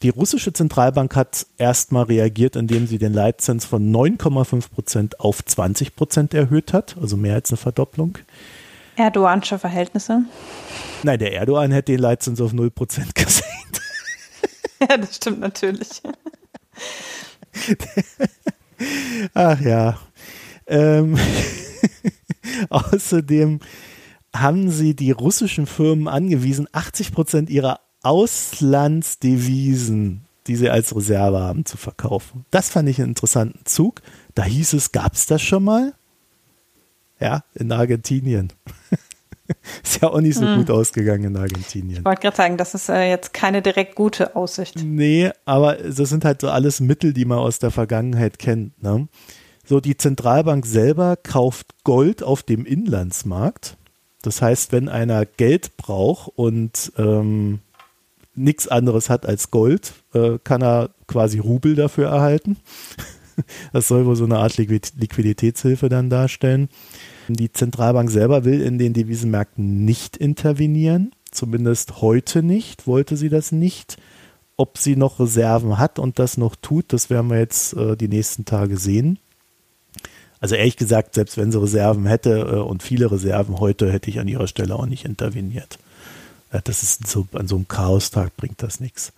Die 0.03 0.11
russische 0.11 0.53
Zentralbank 0.53 1.17
hat 1.17 1.47
erstmal 1.57 2.05
reagiert, 2.05 2.55
indem 2.55 2.87
sie 2.87 2.99
den 2.99 3.13
Leitzins 3.13 3.65
von 3.65 3.91
9,5 3.93 4.71
Prozent 4.71 5.21
auf 5.21 5.45
20 5.45 5.97
Prozent 5.97 6.35
erhöht 6.35 6.73
hat, 6.73 6.97
also 7.01 7.17
mehr 7.17 7.35
als 7.35 7.51
eine 7.51 7.57
Verdopplung. 7.57 8.19
Erdogansche 8.97 9.59
Verhältnisse? 9.59 10.23
Nein, 11.03 11.19
der 11.19 11.33
Erdogan 11.33 11.73
hätte 11.73 11.93
den 11.93 12.01
Leitzins 12.01 12.41
auf 12.41 12.53
0 12.53 12.71
Prozent 12.71 13.15
gesenkt. 13.15 13.81
ja, 14.81 14.97
das 14.97 15.17
stimmt 15.17 15.41
natürlich. 15.41 16.01
Ach 19.35 19.61
ja. 19.61 19.99
Ähm, 20.69 21.19
außerdem 22.71 23.59
haben 24.35 24.71
sie 24.71 24.95
die 24.95 25.11
russischen 25.11 25.67
Firmen 25.67 26.07
angewiesen, 26.07 26.69
80 26.71 27.13
Prozent 27.13 27.51
ihrer 27.51 27.81
Auslandsdevisen, 28.03 30.23
die 30.47 30.57
sie 30.57 30.71
als 30.71 30.95
Reserve 30.95 31.41
haben, 31.41 31.65
zu 31.65 31.77
verkaufen. 31.77 32.45
Das 32.51 32.71
fand 32.71 32.89
ich 32.89 32.99
einen 32.99 33.11
interessanten 33.11 33.65
Zug. 33.65 34.03
Da 34.35 34.45
hieß 34.45 34.75
es, 34.75 34.93
gab 34.93 35.15
es 35.15 35.27
das 35.27 35.43
schon 35.43 35.65
mal? 35.65 35.95
Ja, 37.21 37.43
in 37.55 37.73
Argentinien. 37.73 38.53
ist 39.83 40.01
ja 40.01 40.09
auch 40.09 40.21
nicht 40.21 40.37
so 40.37 40.47
hm. 40.47 40.59
gut 40.59 40.71
ausgegangen 40.71 41.25
in 41.25 41.37
Argentinien. 41.37 41.99
Ich 41.99 42.05
wollte 42.05 42.23
gerade 42.23 42.37
sagen, 42.37 42.57
das 42.57 42.75
ist 42.75 42.89
äh, 42.89 43.09
jetzt 43.09 43.35
keine 43.35 43.63
direkt 43.63 43.95
gute 43.95 44.37
Aussicht. 44.37 44.77
Nee, 44.83 45.31
aber 45.45 45.77
das 45.77 46.09
sind 46.09 46.25
halt 46.25 46.41
so 46.41 46.51
alles 46.51 46.81
Mittel, 46.81 47.13
die 47.13 47.25
man 47.25 47.39
aus 47.39 47.59
der 47.59 47.71
Vergangenheit 47.71 48.39
kennt. 48.39 48.81
Ne? 48.83 49.09
So, 49.65 49.81
die 49.81 49.97
Zentralbank 49.97 50.65
selber 50.65 51.17
kauft 51.17 51.85
Gold 51.85 52.23
auf 52.23 52.43
dem 52.43 52.65
Inlandsmarkt. 52.65 53.77
Das 54.23 54.43
heißt, 54.43 54.73
wenn 54.73 54.89
einer 54.89 55.27
Geld 55.27 55.77
braucht 55.77 56.33
und 56.37 56.93
ähm, 56.97 57.61
nichts 58.39 58.69
anderes 58.69 59.11
hat 59.11 59.27
als 59.27 59.51
Gold, 59.51 59.93
äh, 60.15 60.39
kann 60.43 60.63
er 60.63 60.91
quasi 61.07 61.39
Rubel 61.39 61.75
dafür 61.75 62.09
erhalten. 62.09 62.57
Das 63.73 63.87
soll 63.87 64.05
wohl 64.05 64.17
so 64.17 64.25
eine 64.25 64.39
Art 64.39 64.57
Liquiditätshilfe 64.57 65.89
dann 65.89 66.11
darstellen. 66.11 66.69
Die 67.29 67.53
Zentralbank 67.53 68.11
selber 68.11 68.45
will 68.45 68.61
in 68.61 68.79
den 68.79 68.95
Devisenmärkten 68.95 69.85
nicht 69.85 70.17
intervenieren, 70.17 71.13
zumindest 71.31 72.01
heute 72.01 72.43
nicht, 72.43 72.89
wollte 72.89 73.17
sie 73.17 73.29
das 73.29 73.53
nicht. 73.53 73.97
Ob 74.57 74.77
sie 74.77 74.97
noch 74.97 75.21
Reserven 75.21 75.79
hat 75.79 76.01
und 76.01 76.19
das 76.19 76.37
noch 76.37 76.57
tut, 76.57 76.93
das 76.93 77.11
werden 77.11 77.31
wir 77.31 77.39
jetzt 77.39 77.75
äh, 77.75 77.97
die 77.97 78.09
nächsten 78.09 78.45
Tage 78.45 78.77
sehen. 78.77 79.21
Also 80.41 80.55
ehrlich 80.55 80.77
gesagt, 80.77 81.15
selbst 81.15 81.37
wenn 81.37 81.53
sie 81.53 81.61
Reserven 81.61 82.07
hätte 82.07 82.39
äh, 82.41 82.57
und 82.57 82.83
viele 82.83 83.11
Reserven 83.11 83.61
heute, 83.61 83.93
hätte 83.93 84.11
ich 84.11 84.21
an 84.21 84.29
ihrer 84.29 84.47
Stelle 84.47 84.75
auch 84.75 84.87
nicht 84.87 85.05
interveniert. 85.05 85.79
Das 86.51 86.83
ist 86.83 87.07
so, 87.07 87.27
an 87.33 87.47
so 87.49 87.57
einem 87.57 87.69
Chaostag 87.69 88.37
bringt 88.37 88.63
das 88.63 88.81
nichts. 88.81 89.13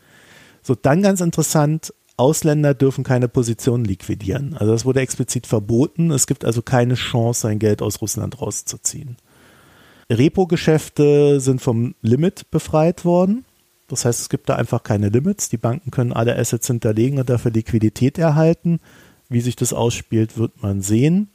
So, 0.62 0.74
dann 0.74 1.02
ganz 1.02 1.20
interessant, 1.20 1.94
Ausländer 2.16 2.74
dürfen 2.74 3.02
keine 3.02 3.28
Positionen 3.28 3.85
liquidieren. 3.85 4.55
Also 4.55 4.73
das 4.73 4.85
wurde 4.85 5.01
explizit 5.01 5.47
verboten. 5.47 6.11
Es 6.11 6.27
gibt 6.27 6.44
also 6.44 6.61
keine 6.61 6.94
Chance, 6.94 7.43
sein 7.43 7.59
Geld 7.59 7.81
aus 7.81 8.02
Russland 8.02 8.40
rauszuziehen. 8.40 9.16
Repo-Geschäfte 10.11 11.40
sind 11.40 11.62
vom 11.62 11.94
Limit 12.02 12.51
befreit 12.51 13.05
worden. 13.05 13.44
Das 13.89 14.05
heißt, 14.05 14.20
es 14.20 14.28
gibt 14.28 14.48
da 14.48 14.57
einfach 14.57 14.82
keine 14.82 15.09
Limits. 15.09 15.48
Die 15.48 15.57
Banken 15.57 15.90
können 15.90 16.12
alle 16.12 16.36
Assets 16.36 16.66
hinterlegen 16.66 17.19
und 17.19 17.31
dafür 17.31 17.52
Liquidität 17.52 18.19
erhalten. 18.19 18.81
Wie 19.28 19.40
sich 19.40 19.57
das 19.57 19.73
ausspielt, 19.73 20.36
wird 20.36 20.62
man 20.62 20.82
sehen. 20.82 21.28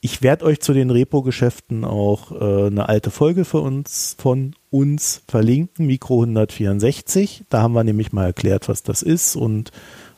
Ich 0.00 0.22
werde 0.22 0.44
euch 0.44 0.60
zu 0.60 0.72
den 0.72 0.90
Repo-Geschäften 0.90 1.84
auch 1.84 2.30
äh, 2.32 2.66
eine 2.68 2.88
alte 2.88 3.10
Folge 3.10 3.44
für 3.44 3.60
uns 3.60 4.14
von 4.18 4.54
uns 4.70 5.22
verlinken, 5.26 5.86
Mikro 5.86 6.20
164. 6.20 7.44
Da 7.48 7.62
haben 7.62 7.72
wir 7.72 7.82
nämlich 7.82 8.12
mal 8.12 8.26
erklärt, 8.26 8.68
was 8.68 8.84
das 8.84 9.02
ist 9.02 9.34
und 9.34 9.72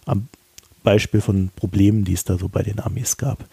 am 0.04 0.28
Beispiel 0.82 1.20
von 1.22 1.50
Problemen, 1.56 2.04
die 2.04 2.12
es 2.12 2.24
da 2.24 2.36
so 2.36 2.48
bei 2.48 2.62
den 2.62 2.80
Amis 2.80 3.16
gab. 3.16 3.46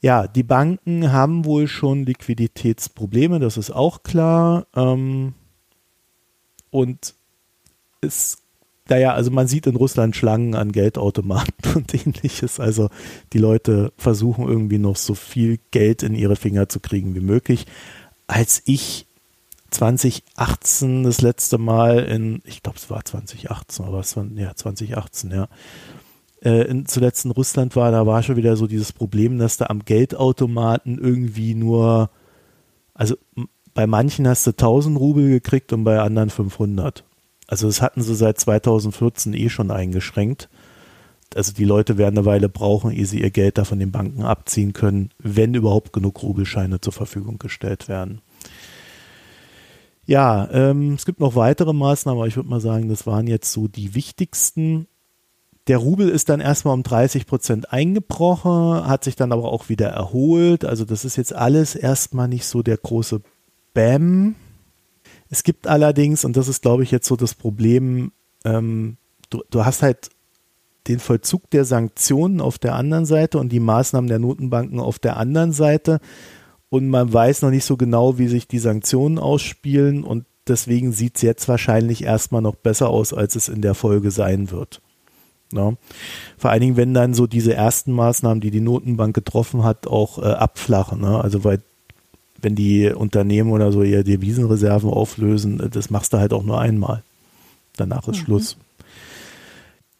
Ja, 0.00 0.26
die 0.26 0.42
Banken 0.42 1.12
haben 1.12 1.44
wohl 1.44 1.66
schon 1.66 2.04
Liquiditätsprobleme, 2.04 3.40
das 3.40 3.56
ist 3.56 3.70
auch 3.70 4.02
klar. 4.02 4.66
Ähm, 4.74 5.34
und 6.70 7.14
es 8.00 8.38
naja, 8.88 9.14
also 9.14 9.30
man 9.30 9.46
sieht 9.46 9.66
in 9.66 9.76
Russland 9.76 10.14
Schlangen 10.14 10.54
an 10.54 10.72
Geldautomaten 10.72 11.54
und 11.74 11.94
ähnliches. 11.94 12.60
Also 12.60 12.90
die 13.32 13.38
Leute 13.38 13.92
versuchen 13.96 14.46
irgendwie 14.46 14.78
noch 14.78 14.96
so 14.96 15.14
viel 15.14 15.58
Geld 15.70 16.02
in 16.02 16.14
ihre 16.14 16.36
Finger 16.36 16.68
zu 16.68 16.80
kriegen 16.80 17.14
wie 17.14 17.20
möglich. 17.20 17.66
Als 18.26 18.62
ich 18.66 19.06
2018 19.70 21.02
das 21.02 21.20
letzte 21.20 21.58
Mal 21.58 22.00
in, 22.00 22.42
ich 22.44 22.62
glaube 22.62 22.78
es 22.78 22.90
war 22.90 23.04
2018, 23.04 23.86
aber 23.86 24.00
es 24.00 24.16
war, 24.16 24.26
ja, 24.34 24.54
2018, 24.54 25.30
ja. 25.30 25.48
Äh, 26.42 26.68
in, 26.68 26.86
zuletzt 26.86 27.24
in 27.24 27.30
Russland 27.30 27.74
war, 27.74 27.90
da 27.90 28.06
war 28.06 28.22
schon 28.22 28.36
wieder 28.36 28.56
so 28.56 28.66
dieses 28.66 28.92
Problem, 28.92 29.38
dass 29.38 29.56
da 29.56 29.66
am 29.66 29.84
Geldautomaten 29.84 30.98
irgendwie 30.98 31.54
nur, 31.54 32.10
also 32.92 33.16
bei 33.72 33.86
manchen 33.86 34.28
hast 34.28 34.46
du 34.46 34.50
1000 34.50 34.98
Rubel 34.98 35.28
gekriegt 35.30 35.72
und 35.72 35.84
bei 35.84 36.00
anderen 36.00 36.30
500. 36.30 37.02
Also 37.46 37.66
das 37.66 37.82
hatten 37.82 38.02
sie 38.02 38.14
seit 38.14 38.38
2014 38.38 39.34
eh 39.34 39.48
schon 39.48 39.70
eingeschränkt. 39.70 40.48
Also 41.34 41.52
die 41.52 41.64
Leute 41.64 41.98
werden 41.98 42.18
eine 42.18 42.26
Weile 42.26 42.48
brauchen, 42.48 42.92
ehe 42.92 43.06
sie 43.06 43.20
ihr 43.20 43.30
Geld 43.30 43.58
da 43.58 43.64
von 43.64 43.78
den 43.78 43.90
Banken 43.90 44.22
abziehen 44.22 44.72
können, 44.72 45.10
wenn 45.18 45.54
überhaupt 45.54 45.92
genug 45.92 46.22
Rubelscheine 46.22 46.80
zur 46.80 46.92
Verfügung 46.92 47.38
gestellt 47.38 47.88
werden. 47.88 48.20
Ja, 50.06 50.48
ähm, 50.52 50.94
es 50.94 51.06
gibt 51.06 51.20
noch 51.20 51.34
weitere 51.34 51.72
Maßnahmen, 51.72 52.20
aber 52.20 52.28
ich 52.28 52.36
würde 52.36 52.48
mal 52.48 52.60
sagen, 52.60 52.88
das 52.88 53.06
waren 53.06 53.26
jetzt 53.26 53.52
so 53.52 53.68
die 53.68 53.94
wichtigsten. 53.94 54.86
Der 55.66 55.78
Rubel 55.78 56.10
ist 56.10 56.28
dann 56.28 56.40
erstmal 56.40 56.74
um 56.74 56.82
30 56.82 57.26
Prozent 57.26 57.72
eingebrochen, 57.72 58.86
hat 58.86 59.02
sich 59.02 59.16
dann 59.16 59.32
aber 59.32 59.50
auch 59.50 59.70
wieder 59.70 59.88
erholt. 59.88 60.64
Also 60.64 60.84
das 60.84 61.06
ist 61.06 61.16
jetzt 61.16 61.34
alles 61.34 61.74
erstmal 61.74 62.28
nicht 62.28 62.44
so 62.44 62.62
der 62.62 62.76
große 62.76 63.22
Bam. 63.72 64.34
Es 65.30 65.42
gibt 65.42 65.66
allerdings, 65.66 66.24
und 66.24 66.36
das 66.36 66.48
ist, 66.48 66.62
glaube 66.62 66.82
ich, 66.82 66.90
jetzt 66.90 67.06
so 67.06 67.16
das 67.16 67.34
Problem, 67.34 68.12
ähm, 68.44 68.96
du, 69.30 69.42
du 69.50 69.64
hast 69.64 69.82
halt 69.82 70.10
den 70.86 70.98
Vollzug 70.98 71.48
der 71.50 71.64
Sanktionen 71.64 72.40
auf 72.40 72.58
der 72.58 72.74
anderen 72.74 73.06
Seite 73.06 73.38
und 73.38 73.50
die 73.50 73.60
Maßnahmen 73.60 74.08
der 74.08 74.18
Notenbanken 74.18 74.80
auf 74.80 74.98
der 74.98 75.16
anderen 75.16 75.52
Seite. 75.52 76.00
Und 76.68 76.88
man 76.88 77.12
weiß 77.12 77.42
noch 77.42 77.50
nicht 77.50 77.64
so 77.64 77.76
genau, 77.76 78.18
wie 78.18 78.28
sich 78.28 78.48
die 78.48 78.58
Sanktionen 78.58 79.18
ausspielen. 79.18 80.04
Und 80.04 80.26
deswegen 80.46 80.92
sieht 80.92 81.16
es 81.16 81.22
jetzt 81.22 81.48
wahrscheinlich 81.48 82.04
erstmal 82.04 82.42
noch 82.42 82.56
besser 82.56 82.90
aus, 82.90 83.14
als 83.14 83.36
es 83.36 83.48
in 83.48 83.62
der 83.62 83.74
Folge 83.74 84.10
sein 84.10 84.50
wird. 84.50 84.82
Ja. 85.52 85.74
Vor 86.36 86.50
allen 86.50 86.60
Dingen, 86.60 86.76
wenn 86.76 86.94
dann 86.94 87.14
so 87.14 87.26
diese 87.26 87.54
ersten 87.54 87.92
Maßnahmen, 87.92 88.40
die 88.40 88.50
die 88.50 88.60
Notenbank 88.60 89.14
getroffen 89.14 89.62
hat, 89.62 89.86
auch 89.86 90.18
äh, 90.18 90.26
abflachen. 90.26 91.00
Ne? 91.00 91.22
Also 91.22 91.44
weil 91.44 91.62
wenn 92.40 92.54
die 92.54 92.88
Unternehmen 92.88 93.50
oder 93.50 93.72
so 93.72 93.82
ihre 93.82 94.04
Devisenreserven 94.04 94.90
auflösen, 94.90 95.70
das 95.72 95.90
machst 95.90 96.12
du 96.12 96.18
halt 96.18 96.32
auch 96.32 96.42
nur 96.42 96.60
einmal. 96.60 97.02
Danach 97.76 98.06
ist 98.08 98.20
mhm. 98.20 98.24
Schluss. 98.24 98.56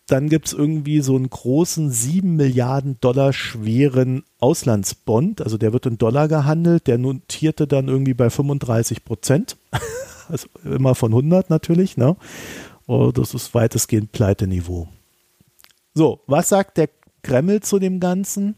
Dann 0.06 0.28
gibt 0.28 0.48
es 0.48 0.52
irgendwie 0.52 1.00
so 1.00 1.16
einen 1.16 1.30
großen 1.30 1.90
7 1.90 2.36
Milliarden 2.36 2.98
Dollar 3.00 3.32
schweren 3.32 4.22
Auslandsbond. 4.38 5.40
Also 5.40 5.56
der 5.56 5.72
wird 5.72 5.86
in 5.86 5.96
Dollar 5.96 6.28
gehandelt. 6.28 6.86
Der 6.86 6.98
notierte 6.98 7.66
dann 7.66 7.88
irgendwie 7.88 8.12
bei 8.12 8.30
35 8.30 9.04
Prozent. 9.04 9.56
Also 10.26 10.48
immer 10.64 10.94
von 10.94 11.12
100 11.12 11.50
natürlich. 11.50 11.98
Ne? 11.98 12.16
Oh, 12.86 13.12
das 13.12 13.34
ist 13.34 13.54
weitestgehend 13.54 14.10
Pleiteniveau. 14.12 14.88
So, 15.92 16.20
was 16.26 16.48
sagt 16.48 16.78
der 16.78 16.88
Kreml 17.22 17.60
zu 17.60 17.78
dem 17.78 18.00
Ganzen? 18.00 18.54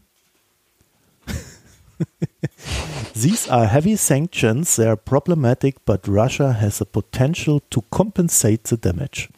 These 3.21 3.49
are 3.49 3.67
heavy 3.67 3.95
sanctions. 3.97 4.75
They 4.75 4.85
are 4.85 4.97
problematic, 4.97 5.83
but 5.85 6.07
Russia 6.07 6.53
has 6.53 6.81
a 6.81 6.85
potential 6.85 7.61
to 7.69 7.81
compensate 7.89 8.67
the 8.67 8.77
damage. 8.77 9.29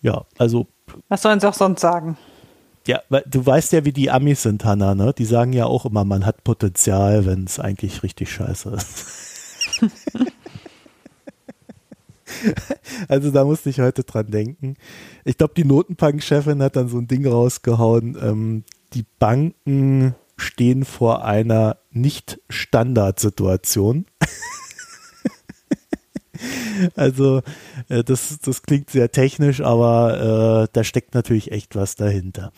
Ja, 0.00 0.24
also. 0.38 0.66
Was 1.08 1.22
sollen 1.22 1.38
sie 1.38 1.48
auch 1.48 1.54
sonst 1.54 1.80
sagen? 1.80 2.16
Ja, 2.86 3.00
weil 3.08 3.22
du 3.26 3.46
weißt 3.46 3.72
ja, 3.72 3.84
wie 3.84 3.92
die 3.92 4.10
Amis 4.10 4.42
sind, 4.42 4.64
Hanna, 4.64 4.96
ne? 4.96 5.12
Die 5.16 5.24
sagen 5.24 5.52
ja 5.52 5.66
auch 5.66 5.86
immer, 5.86 6.04
man 6.04 6.26
hat 6.26 6.42
Potenzial, 6.42 7.24
wenn 7.26 7.44
es 7.44 7.60
eigentlich 7.60 8.02
richtig 8.02 8.32
scheiße 8.32 8.70
ist. 8.70 9.04
also 13.08 13.30
da 13.30 13.44
musste 13.44 13.70
ich 13.70 13.78
heute 13.78 14.02
dran 14.02 14.28
denken. 14.30 14.74
Ich 15.24 15.38
glaube, 15.38 15.54
die 15.54 15.64
Notenbank-Chefin 15.64 16.60
hat 16.62 16.74
dann 16.74 16.88
so 16.88 16.98
ein 16.98 17.06
Ding 17.06 17.24
rausgehauen. 17.24 18.18
Ähm, 18.20 18.64
die 18.94 19.04
Banken 19.20 20.16
stehen 20.36 20.84
vor 20.84 21.24
einer 21.24 21.76
Nicht-Standard-Situation. 21.92 24.06
also 26.96 27.42
äh, 27.88 28.04
das, 28.04 28.38
das 28.40 28.62
klingt 28.62 28.90
sehr 28.90 29.12
technisch, 29.12 29.60
aber 29.60 30.64
äh, 30.64 30.68
da 30.72 30.84
steckt 30.84 31.14
natürlich 31.14 31.52
echt 31.52 31.76
was 31.76 31.96
dahinter. 31.96 32.52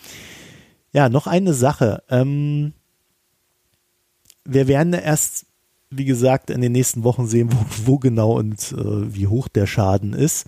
Ja, 0.93 1.09
noch 1.09 1.27
eine 1.27 1.55
Sache. 1.55 2.02
Ähm, 2.09 2.73
wir 4.44 4.69
werden 4.69 4.93
erst, 4.93 5.47
wie 5.90 6.05
gesagt, 6.05 6.51
in 6.51 6.61
den 6.61 6.73
nächsten 6.73 7.02
Wochen 7.02 7.27
sehen, 7.27 7.51
wo, 7.52 7.93
wo 7.93 7.98
genau 7.98 8.39
und 8.39 8.73
äh, 8.73 9.15
wie 9.15 9.27
hoch 9.27 9.48
der 9.48 9.66
Schaden 9.66 10.12
ist. 10.12 10.47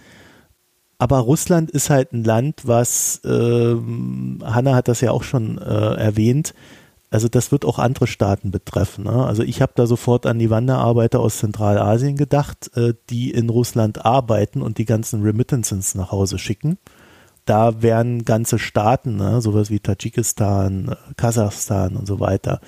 Aber 0.98 1.18
Russland 1.18 1.70
ist 1.70 1.90
halt 1.90 2.12
ein 2.12 2.24
Land, 2.24 2.62
was, 2.64 3.20
äh, 3.24 3.76
Hanna 4.44 4.74
hat 4.74 4.88
das 4.88 5.02
ja 5.02 5.10
auch 5.10 5.24
schon 5.24 5.58
äh, 5.58 5.94
erwähnt, 5.94 6.54
also 7.10 7.28
das 7.28 7.52
wird 7.52 7.64
auch 7.64 7.78
andere 7.78 8.06
Staaten 8.06 8.50
betreffen. 8.50 9.04
Ne? 9.04 9.24
Also 9.24 9.42
ich 9.42 9.62
habe 9.62 9.72
da 9.76 9.86
sofort 9.86 10.26
an 10.26 10.38
die 10.38 10.50
Wanderarbeiter 10.50 11.20
aus 11.20 11.38
Zentralasien 11.38 12.16
gedacht, 12.16 12.70
äh, 12.76 12.94
die 13.10 13.30
in 13.30 13.48
Russland 13.48 14.04
arbeiten 14.04 14.60
und 14.60 14.78
die 14.78 14.84
ganzen 14.84 15.22
Remittances 15.22 15.94
nach 15.94 16.10
Hause 16.10 16.38
schicken. 16.38 16.78
Da 17.44 17.80
werden 17.80 18.24
ganze 18.24 18.58
Staaten, 18.58 19.16
ne, 19.16 19.40
sowas 19.40 19.70
wie 19.70 19.78
Tadschikistan, 19.78 20.96
Kasachstan 21.16 21.96
und 21.96 22.06
so 22.06 22.18
weiter, 22.18 22.60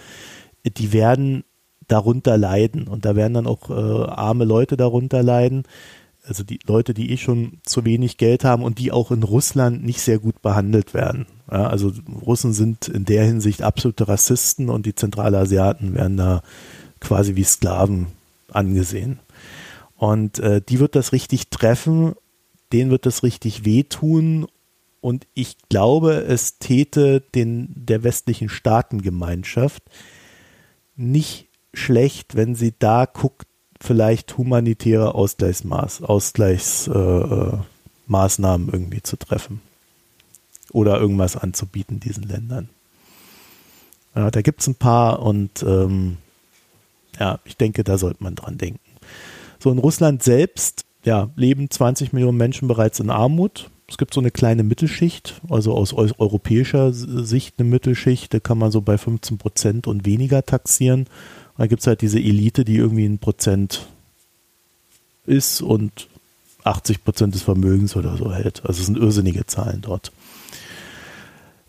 die 0.64 0.92
werden 0.92 1.42
darunter 1.88 2.36
leiden 2.36 2.86
und 2.86 3.04
da 3.04 3.16
werden 3.16 3.34
dann 3.34 3.46
auch 3.46 3.70
äh, 3.70 4.04
arme 4.08 4.44
Leute 4.44 4.76
darunter 4.76 5.22
leiden. 5.22 5.64
Also 6.28 6.44
die 6.44 6.60
Leute, 6.66 6.94
die 6.94 7.10
eh 7.10 7.16
schon 7.16 7.58
zu 7.64 7.84
wenig 7.84 8.18
Geld 8.18 8.44
haben 8.44 8.62
und 8.62 8.78
die 8.78 8.92
auch 8.92 9.10
in 9.10 9.22
Russland 9.22 9.84
nicht 9.84 10.00
sehr 10.00 10.18
gut 10.18 10.42
behandelt 10.42 10.94
werden. 10.94 11.26
Ja, 11.50 11.66
also 11.66 11.92
Russen 12.20 12.52
sind 12.52 12.88
in 12.88 13.04
der 13.04 13.24
Hinsicht 13.24 13.62
absolute 13.62 14.08
Rassisten 14.08 14.68
und 14.68 14.86
die 14.86 14.94
Zentralasiaten 14.94 15.94
werden 15.94 16.16
da 16.16 16.42
quasi 17.00 17.36
wie 17.36 17.44
Sklaven 17.44 18.08
angesehen. 18.52 19.18
Und 19.96 20.38
äh, 20.38 20.60
die 20.60 20.78
wird 20.78 20.94
das 20.94 21.12
richtig 21.12 21.48
treffen, 21.48 22.14
denen 22.72 22.90
wird 22.90 23.06
das 23.06 23.22
richtig 23.22 23.64
wehtun 23.64 24.46
und 25.00 25.26
ich 25.34 25.56
glaube, 25.68 26.14
es 26.14 26.58
täte 26.58 27.20
den, 27.34 27.72
der 27.74 28.02
westlichen 28.02 28.48
Staatengemeinschaft 28.48 29.82
nicht 30.96 31.48
schlecht, 31.72 32.34
wenn 32.34 32.54
sie 32.54 32.74
da 32.78 33.06
guckt, 33.06 33.46
vielleicht 33.80 34.36
humanitäre 34.36 35.14
Ausgleichsmaß, 35.14 36.02
Ausgleichsmaßnahmen 36.02 38.68
äh, 38.68 38.72
irgendwie 38.72 39.02
zu 39.02 39.16
treffen 39.16 39.62
oder 40.72 41.00
irgendwas 41.00 41.36
anzubieten 41.36 42.00
diesen 42.00 42.24
Ländern. 42.24 42.68
Ja, 44.14 44.30
da 44.30 44.42
gibt 44.42 44.60
es 44.60 44.66
ein 44.66 44.74
paar 44.74 45.22
und 45.22 45.62
ähm, 45.62 46.18
ja, 47.18 47.38
ich 47.44 47.56
denke, 47.56 47.84
da 47.84 47.98
sollte 47.98 48.22
man 48.22 48.34
dran 48.34 48.58
denken. 48.58 48.80
So 49.58 49.70
in 49.70 49.78
Russland 49.78 50.22
selbst 50.22 50.84
ja, 51.04 51.30
leben 51.36 51.70
20 51.70 52.12
Millionen 52.12 52.36
Menschen 52.36 52.68
bereits 52.68 53.00
in 53.00 53.10
Armut. 53.10 53.70
Es 53.88 53.96
gibt 53.96 54.12
so 54.12 54.20
eine 54.20 54.30
kleine 54.30 54.62
Mittelschicht, 54.62 55.40
also 55.48 55.74
aus 55.74 55.94
europäischer 55.94 56.92
Sicht 56.92 57.54
eine 57.58 57.68
Mittelschicht, 57.68 58.34
da 58.34 58.40
kann 58.40 58.58
man 58.58 58.70
so 58.70 58.82
bei 58.82 58.98
15 58.98 59.38
Prozent 59.38 59.86
und 59.86 60.04
weniger 60.04 60.44
taxieren. 60.44 61.06
Da 61.58 61.66
gibt 61.66 61.80
es 61.80 61.86
halt 61.86 62.00
diese 62.00 62.18
Elite, 62.20 62.64
die 62.64 62.76
irgendwie 62.76 63.04
ein 63.04 63.18
Prozent 63.18 63.86
ist 65.26 65.60
und 65.60 66.08
80 66.64 67.04
Prozent 67.04 67.34
des 67.34 67.42
Vermögens 67.42 67.96
oder 67.96 68.16
so 68.16 68.32
hält. 68.32 68.64
Also 68.64 68.80
es 68.80 68.86
sind 68.86 68.96
irrsinnige 68.96 69.44
Zahlen 69.44 69.82
dort. 69.82 70.12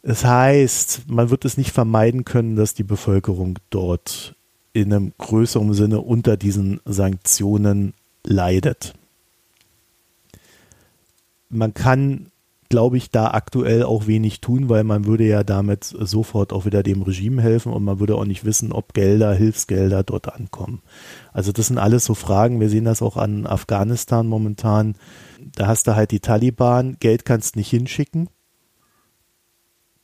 Das 0.03 0.23
heißt, 0.23 1.09
man 1.09 1.29
wird 1.31 1.43
es 1.43 1.57
nicht 1.57 1.71
vermeiden 1.71 2.23
können, 2.23 2.55
dass 2.55 2.73
die 2.73 2.83
Bevölkerung 2.83 3.57
dort 3.69 4.35
in 4.73 4.93
einem 4.93 5.13
größeren 5.17 5.73
Sinne 5.73 6.01
unter 6.01 6.37
diesen 6.37 6.79
Sanktionen 6.85 7.93
leidet. 8.23 8.93
Man 11.49 11.73
kann, 11.73 12.31
glaube 12.69 12.97
ich, 12.97 13.11
da 13.11 13.31
aktuell 13.31 13.83
auch 13.83 14.07
wenig 14.07 14.41
tun, 14.41 14.69
weil 14.69 14.83
man 14.83 15.05
würde 15.05 15.25
ja 15.25 15.43
damit 15.43 15.83
sofort 15.83 16.53
auch 16.53 16.65
wieder 16.65 16.83
dem 16.83 17.01
Regime 17.01 17.41
helfen 17.41 17.73
und 17.73 17.83
man 17.83 17.99
würde 17.99 18.15
auch 18.15 18.25
nicht 18.25 18.45
wissen, 18.45 18.71
ob 18.71 18.93
Gelder, 18.93 19.33
Hilfsgelder 19.33 20.03
dort 20.03 20.33
ankommen. 20.33 20.81
Also 21.33 21.51
das 21.51 21.67
sind 21.67 21.79
alles 21.79 22.05
so 22.05 22.13
Fragen. 22.13 22.59
Wir 22.59 22.69
sehen 22.69 22.85
das 22.85 23.01
auch 23.01 23.17
an 23.17 23.47
Afghanistan 23.47 24.27
momentan. 24.27 24.95
Da 25.55 25.67
hast 25.67 25.87
du 25.87 25.95
halt 25.95 26.11
die 26.11 26.19
Taliban, 26.19 26.97
Geld 26.99 27.25
kannst 27.25 27.55
nicht 27.55 27.69
hinschicken 27.69 28.29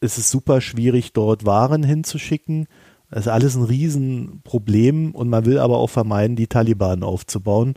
es 0.05 0.17
ist 0.17 0.29
super 0.29 0.61
schwierig, 0.61 1.13
dort 1.13 1.45
Waren 1.45 1.83
hinzuschicken. 1.83 2.67
Das 3.09 3.21
ist 3.21 3.31
alles 3.31 3.55
ein 3.55 3.63
Riesenproblem 3.63 5.11
und 5.13 5.29
man 5.29 5.45
will 5.45 5.59
aber 5.59 5.77
auch 5.77 5.89
vermeiden, 5.89 6.35
die 6.35 6.47
Taliban 6.47 7.03
aufzubauen, 7.03 7.75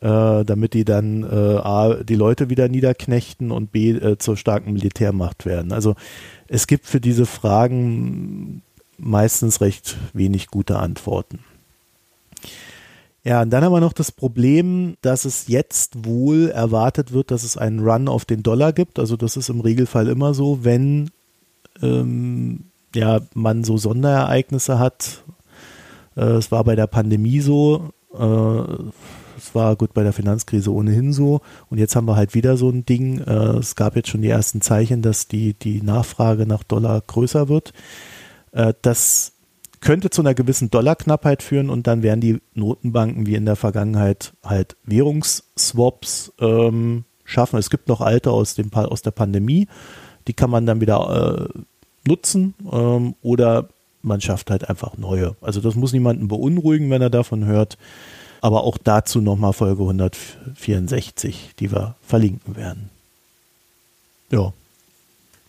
äh, 0.00 0.44
damit 0.44 0.74
die 0.74 0.84
dann 0.84 1.22
äh, 1.22 1.26
A, 1.26 1.94
die 2.02 2.14
Leute 2.14 2.50
wieder 2.50 2.68
niederknechten 2.68 3.50
und 3.50 3.72
B, 3.72 3.90
äh, 3.90 4.18
zur 4.18 4.36
starken 4.36 4.72
Militärmacht 4.72 5.46
werden. 5.46 5.72
Also 5.72 5.94
es 6.48 6.66
gibt 6.66 6.86
für 6.86 7.00
diese 7.00 7.26
Fragen 7.26 8.62
meistens 8.98 9.60
recht 9.60 9.96
wenig 10.12 10.48
gute 10.48 10.78
Antworten. 10.78 11.40
Ja, 13.22 13.42
und 13.42 13.50
dann 13.50 13.62
haben 13.62 13.72
wir 13.72 13.80
noch 13.80 13.92
das 13.92 14.12
Problem, 14.12 14.96
dass 15.02 15.26
es 15.26 15.48
jetzt 15.48 16.06
wohl 16.06 16.48
erwartet 16.48 17.12
wird, 17.12 17.30
dass 17.30 17.44
es 17.44 17.58
einen 17.58 17.80
Run 17.80 18.08
auf 18.08 18.24
den 18.24 18.42
Dollar 18.42 18.72
gibt. 18.72 18.98
Also 18.98 19.16
das 19.16 19.36
ist 19.36 19.50
im 19.50 19.60
Regelfall 19.60 20.08
immer 20.08 20.32
so, 20.32 20.64
wenn 20.64 21.10
ähm, 21.82 22.64
ja, 22.94 23.20
man 23.34 23.64
so 23.64 23.76
Sonderereignisse 23.76 24.78
hat. 24.78 25.22
Äh, 26.16 26.22
es 26.22 26.50
war 26.50 26.64
bei 26.64 26.76
der 26.76 26.86
Pandemie 26.86 27.40
so, 27.40 27.90
äh, 28.14 28.62
war 29.54 29.76
gut 29.76 29.94
bei 29.94 30.02
der 30.02 30.12
Finanzkrise 30.12 30.72
ohnehin 30.72 31.12
so. 31.12 31.40
Und 31.68 31.78
jetzt 31.78 31.96
haben 31.96 32.06
wir 32.06 32.16
halt 32.16 32.34
wieder 32.34 32.56
so 32.56 32.70
ein 32.70 32.84
Ding. 32.84 33.20
Äh, 33.20 33.58
es 33.58 33.76
gab 33.76 33.96
jetzt 33.96 34.08
schon 34.08 34.22
die 34.22 34.28
ersten 34.28 34.60
Zeichen, 34.60 35.02
dass 35.02 35.28
die, 35.28 35.54
die 35.54 35.82
Nachfrage 35.82 36.46
nach 36.46 36.62
Dollar 36.62 37.00
größer 37.06 37.48
wird. 37.48 37.72
Äh, 38.52 38.74
das 38.82 39.32
könnte 39.80 40.10
zu 40.10 40.22
einer 40.22 40.34
gewissen 40.34 40.70
Dollarknappheit 40.70 41.42
führen 41.42 41.70
und 41.70 41.86
dann 41.86 42.02
werden 42.02 42.20
die 42.20 42.40
Notenbanken 42.54 43.26
wie 43.26 43.34
in 43.34 43.46
der 43.46 43.56
Vergangenheit 43.56 44.34
halt 44.44 44.76
Währungsswaps 44.84 46.32
ähm, 46.38 47.04
schaffen. 47.24 47.58
Es 47.58 47.70
gibt 47.70 47.88
noch 47.88 48.00
alte 48.00 48.30
aus, 48.30 48.54
dem, 48.54 48.72
aus 48.72 49.02
der 49.02 49.10
Pandemie, 49.12 49.68
die 50.28 50.34
kann 50.34 50.50
man 50.50 50.66
dann 50.66 50.80
wieder 50.80 51.48
äh, 51.54 51.60
nutzen 52.06 52.54
ähm, 52.70 53.14
oder 53.22 53.68
man 54.02 54.20
schafft 54.20 54.50
halt 54.50 54.68
einfach 54.68 54.96
neue. 54.96 55.36
Also 55.40 55.60
das 55.60 55.74
muss 55.74 55.92
niemanden 55.92 56.28
beunruhigen, 56.28 56.90
wenn 56.90 57.02
er 57.02 57.10
davon 57.10 57.44
hört. 57.44 57.76
Aber 58.40 58.64
auch 58.64 58.78
dazu 58.78 59.20
nochmal 59.20 59.52
Folge 59.52 59.82
164, 59.82 61.54
die 61.58 61.72
wir 61.72 61.94
verlinken 62.06 62.56
werden. 62.56 62.90
Ja, 64.30 64.52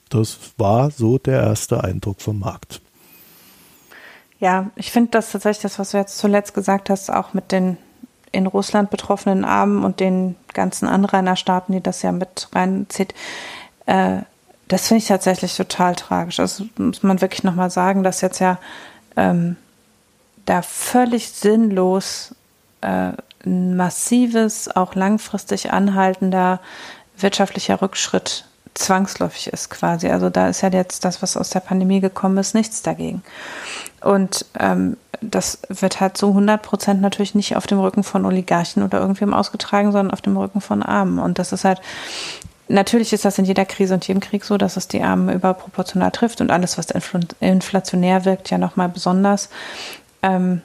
das 0.09 0.37
war 0.57 0.91
so 0.91 1.17
der 1.17 1.41
erste 1.41 1.83
Eindruck 1.83 2.21
vom 2.21 2.39
Markt. 2.39 2.81
Ja, 4.39 4.71
ich 4.75 4.91
finde 4.91 5.11
das 5.11 5.31
tatsächlich 5.31 5.61
das, 5.61 5.79
was 5.79 5.91
du 5.91 5.97
jetzt 5.97 6.17
zuletzt 6.17 6.53
gesagt 6.53 6.89
hast, 6.89 7.09
auch 7.09 7.33
mit 7.33 7.51
den 7.51 7.77
in 8.31 8.47
Russland 8.47 8.89
betroffenen 8.89 9.45
Armen 9.45 9.83
und 9.83 9.99
den 9.99 10.35
ganzen 10.53 10.87
Anrainerstaaten, 10.87 11.73
die 11.73 11.81
das 11.81 12.01
ja 12.01 12.11
mit 12.11 12.49
reinzieht, 12.53 13.13
äh, 13.85 14.19
das 14.67 14.87
finde 14.87 14.99
ich 14.99 15.07
tatsächlich 15.07 15.55
total 15.55 15.95
tragisch. 15.95 16.39
Also 16.39 16.65
muss 16.77 17.03
man 17.03 17.19
wirklich 17.19 17.43
nochmal 17.43 17.69
sagen, 17.69 18.03
dass 18.03 18.21
jetzt 18.21 18.39
ja 18.39 18.57
ähm, 19.17 19.57
da 20.45 20.61
völlig 20.61 21.29
sinnlos 21.29 22.33
äh, 22.81 23.11
ein 23.45 23.75
massives, 23.75 24.75
auch 24.75 24.95
langfristig 24.95 25.71
anhaltender 25.71 26.59
wirtschaftlicher 27.17 27.81
Rückschritt 27.81 28.45
zwangsläufig 28.73 29.47
ist 29.47 29.69
quasi. 29.69 30.09
Also 30.09 30.29
da 30.29 30.47
ist 30.47 30.61
ja 30.61 30.69
jetzt 30.69 31.03
das, 31.03 31.21
was 31.21 31.35
aus 31.37 31.49
der 31.49 31.59
Pandemie 31.59 31.99
gekommen 31.99 32.37
ist, 32.37 32.55
nichts 32.55 32.81
dagegen. 32.81 33.21
Und 34.01 34.45
ähm, 34.59 34.97
das 35.21 35.59
wird 35.67 35.99
halt 35.99 36.17
so 36.17 36.29
100 36.29 36.61
Prozent 36.61 37.01
natürlich 37.01 37.35
nicht 37.35 37.55
auf 37.55 37.67
dem 37.67 37.79
Rücken 37.79 38.03
von 38.03 38.25
Oligarchen 38.25 38.83
oder 38.83 38.99
irgendwem 38.99 39.33
ausgetragen, 39.33 39.91
sondern 39.91 40.11
auf 40.11 40.21
dem 40.21 40.37
Rücken 40.37 40.61
von 40.61 40.81
Armen. 40.83 41.19
Und 41.19 41.37
das 41.37 41.51
ist 41.51 41.65
halt, 41.65 41.81
natürlich 42.67 43.13
ist 43.13 43.25
das 43.25 43.37
in 43.37 43.45
jeder 43.45 43.65
Krise 43.65 43.93
und 43.93 44.07
jedem 44.07 44.21
Krieg 44.21 44.43
so, 44.45 44.57
dass 44.57 44.77
es 44.77 44.87
die 44.87 45.03
Armen 45.03 45.29
überproportional 45.29 46.11
trifft 46.11 46.41
und 46.41 46.49
alles, 46.49 46.77
was 46.77 46.87
inflationär 47.39 48.25
wirkt, 48.25 48.49
ja 48.49 48.57
nochmal 48.57 48.89
besonders. 48.89 49.49
Ähm, 50.23 50.61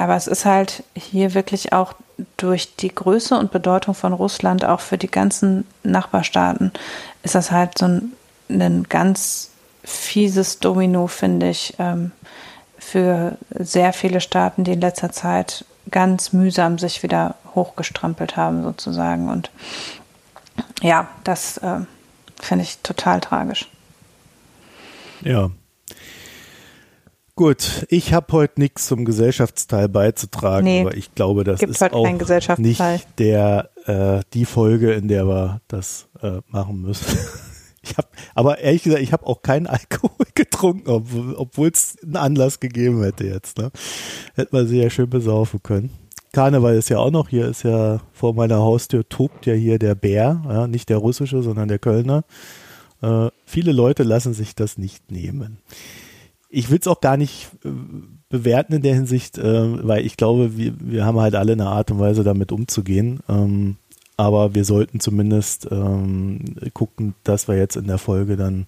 aber 0.00 0.16
es 0.16 0.26
ist 0.26 0.46
halt 0.46 0.82
hier 0.94 1.34
wirklich 1.34 1.74
auch 1.74 1.92
durch 2.38 2.74
die 2.74 2.88
Größe 2.88 3.38
und 3.38 3.52
Bedeutung 3.52 3.92
von 3.94 4.14
Russland, 4.14 4.64
auch 4.64 4.80
für 4.80 4.96
die 4.96 5.10
ganzen 5.10 5.66
Nachbarstaaten, 5.82 6.72
ist 7.22 7.34
das 7.34 7.50
halt 7.50 7.76
so 7.76 7.84
ein, 7.84 8.12
ein 8.48 8.84
ganz 8.84 9.50
fieses 9.84 10.58
Domino, 10.58 11.06
finde 11.06 11.50
ich, 11.50 11.74
ähm, 11.78 12.12
für 12.78 13.36
sehr 13.50 13.92
viele 13.92 14.22
Staaten, 14.22 14.64
die 14.64 14.72
in 14.72 14.80
letzter 14.80 15.12
Zeit 15.12 15.66
ganz 15.90 16.32
mühsam 16.32 16.78
sich 16.78 17.02
wieder 17.02 17.34
hochgestrampelt 17.54 18.38
haben, 18.38 18.62
sozusagen. 18.62 19.28
Und 19.28 19.50
ja, 20.80 21.08
das 21.24 21.58
äh, 21.58 21.80
finde 22.40 22.64
ich 22.64 22.78
total 22.78 23.20
tragisch. 23.20 23.68
Ja. 25.20 25.50
Gut, 27.40 27.86
ich 27.88 28.12
habe 28.12 28.34
heute 28.34 28.60
nichts 28.60 28.86
zum 28.86 29.06
Gesellschaftsteil 29.06 29.88
beizutragen, 29.88 30.66
nee, 30.66 30.82
aber 30.82 30.94
ich 30.94 31.14
glaube, 31.14 31.42
das 31.42 31.62
ist 31.62 31.82
auch 31.82 32.06
nicht 32.58 32.82
der 33.16 33.70
äh, 33.86 34.20
die 34.34 34.44
Folge, 34.44 34.92
in 34.92 35.08
der 35.08 35.26
wir 35.26 35.62
das 35.66 36.08
äh, 36.22 36.42
machen 36.48 36.82
müssen. 36.82 37.18
Ich 37.82 37.96
habe, 37.96 38.08
aber 38.34 38.58
ehrlich 38.58 38.82
gesagt, 38.82 39.00
ich 39.00 39.14
habe 39.14 39.26
auch 39.26 39.40
keinen 39.40 39.66
Alkohol 39.66 40.26
getrunken, 40.34 40.90
obwohl 40.90 41.68
es 41.68 41.96
einen 42.02 42.16
Anlass 42.16 42.60
gegeben 42.60 43.02
hätte 43.02 43.24
jetzt. 43.24 43.56
Ne? 43.56 43.70
Hätte 44.34 44.54
man 44.54 44.68
sich 44.68 44.82
ja 44.82 44.90
schön 44.90 45.08
besaufen 45.08 45.62
können. 45.62 45.88
Karneval 46.32 46.74
ist 46.74 46.90
ja 46.90 46.98
auch 46.98 47.10
noch, 47.10 47.30
hier 47.30 47.48
ist 47.48 47.62
ja 47.62 48.02
vor 48.12 48.34
meiner 48.34 48.58
Haustür 48.58 49.08
tobt 49.08 49.46
ja 49.46 49.54
hier 49.54 49.78
der 49.78 49.94
Bär, 49.94 50.42
ja, 50.46 50.66
nicht 50.66 50.90
der 50.90 50.98
russische, 50.98 51.42
sondern 51.42 51.68
der 51.68 51.78
Kölner. 51.78 52.22
Äh, 53.00 53.28
viele 53.46 53.72
Leute 53.72 54.02
lassen 54.02 54.34
sich 54.34 54.54
das 54.54 54.76
nicht 54.76 55.10
nehmen. 55.10 55.56
Ich 56.50 56.70
will 56.70 56.78
es 56.80 56.88
auch 56.88 57.00
gar 57.00 57.16
nicht 57.16 57.48
äh, 57.64 57.68
bewerten 58.28 58.74
in 58.74 58.82
der 58.82 58.94
Hinsicht, 58.94 59.38
äh, 59.38 59.86
weil 59.86 60.04
ich 60.04 60.16
glaube, 60.16 60.56
wir, 60.56 60.74
wir 60.78 61.04
haben 61.04 61.20
halt 61.20 61.34
alle 61.34 61.52
eine 61.52 61.66
Art 61.66 61.90
und 61.90 62.00
Weise 62.00 62.24
damit 62.24 62.52
umzugehen. 62.52 63.20
Ähm, 63.28 63.76
aber 64.16 64.54
wir 64.54 64.64
sollten 64.64 65.00
zumindest 65.00 65.68
ähm, 65.70 66.56
gucken, 66.74 67.14
dass 67.24 67.48
wir 67.48 67.56
jetzt 67.56 67.76
in 67.76 67.86
der 67.86 67.98
Folge 67.98 68.36
dann 68.36 68.66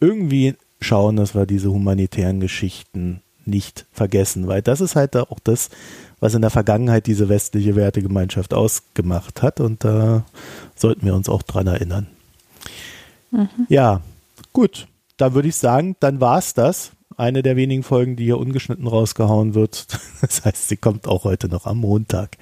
irgendwie 0.00 0.54
schauen, 0.80 1.16
dass 1.16 1.34
wir 1.34 1.46
diese 1.46 1.70
humanitären 1.70 2.40
Geschichten 2.40 3.20
nicht 3.44 3.86
vergessen, 3.92 4.48
weil 4.48 4.62
das 4.62 4.80
ist 4.80 4.96
halt 4.96 5.16
auch 5.16 5.38
das, 5.42 5.70
was 6.18 6.34
in 6.34 6.40
der 6.40 6.50
Vergangenheit 6.50 7.06
diese 7.06 7.28
westliche 7.28 7.76
Wertegemeinschaft 7.76 8.54
ausgemacht 8.54 9.42
hat 9.42 9.60
und 9.60 9.84
da 9.84 10.24
sollten 10.74 11.06
wir 11.06 11.14
uns 11.14 11.28
auch 11.28 11.42
dran 11.42 11.66
erinnern. 11.66 12.06
Mhm. 13.30 13.48
Ja, 13.68 14.00
gut, 14.52 14.88
dann 15.16 15.34
würde 15.34 15.48
ich 15.48 15.56
sagen, 15.56 15.96
dann 16.00 16.20
war 16.20 16.38
es 16.38 16.54
das. 16.54 16.92
Eine 17.16 17.42
der 17.42 17.56
wenigen 17.56 17.82
Folgen, 17.82 18.16
die 18.16 18.24
hier 18.24 18.38
ungeschnitten 18.38 18.86
rausgehauen 18.86 19.54
wird. 19.54 19.86
Das 20.20 20.44
heißt, 20.44 20.68
sie 20.68 20.76
kommt 20.76 21.06
auch 21.06 21.24
heute 21.24 21.48
noch 21.48 21.66
am 21.66 21.78
Montag 21.78 22.36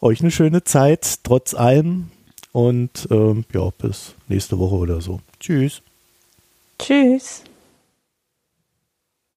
euch 0.00 0.20
eine 0.20 0.30
schöne 0.30 0.64
Zeit, 0.64 1.20
trotz 1.22 1.54
allem. 1.54 2.10
Und 2.52 3.08
ähm, 3.10 3.44
ja, 3.52 3.70
bis 3.78 4.14
nächste 4.28 4.58
Woche 4.58 4.74
oder 4.74 5.00
so. 5.00 5.20
Tschüss. 5.38 5.82
Tschüss. 6.78 7.44